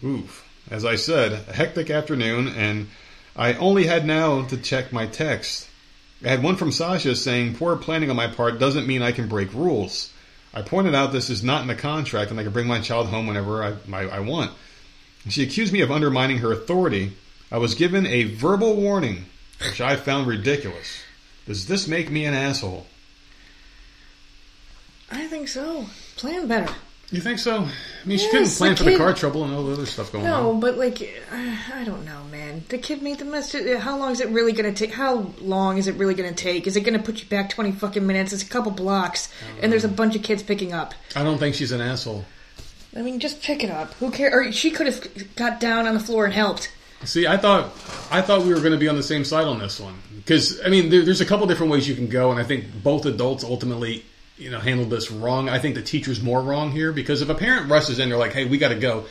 Oof. 0.05 0.47
As 0.71 0.85
I 0.85 0.95
said, 0.95 1.33
a 1.49 1.53
hectic 1.53 1.91
afternoon, 1.91 2.49
and 2.49 2.89
I 3.37 3.55
only 3.55 3.87
had 3.87 4.07
now 4.07 4.43
to 4.47 4.57
check 4.57 4.93
my 4.93 5.07
text. 5.07 5.69
I 6.25 6.29
had 6.29 6.43
one 6.43 6.57
from 6.57 6.73
Sasha 6.73 7.17
saying 7.17 7.55
poor 7.55 7.77
planning 7.77 8.11
on 8.11 8.17
my 8.17 8.29
part 8.29 8.59
doesn't 8.59 8.87
mean 8.87 9.03
I 9.03 9.13
can 9.13 9.29
break 9.29 9.53
rules. 9.55 10.13
I 10.53 10.63
pointed 10.63 10.95
out 10.95 11.13
this 11.13 11.31
is 11.31 11.43
not 11.43 11.63
in 11.63 11.69
the 11.69 11.75
contract 11.75 12.31
and 12.31 12.39
I 12.39 12.43
can 12.43 12.53
bring 12.53 12.67
my 12.67 12.81
child 12.81 13.07
home 13.07 13.27
whenever 13.27 13.63
I, 13.63 13.77
I, 13.93 14.03
I 14.03 14.21
want. 14.21 14.53
She 15.29 15.43
accused 15.43 15.73
me 15.73 15.81
of 15.81 15.91
undermining 15.91 16.39
her 16.39 16.53
authority. 16.53 17.13
I 17.51 17.59
was 17.59 17.75
given 17.75 18.07
a 18.07 18.25
verbal 18.25 18.77
warning, 18.77 19.27
which 19.61 19.81
I 19.81 19.97
found 19.97 20.27
ridiculous. 20.27 21.03
Does 21.51 21.67
this 21.67 21.89
make 21.89 22.09
me 22.13 22.27
an 22.27 22.33
asshole? 22.35 22.87
I 25.11 25.27
think 25.27 25.49
so. 25.49 25.85
Plan 26.15 26.47
better. 26.47 26.73
You 27.11 27.21
think 27.21 27.41
so? 27.41 27.65
I 27.65 28.07
mean, 28.07 28.19
she 28.19 28.29
couldn't 28.31 28.51
plan 28.51 28.71
the 28.71 28.77
for 28.77 28.85
the 28.85 28.97
car 28.97 29.13
trouble 29.13 29.43
and 29.43 29.53
all 29.53 29.65
the 29.65 29.73
other 29.73 29.85
stuff 29.85 30.13
going 30.13 30.27
No, 30.27 30.51
on. 30.51 30.55
No, 30.55 30.61
but 30.61 30.79
like, 30.79 31.03
uh, 31.03 31.57
I 31.75 31.83
don't 31.83 32.05
know, 32.05 32.23
man. 32.31 32.63
The 32.69 32.79
kid 32.79 33.03
made 33.03 33.19
the 33.19 33.25
mess. 33.25 33.53
How 33.81 33.99
long 33.99 34.13
is 34.13 34.21
it 34.21 34.29
really 34.29 34.53
going 34.53 34.73
to 34.73 34.79
take? 34.87 34.95
How 34.95 35.33
long 35.41 35.77
is 35.77 35.89
it 35.89 35.97
really 35.97 36.15
going 36.15 36.33
to 36.33 36.41
take? 36.41 36.69
Is 36.69 36.77
it 36.77 36.83
going 36.83 36.97
to 36.97 37.03
put 37.05 37.21
you 37.21 37.29
back 37.29 37.51
twenty 37.51 37.73
fucking 37.73 38.07
minutes? 38.07 38.33
It's 38.33 38.45
a 38.45 38.49
couple 38.49 38.71
blocks, 38.71 39.29
and 39.61 39.73
there's 39.73 39.85
a 39.85 39.89
bunch 39.89 40.15
of 40.15 40.23
kids 40.23 40.45
picking 40.45 40.73
up. 40.73 40.95
I 41.17 41.25
don't 41.25 41.39
think 41.39 41.57
she's 41.57 41.73
an 41.73 41.81
asshole. 41.81 42.27
I 42.97 43.03
mean, 43.03 43.19
just 43.19 43.43
pick 43.43 43.65
it 43.65 43.71
up. 43.73 43.93
Who 43.95 44.13
cares? 44.13 44.33
Or 44.33 44.53
she 44.53 44.71
could 44.71 44.87
have 44.87 45.35
got 45.35 45.59
down 45.59 45.89
on 45.89 45.95
the 45.95 46.01
floor 46.01 46.27
and 46.27 46.33
helped. 46.33 46.71
See, 47.05 47.27
I 47.27 47.37
thought 47.37 47.73
I 48.11 48.21
thought 48.21 48.43
we 48.43 48.53
were 48.53 48.61
going 48.61 48.73
to 48.73 48.79
be 48.79 48.89
on 48.89 48.97
the 48.97 49.03
same 49.03 49.25
side 49.25 49.47
on 49.47 49.59
this 49.59 49.81
one 49.81 49.95
because 50.17 50.61
I 50.65 50.69
mean, 50.69 50.91
there, 50.91 51.05
there's 51.05 51.21
a 51.21 51.27
couple 51.27 51.47
different 51.47 51.73
ways 51.73 51.89
you 51.89 51.95
can 51.95 52.09
go, 52.09 52.31
and 52.31 52.39
I 52.39 52.45
think 52.45 52.83
both 52.83 53.07
adults 53.07 53.43
ultimately 53.43 54.05
you 54.41 54.51
know, 54.51 54.59
handled 54.59 54.91
this 54.91 55.11
wrong. 55.11 55.49
I 55.49 55.59
think 55.59 55.75
the 55.75 55.83
teacher's 55.83 56.23
more 56.23 56.41
wrong 56.43 56.73
here 56.73 56.93
because 56.93 57.21
if 57.21 57.29
a 57.29 57.35
parent 57.35 57.71
rushes 57.71 57.99
in, 57.99 58.09
they're 58.09 58.19
like, 58.19 58.33
"Hey, 58.33 58.47
we 58.47 58.59
got 58.59 58.71
to 58.71 58.75
go." 58.75 59.05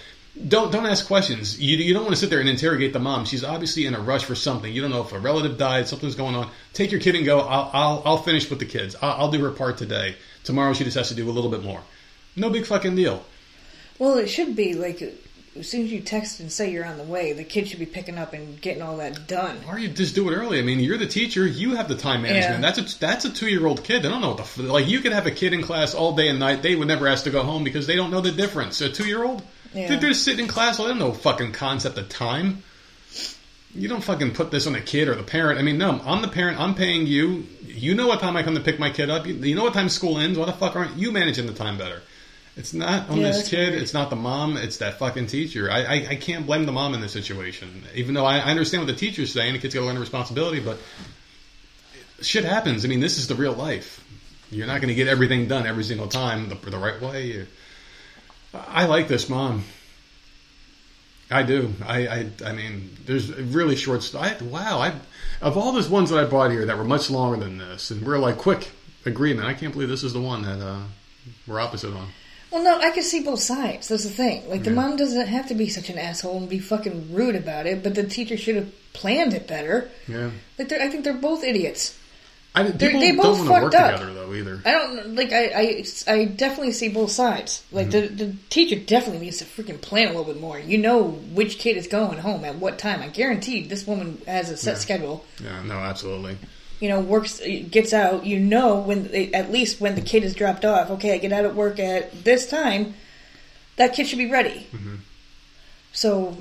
Don't 0.48 0.72
don't 0.72 0.86
ask 0.86 1.06
questions. 1.06 1.60
You, 1.60 1.78
you 1.78 1.94
don't 1.94 2.04
want 2.04 2.16
to 2.16 2.20
sit 2.20 2.30
there 2.30 2.40
and 2.40 2.50
interrogate 2.50 2.94
the 2.94 3.00
mom. 3.00 3.26
She's 3.26 3.44
obviously 3.44 3.86
in 3.86 3.94
a 3.94 4.00
rush 4.00 4.26
for 4.26 4.36
something. 4.36 4.72
You 4.72 4.82
don't 4.82 4.92
know 4.92 5.02
if 5.02 5.12
a 5.12 5.20
relative 5.20 5.58
died, 5.58 5.88
something's 5.88 6.16
going 6.16 6.36
on. 6.36 6.50
Take 6.74 6.92
your 6.92 7.02
kid 7.02 7.16
and 7.16 7.26
go. 7.26 7.40
I'll 7.40 7.70
I'll, 7.74 8.02
I'll 8.06 8.18
finish 8.18 8.50
with 8.50 8.60
the 8.60 8.66
kids. 8.66 8.96
I'll, 9.02 9.24
I'll 9.24 9.32
do 9.32 9.44
her 9.44 9.52
part 9.52 9.78
today. 9.78 10.16
Tomorrow 10.44 10.74
she 10.74 10.84
just 10.84 10.98
has 10.98 11.10
to 11.10 11.16
do 11.16 11.30
a 11.30 11.32
little 11.32 11.52
bit 11.52 11.64
more. 11.64 11.82
No 12.36 12.50
big 12.50 12.66
fucking 12.66 12.96
deal. 12.96 13.24
Well, 13.98 14.18
it 14.18 14.28
should 14.28 14.56
be 14.56 14.76
like 14.76 15.02
as 15.60 15.70
soon 15.70 15.84
as 15.84 15.92
you 15.92 16.00
text 16.02 16.40
and 16.40 16.52
say 16.52 16.72
you're 16.72 16.86
on 16.86 16.98
the 16.98 17.04
way, 17.04 17.34
the 17.34 17.44
kid 17.44 17.68
should 17.68 17.80
be 17.80 17.86
picking 17.86 18.18
up 18.18 18.34
and 18.34 18.60
getting 18.62 18.82
all 18.82 18.98
that 18.98 19.28
done. 19.28 19.58
Or 19.68 19.78
you 19.78 19.88
just 19.90 20.16
do 20.16 20.30
it 20.30 20.36
early. 20.36 20.60
I 20.60 20.62
mean, 20.62 20.80
you're 20.80 20.98
the 20.98 21.08
teacher. 21.08 21.46
You 21.46 21.76
have 21.76 21.88
the 21.88 21.96
time 21.96 22.22
management. 22.24 22.62
Yeah. 22.64 22.72
That's 22.72 22.96
a 22.96 23.00
that's 23.00 23.26
a 23.26 23.30
two 23.30 23.48
year 23.48 23.66
old 23.66 23.84
kid. 23.84 24.04
They 24.04 24.10
don't 24.10 24.22
know 24.22 24.30
what 24.30 24.38
the 24.38 24.44
f- 24.44 24.58
like. 24.58 24.88
You 24.88 25.00
could 25.02 25.12
have 25.12 25.26
a 25.28 25.32
kid 25.32 25.54
in 25.54 25.62
class 25.62 25.94
all 25.94 26.16
day 26.16 26.30
and 26.30 26.40
night. 26.40 26.62
They 26.64 26.76
would 26.76 26.88
never 26.88 27.08
ask 27.08 27.24
to 27.26 27.30
go 27.30 27.44
home 27.44 27.64
because 27.64 27.88
they 27.88 27.96
don't 27.96 28.12
know 28.12 28.22
the 28.22 28.32
difference. 28.32 28.82
A 28.82 28.90
two 28.90 29.06
year 29.06 29.24
old, 29.24 29.44
Yeah. 29.74 29.88
they're 29.90 30.00
just 30.00 30.24
sitting 30.24 30.46
in 30.46 30.48
class. 30.50 30.80
Well, 30.80 30.88
they 30.88 30.94
don't 30.94 31.00
know 31.00 31.14
fucking 31.14 31.52
concept 31.52 31.98
of 31.98 32.10
time. 32.10 32.64
You 33.76 33.88
don't 33.88 34.04
fucking 34.04 34.32
put 34.34 34.50
this 34.50 34.66
on 34.66 34.74
the 34.74 34.82
kid 34.82 35.08
or 35.08 35.14
the 35.16 35.22
parent. 35.24 35.60
I 35.60 35.62
mean, 35.62 35.78
no, 35.78 36.02
I'm 36.04 36.24
the 36.24 36.28
parent. 36.28 36.60
I'm 36.60 36.74
paying 36.74 37.06
you. 37.06 37.46
You 37.68 37.94
know 37.94 38.08
what 38.08 38.20
time 38.20 38.36
I 38.36 38.42
come 38.42 38.56
to 38.56 38.62
pick 38.62 38.80
my 38.80 38.90
kid 38.90 39.12
up. 39.12 39.28
You, 39.28 39.36
you 39.36 39.54
know 39.56 39.64
what 39.64 39.74
time 39.74 39.90
school 39.90 40.18
ends. 40.18 40.40
Why 40.40 40.46
the 40.48 40.54
fuck 40.54 40.76
aren't 40.76 40.96
you 40.98 41.12
managing 41.12 41.46
the 41.46 41.54
time 41.54 41.78
better? 41.78 42.02
It's 42.60 42.74
not 42.74 43.10
on 43.10 43.22
Yeah, 43.22 43.32
this 43.32 43.48
kid. 43.48 43.74
It's 43.74 43.94
not 43.94 44.10
the 44.10 44.18
mom. 44.18 44.58
It's 44.58 44.80
that 44.80 45.00
fucking 45.00 45.28
teacher. 45.28 45.72
I, 45.72 45.84
I, 45.84 45.94
I 46.10 46.16
can't 46.18 46.46
blame 46.46 46.66
the 46.66 46.74
mom 46.74 46.94
in 46.94 47.00
this 47.00 47.14
situation. 47.14 47.86
Even 47.96 48.14
though 48.14 48.26
I, 48.26 48.40
I 48.40 48.52
understand 48.52 48.84
what 48.86 48.92
the 48.94 49.00
teacher's 49.00 49.32
saying, 49.32 49.54
the 49.54 49.60
kid's 49.60 49.74
got 49.74 49.80
to 49.80 49.86
learn 49.86 49.96
the 49.96 50.02
responsibility, 50.02 50.60
but 50.60 50.78
shit 52.22 52.44
happens. 52.44 52.84
I 52.84 52.90
mean, 52.90 53.00
this 53.00 53.18
is 53.18 53.30
the 53.30 53.36
real 53.36 53.54
life. 53.54 54.04
You're 54.52 54.68
not 54.68 54.82
going 54.82 54.90
to 54.90 54.94
get 54.94 55.08
everything 55.08 55.48
done 55.48 55.66
every 55.66 55.86
single 55.86 56.10
time 56.10 56.50
the, 56.50 56.56
the 56.56 56.78
right 56.78 57.02
way. 57.02 57.48
I 58.54 58.88
like 58.88 59.08
this 59.08 59.30
mom. 59.30 59.64
I 61.32 61.44
do. 61.44 61.74
I, 61.86 62.08
I, 62.08 62.30
I 62.46 62.52
mean, 62.52 62.98
there's 63.06 63.32
really 63.34 63.78
short. 63.78 64.04
st- 64.04 64.22
I, 64.22 64.44
wow. 64.44 64.80
I, 64.80 64.96
of 65.42 65.58
all 65.58 65.72
those 65.72 65.88
ones 65.88 66.10
that 66.10 66.20
I 66.20 66.26
bought 66.26 66.52
here 66.52 66.66
that 66.66 66.78
were 66.78 66.84
much 66.84 67.10
longer 67.10 67.38
than 67.38 67.58
this, 67.58 67.90
and 67.90 68.06
we're 68.06 68.20
like 68.20 68.38
quick 68.38 68.72
agreement. 69.06 69.48
I 69.48 69.54
can't 69.54 69.72
believe 69.72 69.88
this 69.88 70.04
is 70.04 70.12
the 70.12 70.20
one 70.20 70.42
that 70.42 70.60
uh, 70.60 70.82
we're 71.48 71.62
opposite 71.62 71.94
on. 71.94 72.10
Well, 72.52 72.64
no, 72.64 72.80
I 72.80 72.90
can 72.92 73.04
see 73.04 73.22
both 73.22 73.40
sides. 73.42 73.88
That's 73.90 74.04
the 74.04 74.10
thing. 74.10 74.50
Like 74.50 74.64
the 74.64 74.72
Yeah. 74.72 74.76
mom 74.78 74.96
doesn't 74.98 75.28
have 75.28 75.48
to 75.50 75.54
be 75.56 75.70
such 75.70 75.90
an 75.90 75.98
asshole 76.00 76.38
and 76.38 76.50
be 76.50 76.60
fucking 76.60 77.14
rude 77.14 77.36
about 77.36 77.68
it, 77.68 77.84
but 77.84 77.94
the 77.96 78.04
teacher 78.04 78.38
should 78.38 78.56
have 78.56 78.72
planned 78.94 79.34
it 79.34 79.48
better. 79.48 79.90
Yeah. 80.08 80.32
Like 80.58 80.70
they're, 80.70 80.82
I 80.82 80.90
think 80.90 81.04
they're 81.04 81.14
both 81.14 81.44
idiots. 81.44 81.96
I, 82.56 82.64
people 82.72 83.00
they 83.00 83.12
both 83.12 83.38
don't 83.38 83.38
want 83.38 83.46
to 83.48 83.52
work 83.52 83.62
fucked 83.74 83.76
up. 83.76 84.00
together 84.00 84.14
though 84.16 84.34
either. 84.34 84.60
I 84.66 84.72
don't 84.72 85.16
like. 85.16 85.32
I 85.32 85.46
I, 86.08 86.12
I 86.12 86.26
definitely 86.26 86.72
see 86.72 86.90
both 86.90 87.12
sides. 87.12 87.64
Like 87.72 87.90
Mm-hmm. 87.90 88.16
the 88.18 88.26
the 88.26 88.36
teacher 88.50 88.76
definitely 88.76 89.26
needs 89.26 89.38
to 89.38 89.46
freaking 89.46 89.80
plan 89.80 90.08
a 90.08 90.10
little 90.18 90.26
bit 90.34 90.42
more. 90.42 90.58
You 90.58 90.80
know 90.80 91.04
which 91.04 91.60
kid 91.60 91.78
is 91.78 91.86
going 91.88 92.18
home 92.18 92.44
at 92.46 92.56
what 92.56 92.80
time. 92.80 93.04
I 93.04 93.08
guarantee 93.10 93.68
this 93.68 93.86
woman 93.86 94.20
has 94.26 94.50
a 94.50 94.58
set 94.58 94.74
Yeah. 94.74 94.80
schedule. 94.80 95.26
Yeah, 95.44 95.62
no, 95.62 95.76
absolutely. 95.76 96.38
You 96.80 96.90
know, 96.90 97.00
works 97.02 97.42
gets 97.70 97.94
out. 97.94 98.26
You 98.26 98.40
know 98.40 98.80
when 98.80 99.10
they, 99.10 99.32
at 99.34 99.52
least 99.52 99.82
when 99.82 99.96
the 99.96 100.02
kid 100.02 100.24
is 100.24 100.34
dropped 100.34 100.66
off. 100.66 100.90
Okay, 100.92 101.14
I 101.14 101.18
get 101.18 101.34
out 101.34 101.46
of 101.46 101.56
work 101.56 101.80
at 101.80 102.24
this 102.24 102.50
time. 102.50 102.94
That 103.76 103.94
kid 103.94 104.08
should 104.08 104.18
be 104.18 104.30
ready. 104.30 104.68
Mm-hmm. 104.72 104.96
So, 105.92 106.38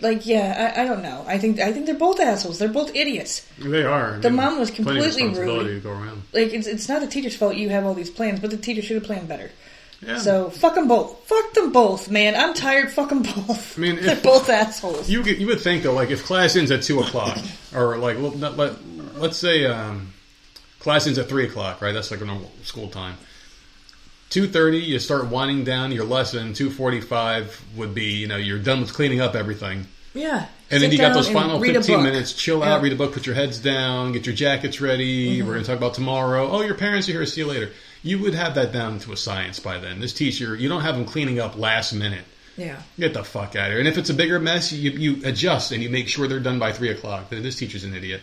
like, 0.00 0.26
yeah, 0.26 0.74
I, 0.76 0.82
I 0.82 0.84
don't 0.84 1.02
know. 1.02 1.24
I 1.26 1.38
think 1.38 1.60
I 1.60 1.72
think 1.72 1.86
they're 1.86 1.94
both 1.94 2.20
assholes. 2.20 2.58
They're 2.58 2.68
both 2.68 2.94
idiots. 2.94 3.46
They 3.58 3.84
are. 3.84 4.18
The 4.18 4.30
mom 4.30 4.58
was 4.58 4.70
completely 4.70 5.28
rude. 5.28 5.66
to 5.66 5.80
go 5.80 5.92
around. 5.92 6.22
Like, 6.32 6.52
it's 6.52 6.66
it's 6.66 6.88
not 6.88 7.00
the 7.00 7.06
teacher's 7.06 7.36
fault 7.36 7.56
you 7.56 7.70
have 7.70 7.86
all 7.86 7.94
these 7.94 8.10
plans, 8.10 8.40
but 8.40 8.50
the 8.50 8.56
teacher 8.56 8.82
should 8.82 8.96
have 8.96 9.04
planned 9.04 9.28
better. 9.28 9.50
Yeah. 10.00 10.18
So 10.18 10.50
fuck 10.50 10.74
them 10.74 10.86
both. 10.86 11.24
Fuck 11.26 11.54
them 11.54 11.72
both, 11.72 12.10
man. 12.10 12.36
I'm 12.36 12.54
tired. 12.54 12.92
Fuck 12.92 13.08
them 13.08 13.22
both. 13.22 13.76
I 13.76 13.80
mean, 13.80 13.96
they're 14.00 14.16
both 14.16 14.48
assholes. 14.48 15.08
You 15.10 15.22
you 15.24 15.46
would 15.48 15.60
think 15.60 15.82
though, 15.82 15.92
like 15.92 16.10
if 16.10 16.24
class 16.24 16.54
ends 16.54 16.70
at 16.70 16.82
two 16.82 17.00
o'clock, 17.00 17.36
or 17.74 17.96
like 17.98 18.16
let, 18.18 18.56
let, 18.56 18.74
let's 19.20 19.36
say 19.36 19.66
um, 19.66 20.12
class 20.80 21.06
ends 21.06 21.18
at 21.18 21.28
three 21.28 21.44
o'clock, 21.46 21.80
right? 21.80 21.92
That's 21.92 22.10
like 22.10 22.20
a 22.20 22.24
normal 22.24 22.50
school 22.62 22.88
time. 22.88 23.16
Two 24.30 24.46
thirty, 24.46 24.78
you 24.78 24.98
start 24.98 25.26
winding 25.26 25.64
down 25.64 25.90
your 25.90 26.04
lesson. 26.04 26.52
Two 26.52 26.70
forty-five 26.70 27.64
would 27.76 27.94
be, 27.94 28.16
you 28.16 28.26
know, 28.26 28.36
you're 28.36 28.58
done 28.58 28.80
with 28.80 28.92
cleaning 28.92 29.20
up 29.20 29.34
everything, 29.34 29.86
yeah. 30.12 30.46
and 30.70 30.82
then 30.82 30.92
you 30.92 30.98
got 30.98 31.14
those 31.14 31.30
final 31.30 31.58
fifteen 31.60 32.02
minutes. 32.02 32.34
Chill 32.34 32.58
Yeah. 32.58 32.66
Mm-hmm. 32.66 32.72
out, 32.72 32.82
read 32.82 32.92
a 32.92 32.96
book, 32.96 33.12
put 33.14 33.24
your 33.24 33.34
heads 33.34 33.58
down, 33.58 34.12
get 34.12 34.26
your 34.26 34.34
jackets 34.34 34.82
ready. 34.82 35.40
We're 35.42 35.52
going 35.54 35.64
to 35.64 35.66
talk 35.66 35.78
about 35.78 35.94
tomorrow. 35.94 36.46
Oh, 36.50 36.60
your 36.60 36.74
parents 36.74 37.08
are 37.08 37.12
here. 37.12 37.24
See 37.24 37.40
you 37.40 37.46
later. 37.46 37.70
You 38.02 38.18
would 38.20 38.34
have 38.34 38.54
that 38.56 38.70
down 38.70 38.98
to 39.00 39.12
a 39.12 39.16
science 39.16 39.58
by 39.58 39.78
then. 39.78 39.98
This 39.98 40.12
teacher, 40.12 40.54
you 40.54 40.68
don't 40.68 40.82
have 40.82 40.94
them 40.94 41.06
cleaning 41.06 41.40
up 41.40 41.56
last 41.58 41.92
minute. 41.94 42.24
Yeah. 42.58 42.82
Get 42.98 43.14
the 43.14 43.24
fuck 43.24 43.56
out 43.56 43.66
of 43.66 43.70
here. 43.72 43.78
And 43.78 43.88
if 43.88 43.96
it's 43.98 44.10
a 44.10 44.14
bigger 44.14 44.38
mess, 44.40 44.72
you, 44.72 44.90
you 44.90 45.24
adjust 45.24 45.72
and 45.72 45.82
you 45.82 45.88
make 45.88 46.08
sure 46.08 46.26
they're 46.28 46.40
done 46.40 46.58
by 46.58 46.72
3 46.72 46.90
o'clock. 46.90 47.30
Then 47.30 47.42
this 47.42 47.56
teacher's 47.56 47.84
an 47.84 47.94
idiot. 47.94 48.20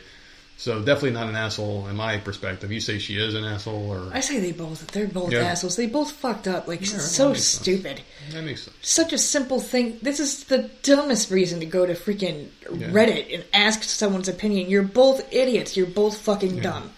So 0.57 0.79
definitely 0.79 1.11
not 1.11 1.27
an 1.27 1.35
asshole 1.35 1.87
in 1.87 1.97
my 1.97 2.17
perspective. 2.17 2.71
You 2.71 2.79
say 2.79 2.97
she 2.97 3.17
is 3.17 3.35
an 3.35 3.43
asshole 3.43 3.91
or... 3.91 4.09
I 4.13 4.21
say 4.21 4.39
they 4.39 4.53
both. 4.53 4.87
They're 4.87 5.05
both 5.07 5.33
Yeah. 5.33 5.41
assholes. 5.41 5.75
They 5.75 5.85
both 5.85 6.11
fucked 6.11 6.47
up. 6.47 6.67
Like 6.67 6.79
that 6.79 6.87
so 6.87 7.29
makes 7.29 7.43
sense. 7.43 7.61
stupid. 7.61 8.01
That 8.31 8.43
makes 8.45 8.63
sense. 8.63 8.77
Such 8.81 9.11
a 9.11 9.17
simple 9.17 9.59
thing. 9.59 9.97
This 10.01 10.19
is 10.19 10.45
the 10.45 10.69
dumbest 10.81 11.29
reason 11.29 11.59
to 11.59 11.65
go 11.65 11.85
to 11.85 11.93
freaking 11.93 12.47
Yeah. 12.73 12.87
Reddit 12.87 13.33
and 13.33 13.43
ask 13.53 13.83
someone's 13.83 14.29
opinion. 14.29 14.69
You're 14.69 14.83
both 14.83 15.31
idiots. 15.33 15.75
You're 15.75 15.87
both 15.87 16.17
fucking 16.19 16.61
dumb. 16.61 16.91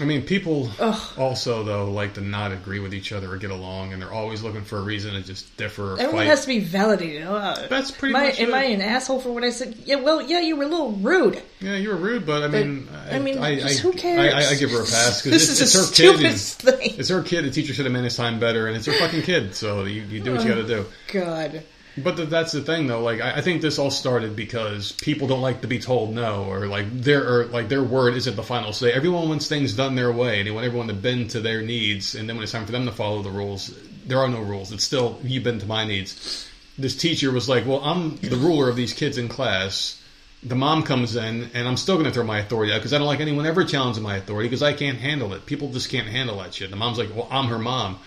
I 0.00 0.04
mean, 0.04 0.22
people 0.22 0.70
Ugh. 0.80 1.18
also, 1.18 1.62
though, 1.62 1.90
like 1.90 2.14
to 2.14 2.20
not 2.20 2.52
agree 2.52 2.80
with 2.80 2.92
each 2.94 3.12
other 3.12 3.32
or 3.32 3.36
get 3.36 3.50
along, 3.50 3.92
and 3.92 4.02
they're 4.02 4.12
always 4.12 4.42
looking 4.42 4.62
for 4.62 4.78
a 4.78 4.82
reason 4.82 5.14
to 5.14 5.22
just 5.22 5.56
differ 5.56 5.92
Everyone 5.92 6.12
fight. 6.16 6.26
has 6.26 6.42
to 6.42 6.46
be 6.48 6.60
validated. 6.60 7.26
Uh, 7.26 7.66
That's 7.68 7.90
pretty 7.90 8.14
am 8.14 8.20
I, 8.20 8.32
Am. 8.32 8.54
I 8.54 8.64
an 8.64 8.80
asshole 8.80 9.20
for 9.20 9.32
what 9.32 9.44
I 9.44 9.50
said? 9.50 9.76
Yeah, 9.84 9.96
well, 9.96 10.20
yeah, 10.22 10.40
you 10.40 10.56
were 10.56 10.64
a 10.64 10.68
little 10.68 10.92
rude. 10.92 11.42
Yeah, 11.60 11.76
you 11.76 11.90
were 11.90 11.96
rude, 11.96 12.26
but 12.26 12.42
I 12.42 12.48
mean... 12.48 12.88
I 13.10 13.18
mean, 13.18 13.38
I, 13.38 13.60
just 13.60 13.80
I, 13.80 13.82
who 13.82 13.92
cares? 13.92 14.32
I, 14.32 14.38
I, 14.38 14.50
I 14.50 14.54
give 14.56 14.70
her 14.70 14.80
a 14.82 14.84
pass 14.84 15.22
because 15.22 15.24
This 15.48 15.50
it's, 15.50 15.60
is 15.60 15.90
it's 15.90 15.98
her 15.98 16.16
kid. 16.18 16.38
thing. 16.38 16.94
It's 16.98 17.08
her 17.08 17.22
kid. 17.22 17.44
The 17.44 17.50
teacher 17.50 17.74
should 17.74 17.84
have 17.84 17.92
managed 17.92 18.16
time 18.16 18.40
better, 18.40 18.66
and 18.66 18.76
it's 18.76 18.86
her 18.86 18.92
fucking 18.92 19.22
kid. 19.22 19.54
So 19.54 19.84
you, 19.84 20.02
you 20.02 20.20
do 20.20 20.32
what 20.32 20.42
you 20.42 20.48
got 20.48 20.56
to 20.56 20.66
do. 20.66 20.86
God. 21.12 21.62
But 21.96 22.16
th 22.16 22.28
that's 22.28 22.52
the 22.52 22.60
thing, 22.60 22.88
though. 22.88 23.02
Like, 23.02 23.20
I, 23.20 23.36
I 23.36 23.40
think 23.40 23.62
this 23.62 23.78
all 23.78 23.90
started 23.90 24.34
because 24.34 24.92
people 24.92 25.28
don't 25.28 25.40
like 25.40 25.60
to 25.60 25.68
be 25.68 25.78
told 25.78 26.12
no, 26.12 26.44
or 26.44 26.66
like 26.66 26.90
their 26.90 27.22
or 27.22 27.44
like 27.46 27.68
their 27.68 27.84
word 27.84 28.14
isn't 28.14 28.34
the 28.34 28.42
final 28.42 28.72
say. 28.72 28.92
Everyone 28.92 29.28
wants 29.28 29.48
things 29.48 29.74
done 29.74 29.94
their 29.94 30.12
way, 30.12 30.38
and 30.38 30.46
they 30.46 30.50
want 30.50 30.66
everyone 30.66 30.88
to 30.88 30.94
bend 30.94 31.30
to 31.30 31.40
their 31.40 31.62
needs. 31.62 32.14
And 32.14 32.28
then 32.28 32.36
when 32.36 32.42
it's 32.42 32.52
time 32.52 32.66
for 32.66 32.72
them 32.72 32.86
to 32.86 32.92
follow 32.92 33.22
the 33.22 33.30
rules, 33.30 33.72
there 34.06 34.18
are 34.18 34.28
no 34.28 34.40
rules. 34.40 34.72
It's 34.72 34.84
still 34.84 35.20
you 35.22 35.40
bend 35.40 35.60
to 35.60 35.66
my 35.66 35.84
needs. 35.84 36.48
This 36.76 36.96
teacher 36.96 37.30
was 37.30 37.48
like, 37.48 37.64
"Well, 37.64 37.80
I'm 37.84 38.16
the 38.16 38.36
ruler 38.36 38.68
of 38.68 38.76
these 38.76 38.92
kids 38.92 39.16
in 39.16 39.28
class." 39.28 40.00
The 40.42 40.56
mom 40.56 40.82
comes 40.82 41.16
in, 41.16 41.50
and 41.54 41.66
I'm 41.66 41.78
still 41.78 41.94
going 41.94 42.06
to 42.06 42.12
throw 42.12 42.24
my 42.24 42.40
authority 42.40 42.72
out 42.72 42.76
because 42.78 42.92
I 42.92 42.98
don't 42.98 43.06
like 43.06 43.20
anyone 43.20 43.46
ever 43.46 43.64
challenging 43.64 44.02
my 44.02 44.16
authority 44.16 44.48
because 44.48 44.62
I 44.62 44.74
can't 44.74 44.98
handle 44.98 45.32
it. 45.32 45.46
People 45.46 45.70
just 45.70 45.88
can't 45.88 46.08
handle 46.08 46.38
that 46.38 46.52
shit. 46.52 46.70
The 46.70 46.76
mom's 46.76 46.98
like, 46.98 47.14
"Well, 47.14 47.28
I'm 47.30 47.46
her 47.46 47.58
mom." 47.58 48.00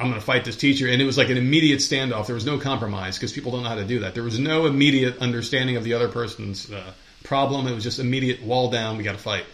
I'm 0.00 0.08
going 0.08 0.18
to 0.18 0.24
fight 0.24 0.46
this 0.46 0.56
teacher. 0.56 0.88
And 0.88 1.02
it 1.02 1.04
was 1.04 1.18
like 1.18 1.28
an 1.28 1.36
immediate 1.36 1.80
standoff. 1.80 2.26
There 2.26 2.34
was 2.34 2.46
no 2.46 2.58
compromise 2.58 3.18
because 3.18 3.32
people 3.32 3.52
don't 3.52 3.62
know 3.62 3.68
how 3.68 3.74
to 3.74 3.84
do 3.84 4.00
that. 4.00 4.14
There 4.14 4.22
was 4.22 4.38
no 4.38 4.64
immediate 4.64 5.18
understanding 5.18 5.76
of 5.76 5.84
the 5.84 5.92
other 5.92 6.08
person's 6.08 6.72
uh, 6.72 6.92
problem. 7.22 7.66
It 7.66 7.74
was 7.74 7.84
just 7.84 7.98
immediate 7.98 8.42
wall 8.42 8.70
down. 8.70 8.96
We 8.96 9.04
got 9.04 9.12
to 9.12 9.18
fight. 9.18 9.44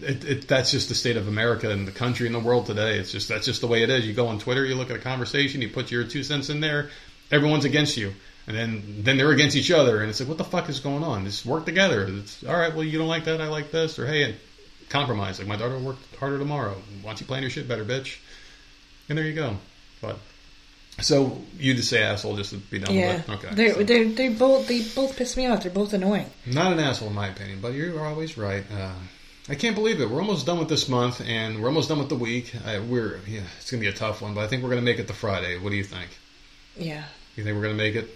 It, 0.00 0.24
it, 0.24 0.48
that's 0.48 0.70
just 0.70 0.88
the 0.88 0.94
state 0.94 1.16
of 1.16 1.26
America 1.26 1.70
and 1.70 1.88
the 1.88 1.92
country 1.92 2.26
and 2.26 2.34
the 2.34 2.40
world 2.40 2.66
today. 2.66 2.98
It's 2.98 3.10
just 3.10 3.28
that's 3.28 3.46
just 3.46 3.60
the 3.60 3.66
way 3.66 3.82
it 3.82 3.90
is. 3.90 4.06
You 4.06 4.14
go 4.14 4.28
on 4.28 4.38
Twitter, 4.38 4.64
you 4.64 4.76
look 4.76 4.90
at 4.90 4.96
a 4.96 5.00
conversation, 5.00 5.60
you 5.60 5.68
put 5.68 5.90
your 5.90 6.04
two 6.04 6.22
cents 6.22 6.48
in 6.48 6.60
there. 6.60 6.90
Everyone's 7.30 7.64
against 7.66 7.96
you, 7.96 8.14
and 8.46 8.56
then 8.56 8.82
then 9.00 9.18
they're 9.18 9.32
against 9.32 9.56
each 9.56 9.70
other. 9.70 10.00
And 10.00 10.08
it's 10.08 10.20
like, 10.20 10.28
what 10.28 10.38
the 10.38 10.44
fuck 10.44 10.70
is 10.70 10.80
going 10.80 11.04
on? 11.04 11.24
Just 11.26 11.44
work 11.44 11.66
together. 11.66 12.06
It's 12.08 12.44
all 12.44 12.56
right. 12.56 12.72
Well, 12.72 12.84
you 12.84 12.96
don't 12.96 13.08
like 13.08 13.24
that. 13.24 13.42
I 13.42 13.48
like 13.48 13.72
this. 13.72 13.98
Or 13.98 14.06
hey, 14.06 14.22
and 14.22 14.36
compromise. 14.88 15.38
Like 15.38 15.48
my 15.48 15.56
daughter 15.56 15.78
worked 15.78 16.14
harder 16.16 16.38
tomorrow. 16.38 16.76
Why 17.02 17.10
don't 17.10 17.20
you 17.20 17.26
plan 17.26 17.42
your 17.42 17.50
shit 17.50 17.68
better, 17.68 17.84
bitch? 17.84 18.18
And 19.08 19.18
there 19.18 19.24
you 19.26 19.34
go. 19.34 19.56
But 20.00 20.18
so 21.00 21.38
you 21.58 21.74
just 21.74 21.90
say 21.90 22.02
asshole 22.02 22.36
just 22.36 22.50
to 22.50 22.56
be 22.56 22.78
done 22.78 22.94
Yeah. 22.94 23.16
with 23.16 23.28
it. 23.28 23.32
Okay. 23.32 23.54
They're, 23.54 23.74
so- 23.74 23.82
they 23.82 24.04
they 24.04 24.28
both 24.28 24.68
they 24.68 24.82
both 24.82 25.16
piss 25.16 25.36
me 25.36 25.46
off. 25.46 25.62
They're 25.62 25.72
both 25.72 25.92
annoying. 25.92 26.26
not 26.46 26.72
an 26.72 26.78
asshole 26.80 27.08
in 27.08 27.14
my 27.14 27.28
opinion, 27.28 27.58
but 27.60 27.72
you're 27.74 28.04
always 28.04 28.36
right. 28.38 28.64
Uh, 28.72 28.92
I 29.48 29.54
can't 29.56 29.74
believe 29.74 30.00
it. 30.00 30.08
We're 30.08 30.20
almost 30.20 30.46
done 30.46 30.58
with 30.58 30.68
this 30.70 30.88
month, 30.88 31.20
and 31.20 31.60
we're 31.60 31.68
almost 31.68 31.90
done 31.90 31.98
with 31.98 32.08
the 32.08 32.14
week. 32.16 32.52
I, 32.64 32.78
we're 32.78 33.18
yeah, 33.26 33.42
it's 33.58 33.70
gonna 33.70 33.80
be 33.82 33.88
a 33.88 33.92
tough 33.92 34.22
one, 34.22 34.34
but 34.34 34.40
I 34.42 34.46
think 34.46 34.62
we're 34.62 34.70
gonna 34.70 34.80
make 34.82 34.98
it 34.98 35.06
to 35.08 35.12
Friday. 35.14 35.58
What 35.58 35.70
do 35.70 35.76
you 35.76 35.84
think? 35.84 36.08
Yeah. 36.76 37.04
You 37.36 37.44
think 37.44 37.56
we're 37.56 37.62
gonna 37.62 37.74
make 37.74 37.94
it? 37.96 38.08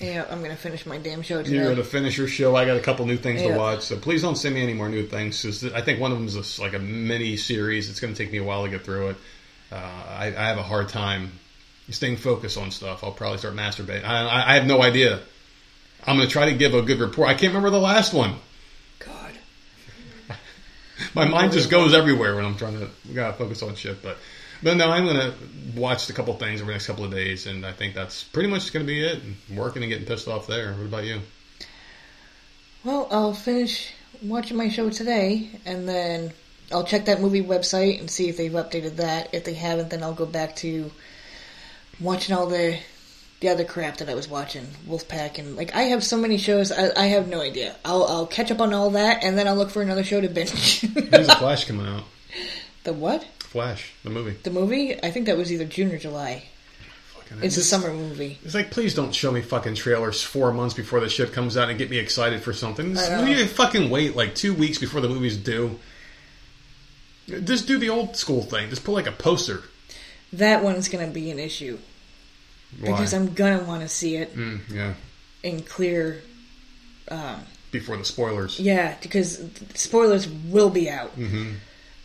Yeah, 0.00 0.24
I'm 0.30 0.42
gonna 0.42 0.56
finish 0.56 0.84
my 0.86 0.98
damn 0.98 1.22
show 1.22 1.42
today. 1.42 1.56
You're 1.56 1.68
gonna 1.68 1.84
finish 1.84 2.16
your 2.18 2.26
show. 2.26 2.56
I 2.56 2.64
got 2.64 2.76
a 2.78 2.80
couple 2.80 3.06
new 3.06 3.16
things 3.18 3.42
to 3.42 3.54
watch, 3.56 3.82
so 3.82 3.96
please 3.96 4.22
don't 4.22 4.34
send 4.36 4.54
me 4.56 4.62
any 4.62 4.72
more 4.72 4.88
new 4.88 5.06
things. 5.06 5.40
'cause 5.42 5.64
I 5.72 5.82
think 5.82 6.00
one 6.00 6.10
of 6.10 6.18
them 6.18 6.26
is 6.26 6.58
like 6.58 6.72
a 6.72 6.78
mini 6.80 7.36
series. 7.36 7.88
It's 7.90 8.00
gonna 8.00 8.14
take 8.14 8.32
me 8.32 8.38
a 8.38 8.42
while 8.44 8.64
to 8.64 8.70
get 8.70 8.84
through 8.84 9.10
it. 9.10 9.16
Uh, 9.72 9.76
I, 10.18 10.26
I 10.26 10.48
have 10.48 10.58
a 10.58 10.62
hard 10.62 10.90
time 10.90 11.32
staying 11.90 12.16
focused 12.16 12.58
on 12.58 12.70
stuff. 12.70 13.02
I'll 13.02 13.12
probably 13.12 13.38
start 13.38 13.54
masturbating. 13.54 14.04
I, 14.04 14.26
I, 14.26 14.50
I 14.50 14.54
have 14.54 14.66
no 14.66 14.82
idea. 14.82 15.20
I'm 16.06 16.16
gonna 16.16 16.28
try 16.28 16.46
to 16.50 16.56
give 16.56 16.74
a 16.74 16.82
good 16.82 17.00
report. 17.00 17.28
I 17.28 17.34
can't 17.34 17.54
remember 17.54 17.70
the 17.70 17.80
last 17.80 18.12
one. 18.12 18.34
God. 18.98 19.32
My 21.14 21.24
mind 21.26 21.52
just 21.52 21.70
goes 21.70 21.94
everywhere 21.94 22.34
when 22.36 22.44
I'm 22.44 22.56
trying 22.56 22.78
to 22.78 22.88
gotta 23.14 23.34
focus 23.34 23.62
on 23.62 23.74
shit. 23.76 24.02
But 24.02 24.18
But 24.62 24.76
no, 24.76 24.90
I'm 24.90 25.06
gonna 25.06 25.34
watch 25.76 26.08
a 26.10 26.12
couple 26.12 26.34
things 26.34 26.60
over 26.60 26.70
the 26.70 26.74
next 26.74 26.86
couple 26.86 27.04
of 27.04 27.10
days, 27.10 27.46
and 27.46 27.64
I 27.64 27.72
think 27.72 27.94
that's 27.94 28.24
pretty 28.24 28.48
much 28.48 28.72
gonna 28.72 28.84
be 28.84 29.00
it. 29.00 29.22
Working 29.54 29.82
and 29.82 29.90
getting 29.90 30.06
pissed 30.06 30.28
off 30.28 30.46
there. 30.46 30.72
What 30.74 30.86
about 30.86 31.04
you? 31.04 31.20
Well, 32.84 33.06
I'll 33.10 33.34
finish 33.34 33.92
watching 34.22 34.56
my 34.56 34.68
show 34.68 34.90
today, 34.90 35.50
and 35.64 35.88
then 35.88 36.32
I'll 36.72 36.84
check 36.84 37.04
that 37.06 37.20
movie 37.20 37.42
website 37.42 38.00
and 38.00 38.10
see 38.10 38.28
if 38.28 38.36
they've 38.36 38.52
updated 38.52 38.96
that. 38.96 39.32
If 39.34 39.44
they 39.44 39.54
haven't, 39.54 39.90
then 39.90 40.02
I'll 40.02 40.14
go 40.14 40.26
back 40.26 40.56
to 40.56 40.90
watching 42.00 42.34
all 42.34 42.46
the 42.46 42.78
the 43.40 43.48
other 43.48 43.64
crap 43.64 43.96
that 43.96 44.08
I 44.08 44.14
was 44.14 44.28
watching, 44.28 44.68
Wolfpack, 44.88 45.38
and 45.38 45.56
like 45.56 45.74
I 45.74 45.82
have 45.82 46.04
so 46.04 46.16
many 46.16 46.38
shows, 46.38 46.70
I, 46.70 46.90
I 46.96 47.06
have 47.06 47.26
no 47.28 47.40
idea. 47.40 47.74
I'll 47.84 48.04
I'll 48.04 48.26
catch 48.26 48.50
up 48.52 48.60
on 48.60 48.72
all 48.72 48.90
that, 48.90 49.24
and 49.24 49.36
then 49.36 49.48
I'll 49.48 49.56
look 49.56 49.70
for 49.70 49.82
another 49.82 50.04
show 50.04 50.20
to 50.20 50.28
binge. 50.28 50.82
When's 50.82 51.26
the 51.26 51.34
Flash 51.38 51.64
coming 51.64 51.86
out? 51.86 52.04
the 52.84 52.92
what? 52.92 53.24
Flash, 53.40 53.92
the 54.04 54.10
movie. 54.10 54.36
The 54.44 54.50
movie? 54.50 55.02
I 55.02 55.10
think 55.10 55.26
that 55.26 55.36
was 55.36 55.52
either 55.52 55.64
June 55.64 55.92
or 55.92 55.98
July. 55.98 56.44
Fucking- 57.14 57.42
It's 57.44 57.56
a 57.56 57.62
summer 57.64 57.92
movie. 57.92 58.38
It's 58.44 58.54
like, 58.54 58.70
please 58.70 58.94
don't 58.94 59.12
show 59.14 59.30
me 59.30 59.42
fucking 59.42 59.74
trailers 59.74 60.22
four 60.22 60.52
months 60.52 60.72
before 60.74 61.00
the 61.00 61.08
shit 61.08 61.32
comes 61.32 61.56
out 61.56 61.68
and 61.68 61.76
get 61.78 61.90
me 61.90 61.98
excited 61.98 62.42
for 62.42 62.52
something. 62.54 62.94
Just, 62.94 63.26
you 63.26 63.46
fucking 63.46 63.90
wait 63.90 64.16
like 64.16 64.34
two 64.34 64.54
weeks 64.54 64.78
before 64.78 65.00
the 65.02 65.08
movie's 65.08 65.36
due. 65.36 65.78
Just 67.28 67.66
do 67.66 67.78
the 67.78 67.88
old 67.88 68.16
school 68.16 68.42
thing. 68.42 68.68
Just 68.70 68.84
put 68.84 68.92
like 68.92 69.06
a 69.06 69.12
poster. 69.12 69.62
That 70.32 70.62
one's 70.64 70.88
gonna 70.88 71.06
be 71.08 71.30
an 71.30 71.38
issue 71.38 71.78
Why? 72.80 72.90
because 72.92 73.12
I'm 73.14 73.34
gonna 73.34 73.62
want 73.64 73.82
to 73.82 73.88
see 73.88 74.16
it 74.16 74.34
Mm, 74.36 74.60
yeah. 74.70 74.94
in 75.42 75.62
clear. 75.62 76.22
Um, 77.08 77.42
Before 77.70 77.96
the 77.96 78.04
spoilers. 78.04 78.58
yeah, 78.60 78.96
because 79.02 79.42
spoilers 79.74 80.28
will 80.28 80.70
be 80.70 80.88
out. 80.88 81.10
hmm 81.10 81.52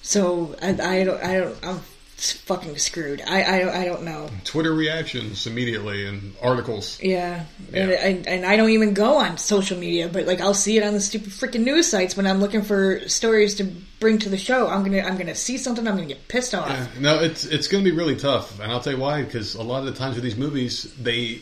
So 0.01 0.55
I, 0.61 0.69
I 0.69 1.03
don't, 1.03 1.23
I 1.23 1.37
don't, 1.39 1.57
I'm 1.65 1.79
fucking 2.17 2.77
screwed. 2.77 3.21
I, 3.21 3.43
I, 3.43 3.59
don't, 3.59 3.75
I 3.75 3.85
don't 3.85 4.03
know. 4.03 4.29
Twitter 4.43 4.73
reactions 4.73 5.45
immediately 5.45 6.05
and 6.07 6.33
articles. 6.41 6.99
Yeah, 7.01 7.45
Yeah. 7.71 7.81
And, 7.81 7.91
and 7.91 8.27
and 8.27 8.45
I 8.45 8.57
don't 8.57 8.71
even 8.71 8.93
go 8.93 9.17
on 9.17 9.37
social 9.37 9.77
media, 9.77 10.09
but 10.09 10.25
like 10.25 10.41
I'll 10.41 10.53
see 10.53 10.77
it 10.77 10.83
on 10.83 10.93
the 10.93 10.99
stupid 10.99 11.29
freaking 11.29 11.63
news 11.63 11.87
sites 11.87 12.17
when 12.17 12.25
I'm 12.25 12.39
looking 12.39 12.63
for 12.63 13.07
stories 13.07 13.55
to 13.55 13.65
bring 13.99 14.17
to 14.19 14.29
the 14.29 14.37
show. 14.37 14.67
I'm 14.67 14.83
gonna, 14.83 15.01
I'm 15.01 15.17
gonna 15.17 15.35
see 15.35 15.57
something. 15.57 15.87
I'm 15.87 15.95
gonna 15.95 16.07
get 16.07 16.27
pissed 16.27 16.55
off. 16.55 16.69
Yeah. 16.69 16.87
No, 16.99 17.19
it's 17.19 17.45
it's 17.45 17.67
going 17.67 17.83
to 17.83 17.89
be 17.89 17.95
really 17.95 18.15
tough, 18.15 18.59
and 18.59 18.71
I'll 18.71 18.79
tell 18.79 18.93
you 18.93 18.99
why. 18.99 19.23
Because 19.23 19.55
a 19.55 19.63
lot 19.63 19.79
of 19.79 19.85
the 19.85 19.93
times 19.93 20.15
with 20.15 20.23
these 20.23 20.37
movies, 20.37 20.91
they 20.95 21.41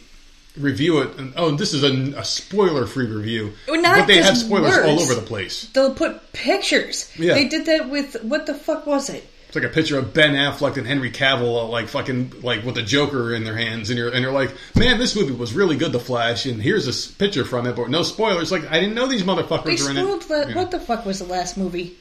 review 0.58 1.00
it, 1.00 1.18
and 1.18 1.34
oh, 1.36 1.52
this 1.52 1.74
is 1.74 1.84
a, 1.84 2.20
a 2.20 2.24
spoiler-free 2.24 3.08
review, 3.08 3.54
Well, 3.68 3.82
not 3.82 3.98
but 4.00 4.08
they 4.08 4.22
have 4.22 4.38
spoilers 4.38 4.78
all 4.78 5.00
over 5.00 5.14
the 5.14 5.22
place. 5.22 5.70
They'll 5.74 5.94
put 5.94 6.32
pictures. 6.34 7.12
Yeah. 7.18 7.34
They 7.34 7.48
did 7.48 7.66
that 7.66 7.90
with 7.90 8.24
what 8.24 8.46
the 8.46 8.54
fuck 8.54 8.86
was 8.86 9.10
it? 9.10 9.28
It's 9.56 9.64
like 9.64 9.72
a 9.72 9.73
picture 9.73 9.98
of 9.98 10.14
Ben 10.14 10.34
Affleck 10.34 10.76
and 10.76 10.86
Henry 10.86 11.10
Cavill, 11.10 11.64
uh, 11.64 11.68
like 11.68 11.88
fucking 11.88 12.41
like 12.44 12.65
with 12.65 12.77
a 12.77 12.82
Joker 12.84 13.34
in 13.34 13.45
their 13.45 13.56
hands, 13.56 13.90
and 13.90 13.98
you're 13.98 14.10
and 14.10 14.22
you're 14.22 14.34
like, 14.34 14.53
man, 14.76 14.99
this 14.99 15.15
movie 15.15 15.32
was 15.32 15.53
really 15.53 15.77
good, 15.77 15.94
The 15.94 15.99
Flash, 15.99 16.45
and 16.45 16.61
here's 16.61 16.88
a 16.90 17.14
picture 17.18 17.45
from 17.45 17.65
it, 17.65 17.73
but 17.77 17.90
no 17.90 18.03
spoilers. 18.03 18.52
Like 18.52 18.69
I 18.69 18.82
didn't 18.82 18.95
know 18.95 19.07
these 19.07 19.23
motherfuckers 19.23 19.64
They 19.64 19.86
are 19.88 19.91
in 19.91 19.98
it. 19.98 20.27
the 20.27 20.45
Yeah. 20.49 20.56
what 20.56 20.72
the 20.72 20.80
fuck 20.82 21.06
was 21.06 21.19
the 21.19 21.26
last 21.26 21.56
movie 21.57 21.95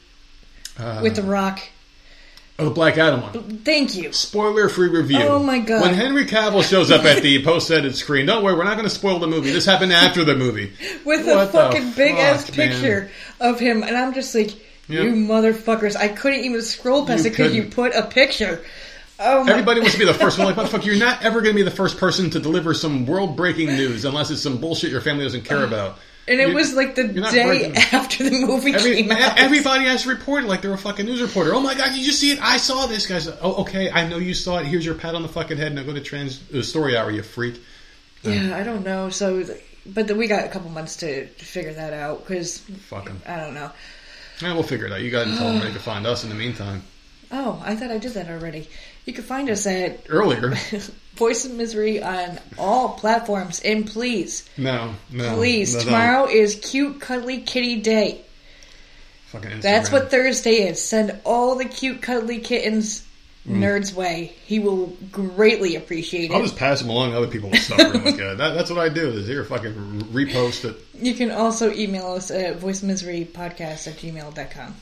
Uh, 0.77 0.99
with 1.01 1.15
the 1.15 1.23
Rock? 1.23 1.61
oh, 2.59 2.65
the 2.65 2.71
Black 2.71 2.97
Adam 2.97 3.21
one. 3.21 3.59
Thank 3.63 3.95
you. 3.95 4.11
Spoiler 4.11 4.67
free 4.67 4.89
review. 4.89 5.19
Oh, 5.21 5.39
my 5.41 5.59
God. 5.59 5.81
When 5.81 5.93
Henry 5.93 6.25
Cavill 6.25 6.61
shows 6.67 6.91
up 6.91 7.05
at 7.05 7.23
the 7.23 7.41
post 7.45 7.71
edit 7.71 7.95
screen, 7.95 8.25
don't 8.25 8.43
worry, 8.43 8.55
we're 8.57 8.63
not 8.65 8.75
going 8.77 8.89
to 8.89 8.93
spoil 8.93 9.19
the 9.19 9.27
movie. 9.27 9.51
This 9.51 9.65
happened 9.65 9.93
after 9.93 10.25
the 10.25 10.35
movie. 10.35 10.73
with 11.05 11.25
What 11.25 11.47
a 11.47 11.47
fucking 11.47 11.91
big 11.91 12.15
ass 12.15 12.47
fuck, 12.47 12.57
man? 12.57 12.69
picture 12.71 13.11
of 13.39 13.59
him, 13.61 13.81
and 13.83 13.95
I'm 13.95 14.13
just 14.13 14.35
like, 14.35 14.51
Yep. 14.87 15.03
you 15.03 15.11
motherfuckers! 15.13 15.95
I 15.95 16.07
couldn't 16.09 16.41
even 16.41 16.61
scroll 16.61 17.05
past 17.05 17.23
You 17.23 17.29
it 17.29 17.31
because 17.31 17.55
you 17.55 17.63
put 17.63 17.95
a 17.95 18.03
picture. 18.03 18.63
Oh! 19.19 19.47
Everybody 19.47 19.79
wants 19.79 19.93
to 19.93 19.99
be 19.99 20.05
the 20.05 20.13
first 20.25 20.37
one. 20.37 20.47
Like, 20.47 20.55
motherfucker, 20.57 20.85
you're 20.85 20.97
not 20.97 21.23
ever 21.23 21.41
going 21.41 21.53
to 21.53 21.57
be 21.57 21.63
the 21.63 21.71
first 21.75 21.97
person 21.97 22.29
to 22.31 22.39
deliver 22.39 22.73
some 22.73 23.05
world 23.05 23.35
breaking 23.37 23.67
news 23.67 24.03
unless 24.05 24.29
it's 24.29 24.41
some 24.41 24.57
bullshit 24.57 24.91
your 24.91 25.01
family 25.01 25.23
doesn't 25.23 25.43
care 25.45 25.63
about. 25.63 25.97
and 26.27 26.39
it 26.41 26.49
You- 26.49 26.53
was 26.53 26.73
like 26.73 26.95
the 26.95 27.05
day 27.07 27.45
breaking- 27.45 27.75
after 27.77 28.23
the 28.29 28.45
movie 28.45 28.73
Every, 28.73 28.95
came 29.03 29.11
out. 29.11 29.39
everybody 29.39 29.85
has 29.85 30.03
to 30.03 30.09
report 30.09 30.43
it 30.43 30.47
like 30.47 30.61
they're 30.61 30.73
a 30.73 30.77
fucking 30.77 31.05
news 31.05 31.21
reporter. 31.21 31.53
Oh 31.55 31.61
my 31.61 31.73
god, 31.75 31.91
did 31.93 32.05
you 32.05 32.11
see 32.11 32.31
it? 32.31 32.39
I 32.41 32.57
saw 32.57 32.87
this, 32.87 33.07
guys. 33.07 33.27
Oh, 33.41 33.61
okay, 33.61 33.89
I 33.89 34.07
know 34.07 34.17
you 34.17 34.33
saw 34.33 34.57
it. 34.59 34.65
Here's 34.65 34.85
your 34.85 34.95
pat 34.95 35.15
on 35.15 35.21
the 35.21 35.29
fucking 35.29 35.57
head. 35.57 35.73
Now 35.73 35.83
go 35.83 35.93
to 35.93 36.01
trans 36.01 36.41
uh, 36.53 36.61
story 36.61 36.97
hour, 36.97 37.09
you 37.09 37.23
freak. 37.23 37.59
yeah, 38.23 38.55
I 38.57 38.63
don't 38.63 38.83
know. 38.83 39.09
So, 39.09 39.45
but 39.85 40.07
the, 40.07 40.15
we 40.15 40.27
got 40.27 40.43
a 40.45 40.49
couple 40.49 40.69
months 40.71 40.97
to, 40.97 41.27
to 41.27 41.45
figure 41.45 41.73
that 41.73 41.93
out 41.93 42.19
because 42.27 42.57
Fucking. 42.89 43.21
I 43.25 43.37
don't 43.37 43.53
know. 43.53 43.71
Yeah, 44.41 44.53
we'll 44.53 44.63
figure 44.63 44.85
it 44.85 44.91
out. 44.91 45.01
You 45.01 45.11
guys 45.11 45.25
tell 45.37 45.47
them 45.47 45.55
where 45.55 45.65
they 45.65 45.71
can 45.71 45.79
find 45.79 46.05
us 46.05 46.23
in 46.23 46.29
the 46.29 46.35
meantime. 46.35 46.83
Oh, 47.31 47.61
I 47.65 47.75
thought 47.75 47.91
I 47.91 47.97
did 47.97 48.13
that 48.13 48.29
already. 48.29 48.67
You 49.05 49.13
can 49.13 49.23
find 49.23 49.49
us 49.49 49.65
at 49.65 50.05
Earlier, 50.09 50.53
Voice 51.15 51.45
of 51.45 51.53
Misery 51.53 52.01
on 52.01 52.39
all 52.57 52.89
platforms, 52.89 53.61
and 53.61 53.87
please, 53.87 54.47
no, 54.57 54.93
no, 55.11 55.35
please, 55.35 55.73
no, 55.73 55.79
no. 55.79 55.85
tomorrow 55.85 56.27
is 56.27 56.55
Cute 56.55 57.01
Cuddly 57.01 57.41
Kitty 57.41 57.81
Day. 57.81 58.21
Fucking 59.27 59.49
Instagram. 59.49 59.61
That's 59.61 59.91
what 59.91 60.11
Thursday 60.11 60.67
is. 60.67 60.83
Send 60.83 61.19
all 61.23 61.55
the 61.55 61.65
cute 61.65 62.01
cuddly 62.01 62.39
kittens 62.39 63.04
Mm-hmm. 63.47 63.63
Nerd's 63.63 63.93
way. 63.93 64.33
He 64.45 64.57
will 64.57 64.87
greatly 65.11 65.75
appreciate 65.75 66.31
it. 66.31 66.33
I'll 66.33 66.41
just 66.41 66.57
pass 66.57 66.81
them 66.81 66.89
along 66.89 67.11
to 67.11 67.17
other 67.17 67.27
people 67.27 67.51
with 67.51 67.61
stuff. 67.61 67.77
Really 67.77 68.13
good. 68.13 68.21
Uh, 68.21 68.35
that, 68.35 68.55
that's 68.55 68.71
what 68.71 68.79
I 68.79 68.89
do. 68.89 69.09
Is 69.11 69.27
here 69.27 69.43
fucking 69.43 69.73
repost 70.11 70.67
it. 70.67 70.75
You 70.95 71.13
can 71.13 71.29
also 71.29 71.71
email 71.71 72.07
us 72.07 72.31
at 72.31 72.59
voicemiserypodcast 72.59 73.87
at 73.87 73.97
gmail.com. 73.97 74.75